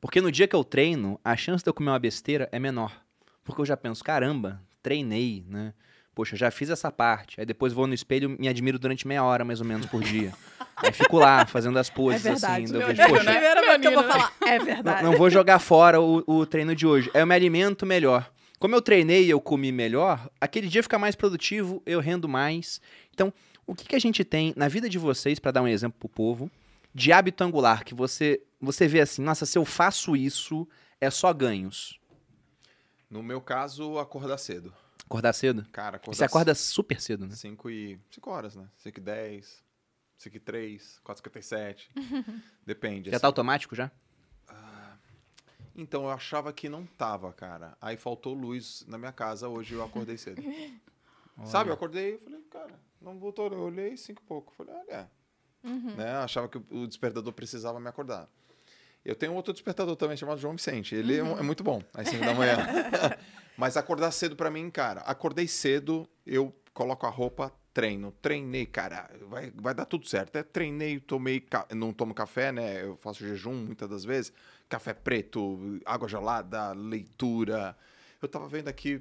Porque 0.00 0.20
no 0.20 0.32
dia 0.32 0.48
que 0.48 0.56
eu 0.56 0.64
treino, 0.64 1.20
a 1.24 1.36
chance 1.36 1.62
de 1.62 1.68
eu 1.68 1.74
comer 1.74 1.90
uma 1.90 1.98
besteira 1.98 2.48
é 2.52 2.58
menor. 2.58 2.92
Porque 3.44 3.60
eu 3.60 3.66
já 3.66 3.76
penso, 3.76 4.02
caramba, 4.02 4.60
treinei, 4.82 5.44
né? 5.48 5.74
Poxa, 6.14 6.36
já 6.36 6.50
fiz 6.50 6.70
essa 6.70 6.90
parte. 6.90 7.40
Aí 7.40 7.46
depois 7.46 7.72
vou 7.72 7.86
no 7.86 7.94
espelho 7.94 8.30
me 8.38 8.48
admiro 8.48 8.78
durante 8.78 9.06
meia 9.06 9.22
hora, 9.22 9.44
mais 9.44 9.60
ou 9.60 9.66
menos, 9.66 9.86
por 9.86 10.02
dia. 10.02 10.32
Aí 10.76 10.92
fico 10.92 11.18
lá, 11.18 11.46
fazendo 11.46 11.78
as 11.78 11.88
poses, 11.88 12.24
é 12.26 12.32
verdade. 12.32 12.64
assim. 12.64 12.72
daí 12.72 12.82
eu 12.82 12.86
Meu 12.86 12.96
vejo, 12.96 13.08
poxa, 13.08 13.24
né? 13.24 13.32
Primeira 13.32 13.60
vez 13.60 13.80
que 13.80 13.86
eu 13.86 13.92
vou 13.92 14.02
Leonino, 14.02 14.12
falar, 14.12 14.34
é 14.46 14.58
não, 14.58 14.64
verdade. 14.64 15.02
não 15.04 15.12
vou 15.12 15.30
jogar 15.30 15.58
fora 15.58 16.00
o, 16.00 16.24
o 16.26 16.46
treino 16.46 16.74
de 16.74 16.86
hoje. 16.86 17.10
Aí 17.14 17.20
eu 17.20 17.26
me 17.26 17.34
alimento 17.34 17.86
melhor. 17.86 18.30
Como 18.58 18.74
eu 18.74 18.82
treinei 18.82 19.24
e 19.24 19.30
eu 19.30 19.40
comi 19.40 19.72
melhor, 19.72 20.28
aquele 20.40 20.68
dia 20.68 20.82
fica 20.82 20.98
mais 20.98 21.14
produtivo, 21.14 21.82
eu 21.86 22.00
rendo 22.00 22.28
mais. 22.28 22.80
Então, 23.14 23.32
o 23.66 23.74
que, 23.74 23.86
que 23.86 23.96
a 23.96 23.98
gente 23.98 24.24
tem 24.24 24.52
na 24.56 24.68
vida 24.68 24.88
de 24.88 24.98
vocês, 24.98 25.38
para 25.38 25.52
dar 25.52 25.62
um 25.62 25.68
exemplo 25.68 25.98
pro 25.98 26.08
povo, 26.08 26.50
de 26.94 27.12
hábito 27.12 27.44
angular, 27.44 27.84
que 27.84 27.94
você, 27.94 28.42
você 28.60 28.86
vê 28.88 29.00
assim, 29.00 29.22
nossa, 29.22 29.46
se 29.46 29.56
eu 29.56 29.64
faço 29.64 30.16
isso, 30.16 30.68
é 31.00 31.10
só 31.10 31.32
ganhos. 31.32 32.00
No 33.08 33.22
meu 33.22 33.40
caso, 33.40 33.98
acordar 33.98 34.38
cedo. 34.38 34.72
Acordar 35.04 35.32
cedo? 35.32 35.66
Cara, 35.72 35.96
acordar 35.96 36.16
Você 36.16 36.24
acorda 36.24 36.54
super 36.54 37.00
cedo, 37.00 37.26
né? 37.26 37.34
5 37.34 37.70
e... 37.70 38.00
5 38.10 38.30
horas, 38.30 38.54
né? 38.54 38.68
5 38.76 38.98
e 38.98 39.02
10, 39.02 39.64
5 40.18 40.36
e 40.36 40.40
3, 40.40 41.00
4 41.02 41.20
e 41.20 41.24
57. 41.24 41.90
Depende. 42.64 43.10
Já 43.10 43.16
assim. 43.16 43.22
tá 43.22 43.26
automático 43.26 43.74
já? 43.74 43.90
Então, 45.74 46.02
eu 46.02 46.10
achava 46.10 46.52
que 46.52 46.68
não 46.68 46.84
tava, 46.84 47.32
cara. 47.32 47.76
Aí 47.80 47.96
faltou 47.96 48.34
luz 48.34 48.84
na 48.86 48.98
minha 48.98 49.12
casa 49.12 49.48
hoje 49.48 49.74
eu 49.74 49.82
acordei 49.82 50.18
cedo. 50.18 50.42
Sabe, 51.46 51.70
eu 51.70 51.74
acordei 51.74 52.16
e 52.16 52.18
falei, 52.18 52.40
cara, 52.50 52.78
não 53.00 53.18
voltou. 53.18 53.50
Eu 53.50 53.60
olhei 53.60 53.96
cinco 53.96 54.20
e 54.22 54.26
pouco. 54.26 54.52
Falei, 54.54 54.74
olha. 54.74 55.10
Uhum. 55.62 55.94
Né? 55.96 56.10
Achava 56.16 56.48
que 56.48 56.58
o 56.70 56.86
despertador 56.86 57.32
precisava 57.32 57.78
me 57.80 57.88
acordar. 57.88 58.28
Eu 59.04 59.14
tenho 59.14 59.32
outro 59.34 59.52
despertador 59.52 59.96
também 59.96 60.16
chamado 60.16 60.38
João 60.38 60.54
Vicente. 60.56 60.94
Ele 60.94 61.16
é 61.16 61.22
um- 61.22 61.38
é 61.38 61.42
muito 61.42 61.62
bom, 61.64 61.82
às 61.94 62.08
5 62.08 62.24
da 62.24 62.34
manhã. 62.34 62.56
Mas 63.56 63.76
acordar 63.76 64.10
cedo 64.10 64.36
pra 64.36 64.50
mim, 64.50 64.70
cara, 64.70 65.00
acordei 65.02 65.46
cedo, 65.48 66.08
eu 66.26 66.54
coloco 66.72 67.06
a 67.06 67.10
roupa, 67.10 67.52
treino. 67.74 68.12
Treinei, 68.22 68.66
cara, 68.66 69.10
vai, 69.28 69.50
vai 69.54 69.74
dar 69.74 69.84
tudo 69.84 70.06
certo. 70.08 70.36
É, 70.36 70.42
treinei, 70.42 70.98
tomei, 71.00 71.40
ca- 71.40 71.66
não 71.74 71.92
tomo 71.92 72.14
café, 72.14 72.52
né? 72.52 72.82
Eu 72.82 72.96
faço 72.96 73.26
jejum 73.26 73.52
muitas 73.54 73.88
das 73.88 74.04
vezes. 74.04 74.32
Café 74.68 74.92
preto, 74.94 75.78
água 75.84 76.08
gelada, 76.08 76.72
leitura. 76.72 77.76
Eu 78.22 78.28
tava 78.28 78.48
vendo 78.48 78.68
aqui, 78.68 79.00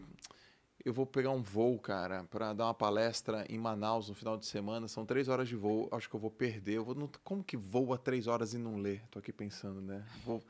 eu 0.85 0.93
vou 0.93 1.05
pegar 1.05 1.31
um 1.31 1.41
voo, 1.41 1.77
cara, 1.79 2.23
pra 2.25 2.53
dar 2.53 2.65
uma 2.65 2.73
palestra 2.73 3.45
em 3.49 3.57
Manaus 3.57 4.09
no 4.09 4.15
final 4.15 4.37
de 4.37 4.45
semana. 4.45 4.87
São 4.87 5.05
três 5.05 5.27
horas 5.27 5.47
de 5.47 5.55
voo. 5.55 5.87
Acho 5.91 6.09
que 6.09 6.15
eu 6.15 6.19
vou 6.19 6.31
perder. 6.31 6.73
Eu 6.77 6.85
vou, 6.85 6.95
não- 6.95 7.09
como 7.23 7.43
que 7.43 7.57
voa 7.57 7.97
três 7.97 8.27
horas 8.27 8.53
e 8.53 8.57
não 8.57 8.77
lê? 8.77 8.99
Tô 9.11 9.19
aqui 9.19 9.31
pensando, 9.33 9.81
né? 9.81 10.05
Vou, 10.25 10.41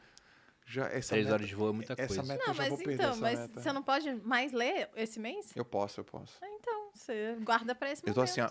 já, 0.65 0.87
essa 0.87 1.09
Três 1.09 1.25
meta- 1.25 1.33
horas 1.35 1.47
de 1.47 1.55
voo 1.55 1.69
é 1.69 1.73
muita 1.73 1.93
essa 1.93 2.07
coisa. 2.07 2.23
meta 2.23 2.43
Não, 2.43 2.51
eu 2.51 2.53
já 2.55 2.61
mas 2.63 2.69
vou 2.69 2.77
perder 2.77 2.93
então, 2.93 3.09
essa 3.11 3.21
mas 3.21 3.39
meta. 3.39 3.61
você 3.61 3.73
não 3.73 3.81
pode 3.83 4.13
mais 4.23 4.51
ler 4.53 4.89
esse 4.95 5.19
mês? 5.19 5.51
Eu 5.55 5.65
posso, 5.65 5.99
eu 5.99 6.03
posso. 6.05 6.37
Ah, 6.41 6.47
Então, 6.59 6.89
você 6.93 7.35
guarda 7.41 7.73
pra 7.73 7.91
esse 7.91 8.03
Eu 8.07 8.13
tô 8.13 8.21
momento. 8.21 8.39
assim, 8.39 8.41
ó. 8.41 8.49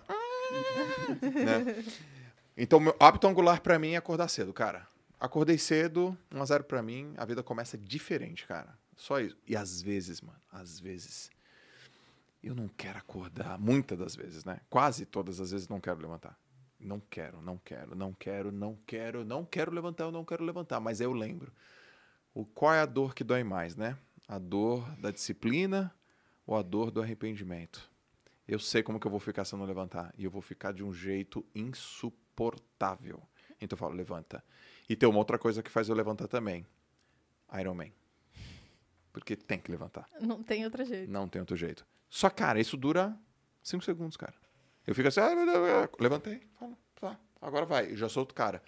né? 1.23 1.85
Então, 2.57 2.81
meu 2.81 2.97
hábito 2.99 3.27
angular 3.29 3.61
pra 3.61 3.79
mim 3.79 3.93
é 3.93 3.97
acordar 3.97 4.29
cedo, 4.29 4.53
cara. 4.53 4.87
Acordei 5.21 5.59
cedo, 5.59 6.17
1 6.33 6.43
a 6.43 6.45
0 6.45 6.65
pra 6.65 6.83
mim, 6.83 7.13
a 7.17 7.25
vida 7.25 7.43
começa 7.43 7.77
diferente, 7.79 8.47
cara. 8.47 8.77
Só 8.97 9.21
isso. 9.21 9.37
E 9.47 9.57
às 9.57 9.81
vezes, 9.83 10.21
mano, 10.21 10.39
às 10.53 10.79
vezes 10.81 11.31
eu 12.49 12.55
não 12.55 12.69
quero 12.69 12.99
acordar, 12.99 13.59
muitas 13.59 13.99
das 13.99 14.17
vezes, 14.17 14.45
né? 14.45 14.61
Quase 14.71 15.05
todas 15.05 15.41
as 15.41 15.51
vezes 15.51 15.69
não 15.69 15.81
quero 15.81 16.01
levantar. 16.01 16.39
Não 16.81 17.01
quero, 17.01 17.43
não 17.43 17.59
quero, 17.59 17.95
não 17.95 18.15
quero, 18.15 18.53
não 18.53 18.79
quero, 18.87 19.25
não 19.25 19.45
quero 19.45 19.73
levantar, 19.73 20.05
eu 20.05 20.13
não 20.13 20.25
quero 20.25 20.45
levantar, 20.45 20.81
mas 20.81 21.01
eu 21.01 21.13
lembro. 21.13 21.53
O 22.33 22.47
qual 22.47 22.73
é 22.73 22.81
a 22.81 22.87
dor 22.87 23.15
que 23.15 23.25
dói 23.25 23.43
mais, 23.43 23.77
né? 23.77 23.99
A 24.27 24.39
dor 24.39 24.89
da 24.97 25.11
disciplina 25.11 25.95
ou 26.47 26.57
a 26.57 26.63
dor 26.63 26.91
do 26.91 27.03
arrependimento? 27.03 27.91
Eu 28.47 28.59
sei 28.59 28.83
como 28.83 28.99
que 28.99 29.07
eu 29.07 29.11
vou 29.11 29.21
ficar 29.21 29.45
se 29.45 29.55
eu 29.55 29.59
não 29.59 29.67
levantar. 29.67 30.15
E 30.17 30.25
eu 30.25 30.31
vou 30.31 30.41
ficar 30.41 30.73
de 30.73 30.83
um 30.83 30.93
jeito 30.93 31.45
insuportável. 31.55 33.21
Então 33.61 33.77
eu 33.77 33.79
falo, 33.79 33.95
levanta. 33.95 34.43
E 34.89 34.97
tem 34.97 35.09
uma 35.09 35.19
outra 35.19 35.39
coisa 35.39 35.63
que 35.63 35.71
faz 35.71 35.89
eu 35.89 35.95
levantar 35.95 36.29
também. 36.29 36.65
Iron 37.59 37.75
Man. 37.75 37.91
Porque 39.13 39.37
tem 39.37 39.59
que 39.59 39.71
levantar. 39.71 40.07
Não 40.21 40.43
tem 40.43 40.65
outro 40.65 40.85
jeito. 40.85 41.11
Não 41.11 41.29
tem 41.29 41.41
outro 41.41 41.57
jeito. 41.57 41.85
Só, 42.09 42.31
cara, 42.31 42.61
isso 42.61 42.77
dura 42.77 43.17
cinco 43.63 43.85
segundos, 43.85 44.17
cara. 44.17 44.35
Eu 44.87 44.95
fico 44.95 45.09
assim, 45.09 45.21
ah, 45.21 45.89
levantei, 46.01 46.41
tá, 46.99 47.19
agora 47.41 47.67
vai, 47.67 47.95
já 47.95 48.09
sou 48.09 48.23
outro 48.23 48.35
cara. 48.35 48.63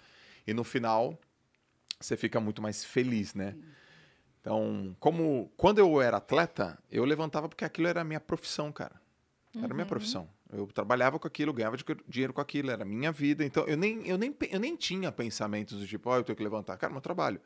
E 0.45 0.53
no 0.53 0.63
final, 0.63 1.19
você 1.99 2.15
fica 2.15 2.39
muito 2.39 2.61
mais 2.61 2.83
feliz, 2.83 3.33
né? 3.33 3.55
Então, 4.39 4.95
como 4.99 5.51
quando 5.55 5.79
eu 5.79 6.01
era 6.01 6.17
atleta, 6.17 6.77
eu 6.91 7.05
levantava 7.05 7.47
porque 7.47 7.63
aquilo 7.63 7.87
era 7.87 8.01
a 8.01 8.03
minha 8.03 8.19
profissão, 8.19 8.71
cara. 8.71 8.99
Era 9.55 9.71
a 9.71 9.73
minha 9.73 9.85
profissão. 9.85 10.29
Eu 10.51 10.67
trabalhava 10.67 11.19
com 11.19 11.27
aquilo, 11.27 11.53
ganhava 11.53 11.77
dinheiro 12.07 12.33
com 12.33 12.41
aquilo, 12.41 12.71
era 12.71 12.83
a 12.83 12.85
minha 12.85 13.11
vida. 13.11 13.43
Então, 13.45 13.65
eu 13.67 13.77
nem, 13.77 14.07
eu 14.07 14.17
nem, 14.17 14.35
eu 14.49 14.59
nem 14.59 14.75
tinha 14.75 15.11
pensamentos 15.11 15.79
do 15.79 15.87
tipo, 15.87 16.09
ó, 16.09 16.17
eu 16.17 16.23
tenho 16.23 16.35
que 16.35 16.43
levantar. 16.43 16.77
Cara, 16.77 16.91
meu 16.91 17.01
trabalho. 17.01 17.39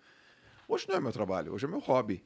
Hoje 0.68 0.88
não 0.88 0.96
é 0.96 1.00
meu 1.00 1.12
trabalho, 1.12 1.54
hoje 1.54 1.66
é 1.66 1.68
meu 1.68 1.80
hobby. 1.80 2.24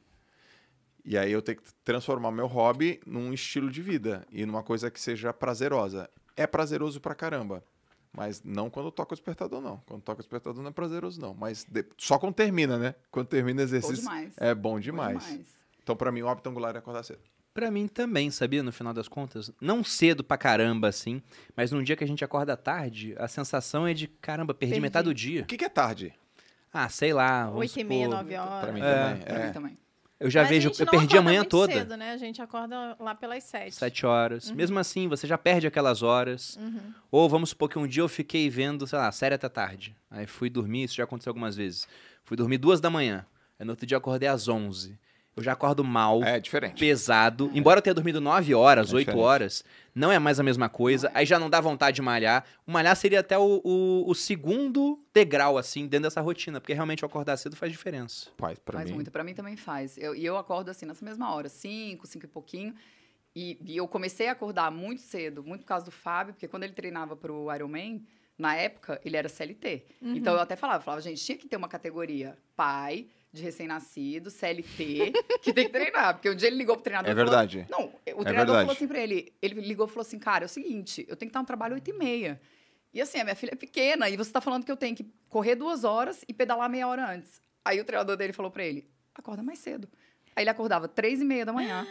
E 1.04 1.16
aí 1.16 1.32
eu 1.32 1.40
tenho 1.42 1.58
que 1.58 1.72
transformar 1.84 2.30
meu 2.30 2.46
hobby 2.46 3.00
num 3.06 3.32
estilo 3.32 3.70
de 3.70 3.80
vida 3.82 4.26
e 4.30 4.44
numa 4.44 4.62
coisa 4.62 4.90
que 4.90 5.00
seja 5.00 5.32
prazerosa. 5.32 6.08
É 6.36 6.46
prazeroso 6.46 7.00
pra 7.00 7.14
caramba. 7.14 7.64
Mas 8.12 8.42
não 8.42 8.68
quando 8.68 8.90
toca 8.90 9.12
o 9.14 9.16
despertador, 9.16 9.60
não. 9.60 9.80
Quando 9.86 10.02
toca 10.02 10.20
o 10.20 10.22
despertador 10.22 10.60
não 10.62 10.70
é 10.70 10.72
prazeroso, 10.72 11.20
não. 11.20 11.32
Mas 11.32 11.64
de- 11.64 11.86
só 11.96 12.18
quando 12.18 12.34
termina, 12.34 12.76
né? 12.76 12.94
Quando 13.10 13.28
termina 13.28 13.62
o 13.62 13.64
Bom 13.64 13.68
exercício. 13.68 13.96
demais. 14.02 14.34
É 14.36 14.54
bom 14.54 14.72
Bom 14.74 14.80
demais. 14.80 15.44
Então, 15.82 15.94
pra 15.96 16.10
mim, 16.10 16.20
o 16.22 16.28
hábito 16.28 16.48
angular 16.50 16.74
é 16.74 16.78
acordar 16.78 17.02
cedo. 17.04 17.20
Pra 17.54 17.70
mim 17.70 17.86
também, 17.88 18.30
sabia? 18.30 18.62
No 18.62 18.72
final 18.72 18.92
das 18.92 19.08
contas, 19.08 19.50
não 19.60 19.82
cedo 19.82 20.22
pra 20.24 20.36
caramba, 20.38 20.88
assim, 20.88 21.20
mas 21.56 21.70
num 21.72 21.82
dia 21.82 21.96
que 21.96 22.04
a 22.04 22.06
gente 22.06 22.24
acorda 22.24 22.56
tarde, 22.56 23.14
a 23.18 23.26
sensação 23.26 23.86
é 23.86 23.94
de, 23.94 24.06
caramba, 24.06 24.54
perdi, 24.54 24.72
Perdi. 24.74 24.82
metade 24.82 25.04
do 25.06 25.14
dia. 25.14 25.42
O 25.42 25.46
que, 25.46 25.56
que 25.56 25.64
é 25.64 25.68
tarde? 25.68 26.14
Ah, 26.72 26.88
sei 26.88 27.12
lá, 27.12 27.50
Oito 27.50 27.78
e 27.78 27.82
meia, 27.84 28.06
nove 28.08 28.36
horas. 28.36 28.60
Pra 28.62 28.72
mim 28.72 28.80
É. 28.80 28.94
também. 28.94 29.22
Pra 29.22 29.34
É. 29.38 29.46
mim 29.46 29.52
também. 29.52 29.78
Eu 30.20 30.28
já 30.28 30.42
Mas 30.42 30.50
vejo, 30.50 30.70
eu 30.78 30.86
perdi 30.86 31.16
a 31.16 31.22
manhã 31.22 31.40
muito 31.40 31.48
toda, 31.50 31.72
Cedo, 31.72 31.96
né? 31.96 32.12
A 32.12 32.16
gente 32.18 32.42
acorda 32.42 32.94
lá 33.00 33.14
pelas 33.14 33.42
sete. 33.42 33.74
sete 33.74 34.04
horas. 34.04 34.50
Uhum. 34.50 34.54
Mesmo 34.54 34.78
assim, 34.78 35.08
você 35.08 35.26
já 35.26 35.38
perde 35.38 35.66
aquelas 35.66 36.02
horas. 36.02 36.58
Ou 37.10 37.26
vamos 37.26 37.48
supor 37.50 37.70
que 37.70 37.78
um 37.78 37.86
dia 37.86 38.02
eu 38.02 38.08
fiquei 38.08 38.50
vendo, 38.50 38.86
sei 38.86 38.98
lá, 38.98 39.10
série 39.10 39.34
até 39.34 39.48
tarde. 39.48 39.96
Aí 40.10 40.26
fui 40.26 40.50
dormir, 40.50 40.84
isso 40.84 40.94
já 40.94 41.04
aconteceu 41.04 41.30
algumas 41.30 41.56
vezes. 41.56 41.88
Fui 42.22 42.36
dormir 42.36 42.58
duas 42.58 42.82
da 42.82 42.90
manhã. 42.90 43.24
Aí 43.58 43.64
no 43.64 43.72
outro 43.72 43.86
dia 43.86 43.94
eu 43.94 43.98
acordei 43.98 44.28
às 44.28 44.46
onze. 44.46 44.98
Eu 45.36 45.42
já 45.42 45.52
acordo 45.52 45.82
mal. 45.84 46.22
É 46.24 46.38
diferente. 46.40 46.78
pesado. 46.78 47.50
Embora 47.54 47.78
eu 47.78 47.82
tenha 47.82 47.94
dormido 47.94 48.20
9 48.20 48.54
horas, 48.54 48.92
É 48.92 48.96
8 48.96 49.06
diferente. 49.06 49.24
horas, 49.24 49.64
não 49.94 50.10
é 50.12 50.18
mais 50.18 50.38
a 50.38 50.42
mesma 50.42 50.68
coisa. 50.68 51.10
Aí 51.14 51.24
já 51.24 51.38
não 51.38 51.48
dá 51.48 51.60
vontade 51.60 51.94
de 51.94 52.02
malhar. 52.02 52.44
O 52.66 52.72
malhar 52.72 52.94
seria 52.96 53.20
até 53.20 53.38
o, 53.38 53.60
o- 53.64 54.04
o 54.10 54.14
segundo 54.14 55.02
degrau, 55.14 55.56
assim, 55.56 55.86
dentro 55.86 56.04
dessa 56.08 56.20
rotina. 56.20 56.60
Porque 56.60 56.74
realmente 56.74 57.04
o 57.04 57.06
acordar 57.06 57.36
cedo 57.36 57.56
faz 57.56 57.70
diferença. 57.72 58.28
Pai, 58.36 58.56
pra 58.64 58.78
faz 58.78 58.88
mim. 58.90 58.96
muito. 58.96 59.10
Pra 59.10 59.22
mim 59.24 59.32
também 59.34 59.56
faz. 59.56 59.96
Eu- 59.96 60.14
E 60.14 60.24
eu, 60.26 60.36
acordo 60.36 60.70
assim 60.70 60.84
nessa 60.84 61.04
mesma 61.04 61.32
hora, 61.34 61.48
cinco, 61.48 62.06
cinco 62.06 62.24
e 62.26 62.28
pouquinho. 62.28 62.74
E, 63.34 63.56
e 63.64 63.76
eu 63.76 63.86
comecei 63.86 64.28
a 64.28 64.32
acordar 64.32 64.70
muito 64.72 65.00
cedo, 65.00 65.42
muito 65.44 65.60
por 65.62 65.68
causa 65.68 65.84
do 65.84 65.92
Fábio, 65.92 66.34
porque 66.34 66.48
quando 66.48 66.64
ele 66.64 66.72
treinava 66.72 67.14
pro 67.14 67.46
Ironman, 67.54 68.04
na 68.36 68.56
época, 68.56 69.00
ele 69.04 69.16
era 69.16 69.28
CLT. 69.28 69.84
Então 70.02 70.34
eu 70.34 70.40
até 70.40 70.56
falava, 70.56 70.82
falava, 70.82 71.00
gente, 71.00 71.24
tinha 71.24 71.38
que 71.38 71.46
ter 71.46 71.56
uma 71.56 71.68
categoria 71.68 72.36
pai 72.56 73.06
de 73.32 73.42
recém-nascido, 73.42 74.30
CLT, 74.30 75.12
que 75.42 75.52
tem 75.52 75.66
que 75.66 75.72
treinar. 75.72 76.14
Porque 76.14 76.28
um 76.30 76.34
dia 76.34 76.48
ele 76.48 76.56
ligou 76.56 76.74
pro 76.76 76.82
treinador 76.84 77.08
É 77.10 77.12
e 77.12 77.14
falou- 77.16 77.30
verdade. 77.30 77.66
Não, 77.70 77.84
o 77.86 77.92
treinador 77.92 78.24
verdade. 78.24 78.46
falou 78.60 78.72
assim 78.72 78.88
pra 78.88 78.98
ele, 78.98 79.32
ele 79.40 79.60
ligou 79.60 79.86
e 79.86 79.88
falou 79.88 80.02
assim, 80.02 80.18
cara, 80.18 80.44
é 80.44 80.46
o 80.46 80.48
seguinte, 80.48 81.02
eu 81.08 81.16
tenho 81.16 81.28
que 81.28 81.30
estar 81.30 81.40
no 81.40 81.46
trabalho 81.46 81.74
oito 81.74 81.88
e 81.90 81.92
meia. 81.92 82.40
E 82.92 83.00
assim, 83.00 83.20
a 83.20 83.24
minha 83.24 83.36
filha 83.36 83.52
é 83.52 83.56
pequena, 83.56 84.08
e 84.10 84.16
você 84.16 84.32
tá 84.32 84.40
falando 84.40 84.64
que 84.64 84.72
eu 84.72 84.76
tenho 84.76 84.96
que 84.96 85.06
correr 85.28 85.54
duas 85.54 85.84
horas 85.84 86.24
e 86.26 86.34
pedalar 86.34 86.68
meia 86.68 86.88
hora 86.88 87.08
antes. 87.08 87.40
Aí 87.64 87.80
o 87.80 87.84
treinador 87.84 88.16
dele 88.16 88.32
falou 88.32 88.50
pra 88.50 88.64
ele, 88.64 88.88
acorda 89.14 89.42
mais 89.42 89.60
cedo. 89.60 89.88
Aí 90.34 90.42
ele 90.42 90.50
acordava 90.50 90.88
três 90.88 91.20
e 91.20 91.24
meia 91.24 91.44
da 91.46 91.52
manhã, 91.52 91.86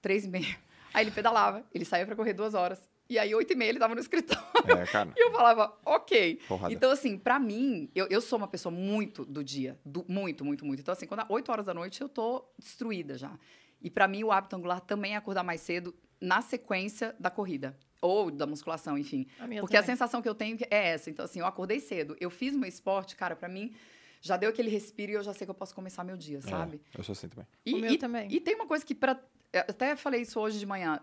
três 0.00 0.24
e 0.24 0.28
meia. 0.28 0.56
Aí 0.94 1.02
ele 1.04 1.10
pedalava, 1.10 1.64
ele 1.74 1.84
saía 1.84 2.06
pra 2.06 2.14
correr 2.14 2.32
duas 2.32 2.54
horas. 2.54 2.88
E 3.08 3.18
aí, 3.18 3.34
oito 3.34 3.52
e 3.52 3.56
meia, 3.56 3.68
ele 3.70 3.78
tava 3.78 3.94
no 3.94 4.00
escritório. 4.00 4.42
É, 4.66 4.84
cara. 4.86 5.12
E 5.16 5.20
eu 5.26 5.30
falava, 5.32 5.76
ok. 5.84 6.40
Porrada. 6.48 6.72
Então, 6.74 6.90
assim, 6.90 7.16
pra 7.16 7.38
mim, 7.38 7.88
eu, 7.94 8.06
eu 8.08 8.20
sou 8.20 8.36
uma 8.36 8.48
pessoa 8.48 8.72
muito 8.74 9.24
do 9.24 9.44
dia. 9.44 9.78
do- 9.84 10.04
muito, 10.08 10.44
muito, 10.44 10.64
muito. 10.64 10.80
Então, 10.80 10.92
assim, 10.92 11.06
quando 11.06 11.20
é 11.20 11.26
8 11.28 11.50
horas 11.52 11.66
da 11.66 11.72
noite, 11.74 12.00
eu 12.00 12.08
tô 12.08 12.44
destruída 12.58 13.16
já. 13.16 13.38
E 13.80 13.88
pra 13.90 14.08
mim, 14.08 14.24
o 14.24 14.32
hábito 14.32 14.56
angular 14.56 14.80
também 14.80 15.14
é 15.14 15.16
acordar 15.16 15.44
mais 15.44 15.60
cedo 15.60 15.94
na 16.20 16.40
sequência 16.40 17.14
da 17.20 17.30
corrida. 17.30 17.76
Ou 18.02 18.30
da 18.30 18.46
musculação, 18.46 18.98
enfim. 18.98 19.26
A 19.38 19.46
minha 19.46 19.60
Porque 19.60 19.76
a 19.76 19.80
também. 19.82 19.94
sensação 19.94 20.20
que 20.20 20.28
eu 20.28 20.34
tenho 20.34 20.58
é 20.70 20.88
essa. 20.88 21.08
Então, 21.08 21.24
assim, 21.24 21.38
eu 21.40 21.46
acordei 21.46 21.78
cedo. 21.80 22.16
Eu 22.20 22.30
fiz 22.30 22.54
meu 22.56 22.68
esporte, 22.68 23.14
cara, 23.16 23.34
pra 23.36 23.48
mim, 23.48 23.72
já 24.20 24.36
deu 24.36 24.50
aquele 24.50 24.68
respiro 24.70 25.12
e 25.12 25.14
eu 25.14 25.22
já 25.22 25.32
sei 25.32 25.46
que 25.46 25.50
eu 25.50 25.54
posso 25.54 25.74
começar 25.74 26.02
meu 26.04 26.16
dia, 26.16 26.40
sabe? 26.42 26.80
É, 26.94 26.98
eu 27.00 27.04
sou 27.04 27.12
assim 27.12 27.28
também. 27.28 27.46
E, 27.64 27.74
O 27.74 27.78
meu 27.78 27.92
e- 27.92 27.98
também. 27.98 28.28
e 28.32 28.40
tem 28.40 28.54
uma 28.54 28.66
coisa 28.66 28.84
que, 28.84 28.94
pra, 28.94 29.18
eu 29.52 29.60
até 29.60 29.94
falei 29.96 30.22
isso 30.22 30.38
hoje 30.40 30.58
de 30.58 30.66
manhã. 30.66 31.00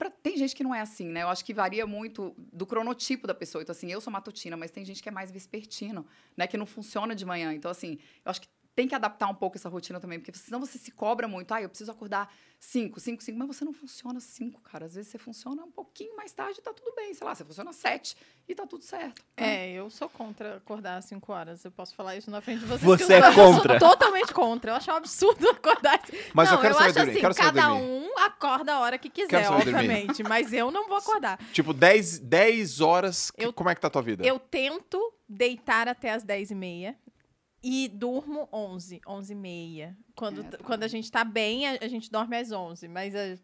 Pra- 0.00 0.08
tem 0.10 0.34
gente 0.34 0.56
que 0.56 0.64
não 0.64 0.74
é 0.74 0.80
assim, 0.80 1.04
né? 1.08 1.24
Eu 1.24 1.28
acho 1.28 1.44
que 1.44 1.52
varia 1.52 1.86
muito 1.86 2.34
do 2.50 2.64
cronotipo 2.64 3.26
da 3.26 3.34
pessoa. 3.34 3.60
Então, 3.60 3.72
assim, 3.72 3.92
eu 3.92 4.00
sou 4.00 4.10
matutina, 4.10 4.56
mas 4.56 4.70
tem 4.70 4.82
gente 4.82 5.02
que 5.02 5.10
é 5.10 5.12
mais 5.12 5.30
vespertino, 5.30 6.06
né? 6.34 6.46
Que 6.46 6.56
não 6.56 6.64
funciona 6.64 7.14
de 7.14 7.26
manhã. 7.26 7.52
Então, 7.52 7.70
assim, 7.70 7.98
eu 8.24 8.30
acho 8.30 8.40
que 8.40 8.48
tem 8.80 8.88
que 8.88 8.94
adaptar 8.94 9.28
um 9.28 9.34
pouco 9.34 9.58
essa 9.58 9.68
rotina 9.68 10.00
também, 10.00 10.18
porque 10.18 10.32
senão 10.38 10.58
você 10.58 10.78
se 10.78 10.90
cobra 10.90 11.28
muito. 11.28 11.52
Ah, 11.52 11.60
eu 11.60 11.68
preciso 11.68 11.90
acordar 11.90 12.32
5, 12.58 12.98
5, 12.98 13.22
5, 13.22 13.38
mas 13.38 13.46
você 13.48 13.62
não 13.62 13.74
funciona 13.74 14.18
5, 14.20 14.58
cara. 14.62 14.86
Às 14.86 14.94
vezes 14.94 15.10
você 15.10 15.18
funciona 15.18 15.62
um 15.62 15.70
pouquinho 15.70 16.16
mais 16.16 16.32
tarde 16.32 16.60
e 16.60 16.62
tá 16.62 16.72
tudo 16.72 16.94
bem. 16.94 17.12
Sei 17.12 17.26
lá, 17.26 17.34
você 17.34 17.44
funciona 17.44 17.74
7 17.74 18.16
e 18.48 18.54
tá 18.54 18.66
tudo 18.66 18.82
certo. 18.82 19.22
né? 19.36 19.66
É, 19.66 19.72
eu 19.72 19.90
sou 19.90 20.08
contra 20.08 20.56
acordar 20.56 20.96
às 20.96 21.04
5 21.04 21.30
horas. 21.30 21.62
Eu 21.62 21.70
posso 21.70 21.94
falar 21.94 22.16
isso 22.16 22.30
na 22.30 22.40
frente 22.40 22.60
de 22.60 22.66
vocês. 22.66 22.82
Você 22.82 23.06
que 23.06 23.12
eu 23.12 23.16
é 23.16 23.32
sou- 23.34 23.42
eu 23.44 23.52
contra? 23.54 23.78
sou 23.78 23.88
totalmente 23.90 24.32
contra. 24.32 24.70
Eu 24.70 24.76
acho 24.76 24.90
um 24.90 24.94
absurdo 24.94 25.46
acordar. 25.50 26.00
Mas 26.32 26.48
não, 26.48 26.56
eu 26.56 26.62
quero 26.62 26.74
saber 26.74 26.86
acho 26.86 26.94
dormir. 26.94 27.10
assim, 27.12 27.20
quero 27.20 27.34
saber 27.34 27.60
cada 27.60 27.68
dormir. 27.68 27.82
um 27.84 28.18
acorda 28.18 28.72
a 28.74 28.80
hora 28.80 28.96
que 28.98 29.10
quiser, 29.10 29.44
saber 29.44 29.64
dormir. 29.64 29.74
obviamente. 29.74 30.22
Mas 30.22 30.52
eu 30.54 30.70
não 30.70 30.88
vou 30.88 30.96
acordar. 30.96 31.38
Tipo, 31.52 31.74
10, 31.74 32.18
10 32.20 32.80
horas. 32.80 33.30
Eu- 33.36 33.52
como 33.52 33.68
é 33.68 33.74
que 33.74 33.80
tá 33.82 33.88
a 33.88 33.90
tua 33.90 34.02
vida? 34.02 34.26
Eu 34.26 34.38
tento 34.38 34.98
deitar 35.28 35.86
até 35.86 36.12
as 36.12 36.22
10 36.22 36.50
e 36.50 36.54
meia 36.54 36.96
e 37.62 37.88
durmo 37.88 38.48
11, 38.52 39.00
11 39.06 39.32
e 39.32 39.36
meia. 39.36 39.96
Quando, 40.16 40.40
É, 40.40 40.44
tá. 40.44 40.58
quando 40.58 40.82
a 40.82 40.88
gente 40.88 41.10
tá 41.10 41.24
bem, 41.24 41.66
a, 41.66 41.78
a 41.80 41.88
gente 41.88 42.10
dorme 42.10 42.36
às 42.36 42.50
11. 42.52 42.88
Mas, 42.88 43.14
a- 43.14 43.38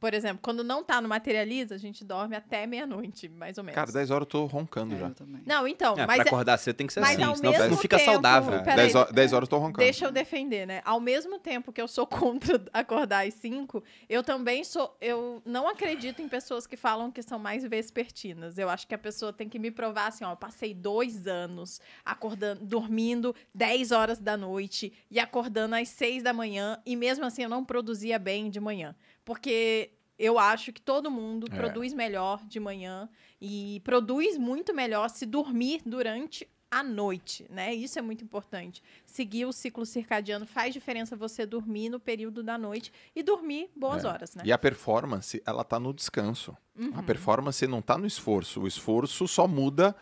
por 0.00 0.14
exemplo, 0.14 0.38
quando 0.42 0.64
não 0.64 0.82
tá 0.82 1.00
no 1.00 1.08
Materializa, 1.08 1.74
a 1.74 1.78
gente 1.78 2.04
dorme 2.04 2.34
até 2.36 2.66
meia-noite, 2.66 3.28
mais 3.28 3.58
ou 3.58 3.64
menos. 3.64 3.74
Cara, 3.74 3.92
10 3.92 4.10
horas 4.10 4.22
eu 4.26 4.30
tô 4.30 4.44
roncando 4.46 4.94
É, 4.94 4.98
já. 4.98 5.10
Não, 5.44 5.66
então, 5.68 5.94
É, 5.98 6.06
mas 6.06 6.16
pra 6.16 6.24
é- 6.24 6.28
acordar 6.28 6.58
cedo 6.58 6.76
tem 6.76 6.86
que 6.86 6.92
ser 6.92 7.00
mas 7.00 7.12
assim, 7.16 7.22
ao 7.22 7.36
senão 7.36 7.52
mesmo 7.52 7.68
não 7.70 7.76
fica 7.76 7.96
tempo- 7.98 8.12
saudável. 8.12 8.54
É, 8.54 8.58
Peraí. 8.62 8.76
10, 8.76 8.94
horas, 8.94 9.12
10 9.12 9.32
horas 9.32 9.46
eu 9.46 9.50
tô 9.50 9.58
roncando. 9.58 9.78
Deixa 9.78 10.04
eu 10.06 10.12
defender, 10.12 10.66
né? 10.66 10.80
Ao 10.84 10.98
mesmo 11.00 11.38
tempo 11.38 11.72
que 11.72 11.80
eu 11.80 11.88
sou 11.88 12.06
contra 12.54 12.62
acordar 12.72 13.26
às 13.26 13.34
5, 13.34 13.82
eu 14.08 14.22
também 14.22 14.64
sou. 14.64 14.96
Eu 15.00 15.42
não 15.44 15.68
acredito 15.68 16.20
em 16.22 16.28
pessoas 16.28 16.66
que 16.66 16.76
falam 16.76 17.10
que 17.10 17.22
são 17.22 17.38
mais 17.38 17.64
vespertinas. 17.64 18.58
Eu 18.58 18.68
acho 18.68 18.86
que 18.86 18.94
a 18.94 18.98
pessoa 18.98 19.32
tem 19.32 19.48
que 19.48 19.58
me 19.58 19.70
provar 19.70 20.06
assim: 20.08 20.24
ó, 20.24 20.32
eu 20.32 20.36
passei 20.36 20.72
dois 20.74 21.26
anos 21.26 21.80
acordando, 22.04 22.64
dormindo 22.64 23.34
10 23.54 23.92
horas 23.92 24.18
da 24.18 24.36
noite 24.36 24.92
e 25.10 25.18
acordando 25.20 25.74
às 25.74 25.88
6 25.88 26.22
da 26.22 26.32
manhã, 26.32 26.78
e 26.84 26.96
mesmo 26.96 27.24
assim 27.24 27.42
eu 27.42 27.48
não 27.48 27.64
produzia 27.64 28.18
bem 28.18 28.50
de 28.50 28.60
manhã. 28.60 28.94
Porque. 29.24 29.90
Eu 30.16 30.38
acho 30.38 30.72
que 30.72 30.80
todo 30.80 31.10
mundo 31.10 31.48
É. 31.50 31.56
produz 31.56 31.92
melhor 31.92 32.40
de 32.46 32.60
manhã 32.60 33.08
e 33.40 33.80
produz 33.82 34.38
muito 34.38 34.72
melhor 34.72 35.10
se 35.10 35.26
dormir 35.26 35.82
durante 35.84 36.48
a 36.70 36.84
noite, 36.84 37.44
né? 37.50 37.74
Isso 37.74 37.98
é 37.98 38.02
muito 38.02 38.22
importante. 38.22 38.80
Seguir 39.04 39.44
o 39.46 39.52
ciclo 39.52 39.84
circadiano 39.84 40.46
faz 40.46 40.72
diferença 40.72 41.16
você 41.16 41.44
dormir 41.44 41.88
no 41.88 41.98
período 41.98 42.44
da 42.44 42.56
noite 42.56 42.92
e 43.14 43.24
dormir 43.24 43.68
boas 43.74 44.04
É. 44.04 44.08
horas, 44.08 44.36
né? 44.36 44.44
E 44.46 44.52
a 44.52 44.58
performance, 44.58 45.42
ela 45.44 45.64
tá 45.64 45.80
no 45.80 45.92
descanso. 45.92 46.56
A 46.94 47.02
performance 47.02 47.66
não 47.66 47.82
tá 47.82 47.98
no 47.98 48.06
esforço. 48.06 48.60
O 48.60 48.68
esforço 48.68 49.26
só 49.26 49.48
muda 49.48 49.96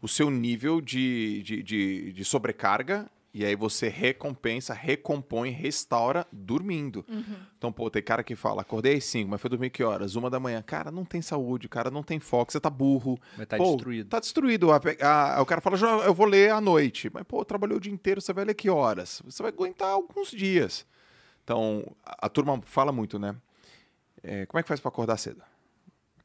o 0.00 0.08
seu 0.08 0.30
nível 0.30 0.80
de, 0.80 1.42
de, 1.42 1.62
de, 1.62 2.12
de 2.14 2.24
sobrecarga 2.24 3.10
e 3.32 3.44
aí 3.44 3.54
você 3.54 3.88
recompensa, 3.88 4.72
recompõe, 4.72 5.50
restaura 5.50 6.26
dormindo. 6.32 7.04
Então, 7.56 7.70
pô, 7.72 7.90
tem 7.90 8.02
cara 8.02 8.22
que 8.24 8.34
fala, 8.34 8.62
acordei 8.62 8.96
às 8.96 9.04
5, 9.04 9.30
mas 9.30 9.40
foi 9.40 9.50
dormir 9.50 9.70
que 9.70 9.82
horas? 9.84 10.14
Uma 10.16 10.30
da 10.30 10.40
manhã. 10.40 10.62
Cara, 10.62 10.90
não 10.90 11.04
tem 11.04 11.20
saúde, 11.20 11.68
cara, 11.68 11.90
não 11.90 12.02
tem 12.02 12.18
foco, 12.18 12.50
você 12.52 12.58
tá 12.60 12.70
burro. 12.70 13.18
Vai 13.36 13.44
estar 13.44 13.56
Pô, 13.58 13.64
destruído. 13.72 14.08
Tá 14.08 14.18
destruído. 14.20 14.72
A- 14.72 14.80
a- 15.36 15.42
o 15.42 15.46
cara 15.46 15.60
fala, 15.60 15.76
"Já, 15.76 15.86
eu 15.98 16.14
vou 16.14 16.26
ler 16.26 16.50
à 16.52 16.60
noite. 16.60 17.10
Mas, 17.12 17.22
pô, 17.24 17.44
trabalhou 17.44 17.76
o 17.76 17.80
dia 17.80 17.92
inteiro, 17.92 18.20
você 18.20 18.32
vai 18.32 18.44
ler 18.44 18.54
que 18.54 18.70
horas? 18.70 19.20
Você 19.24 19.42
vai 19.42 19.52
aguentar 19.52 19.88
alguns 19.90 20.30
dias. 20.30 20.86
Então, 21.44 21.84
a, 22.04 22.26
a 22.26 22.28
turma 22.28 22.60
fala 22.64 22.92
muito, 22.92 23.18
né? 23.18 23.34
É, 24.22 24.46
como 24.46 24.58
é 24.58 24.62
que 24.62 24.68
faz 24.68 24.80
pra 24.80 24.88
acordar 24.88 25.16
cedo? 25.16 25.42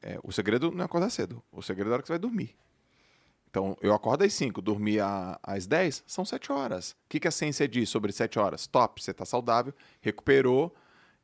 É, 0.02 0.18
o 0.22 0.32
segredo 0.32 0.70
não 0.70 0.82
é 0.82 0.84
acordar 0.84 1.10
cedo. 1.10 1.42
O 1.52 1.62
segredo 1.62 1.88
é 1.88 1.92
a 1.92 1.94
hora 1.94 2.02
que 2.02 2.08
você 2.08 2.12
vai 2.12 2.18
dormir. 2.18 2.54
Então, 3.54 3.76
eu 3.80 3.94
acordo 3.94 4.24
às 4.24 4.34
5, 4.34 4.60
dormi 4.60 4.96
às 5.40 5.64
10, 5.64 6.02
são 6.08 6.24
7 6.24 6.50
horas. 6.50 6.90
O 6.90 6.96
que, 7.08 7.20
que 7.20 7.28
a 7.28 7.30
ciência 7.30 7.68
diz 7.68 7.88
sobre 7.88 8.10
7 8.10 8.36
horas? 8.36 8.66
Top, 8.66 9.00
você 9.00 9.14
tá 9.14 9.24
saudável, 9.24 9.72
recuperou 10.00 10.74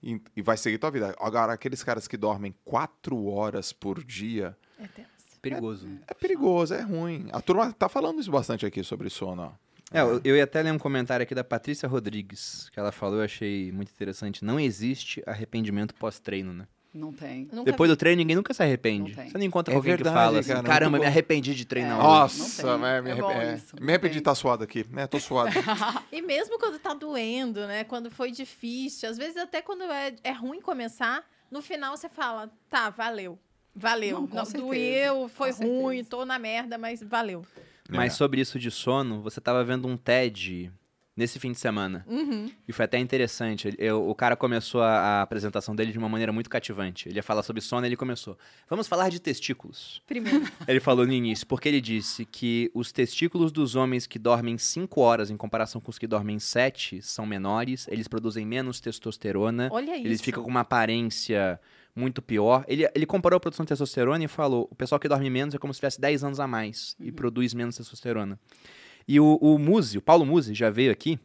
e, 0.01 0.22
e 0.37 0.41
vai 0.41 0.57
seguir 0.57 0.78
tua 0.78 0.93
vida. 0.93 1.12
Agora, 1.18 1.53
aqueles 1.53 1.83
caras 1.83 2.07
que 2.07 2.16
dormem 2.16 2.55
quatro 2.64 3.26
horas 3.26 3.72
por 3.72 4.05
dia, 4.05 4.57
É 4.78 4.87
tenso. 4.87 5.11
Perigoso. 5.43 5.89
é 6.07 6.14
perigoso, 6.14 6.72
é 6.72 6.83
ruim. 6.83 7.26
A 7.33 7.41
turma 7.41 7.72
tá 7.72 7.89
falando 7.89 8.20
isso 8.20 8.31
bastante 8.31 8.64
aqui 8.64 8.85
sobre 8.85 9.11
sono, 9.11 9.43
ó. 9.43 9.53
É, 9.93 10.01
eu, 10.03 10.20
eu 10.22 10.37
ia 10.37 10.45
até 10.45 10.62
ler 10.62 10.72
um 10.72 10.78
comentário 10.78 11.24
aqui 11.24 11.35
da 11.35 11.43
Patrícia 11.43 11.89
Rodrigues, 11.89 12.70
que 12.70 12.78
ela 12.78 12.93
falou, 12.93 13.18
eu 13.18 13.24
achei 13.24 13.72
muito 13.72 13.91
interessante. 13.91 14.45
Não 14.45 14.61
existe 14.61 15.20
arrependimento 15.26 15.97
pós-treino, 15.97 16.53
né? 16.53 16.68
Não 16.93 17.12
tem. 17.12 17.49
Nunca 17.53 17.70
Depois 17.70 17.88
vi. 17.88 17.97
do 17.97 17.99
treino, 17.99 18.18
ninguém 18.18 18.34
nunca 18.34 18.53
se 18.53 18.62
arrepende. 18.62 19.11
Não 19.14 19.22
tem. 19.22 19.30
Você 19.30 19.38
não 19.38 19.45
encontra 19.45 19.72
É 19.72 19.76
alguém 19.76 19.93
que 19.97 20.03
verdade, 20.03 20.16
fala 20.16 20.41
assim, 20.41 20.53
cara, 20.55 20.62
caramba, 20.66 20.99
me 20.99 21.07
arrependi 21.07 21.55
de 21.55 21.64
treinar 21.64 21.99
É. 21.99 22.03
Nossa, 22.03 22.62
não 22.66 22.72
tem. 22.72 22.80
mas 22.80 23.05
me, 23.05 23.11
É 23.11 23.14
bom 23.14 23.28
arrepe- 23.28 23.45
é, 23.47 23.55
isso, 23.55 23.76
me 23.76 23.80
não 23.82 23.88
arrependi 23.91 24.12
de 24.14 24.18
estar 24.18 24.34
suado 24.34 24.64
aqui, 24.64 24.84
né? 24.91 25.07
Tô 25.07 25.20
suado. 25.20 25.51
E 26.11 26.20
mesmo 26.20 26.59
quando 26.59 26.78
tá 26.80 26.93
doendo, 26.93 27.66
né? 27.66 27.84
Quando 27.84 28.11
foi 28.11 28.32
difícil, 28.32 29.09
às 29.09 29.16
vezes 29.16 29.36
até 29.36 29.62
quando 29.62 29.84
é, 29.84 30.14
é 30.24 30.32
ruim 30.32 30.61
começar, 30.61 31.24
no 31.51 31.62
final 31.62 31.97
você 31.97 32.09
fala, 32.09 32.51
tá, 32.68 32.91
valeu. 32.91 33.38
Valeu. 33.72 34.22
Não, 34.22 34.26
Não, 34.26 34.45
certeza, 34.45 34.64
doeu, 34.66 35.28
foi 35.28 35.51
com 35.53 35.57
certeza. 35.59 35.80
ruim, 35.82 36.03
tô 36.05 36.24
na 36.24 36.41
merda, 36.41 36.76
mas 36.76 37.01
valeu. 37.03 37.47
Mas 37.88 38.12
É. 38.14 38.16
sobre 38.16 38.41
isso 38.41 38.59
de 38.59 38.68
sono, 38.70 39.22
você 39.22 39.41
tava 39.41 39.62
vendo 39.64 39.86
um 39.86 39.97
TED 39.97 40.72
nesse 41.16 41.38
fim 41.38 41.52
de 41.52 41.58
semana. 41.58 42.04
Uhum. 42.08 42.50
E 42.66 42.72
foi 42.72 42.84
até 42.84 42.98
interessante. 42.98 43.74
Eu- 43.78 44.08
o 44.08 44.14
cara 44.14 44.36
começou 44.36 44.80
a, 44.80 44.88
a 44.98 45.22
apresentação 45.22 45.74
dele 45.76 45.92
de 45.92 45.98
uma 45.98 46.08
maneira 46.08 46.32
muito 46.32 46.48
cativante. 46.48 47.08
Ele 47.08 47.16
ia 47.16 47.22
falar 47.22 47.42
sobre 47.42 47.61
sono 47.61 47.84
e 47.84 47.88
ele 47.88 47.96
começou. 47.96 48.38
Vamos 48.68 48.86
falar 48.88 49.08
de 49.11 49.20
testículos. 49.20 50.00
Primeiro. 50.06 50.40
Ele 50.66 50.80
falou 50.80 51.06
no 51.06 51.12
início, 51.12 51.46
porque 51.46 51.68
ele 51.68 51.80
disse 51.80 52.24
que 52.24 52.70
os 52.74 52.92
testículos 52.92 53.50
dos 53.52 53.74
homens 53.74 54.06
que 54.06 54.18
dormem 54.18 54.56
5 54.56 55.00
horas 55.00 55.30
em 55.30 55.36
comparação 55.36 55.80
com 55.80 55.90
os 55.90 55.98
que 55.98 56.06
dormem 56.06 56.38
7 56.38 57.02
são 57.02 57.26
menores, 57.26 57.86
eles 57.88 58.06
produzem 58.08 58.46
menos 58.46 58.80
testosterona, 58.80 59.68
Olha 59.72 59.96
isso. 59.96 60.06
eles 60.06 60.20
ficam 60.20 60.42
com 60.42 60.48
uma 60.50 60.61
aparência 60.61 61.61
muito 61.94 62.22
pior. 62.22 62.64
Ele, 62.68 62.88
ele 62.94 63.04
comparou 63.06 63.36
a 63.36 63.40
produção 63.40 63.64
de 63.64 63.68
testosterona 63.70 64.22
e 64.24 64.28
falou: 64.28 64.68
o 64.70 64.74
pessoal 64.74 64.98
que 64.98 65.08
dorme 65.08 65.28
menos 65.28 65.54
é 65.54 65.58
como 65.58 65.74
se 65.74 65.80
tivesse 65.80 66.00
10 66.00 66.24
anos 66.24 66.40
a 66.40 66.46
mais 66.46 66.94
e 67.00 67.11
produz 67.11 67.52
menos 67.52 67.76
testosterona. 67.76 68.38
E 69.07 69.18
o, 69.18 69.36
o 69.40 69.59
Muzi, 69.59 69.98
o 69.98 70.03
Paulo 70.03 70.24
Muzi, 70.24 70.55
já 70.55 70.70
veio 70.70 70.92
aqui 70.92 71.18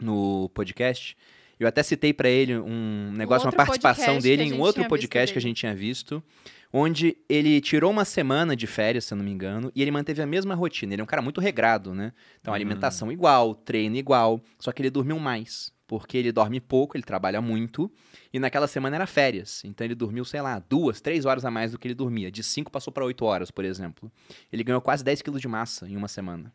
no 0.00 0.48
podcast. 0.54 1.16
Eu 1.58 1.66
até 1.66 1.82
citei 1.82 2.12
pra 2.12 2.28
ele 2.28 2.56
um 2.58 3.12
negócio, 3.12 3.46
uma 3.46 3.48
outro 3.48 3.56
participação 3.56 4.18
dele 4.18 4.42
em 4.42 4.52
um 4.52 4.60
outro 4.60 4.86
podcast 4.86 5.32
que 5.32 5.38
a 5.38 5.42
gente 5.42 5.56
tinha 5.56 5.74
visto, 5.74 6.22
onde 6.70 7.16
ele 7.28 7.60
tirou 7.62 7.90
uma 7.90 8.04
semana 8.04 8.54
de 8.54 8.66
férias, 8.66 9.06
se 9.06 9.14
eu 9.14 9.16
não 9.16 9.24
me 9.24 9.30
engano, 9.30 9.72
e 9.74 9.80
ele 9.80 9.90
manteve 9.90 10.20
a 10.20 10.26
mesma 10.26 10.54
rotina. 10.54 10.92
Ele 10.92 11.00
é 11.00 11.04
um 11.04 11.06
cara 11.06 11.22
muito 11.22 11.40
regrado, 11.40 11.94
né? 11.94 12.12
Então, 12.40 12.52
alimentação 12.52 13.10
igual, 13.10 13.54
treino 13.54 13.96
igual, 13.96 14.40
só 14.58 14.70
que 14.70 14.82
ele 14.82 14.90
dormiu 14.90 15.18
mais. 15.18 15.74
Porque 15.86 16.18
ele 16.18 16.32
dorme 16.32 16.60
pouco, 16.60 16.96
ele 16.96 17.04
trabalha 17.04 17.40
muito, 17.40 17.90
e 18.32 18.40
naquela 18.40 18.66
semana 18.66 18.96
era 18.96 19.06
férias. 19.06 19.62
Então 19.64 19.84
ele 19.84 19.94
dormiu, 19.94 20.24
sei 20.24 20.42
lá, 20.42 20.58
duas, 20.68 21.00
três 21.00 21.24
horas 21.24 21.44
a 21.44 21.50
mais 21.50 21.72
do 21.72 21.78
que 21.78 21.86
ele 21.86 21.94
dormia. 21.94 22.30
De 22.30 22.42
cinco 22.42 22.72
passou 22.72 22.92
para 22.92 23.04
oito 23.04 23.24
horas, 23.24 23.52
por 23.52 23.64
exemplo. 23.64 24.10
Ele 24.52 24.64
ganhou 24.64 24.80
quase 24.80 25.04
10 25.04 25.22
quilos 25.22 25.40
de 25.40 25.46
massa 25.46 25.88
em 25.88 25.96
uma 25.96 26.08
semana. 26.08 26.52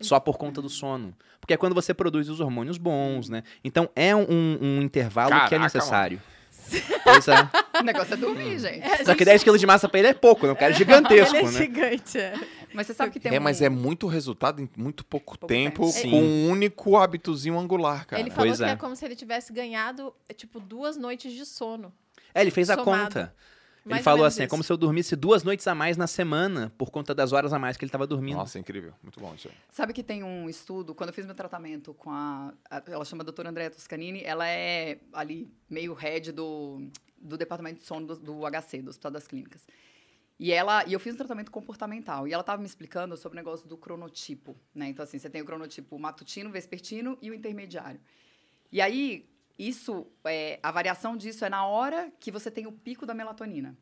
Só 0.00 0.18
por 0.18 0.38
conta 0.38 0.62
do 0.62 0.68
sono. 0.68 1.14
Porque 1.40 1.54
é 1.54 1.56
quando 1.56 1.74
você 1.74 1.92
produz 1.92 2.28
os 2.28 2.40
hormônios 2.40 2.78
bons, 2.78 3.28
né? 3.28 3.42
Então 3.62 3.88
é 3.94 4.14
um, 4.14 4.26
um 4.60 4.82
intervalo 4.82 5.30
que 5.30 5.34
é 5.36 5.38
Caraca, 5.40 5.58
necessário. 5.58 6.22
Pois 7.04 7.26
é. 7.28 7.34
O 7.80 7.82
negócio 7.82 8.12
é 8.12 8.16
dormir, 8.16 8.58
gente. 8.58 9.04
Só 9.06 9.14
que 9.14 9.24
10 9.24 9.42
quilos 9.42 9.58
de 9.58 9.66
massa 9.66 9.88
pra 9.88 9.98
ele 10.00 10.08
é 10.08 10.12
pouco, 10.14 10.46
né? 10.46 10.52
O 10.52 10.56
cara 10.56 10.72
é 10.72 10.76
gigantesco, 10.76 11.34
Ele 11.34 11.46
é 11.46 11.50
né? 11.50 11.58
gigante, 11.58 12.18
é. 12.18 12.34
Mas 12.74 12.86
você 12.86 12.92
sabe 12.94 13.10
que 13.10 13.18
tem 13.18 13.34
É, 13.34 13.40
um... 13.40 13.42
mas 13.42 13.62
é 13.62 13.70
muito 13.70 14.06
resultado 14.06 14.60
em 14.60 14.68
muito 14.76 15.02
pouco, 15.02 15.38
Pouco 15.38 15.46
tempo, 15.46 15.90
tempo. 15.90 16.10
Com 16.10 16.20
um 16.22 16.50
único 16.50 16.96
hábitozinho 16.98 17.58
angular, 17.58 18.06
cara. 18.06 18.20
Ele 18.20 18.30
falou 18.30 18.48
Pois 18.48 18.58
que 18.58 18.64
é. 18.64 18.70
é 18.70 18.76
como 18.76 18.94
se 18.94 19.04
ele 19.06 19.16
tivesse 19.16 19.50
ganhado, 19.50 20.12
tipo, 20.36 20.60
duas 20.60 20.98
noites 20.98 21.32
de 21.32 21.46
sono. 21.46 21.90
É, 22.34 22.42
ele 22.42 22.50
fez 22.50 22.68
a 22.68 22.74
Somado. 22.74 23.04
conta. 23.04 23.34
Ele 23.84 23.94
Mais 23.94 24.00
ou 24.00 24.04
falou 24.04 24.24
assim, 24.26 24.42
é 24.42 24.46
como 24.46 24.62
se 24.62 24.70
eu 24.70 24.76
dormisse 24.76 25.16
duas 25.16 25.42
noites 25.42 25.66
a 25.66 25.74
mais 25.74 25.96
na 25.96 26.06
semana 26.06 26.70
por 26.76 26.90
conta 26.90 27.14
das 27.14 27.32
horas 27.32 27.52
a 27.52 27.58
mais 27.58 27.76
que 27.76 27.84
ele 27.84 27.90
tava 27.90 28.06
dormindo. 28.06 28.36
Nossa, 28.36 28.58
incrível. 28.58 28.92
Muito 29.02 29.18
bom 29.18 29.34
isso 29.34 29.48
aí. 29.48 29.54
Sabe 29.70 29.92
que 29.94 30.02
tem 30.02 30.22
um 30.22 30.48
estudo, 30.50 30.94
quando 30.94 31.08
eu 31.08 31.14
fiz 31.14 31.24
meu 31.24 31.34
tratamento 31.34 31.94
com 31.94 32.10
a. 32.10 32.52
a- 32.70 32.82
ela 32.86 33.04
chama 33.04 33.22
a 33.22 33.24
doutora 33.24 33.48
Andréa 33.48 33.70
Toscanini, 33.70 34.22
ela 34.22 34.46
é 34.46 34.98
ali 35.12 35.50
meio 35.68 35.94
head 35.94 36.30
do, 36.32 36.88
do 37.18 37.38
departamento 37.38 37.80
de 37.80 37.86
sono 37.86 38.06
do, 38.06 38.16
do 38.16 38.40
HC, 38.46 38.82
do 38.82 38.90
Hospital 38.90 39.12
das 39.12 39.26
Clínicas. 39.26 39.66
E 40.38 40.52
ela 40.52 40.84
e 40.86 40.92
eu 40.92 41.00
fiz 41.00 41.14
um 41.14 41.18
tratamento 41.18 41.50
comportamental. 41.50 42.26
E 42.28 42.32
ela 42.32 42.40
estava 42.42 42.60
me 42.60 42.66
explicando 42.66 43.16
sobre 43.16 43.36
o 43.38 43.40
negócio 43.40 43.68
do 43.68 43.76
cronotipo. 43.76 44.56
Né? 44.74 44.88
Então, 44.88 45.02
assim, 45.02 45.18
você 45.18 45.28
tem 45.30 45.40
o 45.42 45.44
cronotipo 45.44 45.98
matutino, 45.98 46.50
vespertino 46.50 47.16
e 47.22 47.30
o 47.30 47.34
intermediário. 47.34 48.00
E 48.72 48.80
aí, 48.80 49.28
isso, 49.68 50.06
é, 50.24 50.58
a 50.62 50.70
variação 50.70 51.16
disso 51.16 51.44
é 51.44 51.48
na 51.50 51.66
hora 51.66 52.10
que 52.18 52.30
você 52.30 52.50
tem 52.50 52.66
o 52.66 52.72
pico 52.72 53.04
da 53.04 53.12
melatonina. 53.12 53.76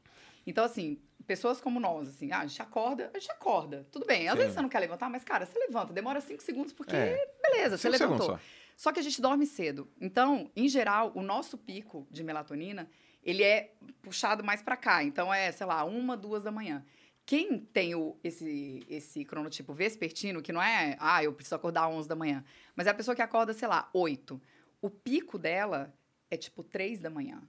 Então, 0.46 0.64
assim, 0.64 1.00
pessoas 1.26 1.60
como 1.60 1.78
nós, 1.78 2.08
assim, 2.08 2.32
ah, 2.32 2.40
a 2.40 2.46
gente 2.46 2.60
acorda, 2.60 3.10
a 3.14 3.18
gente 3.18 3.30
acorda. 3.30 3.86
Tudo 3.92 4.06
bem, 4.06 4.28
às 4.28 4.32
Sim. 4.32 4.38
vezes 4.38 4.54
você 4.54 4.62
não 4.62 4.68
quer 4.68 4.80
levantar, 4.80 5.08
mas, 5.10 5.22
cara, 5.22 5.46
você 5.46 5.58
levanta, 5.58 5.92
demora 5.92 6.20
cinco 6.20 6.42
segundos, 6.42 6.72
porque, 6.72 6.96
É. 6.96 7.30
beleza, 7.42 7.76
você 7.76 7.90
Cinco 7.90 8.02
levantou. 8.02 8.26
segundos 8.26 8.44
Só 8.76 8.92
que 8.92 8.98
a 9.00 9.02
gente 9.02 9.20
dorme 9.20 9.44
cedo. 9.46 9.88
Então, 10.00 10.50
em 10.56 10.68
geral, 10.68 11.12
o 11.14 11.22
nosso 11.22 11.58
pico 11.58 12.06
de 12.10 12.24
melatonina, 12.24 12.88
ele 13.22 13.42
é 13.44 13.74
puxado 14.02 14.42
mais 14.42 14.62
para 14.62 14.76
cá. 14.76 15.02
Então, 15.04 15.32
é, 15.34 15.52
sei 15.52 15.66
lá, 15.66 15.84
uma, 15.84 16.16
duas 16.16 16.42
da 16.42 16.50
manhã. 16.50 16.84
Quem 17.26 17.58
tem 17.58 17.94
o, 17.94 18.16
esse, 18.24 18.82
esse 18.88 19.24
cronotipo 19.24 19.74
vespertino, 19.74 20.40
que 20.40 20.50
não 20.52 20.62
é, 20.62 20.96
ah, 20.98 21.22
eu 21.22 21.32
preciso 21.34 21.56
acordar 21.56 21.86
às 21.86 21.92
11 21.92 22.08
da 22.08 22.16
manhã, 22.16 22.42
mas 22.74 22.86
é 22.86 22.90
a 22.90 22.94
pessoa 22.94 23.14
que 23.14 23.20
acorda, 23.20 23.52
sei 23.52 23.68
lá, 23.68 23.90
8. 23.92 24.40
O 24.80 24.88
pico 24.90 25.38
dela 25.38 25.92
é 26.30 26.36
tipo 26.36 26.62
3 26.62 27.00
da 27.00 27.10
manhã. 27.10 27.42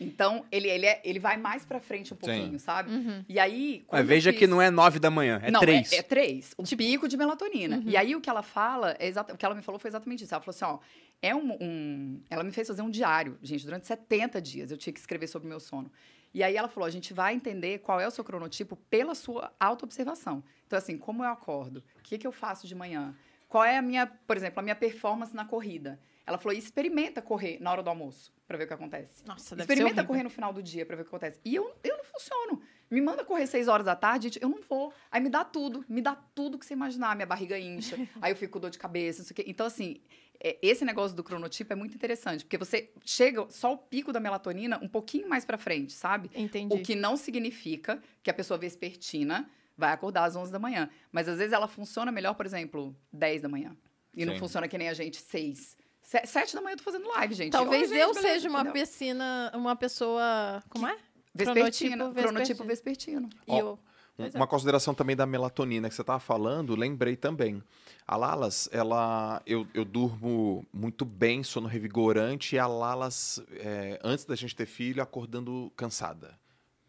Então, 0.00 0.44
ele, 0.50 0.68
ele, 0.68 0.86
é, 0.86 1.00
ele 1.04 1.18
vai 1.18 1.36
mais 1.36 1.64
pra 1.64 1.78
frente 1.78 2.12
um 2.12 2.16
pouquinho, 2.16 2.58
sabe? 2.58 2.92
Uhum. 2.92 3.24
E 3.28 3.38
aí. 3.38 3.84
Mas 3.90 4.06
veja 4.06 4.32
que 4.32 4.46
não 4.46 4.60
é 4.60 4.70
nove 4.70 4.98
da 4.98 5.10
manhã, 5.10 5.40
é 5.42 5.50
não, 5.50 5.60
três. 5.60 5.92
É, 5.92 5.96
é 5.96 6.02
três. 6.02 6.54
O 6.56 6.64
pico 6.64 7.06
de 7.06 7.16
melatonina. 7.16 7.76
Uhum. 7.76 7.84
E 7.86 7.96
aí 7.96 8.16
o 8.16 8.20
que 8.20 8.28
ela 8.28 8.42
fala, 8.42 8.96
é 8.98 9.06
exata, 9.06 9.32
o 9.34 9.36
que 9.36 9.44
ela 9.44 9.54
me 9.54 9.62
falou 9.62 9.78
foi 9.78 9.88
exatamente 9.88 10.24
isso. 10.24 10.34
Ela 10.34 10.42
falou 10.42 10.54
assim: 10.56 10.64
ó, 10.64 10.78
é 11.20 11.34
um, 11.34 11.52
um- 11.60 12.20
Ela 12.28 12.42
me 12.42 12.50
fez 12.50 12.66
fazer 12.66 12.82
um 12.82 12.90
diário, 12.90 13.38
gente, 13.42 13.64
durante 13.64 13.86
70 13.86 14.40
dias. 14.40 14.70
Eu 14.70 14.76
tinha 14.76 14.92
que 14.92 14.98
escrever 15.00 15.26
sobre 15.28 15.46
o 15.46 15.48
meu 15.48 15.60
sono. 15.60 15.90
E 16.34 16.42
aí 16.42 16.56
ela 16.56 16.68
falou: 16.68 16.86
a 16.86 16.90
gente 16.90 17.12
vai 17.12 17.34
entender 17.34 17.78
qual 17.78 18.00
é 18.00 18.06
o 18.06 18.10
seu 18.10 18.24
cronotipo 18.24 18.76
pela 18.90 19.14
sua 19.14 19.52
autoobservação. 19.60 20.42
Então, 20.66 20.78
assim, 20.78 20.96
como 20.96 21.22
eu 21.22 21.28
acordo? 21.28 21.82
O 21.98 22.02
que, 22.02 22.18
que 22.18 22.26
eu 22.26 22.32
faço 22.32 22.66
de 22.66 22.74
manhã? 22.74 23.14
Qual 23.48 23.62
é 23.62 23.76
a 23.76 23.82
minha, 23.82 24.06
por 24.06 24.36
exemplo, 24.36 24.58
a 24.60 24.62
minha 24.62 24.74
performance 24.74 25.36
na 25.36 25.44
corrida? 25.44 26.00
Ela 26.26 26.38
falou: 26.38 26.56
experimenta 26.56 27.20
correr 27.20 27.58
na 27.60 27.70
hora 27.70 27.82
do 27.82 27.88
almoço 27.88 28.32
para 28.46 28.56
ver 28.56 28.64
o 28.64 28.66
que 28.66 28.74
acontece. 28.74 29.24
Nossa, 29.26 29.56
deve 29.56 29.66
ser 29.66 29.72
Experimenta 29.72 30.04
correr 30.04 30.22
no 30.22 30.30
final 30.30 30.52
do 30.52 30.62
dia 30.62 30.84
pra 30.84 30.96
ver 30.96 31.02
o 31.02 31.04
que 31.04 31.08
acontece. 31.08 31.40
E 31.44 31.54
eu, 31.54 31.74
eu 31.82 31.96
não 31.96 32.04
funciono. 32.04 32.62
Me 32.90 33.00
manda 33.00 33.24
correr 33.24 33.46
seis 33.46 33.68
horas 33.68 33.86
da 33.86 33.96
tarde, 33.96 34.24
gente, 34.24 34.42
eu 34.42 34.48
não 34.48 34.60
vou. 34.60 34.92
Aí 35.10 35.20
me 35.20 35.30
dá 35.30 35.44
tudo, 35.44 35.84
me 35.88 36.02
dá 36.02 36.14
tudo 36.14 36.58
que 36.58 36.66
você 36.66 36.74
imaginar. 36.74 37.16
Minha 37.16 37.26
barriga 37.26 37.58
incha, 37.58 37.96
aí 38.20 38.32
eu 38.32 38.36
fico 38.36 38.52
com 38.52 38.60
dor 38.60 38.70
de 38.70 38.78
cabeça, 38.78 39.20
não 39.20 39.26
sei 39.26 39.32
o 39.32 39.36
quê. 39.36 39.44
Então, 39.46 39.66
assim, 39.66 40.00
é, 40.38 40.58
esse 40.60 40.84
negócio 40.84 41.16
do 41.16 41.24
cronotipo 41.24 41.72
é 41.72 41.76
muito 41.76 41.94
interessante, 41.94 42.44
porque 42.44 42.58
você 42.58 42.90
chega 43.04 43.46
só 43.48 43.72
o 43.72 43.78
pico 43.78 44.12
da 44.12 44.20
melatonina 44.20 44.78
um 44.82 44.88
pouquinho 44.88 45.28
mais 45.28 45.44
pra 45.44 45.56
frente, 45.56 45.92
sabe? 45.92 46.30
Entendi. 46.34 46.74
O 46.74 46.82
que 46.82 46.94
não 46.94 47.16
significa 47.16 48.02
que 48.22 48.30
a 48.30 48.34
pessoa 48.34 48.58
vespertina 48.58 49.48
vai 49.76 49.92
acordar 49.92 50.24
às 50.24 50.36
11 50.36 50.52
da 50.52 50.58
manhã. 50.58 50.90
Mas 51.10 51.28
às 51.28 51.38
vezes 51.38 51.52
ela 51.52 51.66
funciona 51.66 52.12
melhor, 52.12 52.34
por 52.34 52.46
exemplo, 52.46 52.94
10 53.12 53.42
da 53.42 53.48
manhã. 53.48 53.76
E 54.14 54.24
não 54.24 54.34
Sim. 54.34 54.40
funciona 54.40 54.68
que 54.68 54.76
nem 54.76 54.88
a 54.88 54.94
gente, 54.94 55.16
6. 55.16 55.76
7 56.02 56.54
da 56.54 56.60
manhã 56.60 56.74
eu 56.74 56.78
tô 56.78 56.84
fazendo 56.84 57.08
live, 57.08 57.34
gente. 57.34 57.52
Talvez 57.52 57.88
gente, 57.88 57.98
eu 57.98 58.08
beleza, 58.08 58.28
seja 58.28 58.48
uma 58.48 58.60
entendeu? 58.60 58.72
piscina, 58.82 59.52
uma 59.54 59.76
pessoa. 59.76 60.62
Como 60.68 60.86
é? 60.86 60.96
Vespertina, 61.34 61.96
Cronotipo 61.96 62.22
cronotipo 62.22 62.64
vespertino. 62.64 63.30
E 63.46 63.52
Ó, 63.52 63.58
eu. 63.58 63.78
É. 64.18 64.36
Uma 64.36 64.46
consideração 64.46 64.94
também 64.94 65.16
da 65.16 65.24
melatonina 65.24 65.88
que 65.88 65.94
você 65.94 66.02
estava 66.02 66.20
falando, 66.20 66.76
lembrei 66.76 67.16
também. 67.16 67.62
A 68.06 68.14
Lalas, 68.14 68.68
ela, 68.70 69.40
eu, 69.46 69.66
eu 69.72 69.86
durmo 69.86 70.66
muito 70.72 71.04
bem, 71.04 71.42
sono 71.42 71.66
revigorante, 71.66 72.54
e 72.54 72.58
a 72.58 72.66
Lalas, 72.66 73.42
é, 73.52 73.98
antes 74.04 74.26
da 74.26 74.36
gente 74.36 74.54
ter 74.54 74.66
filho, 74.66 75.02
acordando 75.02 75.72
cansada. 75.76 76.38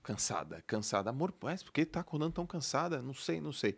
Cansada, 0.04 0.62
cansada. 0.68 1.10
Amor, 1.12 1.34
mas 1.42 1.64
por 1.64 1.72
que 1.72 1.86
tá 1.86 2.02
acordando 2.02 2.34
tão 2.34 2.46
cansada? 2.46 3.02
Não 3.02 3.14
sei, 3.14 3.40
não 3.40 3.54
sei. 3.54 3.78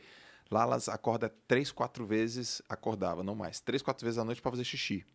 Lalas 0.50 0.90
acorda 0.90 1.32
três, 1.48 1.72
quatro 1.72 2.06
vezes, 2.06 2.62
acordava, 2.68 3.24
não 3.24 3.36
mais. 3.36 3.60
Três, 3.60 3.82
quatro 3.82 4.04
vezes 4.04 4.18
à 4.18 4.24
noite 4.24 4.42
para 4.42 4.52
fazer 4.52 4.64
xixi. 4.64 5.06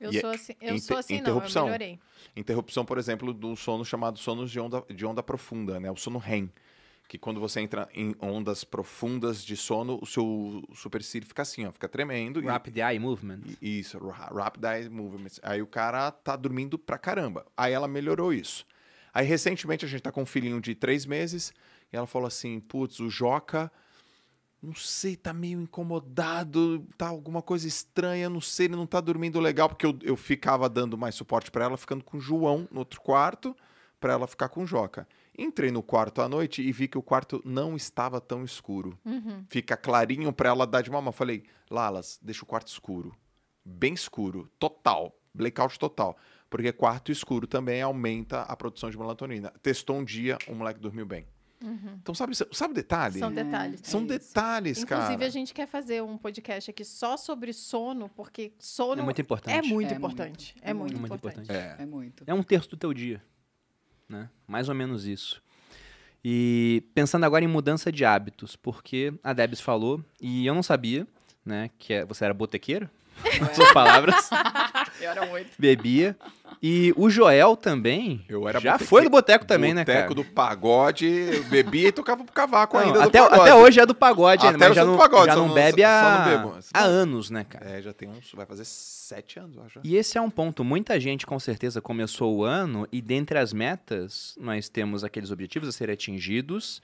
Eu 0.00 0.10
E 0.10 0.20
sou 0.20 0.30
assim, 0.30 0.52
eu 0.60 0.74
inter- 0.76 0.80
sou 0.80 0.96
assim 0.96 1.14
não, 1.14 1.18
eu 1.18 1.22
interrupção. 1.22 1.64
melhorei. 1.64 1.98
Interrupção, 2.36 2.84
por 2.84 2.98
exemplo, 2.98 3.32
do 3.32 3.56
sono 3.56 3.84
chamado 3.84 4.18
sonos 4.18 4.50
de 4.50 4.60
onda, 4.60 4.84
de 4.88 5.04
onda 5.04 5.22
profunda, 5.22 5.80
né? 5.80 5.90
O 5.90 5.96
sono 5.96 6.18
REM. 6.18 6.50
Que 7.08 7.16
quando 7.18 7.40
você 7.40 7.60
entra 7.60 7.88
em 7.94 8.14
ondas 8.20 8.64
profundas 8.64 9.42
de 9.42 9.56
sono, 9.56 9.98
o 10.02 10.04
seu 10.06 10.62
supercílio 10.74 11.26
fica 11.26 11.40
assim, 11.42 11.64
ó, 11.66 11.72
fica 11.72 11.88
tremendo. 11.88 12.38
e- 12.40 12.44
Rapid 12.44 12.76
Eye 12.76 12.98
Movement. 12.98 13.40
e- 13.62 13.80
Isso, 13.80 13.98
ra- 14.08 14.26
Rapid 14.26 14.62
Eye 14.64 14.88
Movements. 14.90 15.40
Aí 15.42 15.62
o 15.62 15.66
cara 15.66 16.10
tá 16.10 16.36
dormindo 16.36 16.78
pra 16.78 16.98
caramba. 16.98 17.46
Aí 17.56 17.72
ela 17.72 17.88
melhorou 17.88 18.32
isso. 18.32 18.66
Aí 19.14 19.26
recentemente 19.26 19.84
a 19.86 19.88
gente 19.88 20.02
tá 20.02 20.12
com 20.12 20.22
um 20.22 20.26
filhinho 20.26 20.60
de 20.60 20.74
três 20.74 21.06
meses 21.06 21.52
e 21.90 21.96
ela 21.96 22.06
falou 22.06 22.28
assim: 22.28 22.60
putz, 22.60 23.00
o 23.00 23.08
Joca 23.08 23.72
não 24.62 24.74
sei, 24.74 25.16
tá 25.16 25.32
meio 25.32 25.60
incomodado, 25.60 26.84
tá 26.96 27.08
alguma 27.08 27.40
coisa 27.40 27.66
estranha, 27.68 28.28
não 28.28 28.40
sei, 28.40 28.66
ele 28.66 28.76
não 28.76 28.86
tá 28.86 29.00
dormindo 29.00 29.38
legal, 29.38 29.68
porque 29.68 29.86
eu, 29.86 29.96
eu 30.02 30.16
ficava 30.16 30.68
dando 30.68 30.98
mais 30.98 31.14
suporte 31.14 31.50
para 31.50 31.64
ela, 31.64 31.76
ficando 31.76 32.02
com 32.02 32.18
o 32.18 32.20
João 32.20 32.68
no 32.70 32.80
outro 32.80 33.00
quarto, 33.00 33.56
para 34.00 34.12
ela 34.12 34.26
ficar 34.26 34.48
com 34.48 34.62
o 34.62 34.66
Joca. 34.66 35.06
Entrei 35.36 35.70
no 35.70 35.82
quarto 35.82 36.20
à 36.20 36.28
noite 36.28 36.62
e 36.62 36.72
vi 36.72 36.88
que 36.88 36.98
o 36.98 37.02
quarto 37.02 37.40
não 37.44 37.76
estava 37.76 38.20
tão 38.20 38.44
escuro. 38.44 38.98
Uhum. 39.04 39.44
Fica 39.48 39.76
clarinho 39.76 40.32
para 40.32 40.48
ela 40.48 40.66
dar 40.66 40.82
de 40.82 40.90
mamãe. 40.90 41.12
Falei, 41.12 41.44
Lalas, 41.70 42.18
deixa 42.20 42.42
o 42.42 42.46
quarto 42.46 42.66
escuro. 42.66 43.14
Bem 43.64 43.94
escuro, 43.94 44.50
total, 44.58 45.16
blackout 45.32 45.78
total. 45.78 46.16
Porque 46.50 46.72
quarto 46.72 47.12
escuro 47.12 47.46
também 47.46 47.80
aumenta 47.80 48.42
a 48.42 48.56
produção 48.56 48.90
de 48.90 48.98
melatonina. 48.98 49.52
Testou 49.62 49.98
um 49.98 50.04
dia, 50.04 50.38
o 50.48 50.54
moleque 50.54 50.80
dormiu 50.80 51.06
bem. 51.06 51.24
Então, 51.60 52.14
sabe, 52.14 52.34
sabe 52.36 52.70
o 52.72 52.74
detalhe? 52.74 53.18
São 53.18 53.32
detalhes. 53.32 53.80
São 53.82 54.02
É 54.02 54.04
detalhes, 54.04 54.78
Inclusive, 54.82 55.14
cara. 55.16 55.26
a 55.26 55.28
gente 55.28 55.52
quer 55.52 55.66
fazer 55.66 56.02
um 56.02 56.16
podcast 56.16 56.70
aqui 56.70 56.84
só 56.84 57.16
sobre 57.16 57.52
sono, 57.52 58.08
porque 58.10 58.52
sono 58.58 59.02
É 59.02 59.04
muito 59.04 59.20
importante. 59.20 59.54
é 59.56 59.62
muito 59.62 59.92
É 59.92 59.96
importante. 59.96 60.54
muito, 60.54 60.66
É 60.66 60.70
é 60.70 60.74
muito, 60.74 60.92
muito 61.00 61.14
importante. 61.14 61.44
importante. 61.50 61.80
É. 61.80 61.82
É 61.82 61.86
muito. 61.86 62.24
É 62.26 62.32
um 62.34 62.42
terço 62.44 62.70
do 62.70 62.76
teu 62.76 62.94
dia, 62.94 63.20
né? 64.08 64.30
Mais 64.46 64.68
ou 64.68 64.74
menos 64.74 65.04
isso. 65.06 65.42
E 66.24 66.84
pensando 66.94 67.24
agora 67.24 67.44
em 67.44 67.48
mudança 67.48 67.90
de 67.92 68.04
hábitos, 68.04 68.56
porque 68.56 69.12
a 69.22 69.32
Debs 69.32 69.60
falou, 69.60 70.04
e 70.20 70.46
eu 70.46 70.54
não 70.54 70.62
sabia, 70.62 71.06
né, 71.44 71.70
que 71.78 71.92
é- 71.92 72.04
você 72.04 72.24
era 72.24 72.34
botequeiro, 72.34 72.88
suas 73.54 73.72
palavras, 73.72 74.28
Eu 75.00 75.10
era 75.10 75.26
muito. 75.26 75.50
bebia. 75.58 76.16
E 76.60 76.92
o 76.96 77.08
Joel 77.08 77.56
também 77.56 78.24
Eu 78.28 78.48
era 78.48 78.58
já 78.58 78.78
foi 78.78 79.04
do 79.04 79.10
boteco 79.10 79.44
também, 79.44 79.72
né, 79.72 79.84
cara? 79.84 80.00
Boteco 80.00 80.14
do 80.14 80.24
pagode, 80.24 81.06
eu 81.06 81.44
bebia 81.44 81.88
e 81.88 81.92
tocava 81.92 82.24
pro 82.24 82.32
cavaco 82.32 82.76
Não, 82.76 82.84
ainda. 82.84 83.00
do 83.00 83.08
até, 83.08 83.20
pagode. 83.20 83.40
até 83.40 83.54
hoje 83.54 83.80
é 83.80 83.86
do 83.86 83.94
pagode, 83.94 84.46
ainda, 84.46 84.56
Até 84.56 84.68
mas 84.68 84.76
eu 84.76 84.82
já 84.82 84.84
não, 84.84 84.92
do 84.92 84.98
pagode, 84.98 85.26
já 85.26 85.34
só 85.34 85.46
não 85.46 85.54
bebe 85.54 85.82
só 85.82 85.88
há, 85.88 86.38
não 86.42 86.58
há 86.74 86.82
anos, 86.82 87.30
né, 87.30 87.44
cara? 87.48 87.70
É, 87.70 87.82
já 87.82 87.92
tem 87.92 88.08
uns. 88.08 88.32
Vai 88.32 88.44
fazer 88.44 88.64
sete 88.64 89.38
anos, 89.38 89.56
eu 89.56 89.62
acho. 89.62 89.80
E 89.84 89.96
esse 89.96 90.18
é 90.18 90.20
um 90.20 90.30
ponto. 90.30 90.64
Muita 90.64 90.98
gente, 90.98 91.24
com 91.26 91.38
certeza, 91.38 91.80
começou 91.80 92.36
o 92.38 92.44
ano 92.44 92.88
e 92.90 93.00
dentre 93.00 93.38
as 93.38 93.52
metas, 93.52 94.34
nós 94.40 94.68
temos 94.68 95.04
aqueles 95.04 95.30
objetivos 95.30 95.68
a 95.68 95.72
serem 95.72 95.92
atingidos, 95.92 96.82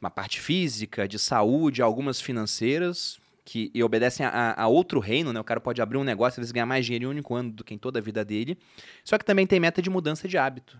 uma 0.00 0.10
parte 0.10 0.40
física, 0.40 1.08
de 1.08 1.18
saúde, 1.18 1.82
algumas 1.82 2.20
financeiras, 2.20 3.18
que 3.50 3.70
e 3.74 3.82
obedecem 3.82 4.26
a, 4.26 4.52
a- 4.62 4.68
outro 4.68 5.00
reino, 5.00 5.32
né? 5.32 5.40
O 5.40 5.44
cara 5.44 5.58
pode 5.58 5.80
abrir 5.80 5.96
um 5.96 6.04
negócio 6.04 6.32
às 6.38 6.42
vezes 6.42 6.52
ganhar 6.52 6.66
mais 6.66 6.84
dinheiro 6.84 7.04
em 7.04 7.08
um 7.08 7.10
único 7.12 7.34
ano 7.34 7.50
do 7.50 7.64
que 7.64 7.72
em 7.72 7.78
toda 7.78 7.98
a 7.98 8.02
vida 8.02 8.22
dele. 8.22 8.58
Só 9.02 9.16
que 9.16 9.24
também 9.24 9.46
tem 9.46 9.58
meta 9.58 9.80
de 9.80 9.88
mudança 9.88 10.28
de 10.28 10.36
hábito. 10.36 10.78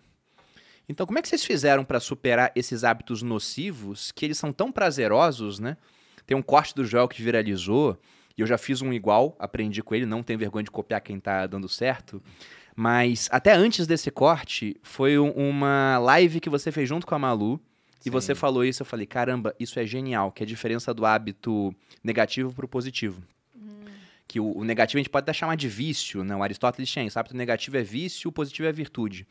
Então, 0.86 1.06
como 1.06 1.18
é 1.18 1.22
que 1.22 1.28
vocês 1.28 1.42
fizeram 1.44 1.82
para 1.82 1.98
superar 1.98 2.52
esses 2.54 2.84
hábitos 2.84 3.22
nocivos, 3.22 4.12
que 4.12 4.26
eles 4.26 4.36
são 4.36 4.52
tão 4.52 4.70
prazerosos, 4.70 5.58
né? 5.58 5.78
Tem 6.26 6.36
um 6.36 6.42
corte 6.42 6.74
do 6.74 6.84
Joel 6.84 7.08
que 7.08 7.22
viralizou, 7.22 7.98
e 8.36 8.42
eu 8.42 8.46
já 8.46 8.58
fiz 8.58 8.82
um 8.82 8.92
igual, 8.92 9.34
aprendi 9.38 9.82
com 9.82 9.94
ele, 9.94 10.04
não 10.04 10.22
tenho 10.22 10.38
vergonha 10.38 10.64
de 10.64 10.70
copiar 10.70 11.00
quem 11.00 11.18
tá 11.18 11.46
dando 11.46 11.68
certo. 11.70 12.22
Mas 12.76 13.28
até 13.32 13.52
antes 13.54 13.86
desse 13.86 14.10
corte, 14.10 14.76
foi 14.82 15.18
um- 15.18 15.30
uma 15.32 15.98
live 15.98 16.38
que 16.38 16.50
você 16.50 16.70
fez 16.70 16.86
junto 16.88 17.06
com 17.06 17.14
a 17.14 17.18
Malu. 17.18 17.58
E 18.00 18.04
Sim. 18.04 18.10
você 18.10 18.34
falou 18.34 18.64
isso, 18.64 18.82
eu 18.82 18.86
falei, 18.86 19.06
caramba, 19.06 19.54
isso 19.58 19.78
é 19.78 19.86
genial, 19.86 20.30
que 20.30 20.42
é 20.42 20.44
a 20.44 20.46
diferença 20.46 20.94
do 20.94 21.04
hábito 21.04 21.74
negativo 22.02 22.52
pro 22.52 22.68
positivo. 22.68 23.22
Que 24.26 24.38
o, 24.38 24.58
o 24.58 24.64
negativo 24.64 24.98
a 24.98 25.00
gente 25.00 25.10
pode 25.10 25.24
até 25.24 25.32
chamar 25.32 25.56
de 25.56 25.68
vício, 25.68 26.22
né? 26.22 26.36
O 26.36 26.42
Aristóteles 26.42 26.90
tinha 26.90 27.04
isso, 27.04 27.18
hábito 27.18 27.36
negativo 27.36 27.76
é 27.76 27.82
vício, 27.82 28.28
o 28.28 28.32
positivo 28.32 28.68
é 28.68 28.72
virtude. 28.72 29.26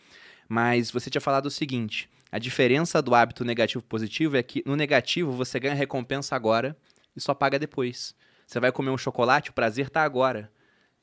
Mas 0.50 0.90
você 0.92 1.10
tinha 1.10 1.22
falado 1.22 1.46
o 1.46 1.52
seguinte, 1.52 2.10
a 2.32 2.40
diferença 2.40 3.02
do 3.02 3.14
hábito 3.14 3.46
negativo 3.46 3.82
pro 3.82 3.90
positivo 3.90 4.38
é 4.38 4.44
que 4.44 4.64
no 4.66 4.76
negativo 4.76 5.32
você 5.32 5.60
ganha 5.60 5.76
recompensa 5.76 6.36
agora 6.36 6.76
e 7.16 7.22
só 7.22 7.34
paga 7.34 7.60
depois. 7.60 8.16
Você 8.46 8.60
vai 8.60 8.72
comer 8.72 8.90
um 8.90 8.98
chocolate, 8.98 9.50
o 9.50 9.54
prazer 9.54 9.90
tá 9.90 10.04
agora. 10.04 10.52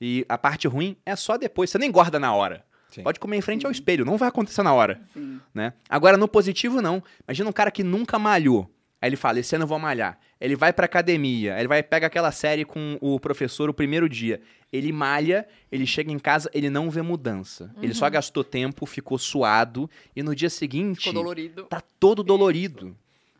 E 0.01 0.25
a 0.29 0.37
parte 0.37 0.67
ruim 0.67 0.97
é 1.07 1.15
só 1.15 1.37
depois, 1.37 1.71
você 1.71 1.79
nem 1.79 1.89
engorda 1.89 2.19
na 2.19 2.35
hora. 2.35 2.65
Sim. 2.95 3.03
Pode 3.03 3.19
comer 3.19 3.37
em 3.37 3.41
frente 3.41 3.67
ao 3.67 3.73
espelho, 3.73 4.05
não 4.05 4.17
vai 4.17 4.29
acontecer 4.29 4.63
na 4.63 4.73
hora 4.73 5.01
Sim. 5.13 5.41
né? 5.53 5.73
Agora, 5.89 6.17
no 6.17 6.29
positivo, 6.29 6.81
não. 6.81 7.03
Imagina 7.27 7.49
um 7.51 7.53
cara 7.53 7.71
que 7.71 7.83
nunca 7.83 8.19
malhou. 8.19 8.71
Aí 9.01 9.09
ele 9.11 9.17
fala, 9.17 9.39
esse 9.39 9.55
ano 9.55 9.65
eu 9.65 9.69
vou 9.69 9.79
malhar. 9.79 10.19
Ele 10.41 10.57
vai 10.57 10.73
pra 10.73 10.87
academia, 10.87 11.59
ele 11.59 11.69
vai 11.69 11.83
pega 11.83 12.07
aquela 12.07 12.33
série 12.33 12.65
com 12.65 12.97
o 13.03 13.21
professor 13.21 13.69
o 13.69 13.75
primeiro 13.75 14.09
dia. 14.09 14.41
Ele 14.73 14.93
malha, 14.93 15.47
ele 15.71 15.87
chega 15.87 16.11
em 16.11 16.19
casa, 16.19 16.51
ele 16.55 16.71
não 16.71 16.89
vê 16.91 17.03
mudança. 17.03 17.71
Ele 17.83 17.93
só 17.93 18.09
gastou 18.09 18.43
tempo, 18.43 18.87
ficou 18.87 19.19
suado, 19.19 19.91
e 20.17 20.23
no 20.23 20.35
dia 20.35 20.49
seguinte 20.49 21.01
Ficou 21.09 21.13
dolorido. 21.13 21.65
tá 21.65 21.83
todo 22.01 22.23
dolorido. 22.23 22.97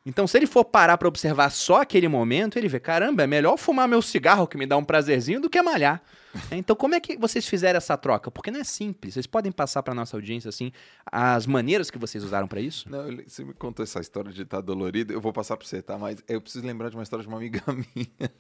Então, 0.07 0.27
se 0.27 0.37
ele 0.37 0.47
for 0.47 0.65
parar 0.65 0.99
pra 0.99 1.09
observar 1.09 1.51
só 1.51 1.81
aquele 1.81 2.09
momento, 2.09 2.59
ele 2.59 2.69
vê, 2.69 2.79
caramba, 2.79 3.23
é 3.23 3.27
melhor 3.27 3.57
fumar 3.57 3.89
meu 3.89 4.03
cigarro 4.03 4.47
que 4.47 4.59
me 4.59 4.67
dá 4.67 4.77
um 4.77 4.85
prazerzinho 4.85 5.41
do 5.41 5.49
que 5.49 5.61
malhar. 5.63 6.03
Então, 6.51 6.75
como 6.77 6.95
é 6.95 7.01
que 7.01 7.17
vocês 7.17 7.47
fizeram 7.47 7.79
essa 7.79 7.97
troca? 7.97 8.31
Porque 8.31 8.51
não 8.51 8.61
é 8.61 8.65
simples. 8.65 9.15
Vocês 9.15 9.27
podem 9.27 9.53
passar 9.53 9.83
pra 9.83 9.95
nossa 9.95 10.17
audiência 10.17 10.49
assim 10.49 10.73
as 11.07 11.47
maneiras 11.47 11.91
que 11.91 11.99
vocês 11.99 12.23
usaram 12.25 12.47
pra 12.47 12.61
isso? 12.61 12.91
Não, 12.91 13.05
você 13.27 13.45
me 13.45 13.55
contou 13.55 13.83
essa 13.83 14.01
história 14.01 14.33
de 14.33 14.43
estar 14.43 14.61
dolorido, 14.61 15.13
eu 15.13 15.21
vou 15.21 15.33
passar 15.33 15.57
pra 15.57 15.67
você, 15.67 15.81
tá? 15.81 15.97
Mas 15.97 16.23
eu 16.29 16.41
preciso 16.41 16.67
lembrar 16.67 16.91
de 16.91 16.97
uma 16.97 17.03
história 17.03 17.23
de 17.23 17.29
uma 17.29 17.39
amiga 17.39 17.63
minha, 17.73 18.31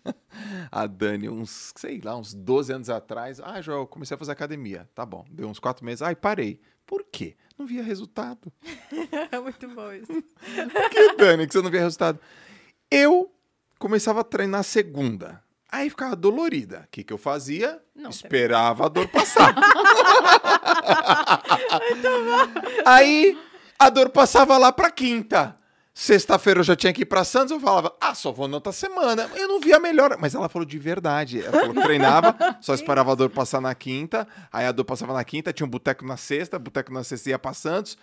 a 0.71 0.87
Dani, 0.87 1.29
uns, 1.29 1.73
sei 1.77 2.01
lá, 2.03 2.17
uns 2.17 2.35
12 2.35 2.73
anos 2.73 2.91
atrás. 2.91 3.41
Ah, 3.41 3.61
Joel, 3.63 3.87
comecei 3.87 4.15
a 4.15 4.19
fazer 4.19 4.33
academia. 4.33 4.89
Tá 4.95 5.07
bom, 5.07 5.25
deu 5.31 5.49
uns 5.49 5.59
quatro 5.59 5.85
meses. 5.85 6.03
Ai, 6.03 6.15
parei. 6.15 6.61
Por 6.87 7.05
quê? 7.11 7.37
Não 7.59 7.67
via 7.67 7.83
resultado. 7.83 8.53
É 9.31 9.39
muito 9.39 9.69
bom 9.69 9.93
isso. 9.93 10.13
Por 10.13 10.91
que, 10.91 11.17
Dani, 11.17 11.47
que 11.47 11.53
você 11.53 11.63
não 11.63 11.71
via 11.71 11.83
resultado? 11.83 12.19
Eu 12.91 13.33
começava 13.79 14.21
a 14.21 14.25
treinar 14.25 14.65
segunda. 14.65 15.43
Aí 15.71 15.91
ficava 15.91 16.15
dolorida. 16.15 16.85
O 16.87 16.91
que, 16.91 17.03
que 17.03 17.13
eu 17.13 17.19
fazia? 17.19 17.81
Não, 17.95 18.11
Esperava 18.11 18.87
a 18.87 18.89
dor 18.89 19.09
passar. 19.09 19.55
Aí 22.85 23.39
a 23.79 23.91
dor 23.91 24.11
passava 24.11 24.57
lá 24.57 24.73
pra 24.73 24.91
quinta. 24.91 25.57
Sexta-feira 25.97 26.59
eu 26.59 26.65
já 26.65 26.75
tinha 26.75 26.93
que 26.93 27.03
ir 27.03 27.05
pra 27.05 27.23
Santos, 27.23 27.53
eu 27.53 27.61
falava, 27.61 27.95
ah, 28.01 28.15
só 28.17 28.33
vou 28.33 28.49
na 28.49 28.57
outra 28.57 28.73
semana. 28.73 29.31
Eu 29.37 29.47
não 29.47 29.61
via 29.61 29.79
melhor. 29.79 30.17
Mas 30.19 30.35
ela 30.35 30.49
falou 30.49 30.67
de 30.67 30.77
verdade. 30.77 31.41
Ela 31.41 31.53
falou, 31.53 31.83
treinava, 31.85 32.37
só 32.61 32.75
esperava 32.75 33.13
a 33.13 33.15
dor 33.15 33.31
passar 33.31 33.61
na 33.61 33.73
quinta. 33.77 34.27
Aí 34.53 34.67
a 34.67 34.73
dor 34.73 34.85
passava 34.85 35.13
na 35.13 35.23
quinta, 35.23 35.53
tinha 35.53 35.65
um 35.65 35.71
boteco 35.71 36.05
na 36.05 36.17
sexta, 36.17 36.59
boteco 36.59 36.93
na 36.93 37.05
sexta 37.05 37.31
ia 37.31 37.39
pra 37.39 37.55
Santos. 37.55 37.97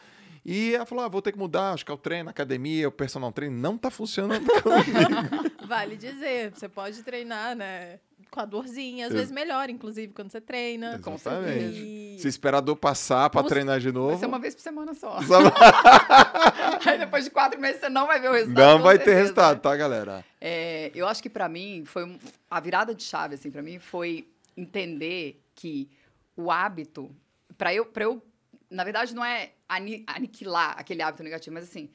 E 0.46 0.74
ela 0.74 0.86
falou, 0.86 1.04
ah, 1.04 1.10
vou 1.10 1.22
ter 1.22 1.34
que 1.34 1.38
mudar, 1.38 1.74
acho 1.74 1.86
que 1.86 1.92
é 1.92 1.94
o 1.94 1.98
treino, 1.98 2.30
a 2.30 2.32
academia, 2.32 2.88
o 2.88 2.92
personal 2.92 3.32
treino. 3.32 3.58
Não 3.58 3.78
tá 3.78 3.92
funcionando 3.92 4.48
comigo. 4.64 5.68
Vale 5.68 5.98
dizer, 5.98 6.54
você 6.56 6.70
pode 6.70 7.04
treinar, 7.04 7.56
né? 7.56 8.00
Com 8.32 8.40
a 8.40 8.46
dorzinha, 8.46 9.08
às 9.08 9.12
Eu- 9.12 9.18
vezes 9.18 9.32
melhor, 9.32 9.70
inclusive, 9.70 10.14
quando 10.14 10.32
você 10.32 10.40
treina. 10.40 10.98
Com 11.00 11.16
Exatamente. 11.16 11.80
E- 11.82 12.18
Se 12.18 12.30
esperar 12.30 12.60
a 12.60 12.62
dor 12.62 12.78
passar 12.78 13.30
pra 13.30 13.42
Você- 13.42 13.50
treinar 13.50 13.78
de 13.80 13.92
Vai 13.92 14.02
novo... 14.02 14.18
ser 14.18 14.26
uma 14.26 14.40
vez 14.40 14.56
por 14.56 14.62
semana 14.62 14.94
só. 14.94 15.22
só- 15.22 15.40
Aí 16.90 16.98
depois 16.98 17.26
de 17.26 17.30
quatro 17.30 17.60
meses 17.60 17.82
você 17.82 17.90
não 17.90 18.08
vai 18.08 18.20
ver 18.22 18.30
o 18.30 18.34
resultado. 18.34 18.66
Não 18.66 18.82
vai 18.82 18.98
ter 18.98 19.04
certeza, 19.04 19.20
resultado, 19.22 19.56
né? 19.56 19.62
tá, 19.62 19.76
galera? 19.76 20.26
É, 20.40 20.92
eu 20.96 21.08
acho 21.08 21.22
que 21.22 21.30
pra 21.30 21.50
mim 21.50 21.84
foi 21.86 22.06
um- 22.06 22.18
a 22.50 22.60
virada 22.60 22.96
de 22.96 23.04
chave 23.04 23.36
assim 23.36 23.52
para 23.52 23.62
mim 23.62 23.80
foi 23.80 24.28
entender 24.56 25.42
que 25.56 25.90
o 26.36 26.50
hábito 26.52 27.14
para 27.58 27.74
eu 27.74 27.86
para 27.86 28.04
eu 28.06 28.22
na 28.70 28.84
verdade 28.84 29.14
não 29.14 29.24
é 29.26 29.52
ani- 29.68 30.04
aniquilar 30.08 30.76
aquele 30.80 31.02
hábito 31.02 31.22
negativo, 31.24 31.54
mas 31.54 31.66
assim 31.66 31.90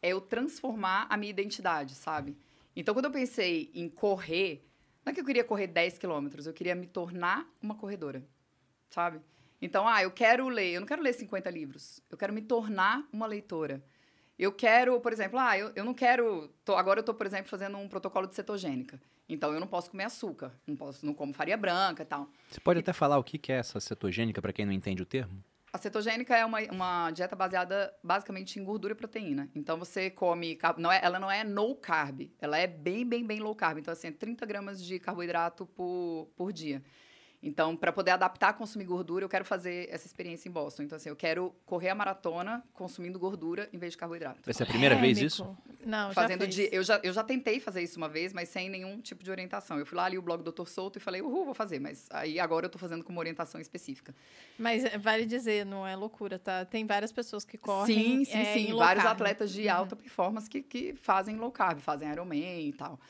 é 0.00 0.08
eu 0.08 0.20
transformar 0.20 1.06
a 1.10 1.16
minha 1.16 1.30
identidade, 1.30 1.94
sabe? 1.94 2.36
Então 2.74 2.94
quando 2.94 3.04
eu 3.06 3.10
pensei 3.10 3.70
em 3.74 3.88
correr, 3.88 4.64
não 5.04 5.10
é 5.10 5.14
que 5.14 5.20
eu 5.20 5.24
queria 5.24 5.44
correr 5.44 5.66
10 5.66 5.98
quilômetros, 5.98 6.46
eu 6.46 6.52
queria 6.52 6.74
me 6.74 6.86
tornar 6.86 7.46
uma 7.60 7.74
corredora, 7.74 8.22
sabe? 8.90 9.20
Então, 9.60 9.86
ah, 9.86 10.02
eu 10.02 10.10
quero 10.10 10.48
ler, 10.48 10.72
eu 10.72 10.80
não 10.80 10.86
quero 10.88 11.02
ler 11.02 11.12
50 11.12 11.48
livros, 11.50 12.00
eu 12.10 12.18
quero 12.18 12.32
me 12.32 12.42
tornar 12.42 13.06
uma 13.12 13.26
leitora. 13.26 13.82
Eu 14.38 14.50
quero, 14.50 14.98
por 15.00 15.12
exemplo, 15.12 15.38
ah, 15.38 15.56
eu, 15.56 15.70
eu 15.76 15.84
não 15.84 15.94
quero. 15.94 16.48
tô- 16.64 16.74
agora 16.74 16.98
eu 17.00 17.04
tô, 17.04 17.14
por 17.14 17.26
exemplo, 17.26 17.48
fazendo 17.48 17.76
um 17.78 17.86
protocolo 17.88 18.26
de 18.26 18.34
cetogênica. 18.34 19.00
Então 19.28 19.52
eu 19.52 19.60
não 19.60 19.66
posso 19.68 19.90
comer 19.90 20.04
açúcar, 20.04 20.52
não 20.66 20.74
posso, 20.74 21.06
não 21.06 21.14
como 21.14 21.32
farinha 21.32 21.56
branca 21.56 22.02
e 22.02 22.06
tal. 22.06 22.28
Você 22.50 22.58
pode 22.58 22.80
até 22.80 22.92
falar 22.92 23.18
o 23.18 23.24
que 23.24 23.38
que 23.38 23.52
é 23.52 23.56
essa 23.56 23.78
cetogênica 23.78 24.42
para 24.42 24.52
quem 24.52 24.66
não 24.66 24.72
entende 24.72 25.00
o 25.02 25.06
termo? 25.06 25.42
A 25.72 25.78
cetogênica 25.78 26.36
é 26.36 26.44
uma, 26.44 26.58
uma 26.70 27.10
dieta 27.12 27.34
baseada 27.34 27.94
basicamente 28.04 28.60
em 28.60 28.64
gordura 28.64 28.92
e 28.92 28.96
proteína. 28.96 29.48
Então 29.54 29.78
você 29.78 30.10
come. 30.10 30.58
Não 30.76 30.92
é, 30.92 31.00
ela 31.02 31.18
não 31.18 31.30
é 31.30 31.42
no 31.42 31.74
carb, 31.74 32.30
ela 32.38 32.58
é 32.58 32.66
bem, 32.66 33.06
bem, 33.06 33.26
bem 33.26 33.40
low 33.40 33.54
carb. 33.54 33.78
Então, 33.78 33.90
assim, 33.90 34.08
é 34.08 34.12
30 34.12 34.44
gramas 34.44 34.84
de 34.84 34.98
carboidrato 34.98 35.64
por, 35.64 36.28
por 36.36 36.52
dia. 36.52 36.82
Então, 37.42 37.76
para 37.76 37.92
poder 37.92 38.12
adaptar 38.12 38.50
a 38.50 38.52
consumir 38.52 38.84
gordura, 38.84 39.24
eu 39.24 39.28
quero 39.28 39.44
fazer 39.44 39.88
essa 39.90 40.06
experiência 40.06 40.48
em 40.48 40.52
Boston. 40.52 40.84
Então, 40.84 40.94
assim, 40.94 41.08
eu 41.08 41.16
quero 41.16 41.52
correr 41.66 41.88
a 41.88 41.94
maratona 41.94 42.62
consumindo 42.72 43.18
gordura 43.18 43.68
em 43.72 43.78
vez 43.78 43.92
de 43.92 43.98
carboidrato. 43.98 44.38
Vai 44.44 44.54
ser 44.54 44.62
a 44.62 44.66
primeira 44.66 44.94
vez 44.94 45.18
isso? 45.18 45.44
Não, 45.84 46.08
já 46.08 46.14
fazendo 46.14 46.42
fez. 46.42 46.54
de, 46.54 46.68
eu 46.70 46.84
já 46.84 47.00
eu 47.02 47.12
já 47.12 47.24
tentei 47.24 47.58
fazer 47.58 47.82
isso 47.82 47.96
uma 47.98 48.08
vez, 48.08 48.32
mas 48.32 48.48
sem 48.48 48.70
nenhum 48.70 49.00
tipo 49.00 49.24
de 49.24 49.30
orientação. 49.32 49.76
Eu 49.76 49.84
fui 49.84 49.96
lá 49.96 50.04
ali 50.04 50.16
o 50.16 50.22
blog 50.22 50.40
do 50.44 50.52
Dr. 50.52 50.66
Souto 50.68 50.98
e 50.98 51.00
falei, 51.00 51.20
uhul, 51.20 51.44
vou 51.46 51.54
fazer, 51.54 51.80
mas 51.80 52.06
aí 52.12 52.38
agora 52.38 52.66
eu 52.66 52.70
tô 52.70 52.78
fazendo 52.78 53.02
com 53.02 53.10
uma 53.10 53.18
orientação 53.18 53.60
específica. 53.60 54.14
Mas 54.56 54.84
é, 54.84 54.96
vale 54.96 55.26
dizer, 55.26 55.66
não 55.66 55.84
é 55.84 55.96
loucura, 55.96 56.38
tá? 56.38 56.64
Tem 56.64 56.86
várias 56.86 57.10
pessoas 57.10 57.44
que 57.44 57.58
correm. 57.58 57.96
sim, 57.96 58.24
sim, 58.24 58.38
é, 58.38 58.44
sim, 58.54 58.74
vários 58.76 59.02
carb. 59.02 59.16
atletas 59.16 59.50
de 59.50 59.62
Uhum. 59.66 59.72
alta 59.74 59.96
performance 59.96 60.48
que, 60.48 60.62
que 60.62 60.94
fazem 60.94 61.36
low 61.36 61.50
carb, 61.50 61.80
fazem 61.80 62.08
Ironman 62.08 62.68
e 62.68 62.72
tal. 62.72 63.00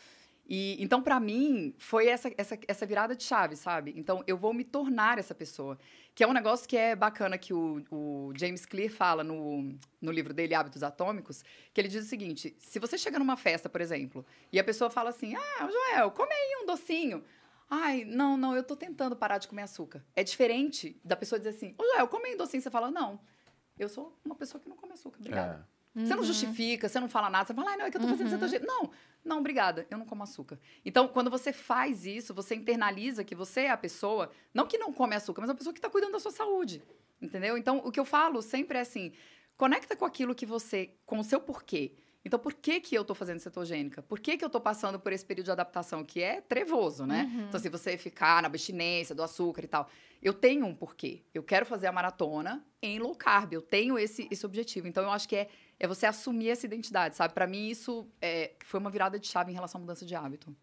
E 0.47 0.83
então, 0.83 1.03
pra 1.03 1.21
mim, 1.21 1.75
foi 1.79 2.09
essa, 2.09 2.31
essa, 2.37 2.59
essa 2.67 2.85
virada 2.85 3.15
de 3.15 3.23
chave, 3.23 3.57
sabe? 3.57 3.95
Então, 3.97 4.23
eu 4.27 4.37
vou 4.37 4.53
me 4.53 4.65
tornar 4.65 5.19
essa 5.19 5.35
pessoa. 5.35 5.79
Que 6.15 6.25
é 6.25 6.27
um 6.27 6.33
negócio 6.33 6.69
que 6.69 6.77
é 6.77 6.95
bacana 6.95 7.39
que 7.39 7.55
o, 7.55 7.83
o 7.91 8.33
James 8.37 8.67
Clear 8.67 8.91
fala 8.91 9.25
no, 9.25 9.75
no 10.01 10.13
livro 10.13 10.35
dele, 10.35 10.55
Hábitos 10.55 10.83
Atômicos, 10.83 11.43
que 11.73 11.81
ele 11.81 11.89
diz 11.89 12.05
o 12.05 12.09
seguinte: 12.09 12.55
se 12.59 12.79
você 12.79 12.99
chega 12.99 13.19
numa 13.19 13.37
festa, 13.37 13.69
por 13.69 13.81
exemplo, 13.81 14.27
e 14.53 14.59
a 14.59 14.65
pessoa 14.65 14.91
fala 14.91 15.11
assim: 15.11 15.35
Ah, 15.35 15.71
Joel, 15.71 16.11
come 16.11 16.33
aí 16.33 16.63
um 16.63 16.67
docinho. 16.67 17.25
Ai, 17.71 18.05
não, 18.05 18.37
não, 18.37 18.55
eu 18.55 18.63
tô 18.63 18.77
tentando 18.77 19.17
parar 19.17 19.39
de 19.39 19.49
comer 19.49 19.63
açúcar. 19.63 20.05
É 20.15 20.23
diferente 20.23 21.01
da 21.03 21.17
pessoa 21.17 21.39
dizer 21.39 21.51
assim: 21.51 21.75
Ô, 21.79 21.85
Joel, 21.95 22.09
come 22.09 22.29
aí 22.29 22.35
um 22.35 22.39
docinho. 22.39 22.63
Você 22.63 22.71
fala: 22.71 22.91
Não, 22.91 23.19
eu 23.79 23.89
sou 23.89 24.19
uma 24.23 24.35
pessoa 24.35 24.61
que 24.61 24.69
não 24.69 24.77
come 24.77 24.93
açúcar, 24.93 25.19
obrigada. 25.19 25.67
É. 25.67 25.82
Você 25.95 26.13
Uhum. 26.13 26.17
não 26.21 26.25
justifica, 26.25 26.89
você 26.89 26.99
não 26.99 27.09
fala 27.09 27.29
nada, 27.29 27.47
você 27.47 27.53
fala, 27.55 27.71
ai, 27.71 27.77
não, 27.77 27.85
é 27.87 27.91
que 27.91 27.97
eu 27.99 28.01
tô 28.01 28.09
fazendo 28.09 28.31
cetogênico. 28.31 28.67
Não, 28.67 28.91
não, 29.23 29.39
obrigada, 29.41 29.87
eu 29.91 29.99
não 29.99 30.07
como 30.07 30.23
açúcar. 30.23 30.59
Então, 30.85 31.07
quando 31.07 31.31
você 31.31 31.53
faz 31.53 32.07
isso, 32.07 32.33
você 32.33 32.55
internaliza 32.55 33.23
que 33.23 33.35
você 33.35 33.63
é 33.63 33.71
a 33.71 33.77
pessoa, 33.77 34.31
não 34.55 34.67
que 34.67 34.79
não 34.79 34.91
come 34.93 35.15
açúcar, 35.15 35.43
mas 35.43 35.51
a 35.51 35.55
pessoa 35.55 35.75
que 35.75 35.81
tá 35.81 35.91
cuidando 35.91 36.13
da 36.13 36.19
sua 36.21 36.31
saúde. 36.33 36.83
Entendeu? 37.21 37.59
Então, 37.59 37.83
o 37.85 37.93
que 37.93 38.01
eu 38.01 38.05
falo 38.07 38.41
sempre 38.43 38.79
é 38.79 38.81
assim: 38.81 39.13
conecta 39.57 39.95
com 39.95 40.05
aquilo 40.05 40.35
que 40.35 40.47
você, 40.47 40.95
com 41.05 41.19
o 41.19 41.25
seu 41.25 41.39
porquê. 41.41 41.93
Então, 42.25 42.39
por 42.39 42.55
que, 42.55 42.81
que 42.81 42.95
eu 42.97 43.05
tô 43.05 43.15
fazendo 43.17 43.41
cetogênica? 43.41 44.01
Por 44.01 44.19
que, 44.21 44.37
que 44.37 44.45
eu 44.45 44.49
tô 44.49 44.61
passando 44.61 44.99
por 44.99 45.13
esse 45.13 45.25
período 45.25 45.47
de 45.47 45.51
adaptação 45.51 46.05
que 46.05 46.23
é 46.23 46.41
trevoso, 46.41 47.05
né? 47.05 47.29
Então, 47.49 47.59
se 47.61 47.69
você 47.69 47.99
ficar 47.99 48.41
na 48.43 48.47
abstinência 48.47 49.13
do 49.15 49.25
açúcar 49.25 49.65
e 49.65 49.67
tal, 49.67 49.89
eu 50.23 50.33
tenho 50.33 50.65
um 50.67 50.73
porquê. 50.75 51.23
Eu 51.35 51.43
quero 51.43 51.67
fazer 51.67 51.89
a 51.89 51.93
maratona 51.93 52.65
em 52.81 53.01
low 53.01 53.13
carb. 53.17 53.53
Eu 53.55 53.61
tenho 53.61 53.99
esse, 53.99 54.29
esse 54.31 54.47
objetivo. 54.47 54.87
Então, 54.87 55.03
eu 55.03 55.11
acho 55.11 55.29
que 55.29 55.35
é, 55.35 55.49
é 55.83 55.87
você 55.89 56.07
assumir 56.07 56.51
essa 56.51 56.65
identidade, 56.65 57.17
sabe? 57.17 57.35
Para 57.35 57.45
mim, 57.45 57.67
isso 57.67 58.09
é, 58.21 58.53
foi 58.65 58.79
uma 58.79 58.89
virada 58.89 59.19
de 59.19 59.27
chave 59.27 59.51
em 59.51 59.55
relação 59.55 59.81
à 59.81 59.83
mudança 59.83 60.07
de 60.07 60.15
hábito. 60.15 60.55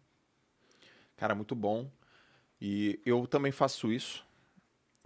Cara, 1.14 1.34
muito 1.34 1.54
bom. 1.54 1.90
E 2.58 2.98
eu 3.04 3.26
também 3.26 3.52
faço 3.52 3.92
isso. 3.92 4.26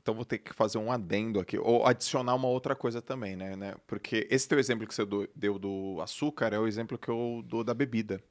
Então 0.01 0.15
vou 0.15 0.25
ter 0.25 0.39
que 0.39 0.55
fazer 0.55 0.79
um 0.79 0.93
adendo 0.93 1.41
aqui, 1.41 1.59
ou 1.59 1.85
adicionar 1.85 2.37
uma 2.37 2.47
outra 2.47 2.77
coisa 2.77 3.03
também, 3.03 3.35
né? 3.35 3.57
né? 3.57 3.75
Porque 3.89 4.29
esse 4.31 4.47
teu 4.49 4.61
exemplo 4.61 4.87
que 4.87 4.95
você 4.95 5.03
deu 5.35 5.59
do 5.59 6.01
açúcar 6.01 6.53
é 6.53 6.59
o 6.61 6.69
exemplo 6.69 6.97
que 6.97 7.09
eu 7.09 7.43
dou 7.45 7.65
da 7.65 7.75
bebida. 7.75 8.23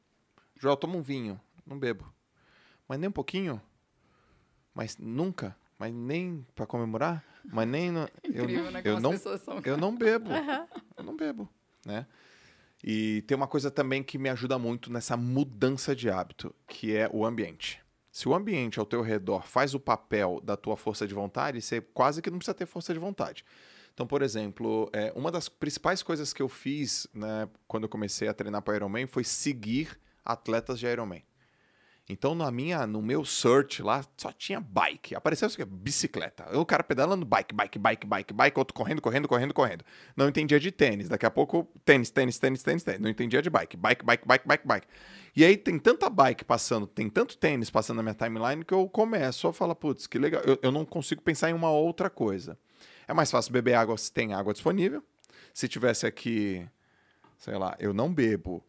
Joel, 0.55 0.77
toma 0.77 0.95
um 0.95 1.01
vinho, 1.01 1.37
não 1.65 1.77
bebo. 1.77 2.13
Mas 2.87 2.97
nem 2.97 3.09
um 3.09 3.13
pouquinho? 3.13 3.61
Mas 4.73 4.97
nunca? 4.97 5.53
Mas 5.77 5.93
nem 5.93 6.47
pra 6.55 6.65
comemorar? 6.65 7.25
Mas 7.43 7.67
nem. 7.67 7.91
No... 7.91 8.07
eu, 8.23 8.43
Incrível, 8.43 8.71
né? 8.71 8.81
eu 8.85 9.01
não 9.01 9.13
eu 9.65 9.77
não 9.77 9.93
bebo. 9.93 10.29
Eu 10.95 11.03
não 11.03 11.17
bebo, 11.17 11.49
né? 11.85 12.05
E 12.83 13.21
tem 13.23 13.35
uma 13.35 13.47
coisa 13.47 13.71
também 13.71 14.03
que 14.03 14.17
me 14.17 14.29
ajuda 14.29 14.59
muito 14.59 14.91
nessa 14.91 15.15
mudança 15.15 15.95
de 15.95 16.09
hábito, 16.09 16.53
que 16.67 16.95
é 16.95 17.09
o 17.11 17.25
ambiente. 17.25 17.81
Se 18.11 18.27
o 18.27 18.35
ambiente 18.35 18.79
ao 18.79 18.85
teu 18.85 19.01
redor 19.01 19.47
faz 19.47 19.73
o 19.73 19.79
papel 19.79 20.41
da 20.43 20.57
tua 20.57 20.75
força 20.75 21.07
de 21.07 21.13
vontade, 21.13 21.61
você 21.61 21.81
quase 21.81 22.21
que 22.21 22.29
não 22.29 22.37
precisa 22.37 22.53
ter 22.53 22.65
força 22.65 22.93
de 22.93 22.99
vontade. 22.99 23.45
Então, 23.93 24.05
por 24.05 24.21
exemplo, 24.21 24.89
é, 24.91 25.13
uma 25.15 25.31
das 25.31 25.47
principais 25.47 26.03
coisas 26.03 26.33
que 26.33 26.41
eu 26.41 26.49
fiz 26.49 27.07
né, 27.13 27.47
quando 27.67 27.83
eu 27.83 27.89
comecei 27.89 28.27
a 28.27 28.33
treinar 28.33 28.61
para 28.61 28.75
Ironman 28.75 29.07
foi 29.07 29.23
seguir 29.23 29.99
atletas 30.25 30.79
de 30.79 30.85
Ironman. 30.85 31.23
Então, 32.09 32.35
na 32.35 32.51
minha, 32.51 32.85
no 32.85 33.01
meu 33.01 33.23
search 33.23 33.81
lá, 33.81 34.03
só 34.17 34.29
tinha 34.31 34.59
bike. 34.59 35.15
Apareceu 35.15 35.45
assim, 35.45 35.63
bicicleta. 35.65 36.45
O 36.57 36.65
cara 36.65 36.83
pedalando 36.83 37.25
bike, 37.25 37.55
bike, 37.55 37.79
bike, 37.79 38.05
bike, 38.05 38.33
bike, 38.33 38.59
outro 38.59 38.73
correndo, 38.73 39.01
correndo, 39.01 39.27
correndo, 39.27 39.53
correndo. 39.53 39.85
Não 40.15 40.27
entendia 40.27 40.59
de 40.59 40.69
tênis. 40.69 41.07
Daqui 41.07 41.25
a 41.25 41.31
pouco, 41.31 41.65
tênis, 41.85 42.09
tênis, 42.09 42.37
tênis, 42.37 42.61
tênis, 42.61 42.83
tênis. 42.83 42.99
Não 42.99 43.09
entendia 43.09 43.41
de 43.41 43.49
bike. 43.49 43.77
Bike, 43.77 44.03
bike, 44.03 44.27
bike, 44.27 44.47
bike, 44.47 44.67
bike. 44.67 44.87
E 45.33 45.45
aí 45.45 45.55
tem 45.55 45.79
tanta 45.79 46.09
bike 46.09 46.43
passando, 46.43 46.85
tem 46.85 47.09
tanto 47.09 47.37
tênis 47.37 47.69
passando 47.69 47.97
na 47.97 48.03
minha 48.03 48.13
timeline 48.13 48.65
que 48.65 48.73
eu 48.73 48.87
começo 48.89 49.47
a 49.47 49.53
falar, 49.53 49.73
putz, 49.73 50.05
que 50.05 50.19
legal. 50.19 50.41
Eu, 50.43 50.59
eu 50.61 50.71
não 50.71 50.85
consigo 50.85 51.21
pensar 51.21 51.49
em 51.49 51.53
uma 51.53 51.71
outra 51.71 52.09
coisa. 52.09 52.59
É 53.07 53.13
mais 53.13 53.31
fácil 53.31 53.53
beber 53.53 53.75
água 53.75 53.97
se 53.97 54.11
tem 54.11 54.33
água 54.33 54.51
disponível. 54.51 55.01
Se 55.53 55.69
tivesse 55.69 56.05
aqui, 56.05 56.67
sei 57.37 57.57
lá, 57.57 57.75
eu 57.79 57.93
não 57.93 58.13
bebo. 58.13 58.61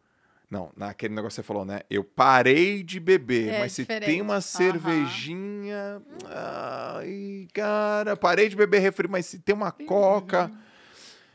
Não, 0.49 0.71
naquele 0.75 1.13
negócio 1.13 1.41
que 1.41 1.43
você 1.43 1.47
falou, 1.47 1.65
né? 1.65 1.81
Eu 1.89 2.03
parei 2.03 2.83
de 2.83 2.99
beber, 2.99 3.49
É 3.53 3.59
mas 3.59 3.73
se 3.73 3.81
diferente. 3.81 4.05
tem 4.05 4.21
uma 4.21 4.39
cervejinha. 4.41 6.01
Ai, 6.25 7.47
cara, 7.53 8.15
parei 8.15 8.47
de 8.49 8.55
beber 8.55 8.79
refri, 8.79 9.07
mas 9.07 9.25
se 9.25 9.39
tem 9.39 9.55
uma 9.55 9.71
coca. 9.71 10.51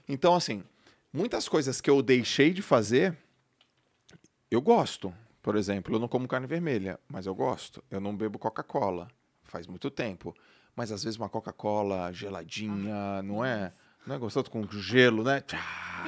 Então, 0.08 0.34
assim, 0.34 0.62
muitas 1.12 1.48
coisas 1.48 1.80
que 1.80 1.90
eu 1.90 2.00
deixei 2.02 2.52
de 2.52 2.62
fazer, 2.62 3.16
eu 4.50 4.60
gosto. 4.60 5.12
Por 5.42 5.56
exemplo, 5.56 5.94
eu 5.94 5.98
não 5.98 6.06
como 6.08 6.28
carne 6.28 6.46
vermelha, 6.46 6.98
mas 7.08 7.26
eu 7.26 7.34
gosto. 7.34 7.82
Eu 7.90 8.00
não 8.00 8.14
bebo 8.14 8.38
Coca-Cola, 8.38 9.08
faz 9.42 9.66
muito 9.66 9.90
tempo. 9.90 10.34
Mas 10.76 10.92
às 10.92 11.02
vezes 11.02 11.18
uma 11.18 11.28
Coca-Cola 11.28 12.12
geladinha, 12.12 13.22
não 13.22 13.44
é? 13.44 13.72
Não 14.06 14.14
é 14.16 14.18
gostoso 14.18 14.50
com 14.50 14.66
gelo, 14.70 15.22
né? 15.22 15.40
Tchá, 15.42 15.58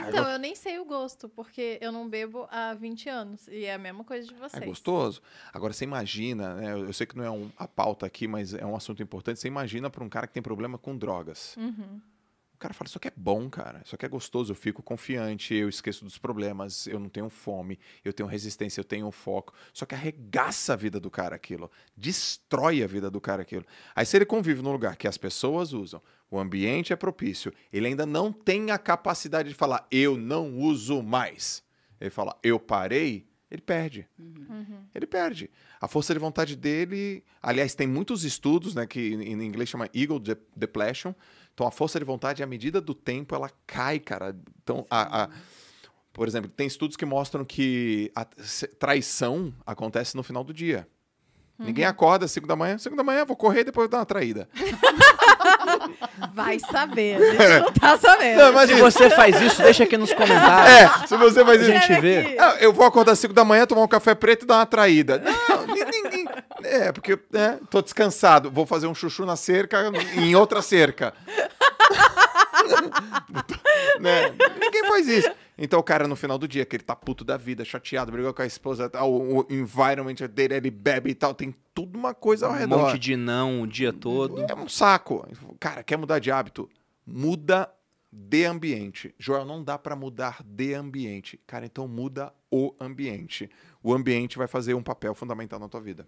Então, 0.09 0.29
eu 0.31 0.39
nem 0.39 0.55
sei 0.55 0.79
o 0.79 0.85
gosto, 0.85 1.29
porque 1.29 1.79
eu 1.81 1.93
não 1.93 2.09
bebo 2.09 2.47
há 2.51 2.73
20 2.75 3.09
anos. 3.09 3.47
E 3.49 3.65
é 3.67 3.75
a 3.75 3.79
mesma 3.79 4.03
coisa 4.03 4.27
de 4.27 4.35
vocês. 4.35 4.63
É 4.63 4.67
gostoso. 4.67 5.21
Agora, 5.53 5.73
você 5.73 5.85
imagina, 5.85 6.55
né? 6.55 6.73
Eu 6.73 6.87
eu 6.87 6.93
sei 6.93 7.07
que 7.07 7.17
não 7.17 7.25
é 7.25 7.31
um- 7.31 7.51
a 7.57 7.69
pauta 7.69 8.07
aqui, 8.07 8.27
mas 8.27 8.55
é 8.55 8.65
um 8.65 8.75
assunto 8.75 9.03
importante. 9.03 9.39
Você 9.39 9.49
imagina 9.49 9.91
para 9.91 10.03
um 10.03 10.09
cara 10.09 10.27
que 10.27 10.33
tem 10.33 10.43
problema 10.43 10.79
com 10.79 10.97
drogas. 10.97 11.55
Uhum. 11.59 12.01
O 12.55 12.59
cara 12.63 12.73
fala, 12.75 12.87
isso 12.87 12.97
aqui 12.97 13.09
é 13.09 13.13
bom, 13.17 13.51
cara. 13.51 13.83
Isso 13.85 13.95
aqui 13.95 14.07
é 14.07 14.09
gostoso. 14.09 14.53
Eu 14.53 14.57
fico 14.57 14.83
confiante, 14.85 15.53
eu 15.53 15.69
esqueço 15.69 16.05
dos 16.05 16.17
problemas, 16.17 16.87
eu 16.87 16.99
não 17.01 17.09
tenho 17.09 17.29
fome, 17.29 17.77
eu 18.05 18.13
tenho 18.13 18.29
resistência, 18.29 18.81
eu 18.81 18.85
tenho 18.85 19.11
foco. 19.11 19.53
Só 19.75 19.85
que 19.85 19.95
arregaça 19.97 20.73
a 20.73 20.77
vida 20.77 21.01
do 21.01 21.11
cara 21.11 21.35
aquilo. 21.35 21.69
Destrói 21.97 22.83
a 22.83 22.87
vida 22.87 23.11
do 23.11 23.21
cara 23.21 23.43
aquilo. 23.43 23.67
Aí 23.97 24.07
se 24.07 24.17
ele 24.17 24.25
convive 24.25 24.63
num 24.63 24.71
lugar 24.73 24.97
que 24.97 25.09
as 25.09 25.19
pessoas 25.19 25.73
usam, 25.73 26.01
o 26.37 26.41
ambiente 26.41 26.93
é 26.93 26.97
propício, 26.97 27.53
ele 27.73 27.87
ainda 27.89 28.07
não 28.07 28.33
tem 28.33 28.71
a 28.71 28.79
capacidade 28.79 29.49
de 29.49 29.55
falar, 29.55 29.87
eu 29.91 30.17
não 30.17 30.57
uso 30.59 31.03
mais. 31.03 31.63
Ele 32.01 32.11
fala, 32.11 32.37
eu 32.43 32.59
parei, 32.59 33.27
ele 33.51 33.61
perde. 33.63 34.09
Uhum. 34.19 34.85
Ele 34.95 35.07
perde. 35.07 35.51
A 35.81 35.87
força 35.87 36.13
de 36.15 36.19
vontade 36.19 36.57
dele. 36.57 37.23
Aliás, 37.43 37.75
tem 37.75 37.87
muitos 37.87 38.25
estudos, 38.25 38.75
né, 38.75 38.87
que 38.87 39.13
em 39.15 39.43
inglês 39.43 39.69
chama 39.69 39.89
Eagle 39.95 40.19
de- 40.19 40.37
Depletion. 40.57 41.13
Então, 41.53 41.67
a 41.67 41.71
força 41.71 41.99
de 41.99 42.05
vontade, 42.05 42.43
à 42.43 42.47
medida 42.47 42.81
do 42.81 42.95
tempo, 42.95 43.35
ela 43.35 43.51
cai, 43.67 43.99
cara. 44.01 44.35
Então, 44.63 44.87
a, 44.89 45.25
a- 45.25 45.31
por 46.13 46.27
exemplo, 46.27 46.51
tem 46.51 46.67
estudos 46.67 46.97
que 46.97 47.05
mostram 47.05 47.45
que 47.45 48.11
a 48.15 48.25
traição 48.79 49.55
acontece 49.67 50.17
no 50.17 50.23
final 50.23 50.43
do 50.43 50.53
dia. 50.55 50.89
Ninguém 51.59 51.85
acorda 51.85 52.25
às 52.25 52.33
5 52.33 52.47
da 52.47 52.57
manhã. 52.57 52.77
5 52.77 52.97
da 52.97 53.05
manhã, 53.05 53.25
vou 53.25 53.37
correr 53.37 53.61
e 53.61 53.65
depois 53.65 53.89
dar 53.89 53.99
uma 53.99 54.07
traída. 54.07 54.49
Vai 56.35 56.59
saber. 56.59 57.17
A 57.17 57.25
gente 57.33 57.61
não 57.65 57.73
tá 57.73 57.99
sabendo. 57.99 58.39
Não, 58.39 58.47
Se 58.47 58.51
imagina. 58.53 58.81
você 58.81 59.11
faz 59.11 59.41
isso, 59.41 59.63
deixa 59.63 59.85
aqui 59.85 59.97
nos 59.97 60.13
comentários. 60.13 61.03
É, 61.03 61.07
se 61.07 61.17
você 61.17 61.45
faz 61.45 61.59
A 61.61 61.63
isso. 61.63 61.73
gente 61.73 61.81
Escreve 61.93 62.23
vê. 62.23 62.37
Ah, 62.39 62.57
eu 62.61 62.73
vou 62.73 62.85
acordar 62.87 63.13
às 63.13 63.19
5 63.19 63.33
da 63.35 63.45
manhã, 63.45 63.67
tomar 63.67 63.83
um 63.83 63.89
café 63.89 64.15
preto 64.15 64.43
e 64.43 64.47
dar 64.47 64.57
uma 64.57 64.67
traída. 64.67 65.23
Não, 65.49 65.67
ni- 65.67 65.85
ninguém. 65.85 66.29
É, 66.65 66.91
porque 66.93 67.19
né, 67.33 67.59
tô 67.71 67.81
descansado. 67.83 68.51
Vou 68.51 68.67
fazer 68.67 68.87
um 68.87 68.95
chuchu 68.95 69.25
na 69.25 69.37
cerca, 69.37 69.91
em 70.17 70.35
outra 70.35 70.63
cerca. 70.63 71.13
Né? 74.01 74.31
Ninguém 74.61 74.83
faz 74.89 75.09
isso. 75.09 75.31
Então 75.57 75.79
o 75.79 75.83
cara, 75.83 76.09
no 76.09 76.17
final 76.17 76.39
do 76.39 76.49
dia, 76.49 76.65
que 76.65 76.77
ele 76.77 76.83
tá 76.83 76.97
puto 76.97 77.25
da 77.25 77.37
vida, 77.37 77.65
chateado, 77.65 78.11
brigou 78.11 78.33
com 78.33 78.43
a 78.43 78.47
esposa, 78.47 78.89
tal, 78.89 79.13
o, 79.13 79.41
o 79.41 79.47
environment 79.51 80.15
dele, 80.31 80.55
ele 80.55 80.71
bebe 80.71 81.11
e 81.11 81.15
tal, 81.15 81.35
tem 81.35 81.55
tudo 81.75 81.99
uma 81.99 82.15
coisa 82.15 82.47
ao 82.47 82.53
Um 82.53 82.57
redor. 82.57 82.79
monte 82.79 82.99
de 82.99 83.17
não 83.17 83.63
o 83.63 83.67
dia 83.67 83.93
todo. 83.93 84.41
É 84.43 84.55
um 84.55 84.69
saco. 84.69 85.27
Cara, 85.61 85.83
quer 85.83 85.97
mudar 85.97 86.19
de 86.19 86.31
hábito? 86.31 86.69
Muda 87.07 87.71
de 88.11 88.45
ambiente. 88.45 89.15
Joel, 89.19 89.45
não 89.45 89.63
dá 89.63 89.79
pra 89.79 89.97
mudar 89.97 90.43
de 90.45 90.75
ambiente. 90.75 91.41
Cara, 91.47 91.65
então 91.65 91.89
muda 91.89 92.33
o 92.51 92.75
ambiente. 92.81 93.49
O 93.83 93.95
ambiente 93.95 94.37
vai 94.37 94.47
fazer 94.47 94.75
um 94.75 94.83
papel 94.83 95.15
fundamental 95.15 95.59
na 95.59 95.69
tua 95.69 95.81
vida. 95.81 96.07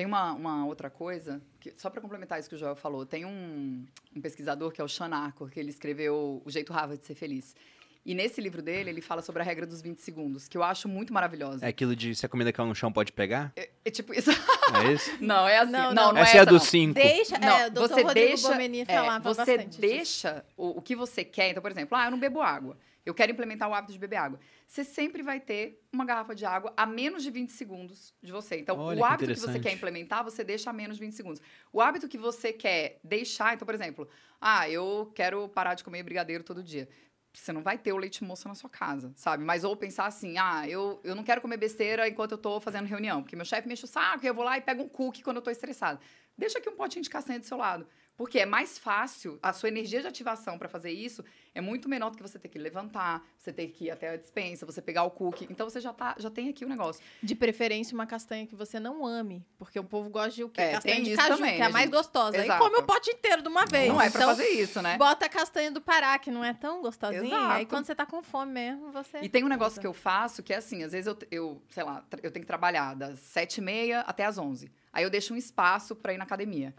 Tem 0.00 0.06
uma, 0.06 0.32
uma 0.32 0.64
outra 0.64 0.88
coisa, 0.88 1.42
que, 1.60 1.74
só 1.76 1.90
para 1.90 2.00
complementar 2.00 2.40
isso 2.40 2.48
que 2.48 2.54
o 2.54 2.58
Joel 2.58 2.74
falou, 2.74 3.04
tem 3.04 3.26
um, 3.26 3.84
um 4.16 4.20
pesquisador 4.22 4.72
que 4.72 4.80
é 4.80 4.84
o 4.84 4.88
Sean 4.88 5.14
Arcor, 5.14 5.50
que 5.50 5.60
ele 5.60 5.68
escreveu 5.68 6.40
O 6.42 6.50
Jeito 6.50 6.72
Harvard 6.72 7.02
de 7.02 7.06
Ser 7.06 7.14
Feliz. 7.14 7.54
E 8.02 8.14
nesse 8.14 8.40
livro 8.40 8.62
dele, 8.62 8.88
ele 8.88 9.02
fala 9.02 9.20
sobre 9.20 9.42
a 9.42 9.44
regra 9.44 9.66
dos 9.66 9.82
20 9.82 9.98
segundos, 9.98 10.48
que 10.48 10.56
eu 10.56 10.62
acho 10.62 10.88
muito 10.88 11.12
maravilhosa. 11.12 11.66
É 11.66 11.68
aquilo 11.68 11.94
de 11.94 12.14
se 12.14 12.24
a 12.24 12.30
comida 12.30 12.50
caiu 12.50 12.66
no 12.66 12.74
chão 12.74 12.90
pode 12.90 13.12
pegar? 13.12 13.52
É, 13.54 13.68
é 13.84 13.90
tipo 13.90 14.14
isso. 14.14 14.30
É 14.72 14.92
isso? 14.92 15.10
não, 15.20 15.48
é 15.48 15.58
assim. 15.58 15.72
Não, 15.72 15.92
Não, 15.92 15.94
não. 15.94 16.12
não, 16.12 16.20
Essa 16.22 16.36
é 16.36 16.38
é 16.38 16.42
a 16.42 16.46
não. 16.46 16.58
cinco. 16.60 16.94
Deixa, 16.94 17.38
Não, 17.38 17.48
é, 17.48 17.66
o 17.66 17.70
doutor 17.72 17.88
você 17.96 18.02
Rodrigo 18.02 18.26
deixa, 18.28 18.62
é, 18.62 18.84
falava 18.86 19.34
você 19.34 19.58
deixa 19.58 20.44
o, 20.56 20.78
o 20.78 20.80
que 20.80 20.96
você 20.96 21.24
quer. 21.24 21.50
Então, 21.50 21.60
por 21.60 21.72
exemplo, 21.72 21.98
ah, 21.98 22.06
eu 22.06 22.10
não 22.12 22.18
bebo 22.20 22.40
água. 22.40 22.78
Eu 23.04 23.14
quero 23.14 23.32
implementar 23.32 23.68
o 23.68 23.74
hábito 23.74 23.92
de 23.92 23.98
beber 23.98 24.16
água. 24.16 24.40
Você 24.66 24.84
sempre 24.84 25.22
vai 25.22 25.40
ter 25.40 25.82
uma 25.92 26.04
garrafa 26.04 26.34
de 26.34 26.44
água 26.44 26.72
a 26.76 26.84
menos 26.84 27.22
de 27.22 27.30
20 27.30 27.50
segundos 27.50 28.14
de 28.22 28.30
você. 28.30 28.58
Então, 28.58 28.78
Olha 28.78 28.96
o 28.96 28.98
que 28.98 29.04
hábito 29.04 29.32
que, 29.32 29.38
você 29.38 29.46
interessante. 29.46 29.62
quer 29.62 29.72
implementar, 29.72 30.22
você 30.22 30.44
deixa 30.44 30.70
a 30.70 30.72
menos 30.72 30.96
de 30.98 31.04
20 31.04 31.12
segundos. 31.14 31.42
O 31.72 31.80
hábito 31.80 32.08
que 32.08 32.18
você 32.18 32.52
quer 32.52 33.00
deixar, 33.02 33.54
então, 33.54 33.64
por 33.66 33.74
exemplo, 33.74 34.08
ah, 34.40 34.68
eu 34.68 35.10
quero 35.14 35.48
parar 35.48 35.74
de 35.74 35.82
comer 35.82 36.02
brigadeiro 36.02 36.44
todo 36.44 36.62
dia. 36.62 36.88
você 37.32 37.52
não 37.52 37.62
vai 37.62 37.78
ter 37.78 37.92
o 37.92 37.96
leite 37.96 38.24
moça 38.24 38.48
na 38.48 38.54
sua 38.54 38.68
casa, 38.68 39.12
sabe? 39.16 39.44
Mas 39.44 39.64
ou 39.64 39.76
pensar 39.76 40.06
assim, 40.06 40.36
ah, 40.38 40.68
eu, 40.68 41.00
eu 41.04 41.14
não 41.14 41.22
quero 41.22 41.40
comer 41.40 41.56
besteira 41.56 42.08
enquanto 42.08 42.32
eu 42.32 42.38
tô 42.38 42.60
fazendo 42.60 42.86
reunião, 42.86 43.22
porque 43.22 43.36
meu 43.36 43.44
chefe 43.44 43.66
me 43.68 43.74
enche 43.74 43.84
o 43.84 43.88
saco 43.88 44.24
e 44.24 44.28
eu 44.28 44.34
vou 44.34 44.44
lá 44.44 44.58
e 44.58 44.60
pego 44.60 44.82
um 44.82 44.88
cookie 44.88 45.22
quando 45.22 45.36
eu 45.36 45.42
tô 45.42 45.50
estressada. 45.50 46.00
Deixa 46.36 46.58
aqui 46.58 46.68
um 46.68 46.76
potinho 46.76 47.02
de 47.02 47.10
castanha 47.10 47.38
do 47.38 47.46
seu 47.46 47.56
lado. 47.56 47.86
Porque 48.16 48.38
é 48.38 48.44
mais 48.44 48.78
fácil, 48.78 49.38
a 49.42 49.50
sua 49.52 49.70
energia 49.70 50.02
de 50.02 50.06
ativação 50.06 50.58
para 50.58 50.68
fazer 50.68 50.90
isso 50.90 51.24
é 51.54 51.60
muito 51.60 51.88
menor 51.88 52.10
do 52.10 52.18
que 52.18 52.22
você 52.22 52.38
ter 52.38 52.48
que 52.48 52.58
levantar, 52.58 53.26
você 53.38 53.50
ter 53.50 53.68
que 53.68 53.86
ir 53.86 53.90
até 53.90 54.10
a 54.10 54.16
dispensa, 54.16 54.66
você 54.66 54.82
pegar 54.82 55.04
o 55.04 55.10
cookie. 55.10 55.46
Então 55.50 55.68
você 55.68 55.80
já, 55.80 55.90
tá, 55.92 56.14
já 56.18 56.30
tem 56.30 56.50
aqui 56.50 56.64
o 56.64 56.68
negócio. 56.68 57.02
De 57.22 57.34
preferência, 57.34 57.94
uma 57.94 58.06
castanha 58.06 58.46
que 58.46 58.54
você 58.54 58.78
não 58.78 59.06
ame. 59.06 59.42
Porque 59.58 59.80
o 59.80 59.84
povo 59.84 60.10
gosta 60.10 60.32
de 60.32 60.44
o 60.44 60.50
quê? 60.50 60.60
É, 60.60 60.72
castanha 60.72 61.02
de 61.02 61.16
caju, 61.16 61.36
também, 61.36 61.56
que 61.56 61.62
é 61.62 61.64
a 61.64 61.68
né, 61.68 61.72
mais 61.72 61.84
gente? 61.86 61.94
gostosa. 61.94 62.36
Aí 62.36 62.44
Exato. 62.44 62.62
come 62.62 62.76
o 62.76 62.82
pote 62.82 63.10
inteiro 63.10 63.40
de 63.40 63.48
uma 63.48 63.64
vez. 63.64 63.88
Não 63.88 64.00
é 64.00 64.10
pra 64.10 64.20
Então, 64.20 64.28
fazer 64.36 64.48
isso, 64.48 64.82
né? 64.82 64.98
Bota 64.98 65.24
a 65.24 65.28
castanha 65.28 65.70
do 65.70 65.80
Pará, 65.80 66.18
que 66.18 66.30
não 66.30 66.44
é 66.44 66.52
tão 66.52 66.82
gostosinha. 66.82 67.38
Aí 67.48 67.62
Exato. 67.62 67.66
quando 67.68 67.86
você 67.86 67.94
tá 67.94 68.04
com 68.04 68.22
fome 68.22 68.52
mesmo, 68.52 68.92
você. 68.92 69.18
E 69.22 69.28
tem 69.30 69.42
um 69.42 69.48
negócio 69.48 69.80
que 69.80 69.86
eu 69.86 69.94
faço 69.94 70.42
que 70.42 70.52
é 70.52 70.56
assim, 70.56 70.82
às 70.82 70.92
vezes 70.92 71.06
eu, 71.06 71.16
eu 71.30 71.62
sei 71.70 71.84
lá, 71.84 72.04
eu 72.22 72.30
tenho 72.30 72.42
que 72.42 72.46
trabalhar 72.46 72.94
das 72.94 73.18
sete 73.20 73.58
e 73.58 73.60
meia 73.62 74.00
até 74.00 74.26
as 74.26 74.36
onze. 74.36 74.70
Aí 74.92 75.04
eu 75.04 75.10
deixo 75.10 75.32
um 75.32 75.36
espaço 75.38 75.96
pra 75.96 76.12
ir 76.12 76.18
na 76.18 76.24
academia. 76.24 76.74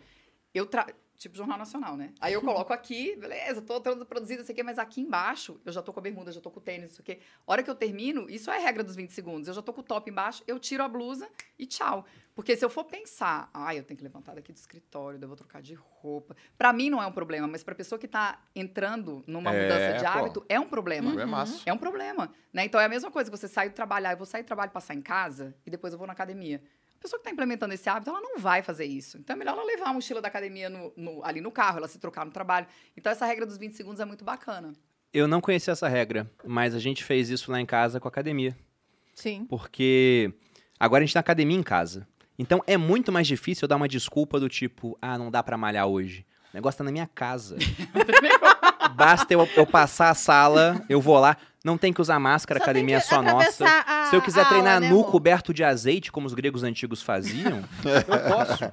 Eu 0.54 0.66
tra... 0.66 0.86
Tipo 1.22 1.38
Jornal 1.38 1.60
Nacional, 1.60 1.96
né? 1.96 2.16
Aí 2.20 2.34
eu 2.34 2.42
coloco 2.42 2.74
aqui, 2.74 3.16
beleza, 3.16 3.62
tô 3.62 3.80
todo 3.80 4.04
produzido, 4.08 4.42
isso 4.42 4.52
aqui, 4.52 4.64
mas 4.64 4.80
aqui 4.80 5.02
embaixo 5.02 5.62
eu 5.64 5.72
já 5.72 5.80
tô 5.80 5.94
com 5.94 6.00
a 6.00 6.02
bermuda, 6.02 6.32
já 6.32 6.42
tô 6.42 6.50
com 6.50 6.60
o 6.60 6.64
tênis, 6.64 6.94
isso 6.94 7.02
aqui. 7.02 7.20
Hora 7.46 7.62
que 7.62 7.70
eu 7.70 7.76
termino, 7.76 8.28
isso 8.28 8.50
é 8.50 8.58
a 8.58 8.60
regra 8.60 8.84
dos 8.84 8.96
20 8.96 9.12
segundos. 9.14 9.48
Eu 9.48 9.54
já 9.54 9.62
tô 9.62 9.72
com 9.72 9.82
o 9.82 9.84
top 9.84 10.10
embaixo, 10.10 10.42
eu 10.48 10.58
tiro 10.58 10.82
a 10.84 10.88
blusa 10.90 11.30
e 11.60 11.68
tchau. 11.68 12.08
Porque 12.34 12.56
se 12.56 12.66
eu 12.66 12.72
for 12.72 12.86
pensar, 12.86 13.52
ai, 13.54 13.78
eu 13.78 13.84
tenho 13.84 14.00
que 14.00 14.04
levantar 14.04 14.34
daqui 14.34 14.52
do 14.52 14.56
escritório, 14.56 15.20
eu 15.22 15.28
vou 15.28 15.38
trocar 15.38 15.62
de 15.62 15.76
roupa. 15.76 16.36
Pra 16.58 16.74
mim 16.74 16.90
não 16.90 17.00
é 17.00 17.06
um 17.06 17.12
problema, 17.12 17.48
mas 17.48 17.64
pra 17.64 17.76
pessoa 17.76 18.00
que 18.00 18.08
tá 18.08 18.42
entrando 18.56 19.24
numa 19.28 19.54
É, 19.54 19.62
mudança 19.62 19.94
de 20.00 20.04
pô. 20.04 20.10
hábito, 20.10 20.46
é 20.50 20.60
um 20.60 20.68
problema. 20.68 21.22
É 21.22 21.26
massa. 21.28 21.62
É 21.68 21.72
um 21.72 21.78
problema, 21.78 22.34
né? 22.52 22.66
Então 22.66 22.82
é 22.82 22.86
a 22.86 22.90
mesma 22.90 23.12
coisa 23.12 23.30
que 23.30 23.38
você 23.38 23.48
sai 23.48 23.70
do 23.70 23.76
trabalhar, 23.76 24.14
eu 24.14 24.18
vou 24.18 24.26
sair 24.26 24.42
do 24.42 24.48
trabalho, 24.48 24.72
passar 24.72 24.96
em 24.96 25.02
casa 25.04 25.54
e 25.68 25.70
depois 25.70 25.94
eu 25.94 26.00
vou 26.00 26.08
na 26.08 26.14
academia. 26.14 26.64
A 27.02 27.04
pessoa 27.04 27.18
que 27.20 27.24
está 27.24 27.32
implementando 27.32 27.74
esse 27.74 27.90
hábito, 27.90 28.12
ela 28.12 28.22
não 28.22 28.38
vai 28.38 28.62
fazer 28.62 28.86
isso. 28.86 29.18
Então 29.18 29.36
é 29.36 29.40
melhor 29.40 29.54
ela 29.54 29.64
levar 29.64 29.88
a 29.90 29.94
mochila 29.94 30.22
da 30.22 30.28
academia 30.28 30.70
no- 30.70 30.94
no- 30.96 31.26
ali 31.26 31.42
no 31.42 31.52
carro, 31.52 31.80
ela 31.80 31.88
se 31.88 31.98
trocar 31.98 32.24
no 32.24 32.32
trabalho. 32.32 32.68
Então 32.96 33.12
essa 33.12 33.26
regra 33.26 33.44
dos 33.44 33.58
20 33.58 33.74
segundos 33.74 34.00
é 34.00 34.06
muito 34.06 34.24
bacana. 34.24 34.72
Eu 35.12 35.28
não 35.28 35.42
conhecia 35.42 35.72
essa 35.72 35.88
regra, 35.88 36.30
mas 36.46 36.76
a 36.76 36.80
gente 36.80 37.04
fez 37.04 37.32
isso 37.32 37.52
lá 37.52 37.60
em 37.60 37.66
casa 37.66 38.00
com 38.00 38.08
a 38.08 38.10
academia. 38.12 38.56
Sim. 39.16 39.46
Porque 39.46 40.32
agora 40.80 41.04
a 41.04 41.06
gente 41.06 41.14
tem 41.14 41.20
academia 41.20 41.58
em 41.58 41.64
casa. 41.64 42.08
Então 42.38 42.62
é 42.68 42.78
muito 42.78 43.12
mais 43.12 43.26
difícil 43.26 43.64
eu 43.66 43.68
dar 43.68 43.78
uma 43.78 43.88
desculpa 43.88 44.40
do 44.40 44.48
tipo, 44.48 44.96
ah, 45.02 45.18
não 45.18 45.32
dá 45.32 45.42
pra 45.42 45.58
malhar 45.58 45.88
hoje. 45.88 46.24
O 46.54 46.58
negócio 46.58 46.78
tá 46.80 46.84
na 46.84 46.92
minha 46.92 47.08
casa. 47.14 47.56
Basta 48.96 49.34
eu, 49.34 49.48
eu 49.56 49.66
passar 49.66 50.10
a 50.10 50.14
sala, 50.16 50.82
eu 50.90 51.00
vou 51.02 51.18
lá. 51.20 51.38
Não 51.64 51.78
tem 51.78 51.94
que 51.94 52.02
usar 52.02 52.20
máscara, 52.20 52.58
a 52.60 52.62
Só 52.62 52.66
academia 52.66 52.98
é 52.98 53.00
só 53.00 53.22
nossa. 53.22 53.66
a- 53.88 54.08
Se 54.10 54.16
eu 54.16 54.22
quiser 54.22 54.48
treinar 54.48 54.74
aula, 54.76 54.80
né, 54.82 54.90
nu, 54.90 55.00
amor? 55.02 55.12
coberto 55.12 55.54
de 55.54 55.64
azeite, 55.64 56.12
como 56.12 56.26
os 56.28 56.34
gregos 56.34 56.64
antigos 56.64 57.02
faziam, 57.02 57.64
eu 57.86 58.30
posso. 58.36 58.72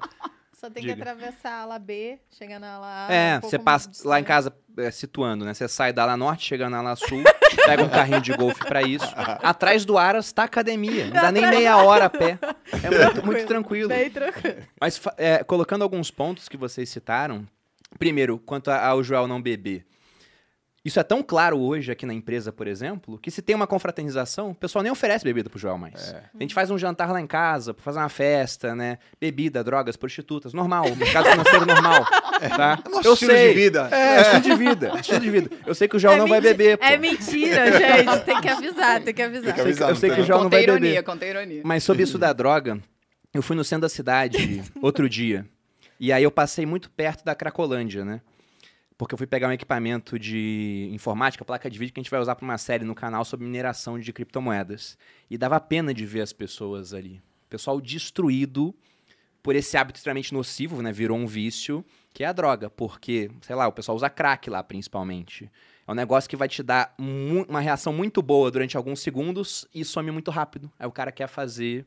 Só 0.59 0.69
tem 0.69 0.81
Diga. 0.83 0.95
que 0.95 1.01
atravessar 1.01 1.51
a 1.51 1.61
ala 1.61 1.79
B, 1.79 2.19
chegar 2.37 2.59
na 2.59 2.73
ala 2.73 3.07
A. 3.07 3.13
É, 3.13 3.37
um 3.37 3.41
pouco 3.41 3.49
você 3.51 3.59
passa 3.59 3.89
lá 4.03 4.19
em 4.19 4.23
casa, 4.25 4.51
é, 4.77 4.91
situando, 4.91 5.45
né? 5.45 5.53
Você 5.53 5.67
sai 5.69 5.93
da 5.93 6.03
ala 6.03 6.17
norte, 6.17 6.45
chega 6.45 6.69
na 6.69 6.79
ala 6.79 6.95
sul, 6.97 7.23
pega 7.65 7.81
um 7.83 7.87
carrinho 7.89 8.19
de 8.19 8.33
golfe 8.33 8.59
pra 8.65 8.81
isso. 8.81 9.07
Atrás 9.41 9.85
do 9.85 9.97
Aras 9.97 10.33
tá 10.33 10.41
a 10.41 10.45
academia. 10.45 11.05
Não 11.05 11.13
dá 11.13 11.31
nem 11.31 11.47
meia 11.47 11.77
hora 11.77 12.05
a 12.05 12.09
pé. 12.09 12.37
É 12.83 12.89
muito, 13.05 13.25
muito 13.25 13.45
tranquilo. 13.47 13.87
Bem 13.87 14.09
tranquilo. 14.09 14.57
Mas 14.81 14.99
é, 15.15 15.43
colocando 15.45 15.83
alguns 15.83 16.11
pontos 16.11 16.49
que 16.49 16.57
vocês 16.57 16.89
citaram. 16.89 17.47
Primeiro, 17.97 18.37
quanto 18.39 18.69
ao 18.69 19.03
Joel 19.03 19.27
não 19.27 19.41
beber. 19.41 19.85
Isso 20.85 20.97
é 20.97 21.03
tão 21.03 21.21
claro 21.21 21.59
hoje 21.59 21.91
aqui 21.91 22.05
na 22.05 22.13
empresa, 22.13 22.53
por 22.53 22.65
exemplo, 22.65 23.19
que 23.19 23.29
se 23.29 23.41
tem 23.41 23.53
uma 23.53 23.67
confraternização, 23.67 24.51
o 24.51 24.55
pessoal 24.55 24.81
nem 24.81 24.89
oferece 24.89 25.25
bebida 25.25 25.49
pro 25.49 25.59
Joel 25.59 25.77
mais. 25.77 26.15
A 26.33 26.41
gente 26.41 26.53
faz 26.53 26.71
um 26.71 26.77
jantar 26.77 27.11
lá 27.11 27.19
em 27.19 27.27
casa, 27.27 27.73
pra 27.73 27.83
fazer 27.83 27.99
uma 27.99 28.07
festa, 28.07 28.73
né? 28.73 28.97
Bebida, 29.19 29.61
drogas, 29.61 29.97
prostitutas, 29.97 30.53
normal, 30.53 30.85
mercado 30.95 31.29
financeiro 31.29 31.65
normal, 31.65 32.05
tá? 32.55 32.79
Nosso 32.89 33.07
Eu 33.09 33.13
estilo 33.13 33.31
sei. 33.33 33.47
de 33.49 33.53
vida. 33.59 33.89
É, 33.91 34.21
estilo 34.21 34.41
de 34.41 34.55
vida, 34.55 34.91
estilo 34.99 35.19
de 35.19 35.29
vida. 35.29 35.49
Eu 35.65 35.75
sei 35.75 35.87
que 35.89 35.97
o 35.97 35.99
Joel 35.99 36.13
É 36.13 36.17
não 36.17 36.27
vai 36.27 36.39
beber, 36.39 36.77
pô. 36.77 36.85
É 36.85 36.97
mentira, 36.97 37.71
gente. 37.77 38.23
Tem 38.23 38.39
que 38.41 38.47
avisar, 38.47 39.01
tem 39.03 39.13
que 39.13 39.21
avisar. 39.21 39.43
Tem 39.43 39.53
que 39.55 39.61
avisar. 39.61 39.89
Eu 39.89 39.95
sei 39.97 40.09
não 40.09 40.15
que 40.15 40.21
o 40.21 40.25
Joel 40.25 40.43
não 40.43 40.49
vai 40.49 40.61
Contei 40.61 40.73
ironia, 40.75 40.89
beber. 40.91 41.03
contei 41.03 41.29
ironia. 41.29 41.61
Mas 41.65 41.83
sobre 41.83 42.03
isso 42.03 42.17
da 42.17 42.31
droga, 42.31 42.79
eu 43.33 43.41
fui 43.41 43.55
no 43.55 43.65
centro 43.65 43.81
da 43.81 43.89
cidade 43.89 44.63
outro 44.81 45.09
dia. 45.09 45.45
E 45.99 46.13
aí 46.13 46.23
eu 46.23 46.31
passei 46.31 46.65
muito 46.65 46.89
perto 46.89 47.25
da 47.25 47.35
Cracolândia, 47.35 48.05
né? 48.05 48.21
Porque 48.97 49.13
eu 49.13 49.17
fui 49.17 49.27
pegar 49.27 49.47
um 49.47 49.51
equipamento 49.51 50.19
de 50.19 50.89
informática, 50.91 51.43
placa 51.45 51.69
de 51.69 51.77
vídeo, 51.77 51.93
que 51.93 51.99
a 51.99 52.03
gente 52.03 52.11
vai 52.11 52.19
usar 52.19 52.35
para 52.35 52.45
uma 52.45 52.57
série 52.57 52.83
no 52.83 52.95
canal 52.95 53.23
sobre 53.25 53.45
mineração 53.45 53.99
de 53.99 54.11
criptomoedas. 54.11 54.97
E 55.29 55.37
dava 55.37 55.59
pena 55.59 55.93
de 55.93 56.05
ver 56.05 56.21
as 56.21 56.33
pessoas 56.33 56.93
ali. 56.93 57.21
Pessoal 57.49 57.79
destruído 57.81 58.75
por 59.41 59.55
esse 59.55 59.77
hábito 59.77 59.97
extremamente 59.97 60.33
nocivo, 60.33 60.81
né? 60.81 60.91
Virou 60.91 61.17
um 61.17 61.25
vício, 61.25 61.83
que 62.13 62.23
é 62.23 62.27
a 62.27 62.33
droga. 62.33 62.69
Porque, 62.69 63.31
sei 63.41 63.55
lá, 63.55 63.67
o 63.67 63.71
pessoal 63.71 63.95
usa 63.95 64.09
crack 64.09 64.49
lá, 64.49 64.61
principalmente. 64.61 65.49
É 65.87 65.91
um 65.91 65.95
negócio 65.95 66.29
que 66.29 66.35
vai 66.35 66.47
te 66.47 66.61
dar 66.61 66.93
uma 66.97 67.59
reação 67.59 67.91
muito 67.91 68.21
boa 68.21 68.51
durante 68.51 68.77
alguns 68.77 69.01
segundos 69.01 69.65
e 69.73 69.83
some 69.83 70.11
muito 70.11 70.29
rápido. 70.29 70.71
Aí 70.77 70.87
o 70.87 70.91
cara 70.91 71.11
quer 71.11 71.27
fazer 71.27 71.85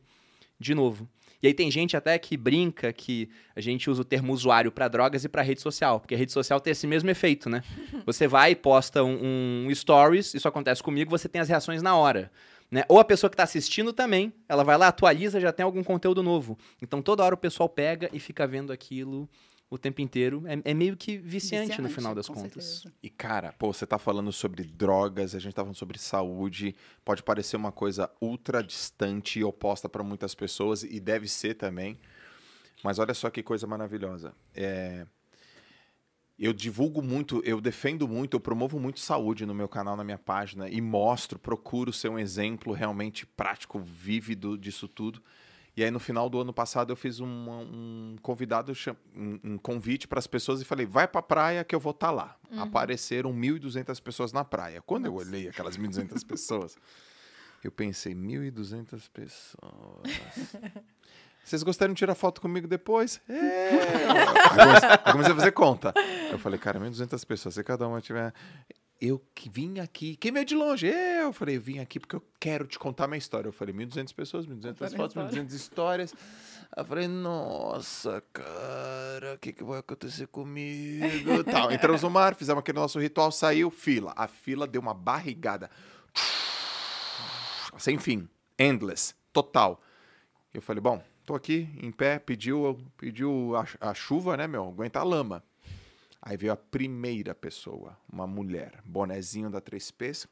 de 0.59 0.75
novo. 0.75 1.09
E 1.43 1.49
aí 1.49 1.55
tem 1.55 1.71
gente 1.71 1.97
até 1.97 2.17
que 2.19 2.37
brinca 2.37 2.93
que 2.93 3.29
a 3.57 3.61
gente 3.61 3.91
usa 3.91 4.03
o 4.03 4.05
termo 4.05 4.33
usuário 4.33 4.71
para 4.71 4.87
drogas 4.87 5.25
e 5.25 5.29
para 5.29 5.43
rede 5.43 5.61
social, 5.61 5.99
porque 5.99 6.15
a 6.15 6.19
rede 6.19 6.31
social 6.31 6.61
tem 6.61 6.71
esse 6.71 6.87
mesmo 6.87 7.11
efeito, 7.11 7.51
né? 7.51 7.65
Você 8.07 8.29
vai 8.29 8.53
e 8.53 8.55
posta 8.55 9.03
um, 9.03 9.67
um 9.67 9.75
stories, 9.75 10.35
isso 10.35 10.47
acontece 10.47 10.83
comigo, 10.83 11.11
você 11.11 11.29
tem 11.29 11.41
as 11.41 11.49
reações 11.49 11.83
na 11.83 11.97
hora. 11.97 12.31
Né? 12.71 12.85
Ou 12.89 12.99
a 12.99 13.05
pessoa 13.05 13.29
que 13.29 13.35
está 13.35 13.43
assistindo 13.43 13.93
também, 13.93 14.33
ela 14.49 14.65
vai 14.65 14.79
lá, 14.79 14.89
atualiza, 14.89 15.39
já 15.39 15.53
tem 15.53 15.63
algum 15.63 15.85
conteúdo 15.85 16.23
novo. 16.23 16.59
Então 16.81 17.03
toda 17.03 17.23
hora 17.23 17.35
o 17.35 17.39
pessoal 17.39 17.69
pega 17.69 18.09
e 18.13 18.19
fica 18.19 18.47
vendo 18.47 18.73
aquilo 18.73 19.29
o 19.73 19.79
tempo 19.79 20.03
inteiro. 20.03 20.43
É, 20.47 20.71
é 20.71 20.75
meio 20.75 20.97
que 20.97 21.17
viciante, 21.17 21.81
no 21.81 21.89
Viciante, 21.89 21.95
final 21.95 22.15
das 22.15 22.29
contas. 22.29 22.65
certeza. 22.65 22.95
E, 23.03 23.09
cara, 23.09 23.53
pô, 23.55 23.73
você 23.73 23.87
tá 23.87 23.99
falando 23.99 24.31
sobre 24.31 24.65
drogas, 24.65 25.35
a 25.35 25.39
gente 25.39 25.55
tá 25.55 25.63
falando 25.63 25.77
sobre 25.77 25.99
saúde. 25.99 26.75
Pode 27.03 27.23
parecer 27.23 27.57
uma 27.57 27.73
coisa 27.73 28.11
ultra 28.21 28.63
distante 28.63 29.39
e 29.39 29.45
oposta 29.45 29.89
para 29.89 30.03
muitas 30.03 30.35
pessoas, 30.35 30.83
e 30.83 31.01
deve 31.01 31.27
ser 31.27 31.55
também. 31.55 31.99
Mas 32.85 32.99
olha 32.99 33.15
só 33.15 33.31
que 33.31 33.43
coisa 33.43 33.67
maravilhosa. 33.67 34.35
É, 34.55 35.07
Eu 36.39 36.53
divulgo 36.53 37.01
muito, 37.01 37.41
eu 37.45 37.61
defendo 37.61 38.09
muito, 38.09 38.35
eu 38.37 38.41
promovo 38.41 38.79
muito 38.81 39.01
saúde 39.01 39.47
no 39.47 39.55
meu 39.55 39.69
canal, 39.69 39.97
na 39.97 40.03
minha 40.05 40.19
página, 40.19 40.69
e 40.69 40.81
mostro, 40.81 41.39
procuro 41.39 41.93
ser 41.93 42.09
um 42.11 42.19
exemplo 42.19 42.73
realmente 42.73 43.25
prático, 43.25 43.79
vívido 43.79 44.59
disso 44.59 44.89
tudo. 44.89 45.23
E 45.75 45.83
aí, 45.83 45.91
no 45.91 45.99
final 45.99 46.29
do 46.29 46.41
ano 46.41 46.53
passado, 46.53 46.93
eu 46.93 46.97
fiz 46.97 47.19
um, 47.19 47.27
um 47.27 48.17
convidado, 48.21 48.73
um, 49.17 49.41
um 49.43 49.59
convite 49.59 50.07
para 50.07 50.19
as 50.19 50.27
pessoas 50.27 50.61
e 50.61 50.65
falei: 50.65 50.85
vai 50.85 51.09
para 51.09 51.21
a 51.21 51.23
praia 51.23 51.65
que 51.65 51.75
eu 51.75 51.81
vou 51.81 51.93
estar 51.93 52.11
lá. 52.11 52.37
Apareceram 52.59 53.33
1.200 53.33 54.01
pessoas 54.03 54.33
na 54.33 54.45
praia. 54.45 54.83
Quando 54.83 55.07
eu 55.07 55.15
olhei 55.15 55.49
aquelas 55.49 55.79
1.200 55.79 56.27
pessoas, 56.27 56.77
eu 57.65 57.73
pensei: 57.73 58.15
1.200 58.15 59.09
pessoas. 59.11 59.57
Vocês 61.45 61.63
gostariam 61.63 61.95
de 61.95 61.99
tirar 61.99 62.15
foto 62.15 62.41
comigo 62.41 62.69
depois? 62.69 63.21
É. 63.29 63.71
Aí 63.71 64.65
comecei, 64.65 64.89
aí 64.89 65.13
comecei 65.13 65.33
a 65.33 65.37
fazer 65.37 65.53
conta. 65.53 65.93
Eu 66.31 66.39
falei, 66.39 66.59
cara, 66.59 66.79
1.200 66.79 67.27
pessoas, 67.27 67.55
se 67.55 67.65
cada 67.65 67.89
uma 67.89 68.01
tiver. 68.01 68.33
Eu 69.05 69.21
que 69.35 69.51
vim 69.51 69.81
aqui. 69.81 70.15
Quem 70.15 70.31
veio 70.31 70.45
de 70.45 70.55
longe? 70.55 70.87
Eu 70.87 71.33
falei, 71.33 71.59
vim 71.59 71.81
aqui 71.81 71.99
porque 71.99 72.15
eu 72.15 72.23
quero 72.39 72.69
te 72.69 72.79
contar 72.79 73.09
minha 73.09 73.19
história. 73.19 73.49
Eu 73.49 73.53
falei, 73.53 73.75
1.200 73.75 74.15
pessoas, 74.15 74.47
1.200 74.47 74.53
Contando 74.53 74.85
a 74.85 74.97
fotos, 74.97 75.17
história. 75.17 75.43
1.200 75.43 75.53
histórias. 75.53 76.15
Eu 76.77 76.85
falei, 76.85 77.09
nossa, 77.09 78.23
cara, 78.33 79.35
o 79.35 79.39
que, 79.41 79.53
que 79.53 79.65
vai 79.65 79.81
acontecer 79.81 80.29
comigo? 80.29 81.43
Tal. 81.51 81.73
Entramos 81.73 82.01
no 82.03 82.11
mar, 82.11 82.37
fizemos 82.37 82.61
aquele 82.61 82.79
nosso 82.79 83.01
ritual, 83.01 83.33
saiu, 83.33 83.73
fila. 83.73 84.13
A 84.15 84.29
fila 84.29 84.69
deu 84.69 84.81
uma 84.81 84.95
barrigada. 84.95 85.69
Sem 87.79 87.99
fim. 87.99 88.29
Endless. 88.57 89.17
Total. 89.33 89.83
Eu 90.55 90.63
falei, 90.63 90.81
bom, 90.81 91.03
tô 91.27 91.35
aqui 91.35 91.69
em 91.83 91.91
pé, 91.91 92.21
pediu, 92.21 92.79
pediu 92.97 93.57
a, 93.57 93.91
a 93.91 93.95
chuva, 93.95 94.37
né, 94.37 94.47
meu? 94.47 94.69
Aguenta 94.69 95.01
a 95.01 95.03
lama. 95.03 95.43
Aí 96.23 96.37
veio 96.37 96.53
a 96.53 96.57
primeira 96.57 97.35
pessoa, 97.35 97.99
uma 98.11 98.27
mulher, 98.29 98.81
bonezinho 98.85 99.51
da 99.51 99.61
3Ps. 99.61 100.29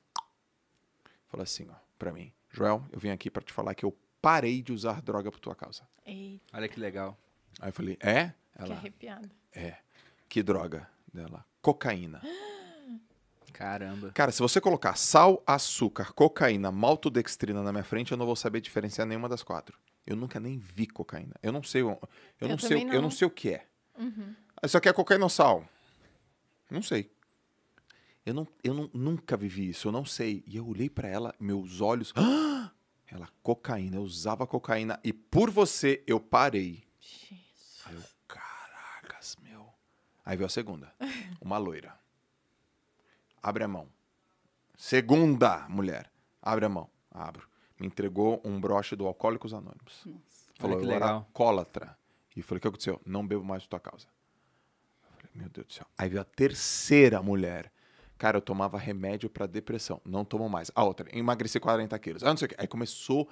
Falou 1.27 1.43
assim, 1.43 1.67
ó, 1.69 1.75
pra 1.99 2.13
mim. 2.13 2.33
Joel, 2.53 2.85
eu 2.93 2.99
vim 2.99 3.11
aqui 3.11 3.29
pra 3.31 3.43
te 3.43 3.53
falar 3.53 3.75
que 3.75 3.85
eu 3.85 3.97
parei 4.23 4.63
de 4.63 4.73
usar 4.73 5.03
droga 5.03 5.31
por 5.33 5.41
tua 5.41 5.55
causa. 5.55 5.83
Eita, 6.07 6.45
Olha 6.57 6.69
que 6.69 6.79
legal. 6.79 7.19
Aí 7.61 7.69
eu 7.71 7.73
falei, 7.73 7.97
é? 8.01 8.29
que 8.29 8.35
Ela, 8.63 8.75
arrepiada. 8.77 9.31
é. 9.53 9.77
Que 10.29 10.43
droga? 10.43 10.89
Dela, 11.13 11.45
cocaína. 11.61 12.21
Caramba. 13.53 14.11
Cara, 14.13 14.31
se 14.33 14.41
você 14.41 14.61
colocar 14.61 14.95
sal, 14.97 15.43
açúcar, 15.47 16.13
cocaína, 16.13 16.71
maltodextrina 16.71 17.63
na 17.63 17.73
minha 17.73 17.85
frente, 17.85 18.13
eu 18.13 18.17
não 18.17 18.25
vou 18.27 18.37
saber 18.37 18.61
diferenciar 18.61 19.07
nenhuma 19.07 19.29
das 19.29 19.43
quatro. 19.43 19.77
Eu 20.07 20.17
nunca 20.17 20.39
nem 20.41 20.57
vi 20.59 20.87
cocaína. 20.87 21.35
Eu 21.43 21.53
não 21.53 21.63
sei, 21.63 21.83
o- 21.83 21.91
eu, 21.91 21.99
Eu 22.41 22.49
não 22.49 22.59
sei, 22.59 22.85
não. 22.85 22.95
eu 22.95 23.03
não 23.03 23.11
sei 23.11 23.27
o 23.27 23.31
que 23.31 23.51
é. 23.51 23.67
Uhum. 23.99 24.35
Isso 24.63 24.79
aqui 24.79 24.89
é 24.89 24.93
cocaína 24.93 25.25
ou 25.25 25.29
sal? 25.29 25.69
Não 26.71 26.83
sei. 26.83 27.11
Eu, 28.25 28.35
não, 28.35 28.47
eu 28.63 28.75
não, 28.75 28.91
nunca 28.93 29.37
vivi 29.37 29.69
isso, 29.71 29.89
eu 29.89 29.93
não 29.93 30.05
sei. 30.05 30.45
E 30.47 30.57
eu 30.57 30.67
olhei 30.69 30.89
pra 30.91 31.09
ela, 31.09 31.35
meus 31.41 31.81
olhos. 31.81 32.13
"Ah!" 32.17 32.71
Ela, 33.13 33.29
cocaína, 33.43 33.97
eu 33.97 34.03
usava 34.03 34.47
cocaína. 34.47 35.01
E 35.03 35.13
por 35.13 35.51
você, 35.51 36.01
eu 36.07 36.21
parei. 36.21 36.85
Aí 37.85 37.95
eu, 37.97 38.03
caracas, 38.29 39.37
meu. 39.43 39.67
Aí 40.25 40.37
veio 40.37 40.47
a 40.47 40.49
segunda. 40.49 40.95
Uma 41.43 41.59
loira. 41.59 41.99
Abre 43.43 43.65
a 43.65 43.69
mão. 43.69 43.89
Segunda 44.77 45.69
mulher. 45.69 46.09
Abre 46.41 46.67
a 46.67 46.69
mão. 46.69 46.89
Abro. 47.11 47.49
Me 47.81 47.87
entregou 47.89 48.41
um 48.45 48.61
broche 48.61 48.95
do 48.95 49.09
Alcoólicos 49.09 49.53
Anônimos. 49.53 50.07
Falou, 50.55 50.77
Olha 50.77 50.87
que 50.87 50.87
eu 50.93 50.95
era 50.95 51.05
legal. 51.07 51.15
alcoólatra. 51.17 51.99
E 52.37 52.43
falei, 52.43 52.59
o 52.59 52.61
que 52.61 52.69
aconteceu? 52.69 53.01
Não 53.05 53.27
bebo 53.27 53.43
mais 53.43 53.65
por 53.65 53.71
tua 53.71 53.81
causa. 53.81 54.07
Meu 55.35 55.49
Deus 55.49 55.67
do 55.67 55.73
céu. 55.73 55.87
Aí 55.97 56.09
veio 56.09 56.21
a 56.21 56.25
terceira 56.25 57.23
mulher. 57.23 57.73
Cara, 58.19 58.37
eu 58.37 58.43
tomava 58.43 58.79
remédio 58.79 59.31
pra 59.31 59.47
depressão. 59.47 60.01
Não 60.05 60.25
tomo 60.25 60.49
mais. 60.49 60.71
A 60.75 60.85
outra, 60.85 61.07
emagreci 61.17 61.59
40 61.59 61.99
quilos. 61.99 62.23
Ah, 62.23 62.29
não 62.29 62.37
sei 62.37 62.47
o 62.47 62.49
quê. 62.51 62.57
Aí 62.59 62.67
começou. 62.67 63.29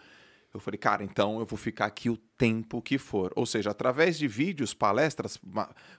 Eu 0.52 0.60
falei, 0.60 0.78
cara, 0.78 1.04
então 1.04 1.38
eu 1.40 1.44
vou 1.44 1.58
ficar 1.58 1.84
aqui 1.84 2.08
o 2.08 2.16
tempo 2.16 2.80
que 2.80 2.96
for. 2.96 3.30
Ou 3.36 3.44
seja, 3.44 3.70
através 3.70 4.18
de 4.18 4.26
vídeos, 4.26 4.72
palestras, 4.72 5.38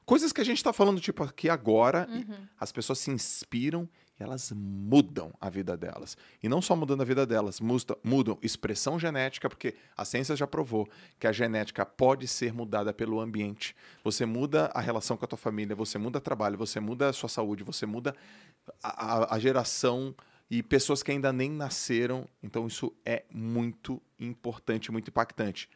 coisas 0.06 0.34
que 0.34 0.42
a 0.42 0.44
gente 0.44 0.64
tá 0.64 0.74
falando, 0.74 1.00
tipo, 1.00 1.24
aqui 1.24 1.48
agora, 1.48 2.08
e 2.10 2.26
as 2.60 2.72
pessoas 2.72 2.98
se 2.98 3.12
inspiram 3.12 3.88
elas 4.20 4.52
mudam 4.54 5.34
a 5.40 5.50
vida 5.50 5.78
delas. 5.78 6.18
E 6.44 6.50
não 6.50 6.62
só 6.62 6.76
mudando 6.76 7.02
a 7.02 7.06
vida 7.06 7.26
delas, 7.26 7.60
muda- 7.62 7.98
mudam 8.04 8.38
expressão 8.42 9.00
genética, 9.00 9.50
porque 9.50 9.76
a 9.96 10.04
ciência 10.04 10.36
já 10.36 10.46
provou 10.46 10.88
que 11.18 11.26
a 11.26 11.32
genética 11.32 11.86
pode 11.86 12.28
ser 12.28 12.54
mudada 12.54 12.94
pelo 12.94 13.20
ambiente. 13.22 13.76
Você 14.04 14.26
muda 14.26 14.66
a 14.74 14.82
relação 14.82 15.16
com 15.16 15.24
a 15.24 15.28
tua 15.28 15.38
família, 15.38 15.76
você 15.76 15.98
muda 15.98 16.20
trabalho, 16.20 16.58
você 16.58 16.80
muda 16.80 17.08
a 17.10 17.14
sua 17.14 17.30
saúde, 17.30 17.64
você 17.64 17.86
muda 17.86 18.14
a, 18.84 19.16
a- 19.16 19.36
a 19.36 19.40
geração 19.40 20.14
e 20.52 20.62
pessoas 20.62 21.02
que 21.02 21.12
ainda 21.12 21.32
nem 21.32 21.50
nasceram. 21.50 22.28
Então 22.44 22.68
isso 22.68 22.94
é 23.06 23.24
muito 23.32 24.02
importante, 24.20 24.92
muito 24.92 25.08
impactante. 25.10 25.70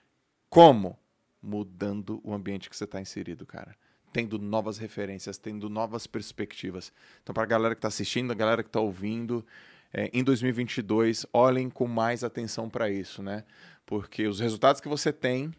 Como? 0.50 1.00
Mudando 1.42 2.20
o 2.24 2.34
ambiente 2.34 2.70
que 2.70 2.76
você 2.76 2.84
está 2.86 3.00
inserido, 3.02 3.46
cara. 3.46 3.76
Tendo 4.14 4.40
novas 4.40 4.78
referências, 4.78 5.38
tendo 5.38 5.70
novas 5.70 6.08
perspectivas. 6.08 6.94
Então, 7.22 7.34
para 7.34 7.44
a 7.44 7.48
galera 7.48 7.76
que 7.76 7.80
está 7.80 7.88
assistindo, 7.88 8.32
a 8.32 8.36
galera 8.36 8.64
que 8.64 8.70
está 8.70 8.80
ouvindo, 8.80 9.46
é, 9.92 10.10
em 10.14 10.24
2022, 10.24 11.26
olhem 11.34 11.70
com 11.70 11.88
mais 11.88 12.24
atenção 12.24 12.70
para 12.70 12.90
isso, 12.90 13.22
né? 13.22 13.44
Porque 13.86 14.28
os 14.28 14.40
resultados 14.40 14.80
que 14.80 14.88
você 14.88 15.12
tem, 15.12 15.52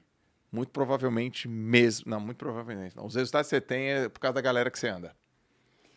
muito 0.50 0.70
provavelmente 0.70 1.48
mesmo. 1.48 2.08
Não, 2.08 2.20
muito 2.20 2.38
provavelmente 2.38 2.96
não. 2.96 3.06
Os 3.06 3.14
resultados 3.14 3.48
que 3.48 3.56
você 3.56 3.60
tem 3.60 3.90
é 3.90 4.08
por 4.08 4.20
causa 4.20 4.34
da 4.34 4.40
galera 4.40 4.70
que 4.70 4.78
você 4.78 4.88
anda. 4.88 5.14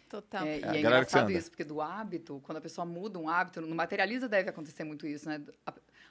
Total. 0.09 0.45
É, 0.45 0.59
e 0.59 0.63
a 0.63 0.75
é 0.75 0.81
galera 0.81 1.05
que 1.05 1.11
você 1.11 1.17
engraçado 1.17 1.31
isso, 1.31 1.49
porque 1.51 1.63
do 1.63 1.81
hábito, 1.81 2.41
quando 2.43 2.57
a 2.57 2.61
pessoa 2.61 2.85
muda 2.85 3.19
um 3.19 3.27
hábito, 3.27 3.59
no 3.61 3.75
materializa 3.75 4.27
deve 4.27 4.49
acontecer 4.49 4.84
muito 4.84 5.05
isso, 5.05 5.27
né? 5.27 5.41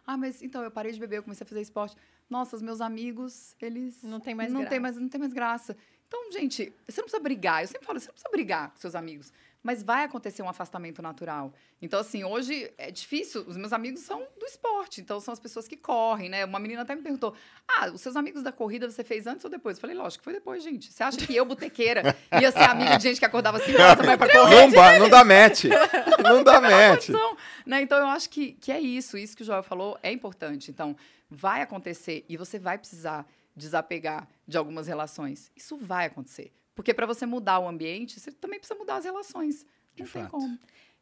Ah, 0.07 0.17
mas 0.17 0.43
então 0.43 0.63
eu 0.63 0.71
parei 0.71 0.93
de 0.93 1.01
beber, 1.01 1.19
eu 1.19 1.23
comecei 1.23 1.45
a 1.45 1.49
fazer 1.49 1.61
esporte. 1.61 1.97
Nossa, 2.29 2.55
os 2.57 2.63
meus 2.63 2.81
amigos, 2.81 3.57
eles 3.61 4.03
Não 4.03 4.21
tem 4.21 4.35
mais 4.35 4.53
não 4.53 4.61
graça. 4.61 4.71
tem 4.71 4.81
mais 4.81 4.97
não 4.97 5.09
tem 5.09 5.21
mais 5.21 5.33
graça. 5.33 5.77
Então, 6.07 6.31
gente, 6.33 6.73
você 6.89 7.01
não 7.01 7.07
precisa 7.07 7.23
brigar. 7.23 7.63
Eu 7.63 7.69
sempre 7.69 7.87
falo, 7.87 7.99
você 7.99 8.07
não 8.07 8.13
precisa 8.15 8.31
brigar 8.31 8.71
com 8.71 8.77
seus 8.79 8.95
amigos, 8.95 9.33
mas 9.63 9.83
vai 9.83 10.05
acontecer 10.05 10.41
um 10.41 10.49
afastamento 10.49 11.03
natural. 11.03 11.53
Então, 11.83 11.99
assim, 11.99 12.23
hoje 12.23 12.73
é 12.79 12.93
difícil. 12.93 13.45
Os 13.49 13.57
meus 13.57 13.73
amigos 13.73 14.01
são 14.03 14.21
do 14.39 14.47
esporte, 14.47 15.01
então 15.01 15.19
são 15.19 15.33
as 15.33 15.41
pessoas 15.41 15.67
que 15.67 15.77
correm, 15.77 16.29
né? 16.29 16.45
Uma 16.45 16.61
menina 16.61 16.83
até 16.83 16.95
me 16.95 17.03
perguntou: 17.03 17.35
"Ah, 17.67 17.91
os 17.93 18.01
seus 18.01 18.15
amigos 18.15 18.43
da 18.45 18.53
corrida 18.53 18.89
você 18.89 19.03
fez 19.03 19.27
antes 19.27 19.45
ou 19.45 19.51
depois?" 19.51 19.77
Eu 19.77 19.81
falei: 19.81 19.97
"Lógico 19.97 20.21
que 20.21 20.25
foi 20.25 20.33
depois, 20.35 20.63
gente. 20.63 20.93
Você 20.93 21.03
acha 21.03 21.19
que 21.19 21.35
eu, 21.35 21.45
botequeira, 21.45 22.17
ia 22.41 22.53
ser 22.53 22.63
amiga 22.71 22.97
de 22.97 23.03
gente 23.03 23.19
que 23.19 23.25
acordava 23.25 23.57
assim, 23.59 23.73
vai 23.73 24.17
pra 24.17 24.31
correr?" 24.33 24.55
Não, 24.71 24.99
não 25.01 25.09
dá 25.11 25.25
match. 25.25 25.65
Não 26.23 26.45
dá 26.45 26.61
match. 26.63 27.09
né? 27.67 27.83
Então, 27.83 27.99
eu 27.99 28.07
acho 28.07 28.31
que, 28.31 28.53
que 28.53 28.71
é 28.71 28.81
isso. 28.81 29.19
Isso 29.19 29.37
que 29.37 29.43
o 29.43 29.45
Joel 29.47 29.65
falou 29.65 29.99
é 30.03 30.13
importante. 30.13 30.71
Então, 30.71 30.97
vai 31.29 31.61
acontecer 31.61 32.25
e 32.29 32.37
você 32.37 32.57
vai 32.57 32.79
precisar 32.79 33.27
desapegar 33.57 34.29
de 34.47 34.57
algumas 34.59 34.87
relações. 34.87 35.51
Isso 35.57 35.77
vai 35.77 36.07
acontecer. 36.07 36.53
Porque 36.75 36.93
para 36.93 37.07
você 37.07 37.25
mudar 37.25 37.59
o 37.59 37.67
ambiente, 37.67 38.21
você 38.21 38.31
também 38.31 38.59
precisa 38.59 38.79
mudar 38.79 38.97
as 38.97 39.05
relações. 39.05 39.65
De 39.95 40.03
Não 40.03 40.11
tem 40.11 40.23
fato. 40.23 40.31
como. 40.33 40.59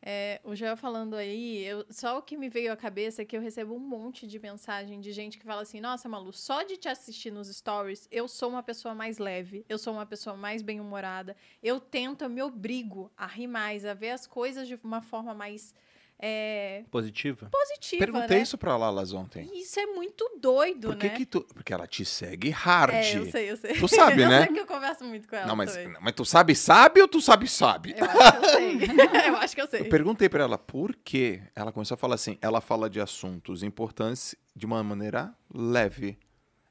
É, 0.06 0.38
o 0.44 0.54
Joel 0.54 0.76
falando 0.76 1.14
aí, 1.16 1.64
eu- 1.64 1.84
só 1.88 2.18
o 2.18 2.22
que 2.22 2.36
me 2.36 2.50
veio 2.50 2.70
à 2.70 2.76
cabeça 2.76 3.22
é 3.22 3.24
que 3.24 3.34
eu 3.34 3.40
recebo 3.40 3.74
um 3.74 3.78
monte 3.78 4.26
de 4.26 4.38
mensagem 4.38 5.00
de 5.00 5.10
gente 5.12 5.38
que 5.38 5.44
fala 5.46 5.62
assim: 5.62 5.80
Nossa, 5.80 6.06
Malu, 6.10 6.30
só 6.30 6.62
de 6.62 6.76
te 6.76 6.88
assistir 6.88 7.30
nos 7.32 7.48
stories, 7.48 8.06
eu 8.10 8.28
sou 8.28 8.50
uma 8.50 8.62
pessoa 8.62 8.94
mais 8.94 9.16
leve, 9.16 9.64
eu 9.66 9.78
sou 9.78 9.94
uma 9.94 10.04
pessoa 10.04 10.36
mais 10.36 10.60
bem-humorada. 10.60 11.34
Eu 11.62 11.80
tento, 11.80 12.20
eu 12.22 12.28
me 12.28 12.42
obrigo 12.42 13.10
a 13.16 13.26
rir 13.26 13.46
mais, 13.46 13.86
a 13.86 13.94
ver 13.94 14.10
as 14.10 14.26
coisas 14.26 14.68
de 14.68 14.78
uma 14.84 15.00
forma 15.00 15.32
mais 15.32 15.74
é, 16.18 16.84
Positiva? 16.90 17.50
positiva. 17.50 17.98
Perguntei 17.98 18.36
né? 18.38 18.42
isso 18.42 18.56
pra 18.56 18.76
Lalas 18.76 19.12
ontem. 19.12 19.50
Isso 19.52 19.78
é 19.78 19.86
muito 19.86 20.38
doido, 20.40 20.88
Por 20.88 20.96
que 20.96 21.08
né? 21.08 21.16
que 21.16 21.26
tu... 21.26 21.42
Porque 21.52 21.72
ela 21.72 21.86
te 21.86 22.04
segue 22.04 22.50
hard. 22.50 22.94
É, 22.94 23.18
eu 23.18 23.30
sei, 23.30 23.50
eu 23.50 23.56
sei. 23.56 23.74
Tu 23.74 23.88
sabe, 23.88 24.22
eu 24.22 24.28
né? 24.28 24.44
sei 24.44 24.54
que 24.54 24.60
eu 24.60 24.66
converso 24.66 25.04
muito 25.04 25.28
com 25.28 25.36
ela. 25.36 25.46
Não, 25.46 25.56
mas, 25.56 25.74
também. 25.74 25.96
mas 26.00 26.14
tu 26.14 26.24
sabe, 26.24 26.54
sabe 26.54 27.02
ou 27.02 27.08
tu 27.08 27.20
sabe, 27.20 27.48
sabe? 27.48 27.94
Eu 27.96 28.04
acho 28.06 28.32
que 28.32 28.46
eu 28.46 28.50
sei. 28.50 28.78
eu 29.28 29.36
acho 29.36 29.54
que 29.54 29.60
eu 29.60 29.66
sei. 29.66 29.80
Eu 29.80 29.88
perguntei 29.88 30.28
pra 30.28 30.44
ela 30.44 30.56
por 30.56 30.94
quê. 30.94 31.42
Ela 31.54 31.72
começou 31.72 31.94
a 31.94 31.98
falar 31.98 32.14
assim: 32.14 32.38
ela 32.40 32.60
fala 32.60 32.88
de 32.88 33.00
assuntos 33.00 33.62
importantes 33.62 34.34
de 34.54 34.64
uma 34.64 34.82
maneira 34.82 35.34
leve. 35.52 36.18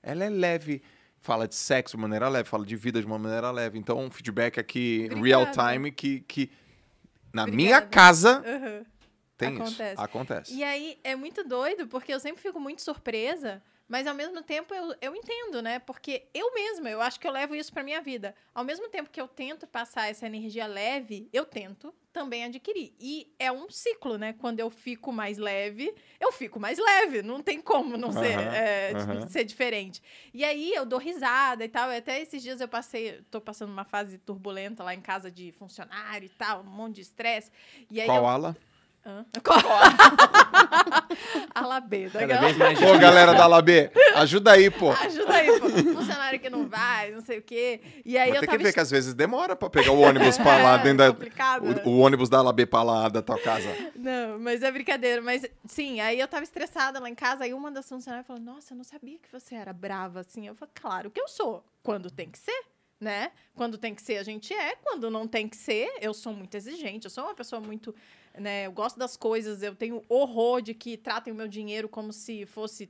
Ela 0.02 0.24
é 0.26 0.30
leve. 0.30 0.82
Fala 1.20 1.48
de 1.48 1.56
sexo 1.56 1.96
de 1.96 2.02
maneira 2.02 2.28
leve, 2.28 2.50
fala 2.50 2.66
de 2.66 2.76
vida 2.76 3.00
de 3.00 3.06
uma 3.06 3.18
maneira 3.18 3.50
leve. 3.50 3.80
Então, 3.80 3.98
um 3.98 4.12
feedback 4.12 4.60
aqui, 4.60 5.08
Obrigada. 5.12 5.26
real 5.26 5.74
time, 5.74 5.90
que, 5.90 6.20
que 6.22 6.52
na 7.32 7.44
Obrigada. 7.44 7.56
minha 7.56 7.82
casa 7.82 8.44
Aham. 8.46 8.86
Tem 9.46 9.56
Acontece. 9.56 9.94
isso. 9.94 10.02
Acontece. 10.02 10.54
E 10.54 10.64
aí 10.64 11.00
é 11.04 11.16
muito 11.16 11.44
doido, 11.44 11.88
porque 11.88 12.14
eu 12.14 12.20
sempre 12.20 12.42
fico 12.42 12.60
muito 12.60 12.82
surpresa, 12.82 13.62
mas 13.88 14.08
ao 14.08 14.16
mesmo 14.16 14.42
tempo 14.42 14.74
eu, 14.74 14.96
eu 15.02 15.16
entendo, 15.16 15.62
né? 15.62 15.80
Porque 15.80 16.28
eu 16.34 16.54
mesma, 16.54 16.90
eu 16.90 17.02
acho 17.02 17.20
que 17.20 17.28
eu 17.28 17.32
levo 17.32 17.56
isso 17.56 17.72
pra 17.72 17.84
minha 17.84 18.02
vida. 18.02 18.34
Ao 18.54 18.64
mesmo 18.64 18.90
tempo 18.90 19.10
que 19.10 19.20
eu 19.20 19.28
tento 19.28 19.68
passar 19.68 20.10
essa 20.10 20.26
energia 20.26 20.66
leve, 20.66 21.30
eu 21.34 21.46
tento 21.46 21.94
também 22.14 22.46
adquirir. 22.46 22.94
E 23.00 23.34
é 23.38 23.52
um 23.52 23.70
ciclo, 23.70 24.18
né? 24.18 24.34
Quando 24.34 24.60
eu 24.60 24.70
fico 24.70 25.12
mais 25.12 25.38
leve, 25.38 25.94
eu 26.20 26.32
fico 26.32 26.60
mais 26.60 26.78
leve. 26.78 27.22
Não 27.22 27.42
tem 27.42 27.60
como 27.60 27.98
não 27.98 28.12
ser, 28.12 28.40
é, 28.40 28.94
aham. 28.96 29.28
ser 29.28 29.44
diferente. 29.44 30.02
E 30.34 30.46
aí 30.46 30.74
eu 30.74 30.86
dou 30.86 31.00
risada 31.00 31.66
e 31.66 31.70
tal. 31.70 31.90
Até 31.90 32.22
esses 32.22 32.42
dias 32.42 32.62
eu 32.62 32.68
passei, 32.68 33.22
tô 33.30 33.42
passando 33.42 33.72
uma 33.72 33.84
fase 33.84 34.18
turbulenta 34.18 34.84
lá 34.84 34.94
em 34.94 35.02
casa 35.02 35.30
de 35.30 35.52
funcionário 35.54 36.28
e 36.28 36.30
tal, 36.30 36.62
um 36.62 36.66
monte 36.66 36.96
de 36.96 37.02
estresse. 37.02 37.52
Qual 38.06 38.18
eu, 38.18 38.28
ala? 38.28 38.58
Hã? 39.06 39.26
Qual? 39.44 39.60
Alabeda. 41.54 42.20
Cada 42.20 42.40
vez 42.40 42.58
mais 42.58 42.80
Pô, 42.80 42.98
galera 42.98 43.34
da 43.34 43.46
Labê, 43.46 43.92
ajuda 44.16 44.54
aí, 44.54 44.70
pô. 44.72 44.92
Ajuda 44.92 45.34
aí, 45.34 45.60
pô. 45.60 45.70
Funcionário 45.70 46.40
que 46.40 46.50
não 46.50 46.68
vai, 46.68 47.12
não 47.12 47.22
sei 47.22 47.40
o 47.40 47.42
quê. 47.42 47.82
E 48.06 48.18
aí 48.18 48.30
Mas 48.30 48.36
eu 48.36 48.40
tem 48.42 48.48
tava... 48.48 48.58
que 48.58 48.64
ver 48.64 48.74
que 48.74 48.80
às 48.80 48.90
vezes 48.90 49.14
demora 49.14 49.56
pra 49.56 49.70
pegar 49.70 49.92
o 49.92 50.00
ônibus 50.00 50.38
pra 50.38 50.58
lá, 50.58 50.76
É, 50.80 50.84
dentro 50.84 50.98
da, 51.00 51.12
complicado, 51.12 51.66
né? 51.66 51.82
o, 51.84 51.90
o 51.90 52.00
ônibus 52.00 52.30
da 52.30 52.42
Labê 52.42 52.66
pra 52.66 52.82
lá 52.82 53.10
da 53.10 53.22
tua 53.22 53.38
casa. 53.40 53.68
Não, 53.96 54.40
mas 54.40 54.64
é 54.64 54.72
brincadeira. 54.72 55.22
Mas, 55.22 55.46
sim, 55.68 56.00
aí 56.00 56.20
eu 56.20 56.28
tava 56.28 56.44
estressada 56.44 57.00
lá 57.00 57.10
em 57.10 57.16
casa, 57.16 57.44
aí 57.44 57.54
uma 57.54 57.72
das 57.72 57.88
funcionárias 57.88 58.26
falou, 58.26 58.42
nossa, 58.42 58.74
eu 58.74 58.78
não 58.78 58.84
sabia 58.86 59.18
que 59.18 59.32
você 59.32 59.56
era 59.56 59.74
brava 59.74 60.22
assim. 60.22 60.48
Eu 60.48 60.56
falei, 60.56 60.72
claro 60.80 61.12
que 61.12 61.20
eu 61.20 61.28
sou. 61.28 61.64
Quando 61.84 62.10
tem 62.10 62.30
que 62.30 62.40
ser, 62.40 62.64
né? 63.04 63.32
Quando 63.56 63.78
tem 63.78 63.94
que 63.94 64.02
ser, 64.02 64.18
a 64.18 64.24
gente 64.24 64.54
é. 64.54 64.76
Quando 64.78 65.12
não 65.12 65.28
tem 65.28 65.48
que 65.48 65.58
ser, 65.58 65.92
eu 66.02 66.14
sou 66.14 66.34
muito 66.34 66.56
exigente. 66.56 67.06
Eu 67.06 67.12
sou 67.12 67.26
uma 67.26 67.36
pessoa 67.36 67.62
muito, 67.62 67.94
né? 68.36 68.66
Eu 68.66 68.72
gosto 68.72 68.98
das 68.98 69.16
coisas, 69.16 69.62
eu 69.62 69.76
tenho 69.76 70.04
horror 70.10 70.62
de 70.62 70.74
que 70.74 70.98
tratem 70.98 71.32
o 71.32 71.36
meu 71.36 71.48
dinheiro 71.48 71.88
como 71.88 72.12
se 72.12 72.46
fosse... 72.46 72.90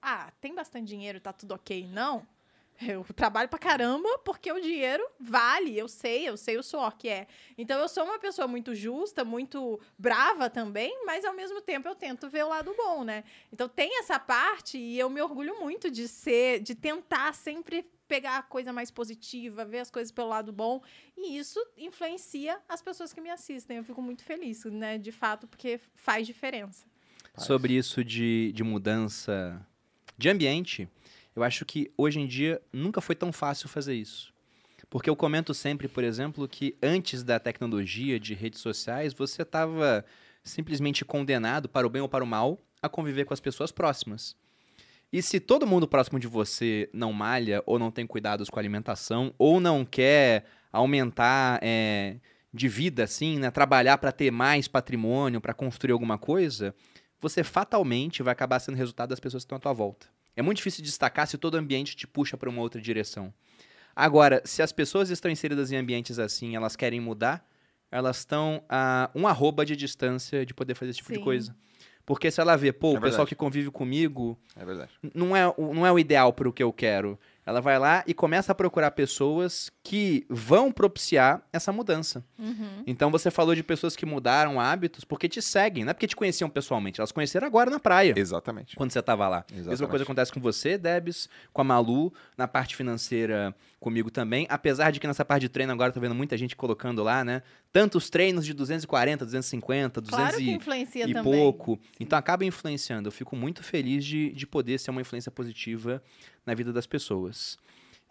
Ah, 0.00 0.32
tem 0.40 0.54
bastante 0.54 0.86
dinheiro, 0.86 1.20
tá 1.20 1.32
tudo 1.32 1.54
ok. 1.54 1.88
Não. 1.88 2.26
Eu 2.80 3.04
trabalho 3.14 3.48
pra 3.48 3.58
caramba 3.58 4.08
porque 4.24 4.50
o 4.50 4.60
dinheiro 4.60 5.06
vale, 5.20 5.78
eu 5.78 5.86
sei, 5.86 6.28
eu 6.28 6.36
sei 6.36 6.56
o 6.58 6.62
suor 6.62 6.96
que 6.96 7.08
é. 7.08 7.28
Então 7.56 7.78
eu 7.78 7.88
sou 7.88 8.02
uma 8.02 8.18
pessoa 8.18 8.48
muito 8.48 8.74
justa, 8.74 9.24
muito 9.24 9.78
brava 9.96 10.50
também, 10.50 11.04
mas 11.06 11.24
ao 11.24 11.34
mesmo 11.34 11.60
tempo 11.60 11.88
eu 11.88 11.94
tento 11.94 12.28
ver 12.28 12.44
o 12.44 12.48
lado 12.48 12.74
bom, 12.76 13.04
né? 13.04 13.22
Então 13.52 13.68
tem 13.68 14.00
essa 14.00 14.18
parte 14.18 14.78
e 14.78 14.98
eu 14.98 15.08
me 15.08 15.20
orgulho 15.22 15.60
muito 15.60 15.90
de 15.90 16.08
ser, 16.08 16.60
de 16.60 16.74
tentar 16.74 17.34
sempre 17.34 17.88
pegar 18.12 18.36
a 18.36 18.42
coisa 18.42 18.74
mais 18.74 18.90
positiva, 18.90 19.64
ver 19.64 19.78
as 19.78 19.90
coisas 19.90 20.12
pelo 20.12 20.28
lado 20.28 20.52
bom, 20.52 20.82
e 21.16 21.38
isso 21.38 21.58
influencia 21.78 22.58
as 22.68 22.82
pessoas 22.82 23.10
que 23.10 23.22
me 23.22 23.30
assistem. 23.30 23.78
Eu 23.78 23.84
fico 23.84 24.02
muito 24.02 24.22
feliz, 24.22 24.66
né, 24.66 24.98
de 24.98 25.10
fato, 25.10 25.46
porque 25.46 25.80
faz 25.94 26.26
diferença. 26.26 26.84
Sobre 27.38 27.72
isso 27.72 28.04
de, 28.04 28.52
de 28.52 28.62
mudança 28.62 29.66
de 30.18 30.28
ambiente, 30.28 30.86
eu 31.34 31.42
acho 31.42 31.64
que 31.64 31.90
hoje 31.96 32.20
em 32.20 32.26
dia 32.26 32.60
nunca 32.70 33.00
foi 33.00 33.14
tão 33.14 33.32
fácil 33.32 33.66
fazer 33.66 33.94
isso. 33.94 34.30
Porque 34.90 35.08
eu 35.08 35.16
comento 35.16 35.54
sempre, 35.54 35.88
por 35.88 36.04
exemplo, 36.04 36.46
que 36.46 36.76
antes 36.82 37.22
da 37.22 37.40
tecnologia 37.40 38.20
de 38.20 38.34
redes 38.34 38.60
sociais, 38.60 39.14
você 39.14 39.40
estava 39.40 40.04
simplesmente 40.44 41.02
condenado, 41.02 41.66
para 41.66 41.86
o 41.86 41.90
bem 41.90 42.02
ou 42.02 42.10
para 42.10 42.22
o 42.22 42.26
mal, 42.26 42.60
a 42.82 42.90
conviver 42.90 43.24
com 43.24 43.32
as 43.32 43.40
pessoas 43.40 43.72
próximas. 43.72 44.36
E 45.12 45.20
se 45.20 45.38
todo 45.38 45.66
mundo 45.66 45.86
próximo 45.86 46.18
de 46.18 46.26
você 46.26 46.88
não 46.92 47.12
malha, 47.12 47.62
ou 47.66 47.78
não 47.78 47.90
tem 47.90 48.06
cuidados 48.06 48.48
com 48.48 48.58
a 48.58 48.62
alimentação, 48.62 49.34
ou 49.36 49.60
não 49.60 49.84
quer 49.84 50.46
aumentar 50.72 51.58
é, 51.62 52.16
de 52.52 52.66
vida, 52.66 53.04
assim, 53.04 53.38
né? 53.38 53.50
Trabalhar 53.50 53.98
para 53.98 54.10
ter 54.10 54.30
mais 54.30 54.66
patrimônio, 54.66 55.40
para 55.40 55.52
construir 55.52 55.92
alguma 55.92 56.16
coisa, 56.16 56.74
você 57.20 57.44
fatalmente 57.44 58.22
vai 58.22 58.32
acabar 58.32 58.58
sendo 58.58 58.76
resultado 58.76 59.10
das 59.10 59.20
pessoas 59.20 59.42
que 59.42 59.46
estão 59.46 59.56
à 59.56 59.60
tua 59.60 59.72
volta. 59.74 60.06
É 60.34 60.40
muito 60.40 60.56
difícil 60.56 60.82
destacar 60.82 61.26
se 61.26 61.36
todo 61.36 61.56
ambiente 61.56 61.94
te 61.94 62.06
puxa 62.06 62.38
para 62.38 62.48
uma 62.48 62.62
outra 62.62 62.80
direção. 62.80 63.32
Agora, 63.94 64.40
se 64.46 64.62
as 64.62 64.72
pessoas 64.72 65.10
estão 65.10 65.30
inseridas 65.30 65.70
em 65.70 65.76
ambientes 65.76 66.18
assim, 66.18 66.56
elas 66.56 66.74
querem 66.74 67.00
mudar, 67.00 67.46
elas 67.90 68.20
estão 68.20 68.64
a 68.66 69.10
um 69.14 69.26
arroba 69.26 69.66
de 69.66 69.76
distância 69.76 70.46
de 70.46 70.54
poder 70.54 70.74
fazer 70.74 70.92
esse 70.92 70.98
tipo 71.00 71.12
de 71.12 71.18
Sim. 71.18 71.24
coisa. 71.24 71.54
Porque 72.04 72.30
se 72.30 72.40
ela 72.40 72.56
vê, 72.56 72.72
pô, 72.72 72.94
É 72.94 72.98
o 72.98 73.00
pessoal 73.00 73.26
que 73.26 73.34
convive 73.34 73.70
comigo 73.70 74.36
É 74.56 74.64
verdade. 74.64 74.90
não 75.14 75.36
é, 75.36 75.46
o- 75.56 75.72
não 75.74 75.86
é 75.86 75.92
o 75.92 75.98
ideal 75.98 76.32
para 76.32 76.48
o 76.48 76.52
que 76.52 76.62
eu 76.62 76.72
quero. 76.72 77.18
Ela 77.44 77.60
vai 77.60 77.76
lá 77.76 78.04
e 78.06 78.14
começa 78.14 78.52
a 78.52 78.54
procurar 78.54 78.92
pessoas 78.92 79.68
que 79.82 80.24
vão 80.28 80.70
propiciar 80.70 81.42
essa 81.52 81.72
mudança. 81.72 82.24
Uhum. 82.38 82.84
Então 82.86 83.10
você 83.10 83.32
falou 83.32 83.52
de 83.54 83.64
pessoas 83.64 83.96
que 83.96 84.06
mudaram 84.06 84.60
hábitos 84.60 85.04
porque 85.04 85.28
te 85.28 85.42
seguem, 85.42 85.82
não 85.84 85.90
é 85.90 85.94
porque 85.94 86.06
te 86.06 86.14
conheciam 86.14 86.48
pessoalmente, 86.48 87.00
elas 87.00 87.10
conheceram 87.10 87.44
agora 87.46 87.68
na 87.68 87.80
praia. 87.80 88.14
Exatamente. 88.16 88.76
Quando 88.76 88.92
você 88.92 89.00
estava 89.00 89.28
lá. 89.28 89.44
Mesma 89.50 89.72
Exatamente. 89.72 89.90
coisa 89.90 90.04
acontece 90.04 90.32
com 90.32 90.40
você, 90.40 90.78
Debs, 90.78 91.28
com 91.52 91.62
a 91.62 91.64
Malu, 91.64 92.12
na 92.36 92.46
parte 92.46 92.76
financeira 92.76 93.52
comigo 93.80 94.08
também. 94.08 94.46
Apesar 94.48 94.92
de 94.92 95.00
que 95.00 95.06
nessa 95.08 95.24
parte 95.24 95.42
de 95.42 95.48
treino 95.48 95.72
agora 95.72 95.90
eu 95.90 95.94
tô 95.94 96.00
vendo 96.00 96.14
muita 96.14 96.36
gente 96.36 96.54
colocando 96.54 97.02
lá, 97.02 97.24
né? 97.24 97.42
Tantos 97.72 98.10
treinos 98.10 98.44
de 98.44 98.52
240, 98.52 99.24
250, 99.24 100.00
200 100.00 100.18
Claro 100.18 100.36
que 100.36 100.42
e, 100.44 100.50
influencia 100.50 101.08
e 101.08 101.22
pouco. 101.22 101.80
Então 101.98 102.18
acaba 102.18 102.44
influenciando. 102.44 103.08
Eu 103.08 103.12
fico 103.12 103.34
muito 103.34 103.62
feliz 103.62 104.04
de, 104.04 104.30
de 104.32 104.46
poder 104.46 104.78
ser 104.78 104.90
uma 104.90 105.00
influência 105.00 105.32
positiva 105.32 106.02
na 106.44 106.54
vida 106.54 106.72
das 106.72 106.86
pessoas. 106.86 107.58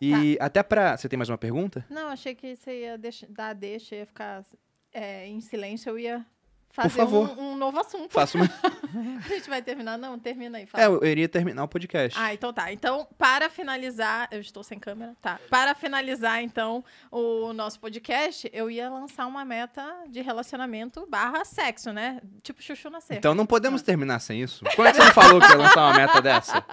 E 0.01 0.35
Tá. 0.37 0.45
até 0.45 0.63
pra. 0.63 0.97
Você 0.97 1.07
tem 1.07 1.15
mais 1.15 1.29
uma 1.29 1.37
pergunta? 1.37 1.85
Não, 1.89 2.07
achei 2.07 2.33
que 2.33 2.55
você 2.55 2.81
ia 2.81 2.97
deixa, 2.97 3.27
dar 3.29 3.53
deixa, 3.53 3.95
ia 3.95 4.05
ficar 4.05 4.43
é, 4.91 5.27
em 5.27 5.39
silêncio, 5.41 5.91
eu 5.91 5.99
ia 5.99 6.25
fazer 6.71 6.89
favor. 6.89 7.29
Um, 7.37 7.51
um 7.51 7.55
novo 7.55 7.79
assunto. 7.79 8.11
Faço 8.11 8.37
uma. 8.37 8.45
A 9.25 9.27
gente 9.29 9.49
vai 9.49 9.61
terminar? 9.61 9.97
Não, 9.97 10.17
termina 10.17 10.57
aí. 10.57 10.65
fala. 10.65 10.83
é, 10.83 10.87
eu 10.87 11.03
iria 11.05 11.29
terminar 11.29 11.63
o 11.63 11.67
podcast. 11.67 12.17
Ah, 12.19 12.33
então 12.33 12.51
tá. 12.51 12.71
Então, 12.71 13.07
para 13.17 13.49
finalizar, 13.49 14.27
eu 14.31 14.41
estou 14.41 14.63
sem 14.63 14.79
câmera, 14.79 15.15
tá. 15.21 15.39
Para 15.49 15.75
finalizar, 15.75 16.41
então, 16.41 16.83
o 17.11 17.53
nosso 17.53 17.79
podcast, 17.79 18.49
eu 18.53 18.69
ia 18.69 18.89
lançar 18.89 19.27
uma 19.27 19.45
meta 19.45 19.85
de 20.09 20.21
relacionamento 20.21 21.07
barra 21.09 21.45
sexo, 21.45 21.91
né? 21.93 22.19
Tipo 22.41 22.61
chuchu 22.61 22.89
na 22.89 22.99
cerca. 22.99 23.19
Então 23.19 23.35
não 23.35 23.45
podemos 23.45 23.81
terminar 23.81 24.19
sem 24.19 24.41
isso. 24.41 24.63
Como 24.75 24.87
é 24.87 24.91
que 24.91 24.97
você 24.97 25.05
não 25.05 25.13
falou 25.13 25.39
que 25.39 25.47
ia 25.47 25.57
lançar 25.57 25.81
uma 25.81 25.93
meta 25.97 26.21
dessa? 26.21 26.63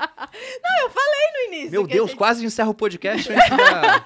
no 1.39 1.55
início. 1.55 1.71
Meu 1.71 1.87
Deus, 1.87 2.11
gente- 2.11 2.19
quase 2.19 2.45
encerra 2.45 2.71
o 2.71 2.75
podcast 2.75 3.33
antes 3.33 3.49
da, 3.51 4.05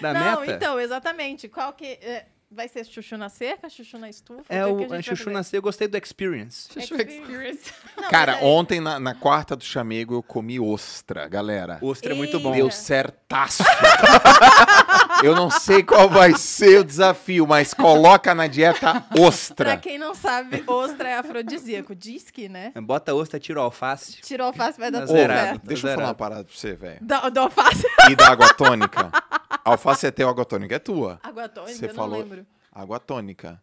da 0.00 0.12
Não, 0.14 0.40
meta. 0.40 0.52
então, 0.52 0.80
exatamente. 0.80 1.48
Qual 1.48 1.72
que... 1.72 1.86
é, 1.86 2.26
vai 2.50 2.68
ser 2.68 2.84
chuchu 2.84 3.16
na 3.16 3.28
cerca, 3.28 3.68
chuchu 3.68 3.96
na 3.98 4.08
estufa? 4.08 4.42
É 4.48 4.64
o 4.66 4.76
que 4.76 4.78
a 4.78 4.80
gente 4.82 4.88
vai 4.88 5.02
Chuchu 5.02 5.24
fazer? 5.24 5.34
Nascer, 5.34 5.56
eu 5.58 5.62
gostei 5.62 5.86
do 5.88 5.96
Experience. 5.96 6.68
Chuchu 6.72 6.94
Experience. 6.96 7.72
Não, 7.96 8.08
Cara, 8.10 8.36
aí- 8.36 8.44
ontem 8.44 8.80
na, 8.80 8.98
na 8.98 9.14
quarta 9.14 9.54
do 9.54 9.62
chamego 9.64 10.14
eu 10.14 10.22
comi 10.22 10.58
ostra, 10.58 11.28
galera. 11.28 11.78
O 11.80 11.88
ostra 11.88 12.12
é 12.12 12.16
muito 12.16 12.40
bom. 12.40 12.52
Deu 12.52 12.70
certaço. 12.70 13.62
eu 15.22 15.34
não 15.34 15.50
sei 15.50 15.82
qual 15.82 16.08
vai 16.08 16.34
ser 16.34 16.80
o 16.80 16.84
desafio, 16.84 17.46
mas 17.46 17.72
coloca 17.74 18.34
na 18.34 18.46
dieta 18.46 19.00
Pra 19.00 19.22
ostra. 19.22 19.76
quem 19.76 19.98
não 19.98 20.14
sabe, 20.14 20.64
ostra 20.66 21.08
é 21.10 21.18
afrodisíaco. 21.18 21.94
Diz 21.94 22.30
que, 22.30 22.48
né? 22.48 22.72
Bota 22.82 23.14
ostra, 23.14 23.38
tira 23.38 23.60
o 23.60 23.62
alface. 23.62 24.20
Tirou 24.22 24.48
alface, 24.48 24.78
vai 24.78 24.90
dar 24.90 25.00
Tá 25.00 25.06
tudo 25.06 25.16
certo. 25.16 25.60
Deixa 25.66 25.88
eu 25.88 25.94
falar 25.94 26.08
uma 26.08 26.14
parada 26.14 26.44
pra 26.44 26.54
você, 26.54 26.74
velho. 26.74 26.98
Da, 27.02 27.28
do 27.28 27.40
alface. 27.40 27.86
E 28.10 28.16
da 28.16 28.28
água 28.28 28.52
tônica. 28.54 29.10
Alface 29.64 30.06
é 30.06 30.10
teu, 30.10 30.28
água 30.28 30.44
tônica 30.44 30.74
é 30.74 30.78
tua. 30.78 31.18
Água 31.22 31.48
tônica, 31.48 31.74
Você 31.74 31.84
eu 31.84 31.88
não 31.88 31.94
falou- 31.94 32.20
lembro. 32.20 32.46
Água 32.72 33.00
tônica. 33.00 33.60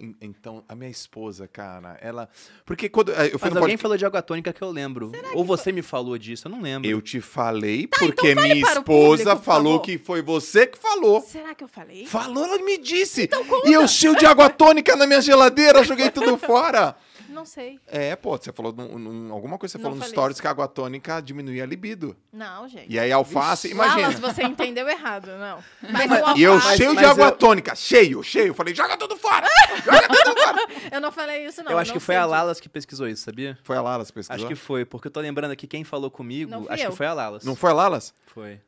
En- 0.00 0.14
Então, 0.22 0.64
a 0.68 0.76
minha 0.76 0.88
esposa, 0.90 1.48
cara, 1.48 1.98
ela. 2.00 2.28
Porque 2.64 2.88
quando. 2.88 3.10
eh, 3.10 3.30
Eu 3.32 3.38
fui 3.38 3.50
Mas 3.50 3.56
alguém 3.56 3.60
podcast- 3.60 3.82
falou 3.82 3.96
de 3.96 4.06
água 4.06 4.22
tônica 4.22 4.52
que 4.52 4.62
eu 4.62 4.70
lembro. 4.70 5.10
Ou 5.34 5.44
você 5.44 5.72
me 5.72 5.82
falou 5.82 6.16
disso, 6.16 6.46
eu 6.46 6.52
não 6.52 6.62
lembro. 6.62 6.88
Eu 6.88 7.02
te 7.02 7.20
falei 7.20 7.88
porque 7.88 8.04
então 8.30 8.42
fale 8.42 8.54
minha 8.54 8.64
para 8.64 8.78
o 8.78 8.80
esposa 8.80 9.24
público, 9.30 9.42
falou 9.44 9.80
que 9.80 9.98
foi 9.98 10.22
você 10.22 10.68
que 10.68 10.78
falou. 10.78 11.20
Será 11.22 11.52
que 11.52 11.64
eu 11.64 11.68
falei? 11.68 12.06
Falou, 12.06 12.44
ela 12.44 12.58
me 12.62 12.78
disse. 12.78 13.24
Então 13.24 13.44
conta. 13.44 13.68
e 13.68 13.72
eu 13.72 13.88
cheio 13.88 14.14
de 14.16 14.24
água 14.24 14.48
tônica 14.48 14.94
na 14.94 15.04
minha 15.04 15.20
geladeira, 15.20 15.82
joguei 15.82 16.10
tudo 16.10 16.38
fora. 16.38 16.94
Não 17.28 17.44
sei. 17.44 17.78
É, 17.86 18.16
pô, 18.16 18.36
você 18.36 18.52
falou 18.52 18.72
num- 18.72 18.98
num- 18.98 19.32
alguma 19.32 19.58
coisa 19.58 19.72
você 19.72 19.78
Não 19.78 19.84
falou 19.90 19.98
nos 19.98 20.08
stories 20.08 20.36
isso. 20.36 20.42
que 20.42 20.46
a 20.48 20.50
água 20.50 20.66
tônica 20.66 21.20
diminuía 21.20 21.62
a 21.62 21.66
libido. 21.66 22.16
Não, 22.32 22.66
gente. 22.68 22.90
E 22.92 22.98
aí 22.98 23.12
alface, 23.12 23.70
imagina. 23.70 24.02
Wallace, 24.02 24.20
você 24.20 24.42
entendeu 24.42 24.88
errado, 24.88 25.26
não. 25.38 25.62
Mas 25.90 26.10
E 26.38 26.42
eu 26.42 26.54
alface- 26.54 26.76
cheio 26.78 26.94
mas 26.94 26.98
de 27.04 27.10
água 27.10 27.26
eu- 27.26 27.32
tônica, 27.36 27.74
cheio, 27.74 28.22
cheio. 28.22 28.54
Falei, 28.54 28.74
joga 28.74 28.96
tudo 28.96 29.16
fora! 29.16 29.46
joga 29.84 30.08
tudo 30.08 30.40
fora! 30.40 30.58
Eu 30.92 31.00
não 31.00 31.12
falei 31.12 31.46
isso, 31.46 31.62
não. 31.62 31.72
eu 31.72 31.78
acho 31.78 31.90
não 31.90 31.98
que 31.98 32.04
foi 32.04 32.16
a. 32.16 32.24
Lalas 32.24 32.58
que 32.60 32.68
pesquisou 32.68 33.06
isso, 33.08 33.22
sabia? 33.24 33.58
Foi 33.62 33.76
a 33.76 33.82
Lalas 33.82 34.10
pesquisou? 34.10 34.34
Acho 34.36 34.46
que 34.48 34.54
foi, 34.54 34.84
porque 34.84 35.08
eu 35.08 35.12
tô 35.12 35.20
lembrando 35.20 35.50
aqui 35.50 35.66
quem 35.66 35.84
falou 35.84 36.10
comigo. 36.10 36.66
Acho 36.68 36.84
eu. 36.84 36.90
que 36.90 36.96
foi 36.96 37.06
a 37.06 37.12
Lalas. 37.12 37.44
Não 37.44 37.54
foi 37.54 37.70
a 37.70 37.74
Lalas? 37.74 38.14
Foi. 38.28 38.60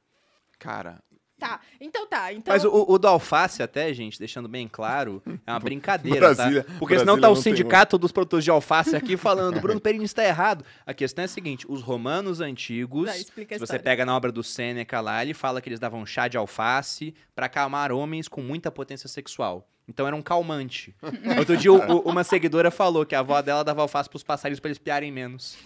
Cara, 0.58 1.00
Tá, 1.40 1.60
então 1.80 2.06
tá. 2.06 2.32
Então, 2.32 2.52
Mas 2.54 2.64
o, 2.64 2.84
o 2.88 2.98
do 2.98 3.08
alface 3.08 3.62
até, 3.62 3.92
gente, 3.94 4.18
deixando 4.18 4.48
bem 4.48 4.68
claro, 4.68 5.22
é 5.46 5.50
uma 5.50 5.58
brincadeira, 5.60 6.32
Brasília- 6.34 6.62
tá? 6.64 6.72
Porque 6.78 6.98
senão 6.98 7.14
Brasília 7.14 7.22
tá 7.22 7.30
o 7.30 7.34
tem 7.34 7.42
sindicato 7.42 7.98
dos 7.98 8.12
produtores 8.12 8.44
de 8.44 8.50
alface 8.50 8.94
aqui 8.94 9.16
falando, 9.18 9.60
Bruno 9.60 9.80
Perini 9.80 10.04
está 10.04 10.24
errado. 10.24 10.64
A 10.86 10.92
questão 10.94 11.22
é 11.22 11.24
a 11.24 11.28
seguinte, 11.28 11.66
os 11.68 11.80
romanos 11.82 12.40
antigos, 12.40 13.08
a 13.08 13.12
se 13.14 13.58
você 13.58 13.78
pega 13.78 14.04
na 14.06 14.14
obra 14.16 14.30
do 14.30 14.42
Sêneca 14.44 15.00
lá, 15.00 15.22
ele 15.22 15.34
fala 15.34 15.60
que 15.60 15.68
eles 15.68 15.80
davam 15.80 16.04
chá 16.06 16.28
de 16.28 16.36
alface 16.36 17.14
pra 17.34 17.46
acalmar 17.46 17.90
homens 17.90 18.28
com 18.28 18.42
muita 18.42 18.70
potência 18.70 19.08
sexual. 19.08 19.66
Então 19.88 20.06
era 20.06 20.14
um 20.14 20.22
calmante. 20.22 20.94
Outro 21.38 21.56
dia 21.56 21.72
o- 21.72 21.76
o- 21.96 22.00
uma 22.10 22.22
seguidora 22.22 22.70
falou 22.70 23.04
que 23.04 23.14
a 23.14 23.20
avó 23.20 23.40
dela 23.42 23.64
dava 23.64 23.82
alface 23.82 24.08
pros 24.08 24.22
passarinhos 24.22 24.60
pra 24.60 24.68
eles 24.68 24.78
piarem 24.78 25.10
menos. 25.10 25.56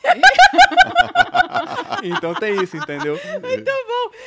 então 2.02 2.35
tem 2.35 2.62
isso, 2.62 2.77
entendeu? 2.77 3.19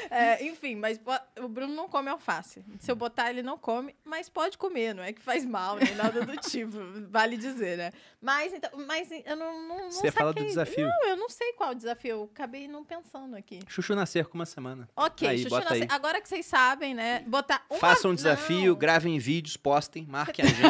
é, 0.09 0.43
enfim, 0.45 0.75
mas 0.75 0.99
o 1.41 1.47
Bruno 1.47 1.73
não 1.73 1.87
come 1.87 2.09
alface. 2.09 2.63
Se 2.79 2.91
eu 2.91 2.95
botar, 2.95 3.29
ele 3.29 3.41
não 3.43 3.57
come, 3.57 3.95
mas 4.03 4.29
pode 4.29 4.57
comer, 4.57 4.93
não 4.93 5.03
é 5.03 5.13
que 5.13 5.21
faz 5.21 5.45
mal, 5.45 5.77
nem 5.77 5.93
nada 5.95 6.25
do 6.25 6.35
tipo, 6.37 6.77
vale 7.09 7.37
dizer, 7.37 7.77
né? 7.77 7.91
Mas, 8.21 8.53
então, 8.53 8.69
mas 8.87 9.09
eu 9.11 9.35
não, 9.35 9.67
não, 9.67 9.77
não 9.83 9.91
Você 9.91 10.11
fala 10.11 10.31
do 10.33 10.37
saquei. 10.39 10.49
desafio. 10.49 10.87
Não, 10.87 11.09
eu 11.09 11.17
não 11.17 11.29
sei 11.29 11.53
qual 11.53 11.71
o 11.71 11.75
desafio, 11.75 12.11
eu 12.11 12.29
acabei 12.33 12.67
não 12.67 12.83
pensando 12.83 13.35
aqui. 13.35 13.59
Chuchu 13.67 13.95
nascer 13.95 14.25
com 14.25 14.35
uma 14.35 14.45
semana. 14.45 14.87
Ok, 14.95 15.27
Aí, 15.27 15.37
Xuxa 15.39 15.49
bota 15.49 15.69
Nasce- 15.69 15.81
aí. 15.83 15.87
agora 15.91 16.21
que 16.21 16.27
vocês 16.27 16.45
sabem, 16.45 16.93
né? 16.93 17.23
Botar 17.27 17.63
uma... 17.69 17.79
Façam 17.79 18.11
um 18.11 18.15
desafio, 18.15 18.71
Não. 18.71 18.75
gravem 18.79 19.17
vídeos, 19.19 19.55
postem, 19.57 20.05
marquem 20.07 20.45
a 20.45 20.47
gente. 20.49 20.61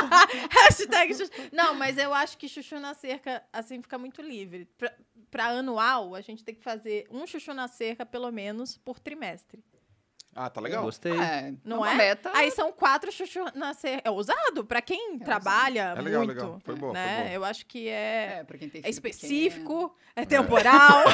Hashtag 0.50 1.14
Chuchu. 1.14 1.30
Não, 1.52 1.74
mas 1.74 1.98
eu 1.98 2.12
acho 2.12 2.36
que 2.38 2.48
chuchu 2.48 2.78
na 2.80 2.94
cerca, 2.94 3.42
assim, 3.52 3.80
fica 3.82 3.98
muito 3.98 4.22
livre. 4.22 4.66
Pra, 4.78 4.92
pra 5.30 5.46
anual, 5.48 6.14
a 6.14 6.20
gente 6.20 6.44
tem 6.44 6.54
que 6.54 6.62
fazer 6.62 7.06
um 7.10 7.26
chuchu 7.26 7.54
na 7.54 7.68
cerca, 7.68 8.04
pelo 8.04 8.30
menos, 8.30 8.76
por 8.78 8.98
trimestre. 8.98 9.62
Ah, 10.34 10.48
tá 10.48 10.60
legal. 10.60 10.82
Gostei. 10.82 11.12
É, 11.12 11.52
Não 11.64 11.84
é? 11.84 11.94
meta. 11.94 12.30
Aí 12.34 12.50
são 12.50 12.72
quatro 12.72 13.12
chuchu 13.12 13.44
na 13.54 13.74
cerca. 13.74 14.02
É 14.08 14.10
ousado 14.10 14.64
pra 14.64 14.80
quem 14.80 15.18
trabalha 15.18 15.94
É 15.96 16.00
legal, 16.00 16.24
muito. 16.24 16.34
legal. 16.36 16.60
Foi 16.64 16.74
boa, 16.74 16.92
né? 16.92 17.14
foi 17.16 17.22
boa. 17.24 17.34
Eu 17.34 17.44
acho 17.44 17.66
que 17.66 17.88
é, 17.88 18.38
É, 18.40 18.44
pra 18.44 18.56
quem 18.58 18.68
tem 18.68 18.80
é 18.84 18.88
específico, 18.88 19.94
é 20.16 20.24
temporal, 20.24 21.04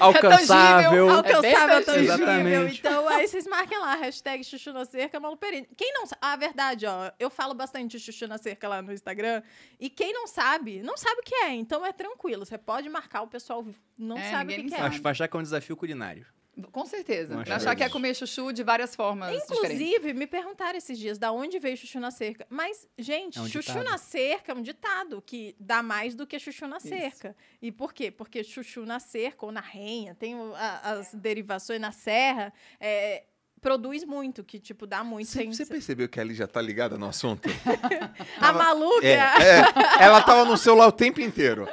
Alcançável. 0.00 1.06
É 1.12 1.12
alcançável, 1.12 1.76
bem 1.76 1.84
tangível. 1.84 2.14
Exatamente. 2.14 2.78
Então, 2.80 3.08
aí 3.08 3.28
vocês 3.28 3.46
marquem 3.46 3.78
lá, 3.78 3.94
hashtag 3.94 4.42
chuchu 4.44 4.72
na 4.72 4.84
cerca, 4.84 5.18
Malu 5.20 5.36
Perini. 5.36 5.68
Quem 5.76 5.92
não 5.92 6.06
sabe, 6.06 6.20
a 6.22 6.36
verdade, 6.36 6.86
ó, 6.86 7.10
eu 7.18 7.30
falo 7.30 7.54
bastante 7.54 7.96
de 7.98 8.00
chuchu 8.00 8.26
na 8.26 8.38
cerca 8.38 8.68
lá 8.68 8.82
no 8.82 8.92
Instagram, 8.92 9.42
e 9.78 9.88
quem 9.88 10.12
não 10.12 10.26
sabe, 10.26 10.82
não 10.82 10.96
sabe 10.96 11.20
o 11.20 11.22
que 11.22 11.34
é, 11.34 11.50
então 11.54 11.84
é 11.84 11.92
tranquilo, 11.92 12.44
você 12.44 12.58
pode 12.58 12.88
marcar, 12.88 13.22
o 13.22 13.28
pessoal 13.28 13.64
não 13.96 14.16
É, 14.18 14.30
sabe 14.30 14.54
o 14.54 14.56
que, 14.56 14.64
que 14.64 14.74
é. 14.74 14.80
Acho 14.80 14.96
que 14.96 15.02
vai 15.02 15.12
achar 15.12 15.28
que 15.28 15.36
é 15.36 15.40
um 15.40 15.42
desafio 15.42 15.76
culinário. 15.76 16.26
Com 16.70 16.84
certeza. 16.84 17.34
Vai 17.36 17.50
achar 17.52 17.74
que 17.74 17.82
é 17.82 17.88
comer 17.88 18.14
chuchu 18.14 18.52
de 18.52 18.62
várias 18.62 18.94
formas 18.94 19.32
diferentes. 19.42 19.80
Inclusive, 19.80 20.12
me 20.12 20.26
perguntaram 20.26 20.76
esses 20.76 20.98
dias 20.98 21.18
da 21.18 21.32
onde 21.32 21.58
veio 21.58 21.76
chuchu 21.76 21.98
na 21.98 22.10
cerca. 22.10 22.46
Mas, 22.50 22.86
gente, 22.98 23.38
É 23.38 23.40
um 23.42 23.46
chuchu 23.48 23.72
ditado. 23.72 23.84
na 23.84 23.96
cerca 23.96 24.52
é 24.52 24.54
um 24.54 24.60
ditado 24.62 25.22
que 25.22 25.56
dá 25.58 25.82
mais 25.82 26.14
do 26.14 26.26
que 26.26 26.38
chuchu 26.38 26.66
na 26.66 26.78
cerca. 26.78 27.34
E 27.60 27.72
por 27.72 27.94
quê? 27.94 28.10
Porque 28.10 28.44
chuchu 28.44 28.84
na 28.84 29.00
cerca 29.00 29.46
ou 29.46 29.52
na 29.52 29.60
renha, 29.62 30.14
tem 30.14 30.34
as 30.82 31.14
derivações 31.14 31.80
na 31.80 31.90
serra, 31.92 32.52
é, 32.78 33.24
produz 33.62 34.04
muito, 34.04 34.42
que 34.44 34.58
tipo, 34.58 34.86
dá 34.86 35.02
muito. 35.04 35.28
Você, 35.28 35.38
sem- 35.38 35.52
você 35.54 35.64
percebeu 35.64 36.08
que 36.08 36.18
a 36.18 36.22
Ali 36.22 36.34
já 36.34 36.46
tá 36.48 36.60
ligada 36.60 36.98
no 36.98 37.06
assunto? 37.06 37.48
a 38.38 38.52
maluca. 38.52 39.06
É, 39.06 39.14
é, 39.16 39.64
ela 40.04 40.20
tava 40.20 40.44
no 40.44 40.58
celular 40.58 40.88
o 40.88 40.92
tempo 40.92 41.20
inteiro. 41.20 41.66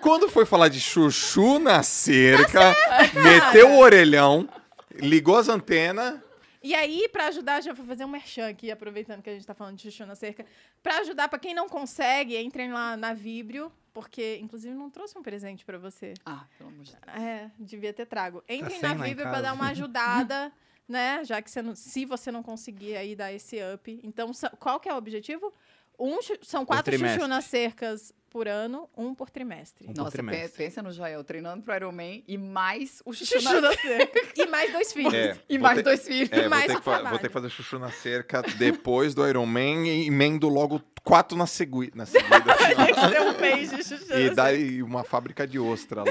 Quando 0.00 0.28
foi 0.28 0.46
falar 0.46 0.68
de 0.68 0.80
chuchu 0.80 1.58
na 1.58 1.82
cerca, 1.82 2.74
meteu 3.22 3.70
o 3.72 3.78
orelhão, 3.78 4.48
ligou 4.94 5.36
as 5.36 5.48
antenas. 5.48 6.18
E 6.62 6.74
aí, 6.74 7.06
pra 7.12 7.26
ajudar, 7.26 7.62
já 7.62 7.74
vou 7.74 7.84
fazer 7.84 8.06
um 8.06 8.08
merchan 8.08 8.48
aqui, 8.48 8.70
aproveitando 8.70 9.20
que 9.22 9.28
a 9.28 9.34
gente 9.34 9.46
tá 9.46 9.52
falando 9.52 9.76
de 9.76 9.82
chuchu 9.82 10.06
na 10.06 10.14
cerca. 10.14 10.46
Pra 10.82 10.96
ajudar, 11.00 11.28
pra 11.28 11.38
quem 11.38 11.54
não 11.54 11.68
consegue, 11.68 12.40
entrem 12.42 12.72
lá 12.72 12.96
na 12.96 13.12
Vibrio, 13.12 13.70
porque, 13.92 14.38
inclusive, 14.40 14.74
não 14.74 14.88
trouxe 14.88 15.16
um 15.18 15.22
presente 15.22 15.62
pra 15.62 15.76
você. 15.76 16.14
Ah, 16.24 16.44
pelo 16.56 16.70
amor 16.70 16.84
de 16.84 16.92
Deus. 16.92 17.16
É, 17.22 17.50
devia 17.58 17.92
ter 17.92 18.06
trago. 18.06 18.42
Entrem 18.48 18.80
sem 18.80 18.88
na 18.88 18.94
Vibrio 18.94 19.16
pra 19.16 19.30
casa. 19.32 19.42
dar 19.42 19.52
uma 19.52 19.68
ajudada 19.68 20.50
né? 20.88 21.24
Já 21.24 21.40
que 21.40 21.50
você 21.50 21.62
não, 21.62 21.74
se 21.74 22.04
você 22.04 22.30
não 22.30 22.42
conseguir 22.42 22.96
aí 22.96 23.16
dar 23.16 23.32
esse 23.32 23.58
up. 23.72 24.00
Então, 24.02 24.30
qual 24.58 24.78
que 24.78 24.88
é 24.88 24.94
o 24.94 24.96
objetivo? 24.96 25.52
Um, 25.98 26.18
são 26.42 26.66
quatro 26.66 26.96
chuchu 26.98 27.28
nas 27.28 27.44
cercas 27.44 28.12
por 28.34 28.48
ano, 28.48 28.88
um 28.96 29.14
por 29.14 29.30
trimestre. 29.30 29.84
Um 29.88 29.92
por 29.92 29.96
Nossa, 29.98 30.10
pe- 30.10 30.16
trimestre. 30.18 30.64
pensa 30.64 30.82
no 30.82 30.90
Joel 30.90 31.22
treinando 31.22 31.62
pro 31.62 31.72
Iron 31.72 31.92
Man 31.92 32.20
e 32.26 32.36
mais 32.36 33.00
o 33.04 33.12
chuchu, 33.12 33.40
Chuchu 33.40 33.60
na... 33.60 33.72
cerca. 33.76 34.20
E 34.36 34.46
mais 34.48 34.72
dois 34.72 34.92
filhos. 34.92 35.14
É, 35.14 35.38
E 35.48 35.56
vou 35.56 35.62
mais 35.62 35.76
ter- 35.76 35.82
dois 35.84 36.04
filhos. 36.04 36.28
É, 36.32 36.40
vou 36.40 36.50
mais 36.50 36.66
ter, 36.66 36.72
um 36.76 36.80
que 36.80 36.84
vou 37.10 37.18
ter 37.20 37.28
que 37.28 37.32
fazer 37.32 37.48
chuchu 37.48 37.78
na 37.78 37.92
cerca 37.92 38.42
depois 38.58 39.14
do 39.14 39.24
Iron 39.28 39.46
Man 39.46 39.86
e 39.86 40.08
emendo 40.08 40.48
logo 40.48 40.82
quatro 41.04 41.38
na, 41.38 41.46
segui 41.46 41.92
na 41.94 42.06
seguida. 42.06 42.34
assim. 42.52 42.74
Tem 42.74 42.94
que 42.94 43.00
ser 43.08 43.20
um 43.20 43.40
mês 43.40 43.70
de 43.70 43.84
chuchu 43.84 44.12
e 44.18 44.28
na 44.30 44.34
dá 44.34 44.44
aí 44.46 44.82
uma 44.82 45.04
fábrica 45.04 45.46
de 45.46 45.60
ostra 45.60 46.02
lá, 46.02 46.10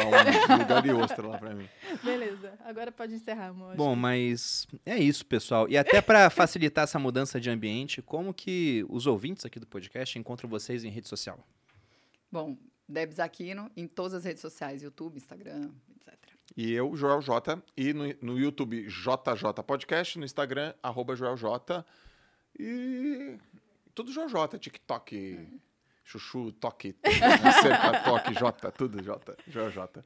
um 0.56 0.58
lugar 0.60 0.82
de 0.82 0.92
ostra 0.92 1.28
lá 1.28 1.38
pra 1.38 1.54
mim. 1.54 1.68
Beleza, 2.02 2.54
agora 2.64 2.90
pode 2.90 3.14
encerrar, 3.16 3.48
amor. 3.48 3.76
Bom, 3.76 3.98
mas 3.98 4.66
é 4.86 4.98
isso, 4.98 5.26
pessoal. 5.26 5.68
E 5.68 5.78
até 5.78 6.00
para 6.02 6.30
facilitar 6.30 6.86
essa 6.86 6.98
mudança 6.98 7.38
de 7.42 7.50
ambiente, 7.50 8.02
como 8.02 8.34
que 8.34 8.86
os 8.88 9.08
ouvintes 9.08 9.46
aqui 9.46 9.60
do 9.60 9.68
podcast 9.68 10.18
encontram 10.18 10.50
vocês 10.50 10.86
em 10.86 10.90
rede 10.90 11.10
social? 11.10 11.38
Bom, 12.34 12.58
Debs 12.90 13.20
Aquino 13.20 13.70
em 13.78 13.88
todas 13.88 14.16
as 14.16 14.26
redes 14.26 14.42
sociais, 14.42 14.82
YouTube, 14.82 15.18
Instagram, 15.18 15.70
etc. 15.96 16.18
E 16.58 16.74
eu, 16.74 16.96
Joel 16.96 17.22
J. 17.22 17.62
E 17.78 17.94
no, 17.94 18.06
no 18.24 18.40
YouTube, 18.40 18.88
JJ 18.88 19.64
Podcast. 19.64 20.18
No 20.18 20.26
Instagram, 20.26 20.74
arroba 20.82 21.16
Joel 21.16 21.38
J. 21.38 21.86
E 22.60 23.38
tudo 23.94 24.12
Joel 24.12 24.30
J. 24.30 24.58
TikTok, 24.58 25.48
chuchu, 26.04 26.52
toque, 26.54 26.96
cerca, 27.62 28.04
toque, 28.04 28.34
J. 28.34 28.72
Tudo 28.72 29.00
J. 29.04 29.38
Joel 29.48 29.70
J. 29.70 30.04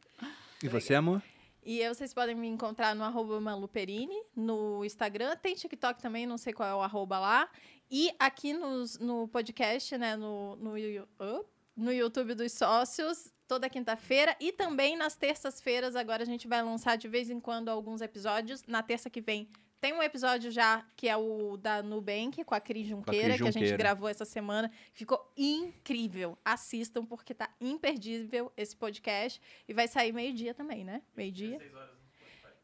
E 0.61 0.67
você, 0.67 0.95
amor? 0.95 1.23
E 1.63 1.79
eu, 1.79 1.95
vocês 1.95 2.13
podem 2.13 2.35
me 2.35 2.49
encontrar 2.49 2.93
no 2.93 3.05
arroba 3.05 3.39
Maluperini, 3.39 4.21
no 4.35 4.83
Instagram. 4.83 5.33
Tem 5.37 5.55
TikTok 5.55 6.01
também, 6.01 6.27
não 6.27 6.37
sei 6.37 6.51
qual 6.51 6.67
é 6.67 6.75
o 6.75 6.81
arroba 6.81 7.19
lá. 7.19 7.49
E 7.89 8.11
aqui 8.19 8.51
nos, 8.51 8.99
no 8.99 9.29
podcast, 9.29 9.97
né, 9.97 10.17
no, 10.17 10.57
no, 10.57 10.73
oh, 11.19 11.45
no 11.77 11.93
YouTube 11.93 12.33
dos 12.33 12.51
sócios, 12.51 13.31
toda 13.47 13.69
quinta-feira. 13.69 14.35
E 14.39 14.51
também 14.51 14.97
nas 14.97 15.15
terças-feiras, 15.15 15.95
agora 15.95 16.23
a 16.23 16.25
gente 16.25 16.47
vai 16.47 16.61
lançar 16.63 16.97
de 16.97 17.07
vez 17.07 17.29
em 17.29 17.39
quando 17.39 17.69
alguns 17.69 18.01
episódios. 18.01 18.63
Na 18.67 18.81
terça 18.81 19.09
que 19.09 19.21
vem 19.21 19.47
tem 19.79 19.93
um 19.93 20.01
episódio 20.01 20.49
já, 20.49 20.83
que 20.95 21.07
é 21.07 21.15
o 21.15 21.55
da 21.55 21.83
Nubank, 21.83 22.43
com 22.43 22.55
a 22.55 22.59
Cris 22.59 22.87
Junqueira, 22.87 23.37
que 23.37 23.43
a 23.43 23.51
gente 23.51 23.53
Junqueira. 23.53 23.77
gravou 23.77 24.09
essa 24.09 24.25
semana. 24.25 24.71
Ficou 24.91 25.31
incrível. 25.37 26.35
Assistam, 26.43 27.05
porque 27.05 27.33
tá 27.33 27.49
imperdível 27.61 28.51
esse 28.57 28.75
podcast. 28.75 29.39
E 29.67 29.73
vai 29.73 29.87
sair 29.87 30.11
meio-dia 30.11 30.53
também, 30.53 30.83
né? 30.83 31.03
Meio-dia. 31.15 31.59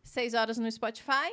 Seis 0.03 0.33
horas 0.33 0.57
no 0.57 0.69
Spotify, 0.71 1.31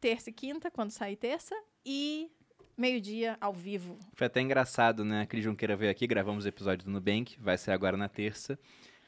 terça 0.00 0.30
e 0.30 0.32
quinta, 0.32 0.70
quando 0.70 0.90
sair 0.90 1.16
terça, 1.16 1.54
e 1.84 2.32
meio-dia 2.78 3.36
ao 3.40 3.52
vivo. 3.52 3.98
Foi 4.14 4.28
até 4.28 4.40
engraçado, 4.40 5.04
né? 5.04 5.22
A 5.22 5.26
Cris 5.26 5.42
Junqueira 5.42 5.76
veio 5.76 5.90
aqui, 5.90 6.06
gravamos 6.06 6.44
o 6.44 6.48
episódio 6.48 6.84
do 6.84 6.90
Nubank, 6.90 7.36
vai 7.40 7.58
sair 7.58 7.74
agora 7.74 7.96
na 7.96 8.08
terça. 8.08 8.58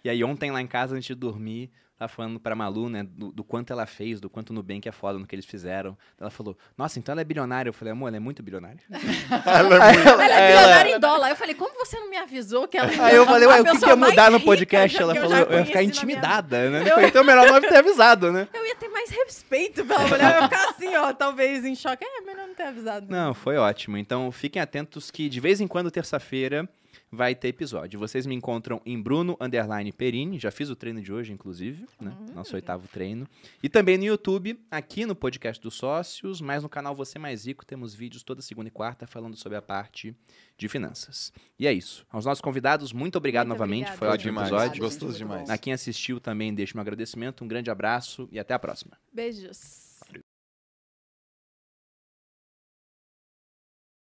E 0.03 0.11
aí 0.11 0.25
ontem 0.25 0.51
lá 0.51 0.61
em 0.61 0.67
casa, 0.67 0.97
antes 0.97 1.07
de 1.07 1.15
dormir, 1.15 1.71
tava 2.01 2.09
falando 2.09 2.41
pra 2.41 2.55
Malu, 2.55 2.89
né, 2.89 3.03
do, 3.03 3.31
do 3.31 3.45
quanto 3.45 3.75
ela 3.75 3.85
fez, 3.85 4.21
do 4.21 4.31
quanto 4.31 4.51
o 4.51 4.53
Nubank 4.55 4.89
é 4.89 4.93
foda 4.93 5.19
no 5.19 5.27
que 5.27 5.35
eles 5.35 5.45
fizeram. 5.45 5.99
Ela 6.19 6.31
falou, 6.31 6.57
nossa, 6.77 6.99
então 6.99 7.13
ela 7.13 7.21
é 7.21 7.25
bilionária. 7.25 7.69
Eu 7.69 7.75
falei, 7.75 7.93
amor, 7.93 8.09
ela 8.09 8.17
é 8.17 8.21
muito 8.21 8.43
bilionária. 8.43 8.81
Ela 9.45 9.91
é 9.91 9.93
muito... 9.93 10.09
Ela 10.09 10.25
é 10.25 10.49
bilionária 10.49 10.97
em 10.97 10.99
dólar. 11.01 11.29
Eu 11.29 11.37
falei, 11.37 11.55
como 11.55 11.75
você 11.75 11.99
não 11.99 12.09
me 12.09 12.17
avisou 12.17 12.67
que 12.67 12.79
ela 12.79 12.89
Aí 13.05 13.15
eu 13.15 13.27
falei, 13.27 13.47
a 13.47 13.51
ué, 13.51 13.61
o 13.61 13.65
que, 13.65 13.79
que 13.79 13.87
ia 13.87 13.97
mudar 13.97 14.31
no 14.31 14.41
podcast? 14.41 15.03
Ela 15.03 15.15
eu 15.15 15.21
falou, 15.21 15.37
já 15.37 15.43
eu 15.43 15.59
ia 15.59 15.65
ficar 15.67 15.79
na 15.79 15.81
minha 15.81 15.91
intimidada, 15.91 16.71
né? 16.71 16.83
Eu 16.83 16.95
falei, 16.95 17.09
então 17.09 17.25
melhor 17.25 17.53
não 17.53 17.61
ter 17.61 17.77
avisado, 17.77 18.33
né? 18.33 18.49
Eu 18.55 18.67
ia 18.67 18.77
ter 18.77 18.89
mais 18.89 19.11
respeito 19.11 19.85
pela 19.85 20.07
mulher. 20.07 20.37
Eu 20.37 20.41
ia 20.41 20.49
ficar 20.49 20.71
assim, 20.71 20.97
ó, 20.97 21.13
talvez 21.13 21.67
em 21.67 21.75
choque. 21.75 22.03
É, 22.03 22.21
melhor 22.23 22.47
não 22.47 22.55
ter 22.55 22.63
avisado. 22.63 23.07
Não, 23.11 23.35
foi 23.35 23.59
ótimo. 23.59 23.99
Então 23.99 24.33
fiquem 24.33 24.63
atentos 24.63 25.11
que 25.11 25.29
de 25.29 25.39
vez 25.39 25.61
em 25.61 25.69
quando, 25.69 25.91
terça-feira, 25.91 26.67
vai 27.11 27.35
ter 27.35 27.49
episódio. 27.49 27.99
Vocês 27.99 28.25
me 28.27 28.35
encontram 28.35 28.81
em 28.87 29.01
Bruno 29.01 29.37
Underline 29.41 29.91
Perini. 29.93 30.39
Já 30.39 30.51
fiz 30.51 30.71
o 30.71 30.77
treino 30.77 31.03
de 31.03 31.13
hoje, 31.13 31.33
inclusive, 31.33 31.87
né? 32.01 32.17
Nosso 32.35 32.55
oitavo 32.55 32.87
treino. 32.89 33.27
E 33.63 33.69
também 33.69 33.99
no 33.99 34.05
YouTube, 34.05 34.59
aqui 34.71 35.05
no 35.05 35.15
podcast 35.15 35.61
dos 35.61 35.75
sócios, 35.75 36.41
mas 36.41 36.63
no 36.63 36.69
canal 36.69 36.95
Você 36.95 37.19
Mais 37.19 37.47
Rico, 37.47 37.67
temos 37.67 37.95
vídeos 37.95 38.23
toda 38.23 38.41
segunda 38.41 38.69
e 38.69 38.71
quarta 38.71 39.07
falando 39.07 39.37
sobre 39.37 39.59
a 39.59 39.63
parte 39.63 40.15
de 40.57 40.69
finanças. 40.69 41.33
E 41.59 41.67
é 41.67 41.73
isso. 41.73 42.07
Aos 42.11 42.25
nossos 42.25 42.41
convidados, 42.41 42.93
muito 42.93 43.17
obrigado 43.17 43.47
Muito 43.49 43.59
novamente. 43.59 43.87
obrigada. 43.87 43.99
Foi 43.99 44.09
ótimo 44.09 44.31
demais, 44.33 44.49
episódio. 44.49 44.83
Gostoso 44.83 45.19
demais. 45.19 45.51
A 45.51 45.59
quem 45.59 45.73
assistiu 45.73 46.21
também, 46.21 46.55
deixo 46.55 46.77
meu 46.77 46.83
agradecimento. 46.83 47.43
Um 47.45 47.49
grande 47.49 47.71
abraço 47.71 48.29
e 48.31 48.39
até 48.39 48.55
a 48.55 48.59
próxima. 48.59 48.97
Beijos. 49.13 49.90